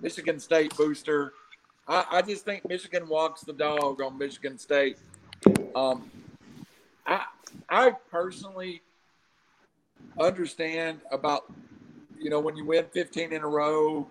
Michigan 0.02 0.40
State 0.40 0.76
booster. 0.76 1.34
I, 1.88 2.06
I 2.12 2.22
just 2.24 2.46
think 2.46 2.68
Michigan 2.68 3.08
walks 3.08 3.42
the 3.42 3.54
dog 3.54 4.02
on 4.02 4.18
Michigan 4.18 4.58
State. 4.58 4.98
Um, 5.76 6.10
I, 7.06 7.26
I 7.70 7.92
personally 8.12 8.82
understand 10.20 11.00
about, 11.12 11.52
you 12.18 12.30
know, 12.30 12.40
when 12.40 12.56
you 12.56 12.66
win 12.66 12.86
15 12.92 13.34
in 13.34 13.42
a 13.42 13.48
row, 13.48 14.08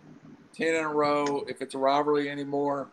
10 0.55 0.69
in 0.69 0.85
a 0.85 0.89
row, 0.89 1.45
if 1.49 1.63
it's 1.63 1.75
a 1.75 1.79
rivalry 1.79 2.31
anymore. 2.31 2.89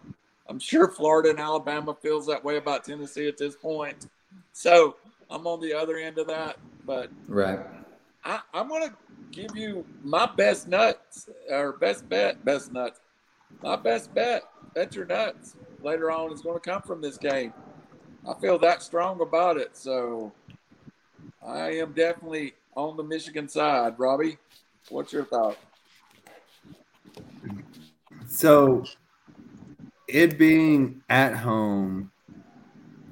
I'm 0.48 0.60
sure 0.60 0.88
Florida 0.88 1.32
and 1.32 1.40
Alabama 1.40 1.96
feels 2.02 2.28
that 2.28 2.44
way 2.44 2.58
about 2.58 2.84
Tennessee 2.84 3.28
at 3.28 3.38
this 3.38 3.56
point. 3.56 4.08
So 4.54 4.98
I'm 5.30 5.48
on 5.48 5.60
the 5.60 5.74
other 5.74 5.98
end 5.98 6.18
of 6.18 6.28
that. 6.28 6.58
But 6.86 7.10
right, 7.28 7.60
I, 8.24 8.42
I'm 8.54 8.68
going 8.68 8.90
to 8.90 8.96
give 9.32 9.56
you 9.56 9.86
my 10.04 10.30
best 10.38 10.68
nuts 10.68 11.30
or 11.50 11.74
best 11.74 12.08
bet, 12.08 12.44
best 12.46 12.72
nuts. 12.72 13.00
My 13.64 13.76
best 13.76 14.14
bet, 14.14 14.44
bet 14.76 14.96
your 14.96 15.06
nuts 15.06 15.56
later 15.82 16.12
on 16.12 16.32
is 16.32 16.42
going 16.42 16.60
to 16.60 16.70
come 16.70 16.82
from 16.84 17.02
this 17.02 17.18
game. 17.18 17.54
I 18.28 18.34
feel 18.40 18.60
that 18.60 18.84
strong 18.84 19.22
about 19.22 19.58
it. 19.58 19.76
So 19.76 20.32
I 21.46 21.72
am 21.72 21.94
definitely 21.94 22.54
on 22.76 22.98
the 22.98 23.04
Michigan 23.04 23.48
side. 23.48 23.96
Robbie, 23.98 24.38
what's 24.90 25.14
your 25.14 25.26
thought? 25.26 25.58
So, 28.28 28.86
it 30.08 30.38
being 30.38 31.02
at 31.10 31.36
home 31.36 32.12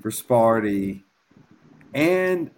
for 0.02 0.12
Sparty 0.12 1.04
and 1.94 2.52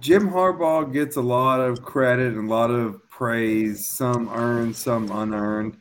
Jim 0.00 0.30
Harbaugh 0.30 0.92
gets 0.92 1.16
a 1.16 1.20
lot 1.20 1.60
of 1.60 1.82
credit 1.82 2.34
and 2.34 2.48
a 2.48 2.52
lot 2.52 2.70
of 2.70 3.08
praise, 3.10 3.88
some 3.88 4.28
earned, 4.32 4.76
some 4.76 5.10
unearned. 5.10 5.76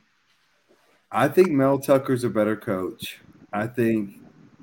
I 1.12 1.28
think 1.28 1.50
Mel 1.50 1.80
Tucker's 1.80 2.24
a 2.24 2.30
better 2.30 2.56
coach. 2.56 3.20
I 3.54 3.68
think 3.68 4.16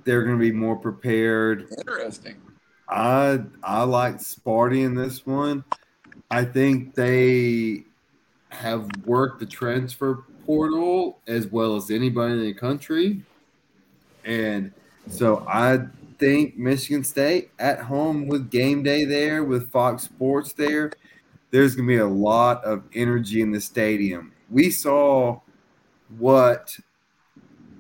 they're 0.04 0.24
going 0.24 0.36
to 0.36 0.40
be 0.40 0.52
more 0.52 0.76
prepared. 0.76 1.68
Interesting. 1.78 2.36
I 2.88 3.40
I 3.62 3.82
like 3.84 4.16
Sparty 4.16 4.84
in 4.84 4.94
this 4.94 5.26
one. 5.26 5.64
I 6.30 6.44
think 6.44 6.94
they 6.94 7.84
have 8.48 8.88
worked 9.04 9.40
the 9.40 9.46
transfer 9.46 10.24
portal 10.46 11.18
as 11.26 11.46
well 11.46 11.76
as 11.76 11.90
anybody 11.90 12.34
in 12.34 12.40
the 12.40 12.54
country. 12.54 13.22
And 14.24 14.72
so 15.08 15.44
I 15.48 15.80
think 16.18 16.56
Michigan 16.56 17.04
State 17.04 17.50
at 17.58 17.80
home 17.80 18.26
with 18.26 18.50
game 18.50 18.82
day 18.82 19.04
there, 19.04 19.44
with 19.44 19.70
Fox 19.70 20.04
Sports 20.04 20.52
there, 20.52 20.92
there's 21.50 21.74
going 21.74 21.86
to 21.88 21.94
be 21.94 21.98
a 21.98 22.06
lot 22.06 22.64
of 22.64 22.82
energy 22.94 23.40
in 23.40 23.52
the 23.52 23.60
stadium. 23.60 24.32
We 24.50 24.70
saw 24.70 25.40
what 26.18 26.76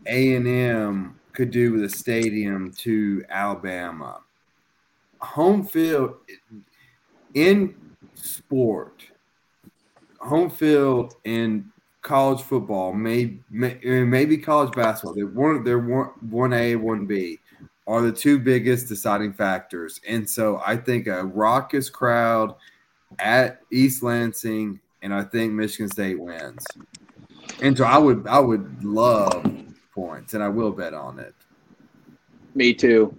A&M 0.06 1.18
could 1.32 1.50
do 1.50 1.72
with 1.72 1.84
a 1.84 1.88
stadium 1.88 2.72
to 2.78 3.24
Alabama. 3.28 4.20
Home 5.24 5.64
field 5.64 6.16
in 7.34 7.74
sport, 8.14 9.02
home 10.20 10.50
field 10.50 11.14
in 11.24 11.70
college 12.02 12.42
football, 12.42 12.92
maybe 12.92 13.40
maybe 13.50 14.38
college 14.38 14.72
basketball. 14.72 15.14
They're 15.14 15.26
one 15.26 15.64
they're 15.64 15.80
one 15.80 16.52
A, 16.52 16.76
one 16.76 17.06
B 17.06 17.40
are 17.86 18.00
the 18.00 18.12
two 18.12 18.38
biggest 18.38 18.88
deciding 18.88 19.32
factors. 19.32 20.00
And 20.08 20.28
so 20.28 20.62
I 20.64 20.76
think 20.76 21.06
a 21.06 21.24
raucous 21.24 21.90
crowd 21.90 22.54
at 23.18 23.60
East 23.70 24.02
Lansing, 24.02 24.80
and 25.02 25.12
I 25.12 25.22
think 25.22 25.52
Michigan 25.52 25.90
State 25.90 26.18
wins. 26.18 26.64
And 27.60 27.76
so 27.76 27.84
I 27.84 27.98
would 27.98 28.26
I 28.26 28.38
would 28.38 28.82
love 28.84 29.44
points, 29.94 30.34
and 30.34 30.42
I 30.42 30.48
will 30.48 30.72
bet 30.72 30.94
on 30.94 31.18
it. 31.18 31.34
Me 32.54 32.72
too. 32.72 33.14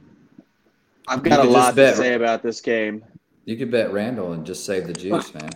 I've 1.07 1.23
got 1.23 1.45
a 1.45 1.49
lot 1.49 1.75
to 1.75 1.95
say 1.95 2.13
about 2.13 2.41
this 2.41 2.61
game. 2.61 3.03
You 3.45 3.57
could 3.57 3.71
bet 3.71 3.93
Randall 3.93 4.33
and 4.33 4.45
just 4.45 4.65
save 4.65 4.87
the 4.87 4.93
juice, 4.93 5.33
man. 5.33 5.51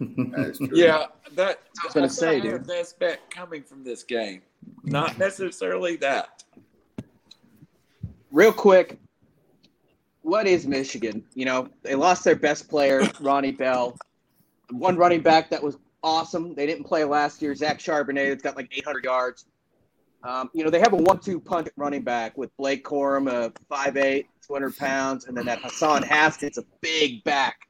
yeah, 0.72 1.06
that 1.32 1.60
I 1.82 1.86
was 1.86 1.94
going 1.94 2.08
to 2.08 2.14
say, 2.14 2.40
dude. 2.40 2.66
Best 2.66 2.98
bet 2.98 3.30
coming 3.30 3.62
from 3.62 3.84
this 3.84 4.02
game, 4.02 4.40
not 4.82 5.18
necessarily 5.18 5.96
that. 5.96 6.42
Real 8.30 8.52
quick, 8.52 8.98
what 10.22 10.46
is 10.46 10.66
Michigan? 10.66 11.22
You 11.34 11.44
know, 11.44 11.68
they 11.82 11.94
lost 11.94 12.24
their 12.24 12.34
best 12.34 12.68
player, 12.68 13.02
Ronnie 13.20 13.52
Bell. 13.52 13.96
One 14.70 14.96
running 14.96 15.20
back 15.20 15.50
that 15.50 15.62
was 15.62 15.76
awesome. 16.02 16.54
They 16.54 16.66
didn't 16.66 16.84
play 16.84 17.04
last 17.04 17.42
year. 17.42 17.54
Zach 17.54 17.78
Charbonnet, 17.78 18.30
that's 18.30 18.42
got 18.42 18.56
like 18.56 18.72
800 18.74 19.04
yards. 19.04 19.44
Um, 20.24 20.50
you 20.54 20.64
know, 20.64 20.70
they 20.70 20.80
have 20.80 20.94
a 20.94 20.96
one-two 20.96 21.38
punch 21.38 21.68
running 21.76 22.02
back 22.02 22.36
with 22.38 22.56
Blake 22.56 22.82
Corum, 22.82 23.30
a 23.30 23.52
5'8", 23.70 24.24
200 24.46 24.76
pounds, 24.76 25.26
and 25.26 25.36
then 25.36 25.44
that 25.46 25.60
Hassan 25.60 26.02
Haskins, 26.02 26.56
a 26.56 26.64
big 26.80 27.22
back. 27.24 27.68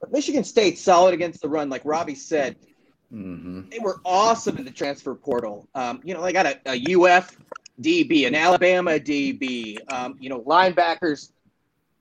But 0.00 0.12
Michigan 0.12 0.44
State 0.44 0.78
solid 0.78 1.12
against 1.12 1.42
the 1.42 1.48
run, 1.48 1.68
like 1.68 1.82
Robbie 1.84 2.14
said. 2.14 2.56
Mm-hmm. 3.12 3.70
They 3.70 3.78
were 3.80 4.00
awesome 4.04 4.58
in 4.58 4.64
the 4.64 4.70
transfer 4.70 5.14
portal. 5.14 5.68
Um, 5.74 6.00
you 6.04 6.14
know, 6.14 6.22
they 6.22 6.32
got 6.32 6.46
a, 6.46 6.60
a 6.66 6.94
UF 6.94 7.36
DB, 7.80 8.26
an 8.26 8.34
Alabama 8.34 8.92
DB. 8.92 9.78
Um, 9.92 10.16
you 10.20 10.28
know, 10.28 10.40
linebackers. 10.42 11.32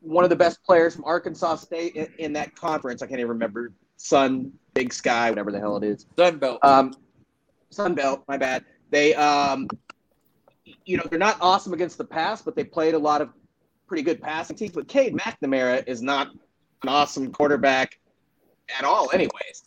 One 0.02 0.24
of 0.24 0.30
the 0.30 0.36
best 0.36 0.64
players 0.64 0.96
from 0.96 1.06
Arkansas 1.06 1.56
State 1.56 1.96
in, 1.96 2.08
in, 2.20 2.34
that 2.34 2.56
conference. 2.56 3.02
I 3.02 3.08
can't 3.08 3.20
even 3.20 3.30
remember. 3.30 3.72
Sun, 3.96 4.52
Big 4.76 4.94
Sky, 4.94 5.32
whatever 5.32 5.52
the 5.52 5.60
hell 5.60 5.76
it 5.78 5.84
is. 5.84 6.06
Sunbelt. 6.18 6.60
Um, 6.64 6.94
Sunbelt. 7.74 8.22
My 8.28 8.38
bad. 8.38 8.64
They, 8.92 9.16
um, 9.16 9.68
you 10.86 10.98
know, 10.98 11.04
they're 11.10 11.20
not 11.20 11.38
awesome 11.42 11.74
against 11.74 11.98
the 11.98 12.06
pass, 12.06 12.42
but 12.42 12.56
they 12.56 12.64
played 12.64 12.94
a 12.94 13.00
lot 13.00 13.22
of 13.22 13.30
pretty 13.88 14.04
good 14.04 14.22
passing 14.22 14.56
teams. 14.56 14.74
But 14.74 14.88
Cade 14.88 15.16
McNamara 15.16 15.84
is 15.88 16.02
not 16.02 16.30
an 16.84 16.90
awesome 16.90 17.32
quarterback 17.32 17.98
at 18.78 18.84
all, 18.84 19.10
anyways. 19.14 19.64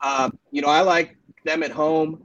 Um, 0.00 0.38
you 0.50 0.62
know, 0.62 0.68
I 0.68 0.80
like 0.80 1.16
them 1.44 1.62
at 1.62 1.70
home. 1.70 2.24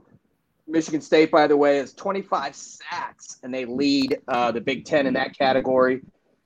Michigan 0.66 1.00
State, 1.00 1.30
by 1.30 1.46
the 1.46 1.56
way, 1.56 1.78
is 1.78 1.92
25 1.92 2.54
sacks, 2.54 3.38
and 3.42 3.52
they 3.52 3.66
lead 3.66 4.18
uh, 4.28 4.50
the 4.50 4.60
Big 4.60 4.84
Ten 4.84 5.06
in 5.06 5.14
that 5.14 5.36
category. 5.36 6.00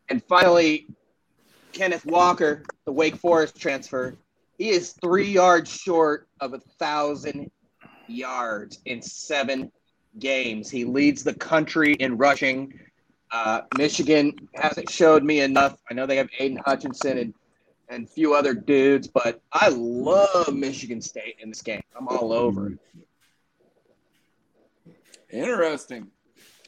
And 0.08 0.22
finally, 0.24 0.88
Kenneth 1.72 2.04
Walker, 2.04 2.64
the 2.84 2.92
Wake 2.92 3.16
Forest 3.16 3.60
transfer, 3.60 4.16
he 4.56 4.70
is 4.70 4.94
three 5.00 5.30
yards 5.30 5.70
short 5.70 6.28
of 6.40 6.52
a 6.52 6.58
thousand 6.78 7.50
yards 8.08 8.80
in 8.86 9.00
seven 9.00 9.70
games. 10.18 10.70
He 10.70 10.84
leads 10.84 11.22
the 11.22 11.34
country 11.34 11.94
in 11.94 12.16
rushing. 12.16 12.78
Uh, 13.30 13.62
Michigan 13.76 14.32
hasn't 14.54 14.90
showed 14.90 15.22
me 15.22 15.40
enough. 15.40 15.78
I 15.90 15.94
know 15.94 16.06
they 16.06 16.16
have 16.16 16.28
Aidan 16.38 16.60
Hutchinson 16.64 17.18
and 17.18 17.34
and 17.90 18.04
a 18.04 18.06
few 18.06 18.34
other 18.34 18.52
dudes, 18.54 19.08
but 19.08 19.40
I 19.52 19.68
love 19.70 20.54
Michigan 20.54 21.00
State 21.00 21.36
in 21.40 21.48
this 21.48 21.62
game. 21.62 21.80
I'm 21.98 22.06
all 22.08 22.32
over 22.32 22.72
it. 22.72 22.78
Interesting. 25.30 26.08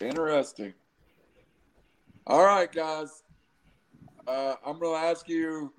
Interesting. 0.00 0.72
All 2.26 2.44
right, 2.44 2.70
guys. 2.72 3.22
Uh, 4.26 4.54
I'm 4.64 4.78
going 4.78 4.98
to 4.98 5.06
ask 5.06 5.28
you 5.28 5.72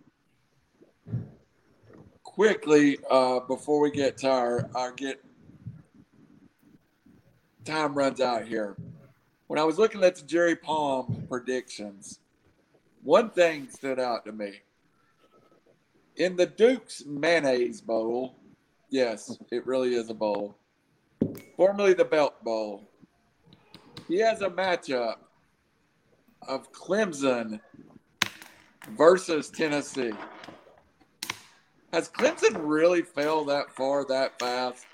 quickly 2.24 2.98
uh, 3.10 3.40
before 3.42 3.80
we 3.80 3.92
get 3.92 4.18
tired. 4.18 4.70
I 4.76 4.92
get 4.96 5.24
time 7.66 7.94
runs 7.94 8.22
out 8.22 8.46
here. 8.46 8.76
When 9.48 9.60
I 9.60 9.64
was 9.64 9.78
looking 9.78 10.04
at 10.04 10.16
the 10.16 10.26
Jerry 10.26 10.56
Palm 10.56 11.26
predictions, 11.28 12.20
one 13.04 13.30
thing 13.30 13.70
stood 13.70 14.00
out 14.00 14.26
to 14.26 14.32
me. 14.32 14.62
In 16.18 16.36
the 16.36 16.46
Duke's 16.46 17.04
Mayonnaise 17.06 17.82
Bowl, 17.82 18.36
yes, 18.90 19.38
it 19.52 19.66
really 19.66 19.96
is 19.96 20.10
a 20.10 20.14
bowl, 20.14 20.56
formerly 21.56 21.94
the 21.94 22.06
Belk 22.06 22.42
Bowl, 22.44 22.90
he 24.08 24.20
has 24.20 24.42
a 24.42 24.50
matchup 24.50 25.16
of 26.48 26.72
Clemson 26.72 27.60
versus 28.98 29.50
Tennessee. 29.50 30.14
Has 31.94 32.10
Clemson 32.10 32.58
really 32.58 33.02
fell 33.02 33.46
that 33.46 33.72
far 33.76 34.06
that 34.06 34.40
fast 34.40 34.86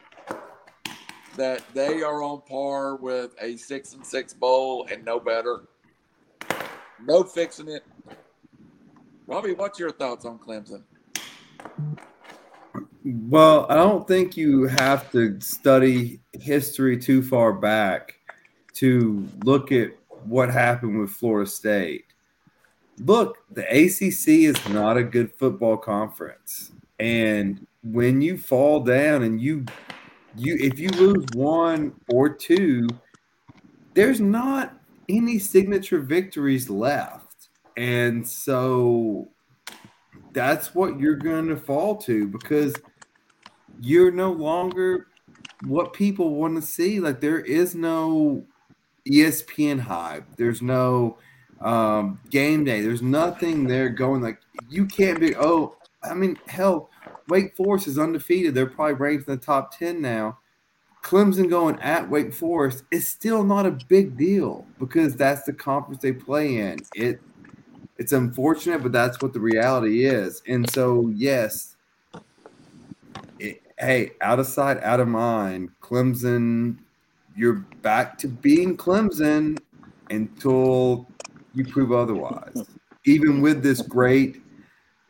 that 1.38 1.64
they 1.73 2.01
are 2.03 2.22
on 2.22 2.41
par 2.41 2.95
with 2.95 3.35
a 3.41 3.55
six 3.57 3.93
and 3.93 4.05
six 4.05 4.34
bowl 4.34 4.88
and 4.91 5.05
no 5.05 5.19
better? 5.19 5.61
No 7.05 7.23
fixing 7.23 7.69
it. 7.69 7.84
Robbie, 9.27 9.53
what's 9.53 9.80
your 9.80 9.91
thoughts 9.91 10.26
on 10.26 10.39
Clemson? 10.39 10.84
Well, 13.03 13.68
I 13.69 13.76
don't 13.76 14.07
think 14.07 14.35
you 14.35 14.68
have 14.68 15.11
to 15.11 15.39
study 15.39 16.19
history 16.34 16.97
too 16.97 17.22
far 17.22 17.53
back 17.53 18.15
to 18.76 19.27
look 19.43 19.72
at 19.72 19.91
what 20.26 20.49
happened 20.49 20.99
with 20.99 21.11
Florida 21.11 21.49
State. 21.49 22.05
Look, 22.99 23.38
the 23.51 23.64
ACC 23.64 24.27
is 24.49 24.69
not 24.69 24.97
a 24.97 25.03
good 25.03 25.31
football 25.34 25.77
conference. 25.77 26.72
And 26.99 27.65
when 27.84 28.22
you 28.22 28.38
fall 28.38 28.80
down 28.81 29.23
and 29.23 29.39
you 29.39 29.65
you 30.38 30.57
if 30.59 30.80
you 30.80 30.89
lose 30.89 31.26
one 31.34 31.93
or 32.09 32.30
two, 32.30 32.88
there's 33.93 34.22
not 34.22 34.80
any 35.09 35.39
signature 35.39 35.99
victories 35.99 36.69
left. 36.69 37.49
And 37.76 38.27
so 38.27 39.30
that's 40.34 40.73
what 40.73 40.99
you're 40.99 41.15
going 41.15 41.47
to 41.47 41.57
fall 41.57 41.95
to 41.97 42.27
because 42.27 42.76
you're 43.80 44.11
no 44.11 44.31
longer 44.31 45.07
what 45.65 45.93
people 45.93 46.35
want 46.35 46.55
to 46.55 46.61
see. 46.61 46.99
Like 46.99 47.22
there 47.22 47.39
is 47.39 47.76
no 47.76 48.43
ESPN 49.07 49.80
hype. 49.80 50.26
There's 50.35 50.61
no 50.61 51.18
um, 51.61 52.19
game 52.30 52.64
day. 52.64 52.81
There's 52.81 53.01
nothing 53.01 53.68
there 53.68 53.89
going 53.89 54.22
like 54.22 54.39
you 54.69 54.85
can't 54.85 55.19
be. 55.19 55.35
Oh, 55.35 55.76
I 56.03 56.14
mean, 56.14 56.38
hell, 56.47 56.89
Wake 57.27 57.55
Forest 57.55 57.87
is 57.87 57.99
undefeated. 57.99 58.55
They're 58.55 58.65
probably 58.65 58.93
ranked 58.93 59.27
in 59.27 59.35
the 59.35 59.41
top 59.41 59.77
ten 59.77 60.01
now. 60.01 60.39
Clemson 61.03 61.49
going 61.49 61.79
at 61.79 62.09
Wake 62.09 62.33
Forest 62.33 62.83
is 62.91 63.07
still 63.07 63.43
not 63.43 63.65
a 63.65 63.77
big 63.87 64.17
deal 64.17 64.65
because 64.79 65.15
that's 65.15 65.43
the 65.43 65.53
conference 65.53 66.01
they 66.01 66.11
play 66.11 66.57
in. 66.57 66.79
It 66.95 67.21
it's 67.97 68.11
unfortunate, 68.11 68.83
but 68.83 68.91
that's 68.91 69.21
what 69.21 69.33
the 69.33 69.39
reality 69.39 70.05
is. 70.05 70.43
And 70.47 70.69
so, 70.69 71.11
yes, 71.15 71.75
it, 73.39 73.61
hey, 73.79 74.11
out 74.21 74.39
of 74.39 74.45
sight, 74.45 74.81
out 74.83 74.99
of 74.99 75.07
mind. 75.07 75.71
Clemson, 75.81 76.77
you're 77.35 77.65
back 77.81 78.17
to 78.19 78.27
being 78.27 78.77
Clemson 78.77 79.57
until 80.11 81.07
you 81.55 81.65
prove 81.65 81.91
otherwise. 81.91 82.67
Even 83.05 83.41
with 83.41 83.63
this 83.63 83.81
great 83.81 84.41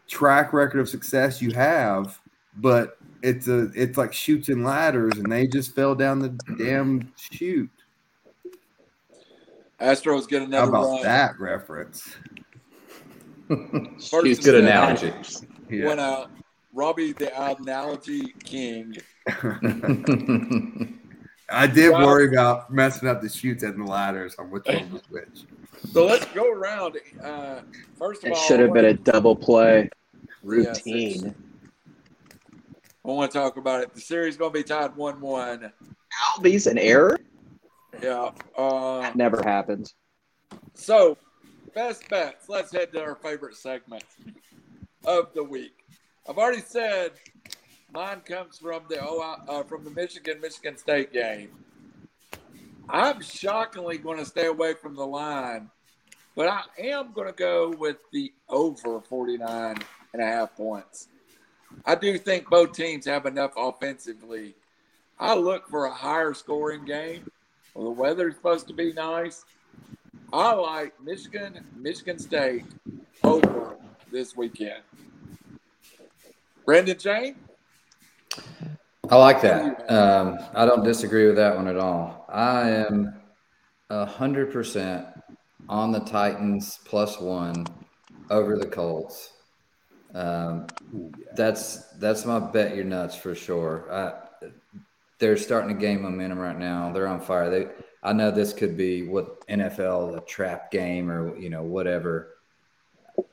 track 0.08 0.54
record 0.54 0.80
of 0.80 0.90
success 0.90 1.42
you 1.42 1.52
have, 1.52 2.20
but 2.58 2.98
it's 3.22 3.48
a 3.48 3.70
it's 3.76 3.98
like 3.98 4.14
shoots 4.14 4.50
and 4.50 4.64
ladders, 4.64 5.18
and 5.18 5.32
they 5.32 5.48
just 5.48 5.74
fell 5.76 5.96
down 5.96 6.20
the 6.20 6.30
damn 6.58 7.12
chute. 7.16 7.70
Astros 9.80 10.28
get 10.28 10.42
another. 10.42 10.64
How 10.64 10.70
about 10.70 10.88
run. 10.96 11.04
that 11.04 11.40
reference? 11.40 12.16
First 13.48 14.12
Good 14.12 14.28
and 14.28 14.38
seven. 14.44 14.66
analogy. 14.66 15.14
Went 15.70 16.00
out. 16.00 16.32
Robbie, 16.74 17.14
the 17.14 17.32
analogy 17.60 18.34
king. 18.44 18.98
I 21.50 21.68
did 21.68 21.92
Wow. 21.92 22.06
worry 22.06 22.28
about 22.28 22.72
messing 22.72 23.08
up 23.08 23.22
the 23.22 23.30
shoots 23.30 23.64
and 23.64 23.80
the 23.80 23.86
ladders 23.86 24.36
on 24.38 24.50
which 24.52 24.66
one 24.66 24.92
was 24.92 25.04
which. 25.10 25.46
So 25.94 26.06
let's 26.06 26.26
go 26.34 26.52
around. 26.52 26.98
Uh, 27.24 27.62
first 27.98 28.24
of 28.24 28.32
It 28.32 28.34
all, 28.34 28.48
should 28.48 28.60
have 28.60 28.74
been 28.74 28.86
a 28.86 28.94
double 28.94 29.36
play 29.36 29.90
Yes, 30.44 30.86
routine. 30.86 31.36
I 33.06 33.10
want 33.10 33.32
to 33.32 33.38
talk 33.38 33.56
about 33.58 33.82
it. 33.84 33.94
The 33.94 34.02
series 34.02 34.34
is 34.34 34.38
going 34.38 34.52
to 34.52 34.60
be 34.60 34.64
tied 34.64 34.96
one-one. 34.96 35.72
Albies 36.36 36.70
an 36.70 36.78
error? 36.78 37.18
Yeah. 38.02 38.32
Uh, 38.58 39.02
That 39.02 39.16
never 39.16 39.42
happens. 39.44 39.96
so, 40.74 41.18
best 41.74 42.10
bets. 42.10 42.50
Let's 42.50 42.72
head 42.74 42.92
to 42.94 43.02
our 43.02 43.16
favorite 43.16 43.56
segment 43.56 44.04
of 45.06 45.34
the 45.34 45.44
week. 45.44 45.86
I've 46.28 46.38
already 46.38 46.62
said 46.62 47.12
mine 47.94 48.22
comes 48.22 48.58
from 48.58 48.84
the 48.90 49.04
uh, 49.04 49.64
from 49.64 49.84
the 49.84 49.92
Michigan 49.92 50.40
Michigan 50.42 50.78
State 50.78 51.14
game. 51.14 51.50
I'm 52.90 53.22
shockingly 53.22 53.98
going 53.98 54.18
to 54.18 54.26
stay 54.26 54.48
away 54.48 54.74
from 54.74 54.96
the 54.96 55.06
line, 55.06 55.70
but 56.36 56.48
I 56.48 56.62
am 56.80 57.12
going 57.12 57.28
to 57.28 57.34
go 57.34 57.74
with 57.78 57.98
the 58.12 58.32
over 58.48 59.02
49 59.02 59.78
and 60.14 60.22
a 60.22 60.26
half 60.26 60.56
points. 60.56 61.10
I 61.86 61.96
do 61.96 62.18
think 62.18 62.50
both 62.50 62.72
teams 62.72 63.06
have 63.06 63.26
enough 63.26 63.52
offensively. 63.58 64.56
I 65.20 65.36
look 65.36 65.68
for 65.68 65.86
a 65.86 65.94
higher 65.94 66.34
scoring 66.34 66.86
game. 66.86 67.30
Well, 67.74 67.86
the 67.86 67.92
weather's 67.92 68.36
supposed 68.36 68.68
to 68.68 68.74
be 68.74 68.94
nice. 68.94 69.44
I 70.32 70.54
like 70.54 70.94
Michigan, 71.02 71.66
Michigan 71.76 72.20
State 72.20 72.66
over 73.24 73.76
this 74.12 74.36
weekend. 74.36 74.82
Brendan 76.66 76.98
Jane? 76.98 77.36
I 79.10 79.16
like 79.16 79.42
that. 79.42 79.90
Um, 79.92 80.38
I 80.54 80.66
don't 80.66 80.84
disagree 80.84 81.28
with 81.28 81.38
that 81.38 81.56
one 81.56 81.68
at 81.68 81.78
all. 81.78 82.26
I 82.30 82.70
am 82.70 83.14
hundred 83.90 84.52
percent 84.52 85.06
on 85.70 85.92
the 85.92 86.00
Titans 86.02 86.80
plus 86.86 87.20
one 87.20 87.66
over 88.30 88.58
the 88.58 88.68
Colts. 88.68 89.32
Um, 90.14 90.68
that's 91.36 91.88
that's 92.00 92.26
my 92.26 92.40
bet 92.40 92.76
your 92.76 92.86
nuts 92.86 93.16
for 93.16 93.36
sure. 93.36 93.88
I, 93.92 94.48
they're 95.20 95.38
starting 95.38 95.76
to 95.76 95.82
gain 95.82 96.02
momentum 96.02 96.40
right 96.40 96.58
now. 96.58 96.92
They're 96.92 97.08
on 97.08 97.20
fire. 97.20 97.50
They 97.50 97.68
I 98.04 98.14
know 98.14 98.32
this 98.32 98.54
could 98.54 98.78
be 98.78 99.08
what 99.08 99.46
NFL 99.48 100.18
a 100.18 100.22
trap 100.22 100.72
game 100.72 101.10
or 101.12 101.38
you 101.38 101.50
know 101.50 101.64
whatever. 101.64 102.36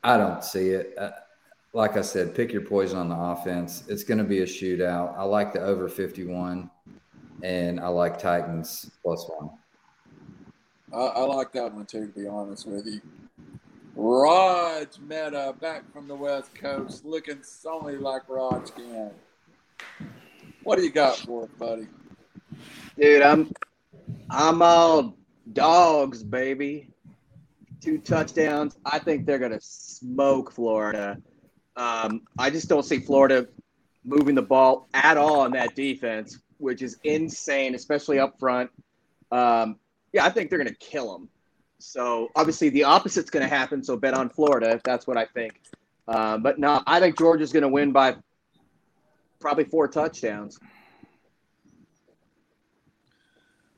I 0.03 0.17
don't 0.17 0.43
see 0.43 0.71
it. 0.71 0.95
Uh, 0.99 1.11
like 1.75 1.97
I 1.97 2.03
said, 2.03 2.37
pick 2.37 2.53
your 2.53 2.63
poison 2.63 2.99
on 2.99 3.09
the 3.09 3.17
offense. 3.17 3.83
It's 3.89 4.05
going 4.05 4.19
to 4.19 4.25
be 4.25 4.39
a 4.39 4.47
shootout. 4.47 5.19
I 5.19 5.25
like 5.25 5.53
the 5.53 5.61
over 5.61 5.89
51, 5.89 6.71
and 7.43 7.81
I 7.81 7.89
like 7.89 8.17
Titans 8.17 8.93
plus 9.03 9.29
one. 9.29 9.51
I, 10.93 11.07
I 11.07 11.21
like 11.25 11.53
that 11.53 11.75
one 11.75 11.85
too, 11.85 12.07
to 12.07 12.21
be 12.21 12.29
honest 12.29 12.67
with 12.69 12.87
you. 12.87 13.01
Raj 13.97 14.99
Meta 15.01 15.55
back 15.61 15.93
from 15.93 16.07
the 16.07 16.15
West 16.15 16.55
Coast, 16.55 17.05
looking 17.05 17.43
only 17.67 17.97
like 17.97 18.23
Raj 18.29 18.73
can. 18.75 19.11
What 20.63 20.79
do 20.79 20.85
you 20.85 20.91
got 20.91 21.17
for 21.17 21.45
us, 21.45 21.51
buddy? 21.59 21.89
Dude, 22.99 23.23
I'm 23.23 23.53
I'm 24.31 24.63
all 24.63 25.17
dogs, 25.53 26.23
baby. 26.23 26.89
Two 27.81 27.99
touchdowns. 27.99 28.77
I 28.85 28.99
think 28.99 29.27
they're 29.27 29.39
gonna 29.39 29.61
smoke 29.61 30.53
Florida. 30.53 31.19
Um, 31.77 32.23
I 32.39 32.51
just 32.51 32.69
don't 32.69 32.85
see 32.85 33.01
Florida 33.01 33.49
moving 34.05 34.35
the 34.35 34.43
ball 34.43 34.89
at 34.95 35.17
all 35.17 35.41
on 35.41 35.53
that 35.53 35.75
defense, 35.75 36.39
which 36.59 36.83
is 36.83 36.99
insane, 37.05 37.75
especially 37.75 38.19
up 38.19 38.39
front. 38.39 38.71
Um, 39.33 39.77
yeah, 40.13 40.25
I 40.25 40.31
think 40.31 40.51
they're 40.51 40.59
gonna 40.59 40.75
kill 40.75 41.13
them. 41.13 41.29
So 41.79 42.29
obviously 42.37 42.69
the 42.71 42.85
opposite's 42.85 43.31
gonna 43.31 43.49
happen. 43.49 43.83
So 43.83 43.97
bet 43.97 44.15
on 44.15 44.29
Florida 44.29 44.71
if 44.71 44.83
that's 44.83 45.07
what 45.07 45.17
I 45.17 45.27
think. 45.27 45.61
Um, 46.07 46.43
but 46.43 46.59
no, 46.59 46.83
I 46.87 47.01
think 47.01 47.19
Georgia's 47.19 47.53
gonna 47.53 47.69
win 47.69 47.93
by 47.93 48.17
probably 49.41 49.65
four 49.65 49.89
touchdowns. 49.89 50.59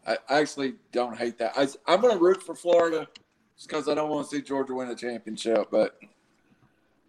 I 0.06 0.16
actually 0.28 0.74
don't 0.92 1.16
hate 1.16 1.38
that. 1.38 1.52
I, 1.56 1.66
I'm 1.92 2.00
going 2.00 2.16
to 2.16 2.22
root 2.22 2.42
for 2.42 2.54
Florida 2.54 3.08
just 3.56 3.68
because 3.68 3.88
I 3.88 3.94
don't 3.94 4.08
want 4.08 4.28
to 4.28 4.36
see 4.36 4.42
Georgia 4.42 4.74
win 4.74 4.88
a 4.88 4.94
championship. 4.94 5.68
But 5.70 5.98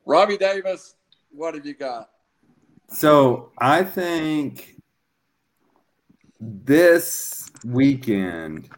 Robbie 0.07 0.37
Davis, 0.37 0.95
what 1.31 1.53
have 1.53 1.65
you 1.65 1.73
got? 1.73 2.09
So 2.87 3.51
I 3.57 3.83
think 3.83 4.75
this 6.39 7.49
weekend 7.65 8.69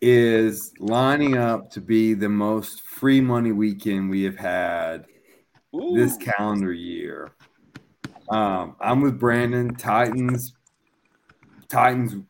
is 0.00 0.72
lining 0.80 1.36
up 1.36 1.70
to 1.70 1.80
be 1.80 2.14
the 2.14 2.28
most 2.28 2.80
free 2.82 3.20
money 3.20 3.52
weekend 3.52 4.10
we 4.10 4.24
have 4.24 4.36
had 4.36 5.06
Ooh, 5.72 5.94
this 5.94 6.16
calendar 6.16 6.72
year. 6.72 7.30
Um, 8.28 8.74
I'm 8.80 9.02
with 9.02 9.20
Brandon. 9.20 9.72
Titans. 9.76 10.54
Titans. 11.68 12.24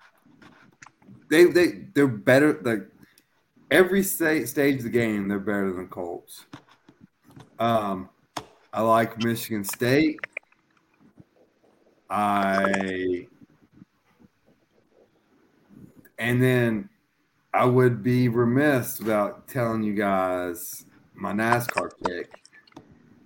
They 1.30 1.44
they 1.44 1.86
they're 1.94 2.06
better. 2.06 2.60
Like 2.62 2.82
every 3.70 4.02
sta- 4.02 4.44
stage 4.44 4.78
of 4.78 4.82
the 4.82 4.90
game, 4.90 5.26
they're 5.26 5.38
better 5.38 5.72
than 5.72 5.88
Colts. 5.88 6.44
Um, 7.60 8.08
I 8.72 8.80
like 8.80 9.22
Michigan 9.22 9.64
State. 9.64 10.18
I 12.08 13.26
and 16.18 16.42
then 16.42 16.88
I 17.52 17.66
would 17.66 18.02
be 18.02 18.28
remiss 18.28 18.98
without 18.98 19.46
telling 19.46 19.82
you 19.82 19.94
guys 19.94 20.86
my 21.14 21.32
NASCAR 21.32 21.90
pick. 22.04 22.32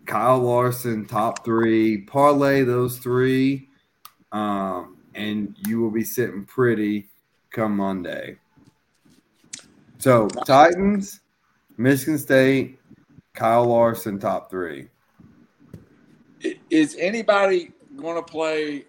Kyle 0.04 0.40
Larson, 0.40 1.06
top 1.06 1.44
three. 1.44 1.98
Parlay 1.98 2.64
those 2.64 2.98
three, 2.98 3.68
um, 4.32 4.96
and 5.14 5.54
you 5.66 5.80
will 5.80 5.90
be 5.90 6.04
sitting 6.04 6.44
pretty 6.44 7.08
come 7.50 7.76
Monday. 7.76 8.36
So 9.98 10.26
Titans, 10.28 11.20
Michigan 11.78 12.18
State, 12.18 12.78
Kyle 13.34 13.66
Larson 13.66 14.18
top 14.18 14.50
three. 14.50 14.88
Is 16.70 16.96
anybody 16.98 17.72
going 17.96 18.16
to 18.16 18.22
play 18.22 18.84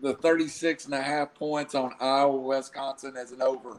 the 0.00 0.14
36 0.14 0.86
and 0.86 0.94
a 0.94 1.02
half 1.02 1.34
points 1.34 1.74
on 1.74 1.92
Iowa, 2.00 2.36
Wisconsin 2.36 3.14
as 3.16 3.32
an 3.32 3.42
over? 3.42 3.76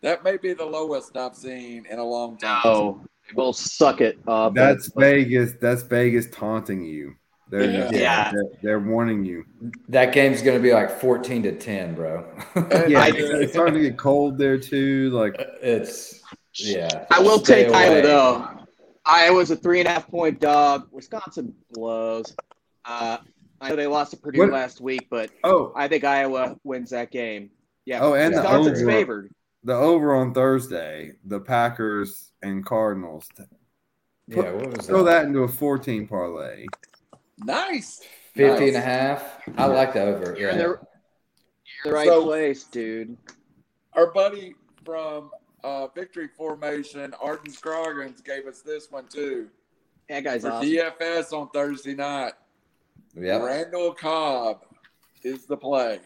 That 0.00 0.22
may 0.24 0.36
be 0.36 0.54
the 0.54 0.64
lowest 0.64 1.16
I've 1.16 1.34
seen 1.34 1.86
in 1.86 1.98
a 1.98 2.04
long 2.04 2.38
time. 2.38 2.60
No, 2.64 3.00
they 3.26 3.34
both 3.34 3.56
suck 3.56 4.00
it. 4.00 4.18
Uh, 4.26 4.48
That's 4.50 4.88
but- 4.90 5.00
Vegas. 5.00 5.52
That's 5.60 5.82
Vegas 5.82 6.28
taunting 6.30 6.84
you. 6.84 7.14
They're, 7.50 7.64
Yeah. 7.70 7.90
Yeah. 7.92 8.32
They're, 8.32 8.44
they're 8.62 8.80
warning 8.80 9.24
you. 9.24 9.44
That 9.88 10.12
game's 10.12 10.40
going 10.42 10.56
to 10.56 10.62
be 10.62 10.72
like 10.72 10.90
14 11.00 11.42
to 11.44 11.52
10, 11.58 11.94
bro. 11.94 12.24
Yeah, 12.86 13.00
I- 13.00 13.12
it's 13.14 13.52
starting 13.52 13.74
to 13.74 13.80
get 13.80 13.98
cold 13.98 14.38
there 14.38 14.58
too. 14.58 15.10
Like 15.10 15.34
it's, 15.62 16.20
yeah. 16.54 17.06
I 17.10 17.20
will 17.20 17.38
Stay 17.40 17.64
take 17.64 17.74
Iowa 17.74 18.02
though. 18.02 18.48
Iowa's 19.08 19.50
a 19.50 19.56
three 19.56 19.80
and 19.80 19.88
a 19.88 19.92
half 19.92 20.06
point 20.08 20.38
dog. 20.40 20.88
Wisconsin 20.92 21.54
blows. 21.72 22.36
Uh, 22.84 23.18
I 23.60 23.70
know 23.70 23.76
they 23.76 23.86
lost 23.86 24.10
to 24.12 24.16
Purdue 24.18 24.40
What- 24.40 24.50
last 24.52 24.80
week, 24.80 25.08
but 25.10 25.30
oh, 25.44 25.72
I 25.74 25.88
think 25.88 26.04
Iowa 26.04 26.56
wins 26.62 26.90
that 26.90 27.10
game. 27.10 27.50
Yeah, 27.86 28.00
Oh, 28.02 28.14
and 28.14 28.34
the 28.34 28.40
Wisconsin's 28.42 28.82
over. 28.82 28.90
favored. 28.90 29.34
the 29.64 29.74
over 29.74 30.14
on 30.14 30.32
Thursday, 30.34 31.12
the 31.24 31.40
Packers 31.40 32.32
and 32.42 32.64
Cardinals. 32.64 33.28
Yeah, 34.28 34.52
what 34.52 34.76
was 34.76 34.86
Throw 34.86 35.02
that? 35.04 35.22
that 35.22 35.26
into 35.26 35.40
a 35.40 35.48
14 35.48 36.06
parlay. 36.06 36.66
Nice. 37.38 38.02
50 38.34 38.66
Nice. 38.66 38.68
and 38.68 38.76
a 38.76 38.80
half. 38.80 39.40
I 39.56 39.66
like 39.66 39.94
the 39.94 40.02
over. 40.02 40.36
You're 40.38 40.50
in 40.50 40.58
Yeah. 40.58 40.62
the, 40.62 40.68
you're 40.68 40.76
in 40.76 40.78
the 41.84 41.92
right 41.92 42.06
So- 42.08 42.24
place, 42.24 42.64
dude. 42.64 43.16
Our 43.94 44.12
buddy 44.12 44.54
from 44.84 45.30
uh, 45.64 45.86
Victory 45.88 46.28
Formation, 46.28 47.14
Arden 47.20 47.52
Scroggins, 47.52 48.20
gave 48.20 48.46
us 48.46 48.60
this 48.62 48.90
one 48.90 49.06
too. 49.08 49.48
That 50.08 50.24
guy's 50.24 50.42
For 50.42 50.50
awesome. 50.52 50.68
DFS 50.70 51.32
on 51.32 51.50
Thursday 51.50 51.94
night, 51.94 52.32
Yep. 53.14 53.42
Randall 53.42 53.94
Cobb 53.94 54.62
is 55.22 55.46
the 55.46 55.56
play. 55.56 56.00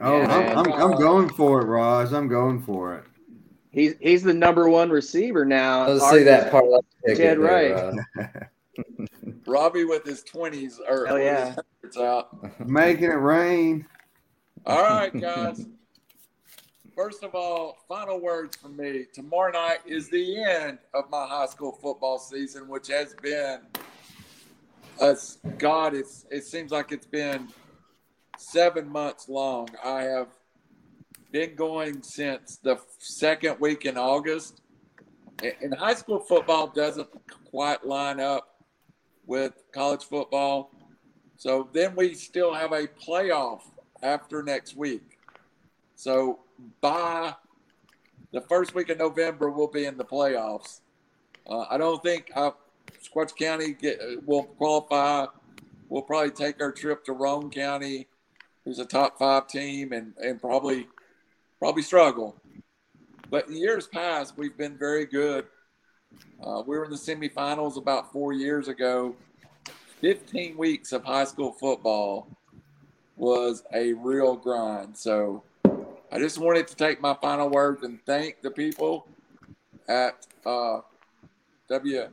Oh, 0.00 0.18
Yeah, 0.18 0.54
I'm, 0.56 0.72
I'm, 0.72 0.72
I'm 0.92 0.98
going 0.98 1.28
for 1.28 1.60
it, 1.60 1.66
Raj. 1.66 2.12
I'm 2.12 2.28
going 2.28 2.60
for 2.62 2.94
it. 2.96 3.04
He's 3.70 3.94
he's 4.00 4.22
the 4.22 4.34
number 4.34 4.68
one 4.68 4.90
receiver 4.90 5.44
now. 5.46 5.88
Let's 5.88 6.10
see 6.10 6.22
that 6.24 6.50
part. 6.50 6.64
ticket 7.06 7.18
dead 7.18 7.38
right. 7.38 7.94
Robbie 9.46 9.84
with 9.84 10.04
his 10.04 10.22
20s 10.24 10.74
or 10.88 11.06
Hell 11.06 11.18
yeah. 11.18 11.46
his 11.46 11.58
hundreds 11.82 11.96
out. 11.96 12.68
Making 12.68 13.04
it 13.12 13.14
rain. 13.14 13.86
All 14.66 14.82
right, 14.82 15.12
guys. 15.18 15.66
First 16.94 17.24
of 17.24 17.34
all, 17.34 17.78
final 17.88 18.20
words 18.20 18.56
from 18.56 18.76
me. 18.76 19.06
Tomorrow 19.14 19.52
night 19.52 19.78
is 19.86 20.10
the 20.10 20.42
end 20.44 20.78
of 20.92 21.08
my 21.10 21.26
high 21.26 21.46
school 21.46 21.72
football 21.72 22.18
season, 22.18 22.68
which 22.68 22.88
has 22.88 23.14
been, 23.22 23.60
uh, 25.00 25.14
God, 25.58 25.94
it's 25.94 26.26
it 26.30 26.44
seems 26.44 26.70
like 26.70 26.92
it's 26.92 27.06
been 27.06 27.48
seven 28.36 28.88
months 28.88 29.28
long. 29.28 29.68
I 29.82 30.02
have 30.02 30.28
been 31.30 31.54
going 31.54 32.02
since 32.02 32.58
the 32.62 32.78
second 32.98 33.58
week 33.58 33.86
in 33.86 33.96
August. 33.96 34.60
And- 35.42 35.54
And 35.62 35.74
high 35.74 35.94
school 35.94 36.20
football 36.20 36.66
doesn't 36.66 37.08
quite 37.50 37.86
line 37.86 38.20
up 38.20 38.60
with 39.26 39.54
college 39.72 40.04
football. 40.04 40.70
So 41.36 41.68
then 41.72 41.96
we 41.96 42.14
still 42.14 42.52
have 42.52 42.72
a 42.72 42.86
playoff 42.86 43.62
after 44.02 44.42
next 44.42 44.76
week. 44.76 45.18
So 45.96 46.40
by 46.80 47.34
the 48.32 48.40
first 48.40 48.74
week 48.74 48.88
of 48.88 48.98
November, 48.98 49.50
we'll 49.50 49.68
be 49.68 49.84
in 49.84 49.96
the 49.96 50.04
playoffs. 50.04 50.80
Uh, 51.48 51.66
I 51.70 51.76
don't 51.76 52.02
think 52.02 52.30
uh, 52.34 52.52
Sequatchie 53.02 53.36
County 53.36 53.72
get, 53.72 54.00
will 54.26 54.44
qualify. 54.44 55.26
We'll 55.88 56.02
probably 56.02 56.30
take 56.30 56.60
our 56.62 56.72
trip 56.72 57.04
to 57.04 57.12
Rome 57.12 57.50
County, 57.50 58.08
who's 58.64 58.78
a 58.78 58.84
top 58.84 59.18
five 59.18 59.48
team, 59.48 59.92
and, 59.92 60.14
and 60.22 60.40
probably 60.40 60.88
probably 61.58 61.82
struggle. 61.82 62.36
But 63.30 63.48
in 63.48 63.56
years 63.56 63.86
past, 63.86 64.36
we've 64.36 64.56
been 64.56 64.76
very 64.76 65.06
good. 65.06 65.46
Uh, 66.42 66.62
we 66.66 66.76
were 66.76 66.84
in 66.84 66.90
the 66.90 66.96
semifinals 66.96 67.76
about 67.76 68.12
four 68.12 68.32
years 68.32 68.68
ago. 68.68 69.14
15 70.00 70.56
weeks 70.56 70.92
of 70.92 71.04
high 71.04 71.24
school 71.24 71.52
football 71.52 72.26
was 73.16 73.62
a 73.72 73.92
real 73.92 74.34
grind. 74.34 74.96
So 74.96 75.44
I 76.12 76.18
just 76.18 76.36
wanted 76.36 76.68
to 76.68 76.76
take 76.76 77.00
my 77.00 77.14
final 77.14 77.48
words 77.48 77.84
and 77.84 77.98
thank 78.04 78.42
the 78.42 78.50
people 78.50 79.06
at 79.88 80.26
uh, 80.44 80.80
W. 81.70 82.08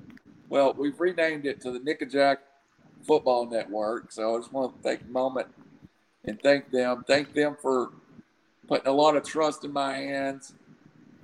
Well, 0.48 0.74
we've 0.74 0.98
renamed 0.98 1.46
it 1.46 1.60
to 1.62 1.72
the 1.72 1.80
Nickajack 1.80 2.38
Football 3.06 3.48
Network. 3.48 4.14
So 4.14 4.36
I 4.36 4.40
just 4.40 4.54
want 4.54 4.82
to 4.82 4.90
take 4.90 5.02
a 5.02 5.12
moment 5.12 5.48
and 6.24 6.42
thank 6.42 6.72
them. 6.72 7.04
Thank 7.08 7.34
them 7.34 7.58
for 7.62 7.90
putting 8.70 8.88
a 8.88 8.94
lot 8.94 9.18
of 9.18 9.24
trust 9.24 9.66
in 9.66 9.74
my 9.74 9.94
hands. 9.94 10.54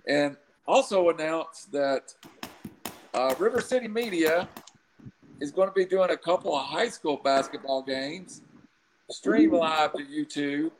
And 0.05 0.35
also 0.67 1.07
announce 1.07 1.69
that 1.71 2.13
uh, 3.13 3.35
River 3.39 3.61
City 3.61 3.87
Media 3.87 4.49
is 5.39 5.49
going 5.49 5.69
to 5.69 5.73
be 5.73 5.85
doing 5.85 6.09
a 6.09 6.17
couple 6.17 6.53
of 6.53 6.65
high 6.65 6.89
school 6.89 7.21
basketball 7.23 7.83
games, 7.83 8.41
stream 9.09 9.53
live 9.53 9.93
to 9.93 10.03
YouTube, 10.03 10.71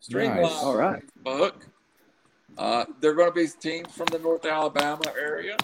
stream 0.00 0.30
Nice. 0.30 0.42
live 0.42 0.52
All 0.52 0.76
right. 0.76 1.02
Book. 1.22 1.66
Uh, 2.58 2.84
they're 3.00 3.14
going 3.14 3.28
to 3.28 3.34
be 3.34 3.46
teams 3.60 3.88
from 3.92 4.06
the 4.06 4.18
North 4.18 4.44
Alabama 4.44 5.04
area. 5.18 5.56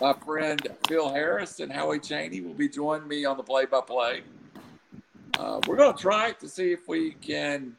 My 0.00 0.12
friend 0.14 0.60
Phil 0.88 1.12
Harris 1.12 1.60
and 1.60 1.70
Howie 1.70 1.98
Cheney 1.98 2.40
will 2.40 2.54
be 2.54 2.68
joining 2.68 3.06
me 3.08 3.24
on 3.24 3.36
the 3.36 3.42
play-by-play. 3.42 4.22
Uh, 5.38 5.60
we're 5.66 5.76
going 5.76 5.94
to 5.94 6.00
try 6.00 6.32
to 6.32 6.48
see 6.48 6.72
if 6.72 6.88
we 6.88 7.12
can 7.14 7.76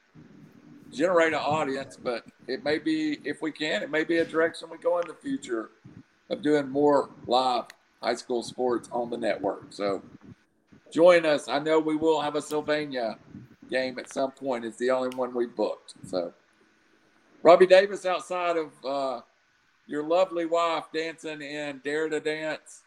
generate 0.92 1.34
an 1.34 1.40
audience, 1.40 1.98
but 2.02 2.26
it 2.48 2.64
may 2.64 2.78
be, 2.78 3.20
if 3.24 3.42
we 3.42 3.52
can, 3.52 3.84
it 3.84 3.90
may 3.90 4.04
be 4.04 4.18
a 4.18 4.26
direction 4.26 4.70
we 4.70 4.78
go 4.78 5.00
in 5.00 5.08
the 5.08 5.14
future 5.14 5.72
of 6.30 6.42
doing 6.42 6.70
more 6.70 7.10
live 7.26 7.66
high 8.02 8.16
school 8.16 8.44
sports 8.44 8.90
on 8.92 9.10
the 9.10 9.18
network. 9.18 9.68
So 9.70 10.02
join 10.92 11.26
us. 11.26 11.48
I 11.48 11.60
know 11.60 11.80
we 11.80 11.96
will 11.96 12.22
have 12.22 12.36
a 12.36 12.42
Sylvania 12.42 13.18
game 13.74 13.98
at 14.00 14.12
some 14.14 14.32
point. 14.32 14.64
It's 14.66 14.78
the 14.78 14.92
only 14.92 15.16
one 15.16 15.34
we 15.34 15.48
booked. 15.48 15.96
So 16.06 16.34
Robbie 17.42 17.66
Davis, 17.68 18.06
outside 18.06 18.56
of 18.58 18.72
uh, 18.86 19.22
your 19.88 20.04
lovely 20.08 20.46
wife 20.46 20.86
dancing 20.94 21.42
in 21.42 21.82
Dare 21.84 22.08
to 22.10 22.20
Dance, 22.20 22.84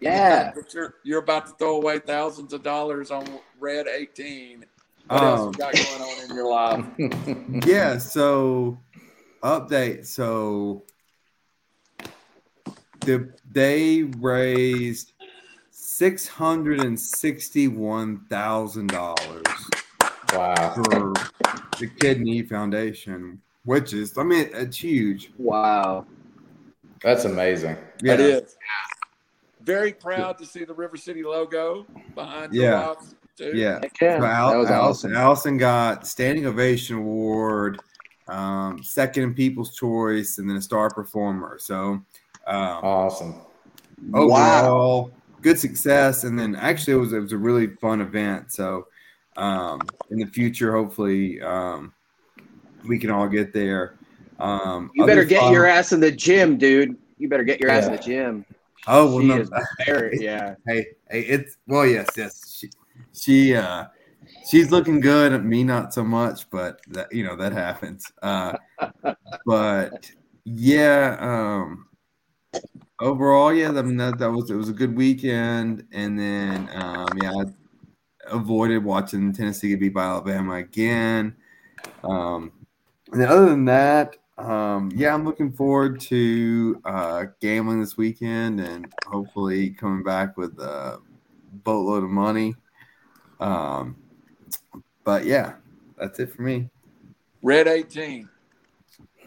Yeah. 0.00 0.52
you're, 0.72 0.94
you're 1.02 1.18
about 1.20 1.46
to 1.46 1.52
throw 1.58 1.76
away 1.76 1.98
thousands 1.98 2.52
of 2.52 2.62
dollars 2.62 3.10
on 3.10 3.26
Red 3.58 3.86
18. 3.88 4.64
What 5.08 5.22
else 5.22 5.40
Um, 5.40 5.46
you 5.48 5.52
got 5.58 5.74
going 5.74 6.02
on 6.02 6.30
in 6.30 6.36
your 6.36 6.48
life? 6.48 7.66
yeah. 7.66 7.98
So, 7.98 8.78
update. 9.42 10.06
So, 10.06 10.84
the, 13.00 13.30
they 13.52 14.04
raised 14.04 15.12
six 15.70 16.26
hundred 16.26 16.80
and 16.80 16.98
sixty-one 16.98 18.24
thousand 18.30 18.86
dollars 18.88 19.44
wow. 20.36 20.72
for 20.74 21.12
the 21.78 21.86
Kidney 22.00 22.42
Foundation, 22.42 23.40
which 23.64 23.92
is, 23.92 24.16
I 24.18 24.22
mean, 24.22 24.48
it's 24.52 24.76
huge. 24.76 25.32
Wow. 25.38 26.06
That's 27.02 27.24
amazing. 27.24 27.76
Yeah. 28.02 28.14
It 28.14 28.20
is. 28.20 28.56
Very 29.62 29.92
proud 29.92 30.38
to 30.38 30.46
see 30.46 30.64
the 30.64 30.74
River 30.74 30.96
City 30.96 31.22
logo 31.22 31.86
behind 32.14 32.52
your 32.52 32.64
Yeah. 32.64 32.88
wife, 32.88 33.14
too. 33.36 33.52
Yeah. 33.54 33.80
Heck 33.82 34.00
yeah. 34.00 34.18
So 34.18 34.24
Al- 34.26 34.52
Allison, 34.52 34.74
awesome. 34.74 35.16
Allison 35.16 35.56
got 35.56 36.06
standing 36.06 36.46
ovation 36.46 36.96
award, 36.96 37.80
um, 38.28 38.82
second 38.82 39.22
in 39.24 39.34
People's 39.34 39.74
Choice, 39.74 40.38
and 40.38 40.48
then 40.48 40.56
a 40.56 40.62
star 40.62 40.90
performer. 40.90 41.58
So 41.58 42.00
um, 42.46 42.80
Awesome. 42.82 43.34
overall, 44.12 45.10
good 45.40 45.58
success. 45.58 46.24
And 46.24 46.38
then 46.38 46.54
actually, 46.56 46.94
it 46.94 46.96
was 47.00 47.12
it 47.12 47.20
was 47.20 47.32
a 47.32 47.38
really 47.38 47.68
fun 47.68 48.00
event. 48.02 48.52
So 48.52 48.86
um, 49.36 49.80
in 50.10 50.18
the 50.18 50.26
future, 50.26 50.72
hopefully, 50.72 51.40
um, 51.40 51.92
we 52.86 52.98
can 52.98 53.10
all 53.10 53.28
get 53.28 53.52
there. 53.52 53.96
Um, 54.38 54.90
You 54.94 55.06
better 55.06 55.24
get 55.24 55.40
fun- 55.40 55.52
your 55.52 55.66
ass 55.66 55.92
in 55.92 56.00
the 56.00 56.10
gym, 56.12 56.58
dude. 56.58 56.96
You 57.18 57.28
better 57.28 57.44
get 57.44 57.60
your 57.60 57.70
ass 57.70 57.86
in 57.86 57.92
the 57.92 57.98
gym. 57.98 58.44
Oh 58.86 59.06
well, 59.06 59.20
she 59.20 59.28
no, 59.28 59.44
very, 59.86 60.18
yeah. 60.20 60.56
hey, 60.66 60.86
hey, 61.10 61.20
it's 61.20 61.56
well, 61.66 61.86
yes, 61.86 62.06
yes. 62.16 62.58
She, 62.58 62.68
she 63.14 63.54
uh, 63.54 63.86
she's 64.50 64.70
looking 64.70 65.00
good. 65.00 65.42
Me, 65.44 65.64
not 65.64 65.94
so 65.94 66.04
much, 66.04 66.50
but 66.50 66.80
that 66.88 67.10
you 67.10 67.24
know 67.24 67.36
that 67.36 67.52
happens. 67.52 68.04
Uh, 68.20 68.56
but 69.46 70.10
yeah, 70.44 71.16
um, 71.18 71.86
overall, 73.00 73.54
yeah, 73.54 73.70
I 73.70 73.82
mean 73.82 73.96
that, 73.96 74.18
that 74.18 74.30
was 74.30 74.50
it 74.50 74.56
was 74.56 74.68
a 74.68 74.74
good 74.74 74.94
weekend, 74.94 75.86
and 75.92 76.18
then 76.18 76.68
um, 76.74 77.08
yeah, 77.16 77.30
I 77.32 77.44
avoided 78.26 78.84
watching 78.84 79.32
Tennessee 79.32 79.68
get 79.70 79.80
beat 79.80 79.94
by 79.94 80.04
Alabama 80.04 80.54
again. 80.54 81.36
Um, 82.02 82.52
and 83.12 83.20
then 83.20 83.28
other 83.28 83.46
than 83.46 83.64
that, 83.66 84.16
um, 84.38 84.90
yeah, 84.94 85.14
I'm 85.14 85.24
looking 85.24 85.52
forward 85.52 86.00
to 86.02 86.80
uh, 86.84 87.24
gambling 87.40 87.80
this 87.80 87.96
weekend 87.96 88.60
and 88.60 88.92
hopefully 89.06 89.70
coming 89.70 90.02
back 90.02 90.36
with 90.36 90.58
a 90.58 90.98
boatload 91.64 92.02
of 92.02 92.10
money. 92.10 92.54
Um, 93.40 93.96
but 95.04 95.24
yeah, 95.24 95.54
that's 95.96 96.18
it 96.18 96.34
for 96.34 96.42
me. 96.42 96.68
Red 97.42 97.68
18. 97.68 98.28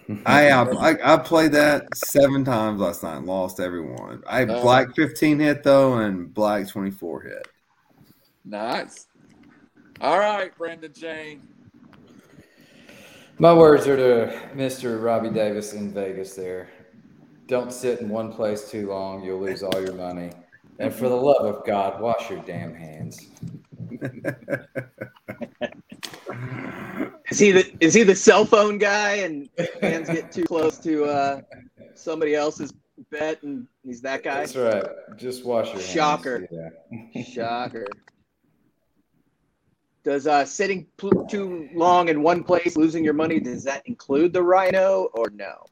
I, 0.26 0.49
uh, 0.49 0.74
I 0.78 1.14
I 1.14 1.18
played 1.18 1.52
that 1.52 1.95
seven 1.95 2.45
times 2.45 2.80
last 2.80 3.03
night 3.03 3.18
and 3.18 3.26
lost 3.28 3.60
every 3.60 3.82
one. 3.82 4.24
I 4.26 4.44
Oh. 4.44 4.61
black 4.61 4.95
15 4.95 5.40
hit 5.40 5.64
though 5.64 5.95
and 5.95 6.34
black 6.34 6.68
24 6.68 7.22
hit. 7.22 7.48
Nice. 8.48 9.07
All 9.99 10.19
right, 10.19 10.57
Brandon 10.57 10.94
Jane. 10.94 11.41
My 13.40 13.53
words 13.53 13.88
are 13.88 13.98
to 13.98 14.49
Mr. 14.56 15.03
Robbie 15.03 15.32
Davis 15.32 15.74
in 15.74 15.94
Vegas 15.94 16.34
there. 16.34 16.69
Don't 17.48 17.74
sit 17.74 17.99
in 17.99 18.10
one 18.10 18.32
place 18.32 18.72
too 18.72 18.88
long. 18.88 19.24
You'll 19.24 19.41
lose 19.41 19.64
all 19.64 19.82
your 19.82 19.94
money. 19.94 20.32
And 20.80 20.94
for 20.94 21.10
the 21.10 21.15
love 21.15 21.45
of 21.45 21.65
God, 21.65 21.99
wash 21.99 22.30
your 22.30 22.40
damn 22.40 22.74
hands. 22.74 23.28
Is 27.30 27.40
he 27.40 27.52
the 27.52 27.76
is 27.82 27.94
he 27.94 28.03
the 28.03 28.15
cell 28.15 28.45
phone 28.45 28.78
guy 28.78 29.15
and 29.15 29.49
hands 29.82 30.07
get 30.07 30.32
too 30.32 30.45
close 30.45 30.78
to 30.80 31.06
uh, 31.06 31.41
somebody 31.95 32.36
else's 32.36 32.74
bet 33.11 33.44
and 33.44 33.68
he's 33.84 34.02
that 34.02 34.24
guy? 34.24 34.45
That's 34.45 34.56
right. 34.56 34.86
Just 35.18 35.44
wash 35.44 35.68
your 35.68 35.76
hands. 35.76 35.90
Shocker. 35.90 36.48
Yeah. 36.49 37.24
Shocker. 37.24 37.88
Does 40.08 40.26
uh, 40.26 40.46
sitting 40.46 40.88
pl- 40.96 41.26
too 41.26 41.68
long 41.74 42.08
in 42.08 42.24
one 42.24 42.42
place, 42.42 42.78
losing 42.78 43.04
your 43.04 43.12
money, 43.14 43.42
does 43.42 43.66
that 43.66 43.86
include 43.88 44.32
the 44.32 44.42
rhino 44.42 45.10
or 45.14 45.30
no? 45.32 45.66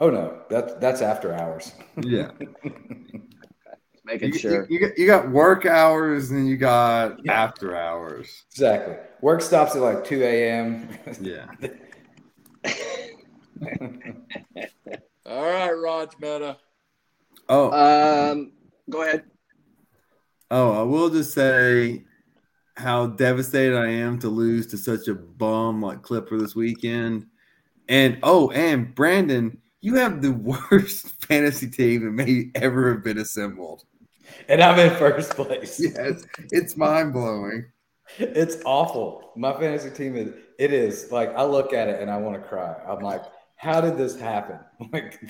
Oh 0.00 0.10
no, 0.10 0.42
that's 0.50 0.74
that's 0.80 1.00
after 1.00 1.32
hours. 1.32 1.72
yeah. 2.02 2.32
Just 2.64 4.04
making 4.04 4.32
You, 4.32 4.38
sure. 4.40 4.66
you, 4.68 4.78
you 4.80 4.80
got, 4.88 4.98
you 4.98 5.06
got 5.06 5.30
work 5.30 5.66
hours 5.66 6.32
and 6.32 6.48
you 6.48 6.56
got 6.56 7.24
after 7.28 7.76
hours. 7.76 8.42
Exactly. 8.50 8.96
Work 9.20 9.42
stops 9.42 9.76
at 9.76 9.82
like 9.82 10.02
2 10.02 10.24
a.m. 10.24 10.88
Yeah. 11.20 11.46
All 15.26 15.44
right, 15.44 15.70
Raj 15.70 16.08
Meta. 16.20 16.56
Oh, 17.48 17.70
Um, 17.70 18.50
go 18.90 19.02
ahead. 19.02 19.22
oh, 20.50 20.72
I 20.72 20.82
will 20.82 21.08
just 21.08 21.32
say 21.34 22.02
how 22.80 23.06
devastated 23.06 23.76
I 23.76 23.88
am 23.88 24.18
to 24.20 24.28
lose 24.28 24.66
to 24.68 24.78
such 24.78 25.08
a 25.08 25.14
bum 25.14 25.82
like 25.82 26.02
Clipper 26.02 26.38
this 26.38 26.54
weekend. 26.56 27.26
And 27.88 28.18
oh, 28.22 28.50
and 28.50 28.94
Brandon, 28.94 29.58
you 29.80 29.96
have 29.96 30.22
the 30.22 30.32
worst 30.70 31.06
fantasy 31.26 31.68
team 31.70 32.04
that 32.04 32.12
may 32.12 32.50
ever 32.54 32.92
have 32.94 33.04
been 33.04 33.18
assembled. 33.18 33.84
and 34.48 34.62
I'm 34.62 34.78
in 34.78 34.96
first 34.96 35.32
place. 35.32 35.80
Yes, 35.96 36.24
it's 36.50 36.76
mind 36.76 37.12
blowing. 37.12 37.66
It's 38.18 38.58
awful. 38.64 39.32
My 39.36 39.52
fantasy 39.52 39.90
team 39.90 40.16
is 40.16 40.32
it 40.58 40.72
is 40.72 41.10
like 41.12 41.30
I 41.36 41.44
look 41.44 41.72
at 41.72 41.88
it 41.88 42.00
and 42.00 42.10
I 42.10 42.16
want 42.18 42.40
to 42.42 42.48
cry. 42.48 42.74
I'm 42.88 43.00
like, 43.00 43.22
how 43.56 43.80
did 43.80 43.96
this 43.96 44.18
happen? 44.18 44.58
Like 44.92 45.20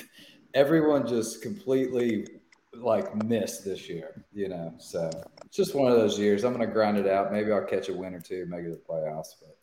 everyone 0.55 1.06
just 1.06 1.43
completely 1.43 2.27
like 2.74 3.14
missed 3.24 3.64
this 3.64 3.88
year, 3.88 4.24
you 4.32 4.48
know. 4.48 4.74
So 4.78 5.10
it's 5.44 5.56
just 5.56 5.74
one 5.74 5.90
of 5.90 5.98
those 5.98 6.18
years. 6.18 6.44
I'm 6.44 6.52
gonna 6.52 6.66
grind 6.66 6.98
it 6.98 7.06
out. 7.09 7.32
Maybe 7.32 7.52
I'll 7.52 7.64
catch 7.64 7.88
a 7.88 7.92
win 7.94 8.14
or 8.14 8.20
two, 8.20 8.47
make 8.47 8.64
it 8.64 8.70
the 8.70 8.92
playoffs, 8.92 9.34
but 9.40 9.56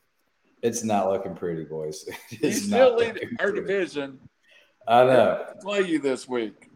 it's 0.61 0.84
not 0.84 1.09
looking 1.09 1.35
pretty, 1.35 1.63
boys. 1.63 2.05
You 2.41 2.51
still 2.51 2.95
lead 2.95 3.19
our 3.39 3.47
pretty. 3.51 3.61
division. 3.61 4.19
I 4.88 5.03
know. 5.03 5.45
Play 5.61 5.81
you 5.81 5.99
this 5.99 6.27
week. 6.27 6.69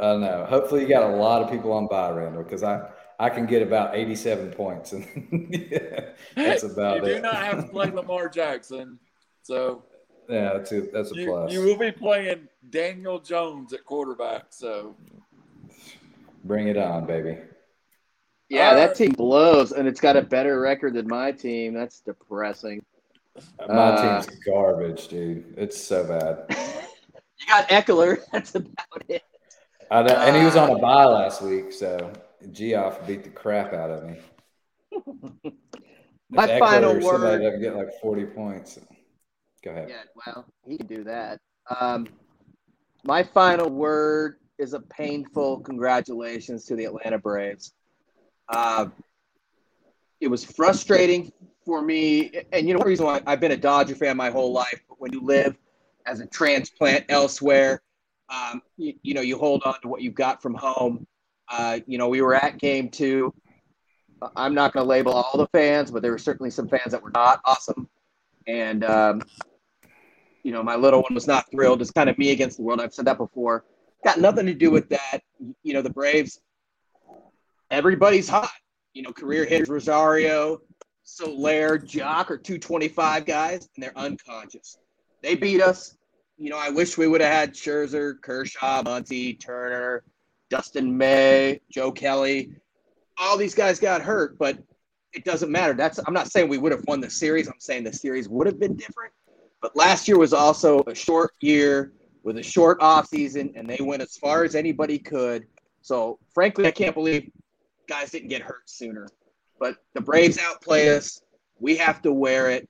I 0.00 0.16
know. 0.16 0.46
Hopefully, 0.48 0.82
you 0.82 0.88
got 0.88 1.10
a 1.10 1.16
lot 1.16 1.42
of 1.42 1.50
people 1.50 1.72
on 1.72 1.86
by 1.88 2.10
Randall, 2.10 2.42
because 2.42 2.62
I 2.62 2.88
I 3.20 3.30
can 3.30 3.46
get 3.46 3.62
about 3.62 3.94
87 3.94 4.50
points, 4.52 4.92
and 4.92 5.06
yeah, 5.70 6.10
that's 6.34 6.64
about 6.64 6.98
you 7.04 7.04
it. 7.12 7.14
do 7.16 7.22
not 7.22 7.36
have 7.36 7.64
to 7.64 7.68
play 7.70 7.90
Lamar 7.90 8.28
Jackson. 8.28 8.98
So 9.42 9.84
Yeah, 10.28 10.54
that's 10.54 10.72
a 10.72 10.80
that's 10.92 11.12
a 11.12 11.14
you, 11.14 11.26
plus. 11.26 11.52
you 11.52 11.60
will 11.62 11.76
be 11.78 11.92
playing 11.92 12.48
Daniel 12.70 13.20
Jones 13.20 13.72
at 13.72 13.84
quarterback. 13.84 14.46
So 14.50 14.96
Bring 16.44 16.68
it 16.68 16.76
on, 16.76 17.06
baby. 17.06 17.38
Yeah, 18.50 18.68
All 18.70 18.74
that 18.76 18.94
team 18.94 19.12
blows, 19.12 19.72
and 19.72 19.88
it's 19.88 20.00
got 20.00 20.16
a 20.16 20.22
better 20.22 20.60
record 20.60 20.94
than 20.94 21.08
my 21.08 21.32
team. 21.32 21.72
That's 21.74 22.00
depressing. 22.00 22.84
My 23.66 23.74
Uh, 23.74 24.22
team's 24.22 24.38
garbage, 24.46 25.08
dude. 25.08 25.54
It's 25.56 25.82
so 25.82 26.04
bad. 26.04 26.46
You 27.40 27.48
got 27.48 27.68
Ekeler. 27.68 28.20
That's 28.32 28.54
about 28.54 29.02
it. 29.08 29.22
I 29.90 30.02
know, 30.02 30.14
and 30.14 30.36
he 30.36 30.44
was 30.44 30.54
Uh, 30.56 30.62
on 30.64 30.70
a 30.70 30.78
bye 30.78 31.04
last 31.04 31.42
week, 31.42 31.72
so 31.72 32.10
Geoff 32.52 33.04
beat 33.08 33.24
the 33.24 33.28
crap 33.30 33.72
out 33.74 33.90
of 33.90 34.04
me. 34.04 34.18
My 36.30 36.46
Ekeler 36.46 36.58
final 36.60 36.90
or 36.96 37.00
somebody 37.02 37.22
word- 37.38 37.42
doesn't 37.42 37.60
get 37.60 37.74
like 37.76 37.88
40 38.00 38.24
points. 38.26 38.78
Go 39.64 39.72
ahead. 39.72 39.88
Yeah, 39.90 40.02
well, 40.24 40.46
he 40.66 40.78
can 40.78 40.86
do 40.86 41.04
that. 41.04 41.40
Um, 41.80 42.06
my 43.02 43.22
final 43.24 43.68
word 43.68 44.36
is 44.58 44.72
a 44.72 44.80
painful 44.80 45.60
congratulations 45.60 46.64
to 46.66 46.76
the 46.76 46.84
Atlanta 46.84 47.18
Braves. 47.18 47.74
Uh, 48.48 48.86
it 50.20 50.28
was 50.28 50.44
frustrating 50.44 51.32
for 51.64 51.82
me, 51.82 52.30
and 52.52 52.68
you 52.68 52.74
know 52.74 52.80
the 52.80 52.86
reason 52.86 53.06
why 53.06 53.20
I've 53.26 53.40
been 53.40 53.52
a 53.52 53.56
Dodger 53.56 53.94
fan 53.94 54.16
my 54.16 54.30
whole 54.30 54.52
life. 54.52 54.80
But 54.88 55.00
when 55.00 55.12
you 55.12 55.22
live 55.22 55.56
as 56.06 56.20
a 56.20 56.26
transplant 56.26 57.06
elsewhere, 57.08 57.82
um, 58.28 58.62
you, 58.76 58.94
you 59.02 59.14
know 59.14 59.20
you 59.20 59.38
hold 59.38 59.62
on 59.64 59.80
to 59.82 59.88
what 59.88 60.02
you've 60.02 60.14
got 60.14 60.42
from 60.42 60.54
home. 60.54 61.06
Uh, 61.48 61.80
you 61.86 61.98
know 61.98 62.08
we 62.08 62.22
were 62.22 62.34
at 62.34 62.58
Game 62.58 62.88
Two. 62.90 63.34
I'm 64.36 64.54
not 64.54 64.72
going 64.72 64.84
to 64.84 64.88
label 64.88 65.12
all 65.12 65.36
the 65.36 65.48
fans, 65.48 65.90
but 65.90 66.00
there 66.00 66.12
were 66.12 66.18
certainly 66.18 66.50
some 66.50 66.68
fans 66.68 66.92
that 66.92 67.02
were 67.02 67.10
not 67.10 67.40
awesome. 67.44 67.88
And 68.46 68.84
um, 68.84 69.22
you 70.42 70.52
know, 70.52 70.62
my 70.62 70.76
little 70.76 71.02
one 71.02 71.14
was 71.14 71.26
not 71.26 71.50
thrilled. 71.50 71.82
It's 71.82 71.90
kind 71.90 72.08
of 72.08 72.16
me 72.18 72.30
against 72.30 72.58
the 72.58 72.62
world. 72.62 72.80
I've 72.80 72.94
said 72.94 73.06
that 73.06 73.18
before. 73.18 73.64
Got 74.04 74.20
nothing 74.20 74.46
to 74.46 74.54
do 74.54 74.70
with 74.70 74.88
that. 74.90 75.20
You 75.62 75.74
know, 75.74 75.82
the 75.82 75.90
Braves, 75.90 76.40
everybody's 77.70 78.28
hot. 78.28 78.50
You 78.92 79.02
know, 79.02 79.12
career 79.12 79.44
hitters 79.44 79.68
Rosario, 79.68 80.60
Soler, 81.02 81.78
Joc 81.78 82.30
are 82.30 82.38
225 82.38 83.26
guys, 83.26 83.68
and 83.74 83.82
they're 83.82 83.96
unconscious. 83.98 84.78
They 85.22 85.34
beat 85.34 85.60
us. 85.60 85.96
You 86.36 86.50
know, 86.50 86.58
I 86.58 86.70
wish 86.70 86.96
we 86.96 87.08
would 87.08 87.20
have 87.20 87.32
had 87.32 87.54
Scherzer, 87.54 88.20
Kershaw, 88.20 88.82
Muncy, 88.82 89.40
Turner, 89.40 90.04
Dustin 90.50 90.96
May, 90.96 91.60
Joe 91.70 91.90
Kelly. 91.90 92.52
All 93.18 93.36
these 93.36 93.54
guys 93.54 93.80
got 93.80 94.02
hurt, 94.02 94.38
but 94.38 94.58
it 95.12 95.24
doesn't 95.24 95.50
matter. 95.50 95.74
That's 95.74 95.98
I'm 96.06 96.14
not 96.14 96.30
saying 96.30 96.48
we 96.48 96.58
would 96.58 96.72
have 96.72 96.84
won 96.86 97.00
the 97.00 97.10
series. 97.10 97.48
I'm 97.48 97.54
saying 97.58 97.84
the 97.84 97.92
series 97.92 98.28
would 98.28 98.46
have 98.46 98.60
been 98.60 98.76
different. 98.76 99.12
But 99.62 99.76
last 99.76 100.06
year 100.08 100.18
was 100.18 100.32
also 100.32 100.82
a 100.86 100.94
short 100.94 101.32
year 101.40 101.92
with 102.24 102.38
a 102.38 102.42
short 102.42 102.78
off 102.80 103.06
season, 103.06 103.52
and 103.54 103.68
they 103.68 103.78
went 103.80 104.02
as 104.02 104.16
far 104.16 104.42
as 104.44 104.54
anybody 104.54 104.98
could. 104.98 105.46
So, 105.82 106.18
frankly, 106.32 106.66
I 106.66 106.70
can't 106.70 106.94
believe 106.94 107.30
guys 107.86 108.10
didn't 108.10 108.28
get 108.28 108.42
hurt 108.42 108.68
sooner. 108.68 109.06
But 109.60 109.76
the 109.92 110.00
Braves 110.00 110.38
outplay 110.38 110.88
us. 110.88 111.20
We 111.60 111.76
have 111.76 112.02
to 112.02 112.12
wear 112.12 112.50
it. 112.50 112.68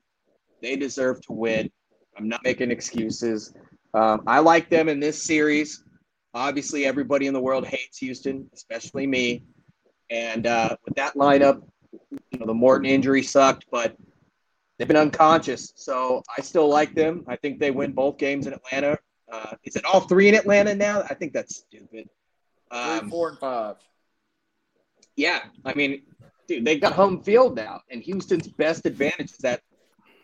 They 0.60 0.76
deserve 0.76 1.20
to 1.22 1.32
win. 1.32 1.70
I'm 2.16 2.28
not 2.28 2.40
making 2.44 2.70
excuses. 2.70 3.54
Um, 3.94 4.22
I 4.26 4.40
like 4.40 4.68
them 4.68 4.88
in 4.88 5.00
this 5.00 5.22
series. 5.22 5.84
Obviously, 6.34 6.84
everybody 6.84 7.26
in 7.26 7.32
the 7.32 7.40
world 7.40 7.64
hates 7.64 7.98
Houston, 7.98 8.48
especially 8.52 9.06
me. 9.06 9.44
And 10.10 10.46
uh, 10.46 10.76
with 10.84 10.94
that 10.96 11.14
lineup, 11.14 11.62
you 11.92 12.38
know, 12.38 12.46
the 12.46 12.54
Morton 12.54 12.86
injury 12.86 13.22
sucked, 13.22 13.66
but 13.70 13.96
they've 14.78 14.88
been 14.88 14.96
unconscious. 14.96 15.72
So 15.76 16.22
I 16.36 16.42
still 16.42 16.68
like 16.68 16.94
them. 16.94 17.24
I 17.28 17.36
think 17.36 17.60
they 17.60 17.70
win 17.70 17.92
both 17.92 18.18
games 18.18 18.46
in 18.46 18.52
Atlanta. 18.52 18.98
Uh, 19.30 19.54
is 19.64 19.76
it 19.76 19.84
all 19.84 20.00
three 20.00 20.28
in 20.28 20.34
Atlanta 20.34 20.74
now? 20.74 21.02
I 21.08 21.14
think 21.14 21.32
that's 21.32 21.56
stupid. 21.56 22.08
three, 22.70 22.78
Um, 22.78 23.10
four, 23.10 23.30
and 23.30 23.38
five. 23.38 23.76
yeah, 25.16 25.40
I 25.64 25.74
mean, 25.74 26.02
dude, 26.48 26.64
they 26.64 26.78
got 26.78 26.92
home 26.92 27.22
field 27.22 27.56
now, 27.56 27.80
and 27.90 28.02
Houston's 28.02 28.48
best 28.48 28.84
advantage 28.86 29.30
is 29.32 29.38
that 29.38 29.60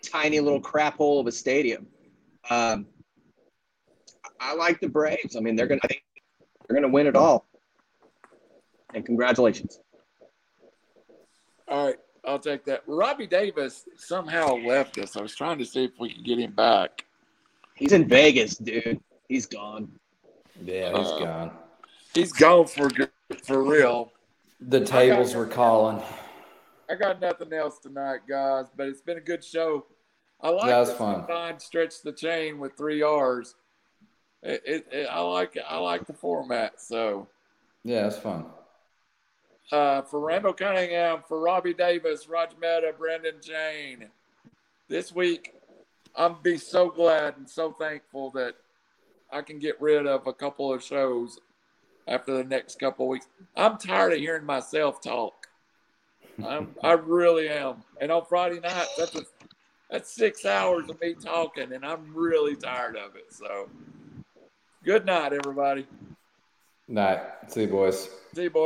tiny 0.03 0.41
little 0.41 0.61
crap 0.61 0.97
hole 0.97 1.21
of 1.21 1.27
a 1.27 1.33
stadium. 1.33 1.87
Um, 2.49 2.87
I 4.41 4.55
like 4.55 4.81
the 4.81 4.89
Braves. 4.89 5.37
I 5.37 5.41
mean, 5.41 5.57
they're 5.57 5.67
gonna 5.67 5.81
they're 6.69 6.75
gonna 6.81 6.93
win 6.93 7.07
it 7.07 7.17
all. 7.17 7.47
And 8.95 9.05
congratulations. 9.07 9.79
All 11.69 11.87
right, 11.87 11.97
I'll 12.25 12.39
take 12.39 12.65
that. 12.65 12.83
Robbie 12.87 13.27
Davis 13.27 13.85
somehow 13.97 14.57
left 14.57 14.99
us. 14.99 15.17
I 15.17 15.23
was 15.23 15.35
trying 15.37 15.59
to 15.59 15.65
see 15.65 15.85
if 15.85 15.93
we 16.01 16.13
could 16.15 16.25
get 16.25 16.39
him 16.39 16.53
back. 16.53 17.05
He's 17.81 17.93
in 17.93 18.07
Vegas, 18.07 18.57
dude. 18.59 19.01
He's 19.27 19.47
gone. 19.47 19.91
Yeah, 20.63 20.91
he's 20.97 21.09
Uh, 21.09 21.19
gone. 21.19 21.51
He's 22.13 22.33
gone 22.33 22.67
for 22.67 22.89
good, 22.89 23.11
for 23.43 23.63
real. 23.65 24.13
The 24.61 24.85
tables 24.85 25.35
were 25.35 25.47
calling. 25.47 26.03
I 26.91 26.95
got 26.97 27.21
nothing 27.23 27.53
else 27.55 27.79
tonight, 27.79 28.21
guys, 28.29 28.67
but 28.77 28.87
it's 28.89 29.01
been 29.01 29.17
a 29.17 29.23
good 29.23 29.43
show. 29.43 29.87
I 30.43 30.51
like 30.51 30.67
That's 30.69 30.91
the 30.91 30.97
fun. 30.97 31.15
combined 31.21 31.63
stretch 31.63 32.03
the 32.03 32.13
chain 32.13 32.59
with 32.59 32.77
three 32.77 33.01
R's. 33.01 33.55
It, 34.43 34.63
it, 34.67 34.87
it, 34.93 35.07
I 35.11 35.21
like 35.21 35.57
I 35.67 35.79
like 35.79 36.07
the 36.07 36.13
format. 36.13 36.81
So 36.83 37.29
Yeah, 37.83 38.07
it's 38.07 38.19
fun. 38.19 38.45
uh, 39.73 40.03
for 40.03 40.21
Randall 40.21 40.53
Cunningham, 40.53 41.23
for 41.27 41.41
Robbie 41.41 41.73
Davis, 41.75 42.29
Roger 42.29 42.57
Meta, 42.61 42.93
Brendan 42.99 43.37
Jane, 43.43 44.09
this 44.89 45.15
week 45.15 45.55
I'm 46.17 46.37
be 46.43 46.59
so 46.59 46.91
glad 46.91 47.37
and 47.37 47.49
so 47.49 47.73
thankful 47.73 48.31
that 48.33 48.55
I 49.33 49.43
can 49.43 49.59
get 49.59 49.81
rid 49.81 50.07
of 50.07 50.27
a 50.27 50.33
couple 50.33 50.73
of 50.73 50.83
shows 50.83 51.39
after 52.09 52.37
the 52.37 52.45
next 52.45 52.79
couple 52.81 53.07
of 53.07 53.11
weeks. 53.11 53.29
I'm 53.57 53.79
tired 53.79 54.13
of 54.13 54.19
hearing 54.19 54.45
myself 54.45 55.01
talk. 55.01 55.47
I'm, 56.47 56.75
I 56.83 56.93
really 56.93 57.49
am. 57.49 57.83
And 58.01 58.11
on 58.11 58.25
Friday 58.25 58.61
night, 58.61 58.87
that's 58.97 59.15
a, 59.15 59.23
that's 59.91 60.13
six 60.13 60.45
hours 60.45 60.89
of 60.89 61.01
me 61.01 61.15
talking, 61.15 61.73
and 61.73 61.85
I'm 61.85 62.15
really 62.15 62.57
tired 62.57 62.97
of 62.97 63.17
it. 63.17 63.27
So, 63.31 63.69
good 64.85 65.05
night, 65.05 65.33
everybody. 65.33 65.87
Night. 66.89 67.21
See 67.49 67.63
you, 67.63 67.69
boys. 67.69 68.09
See 68.35 68.45
you, 68.45 68.51
boys. 68.51 68.59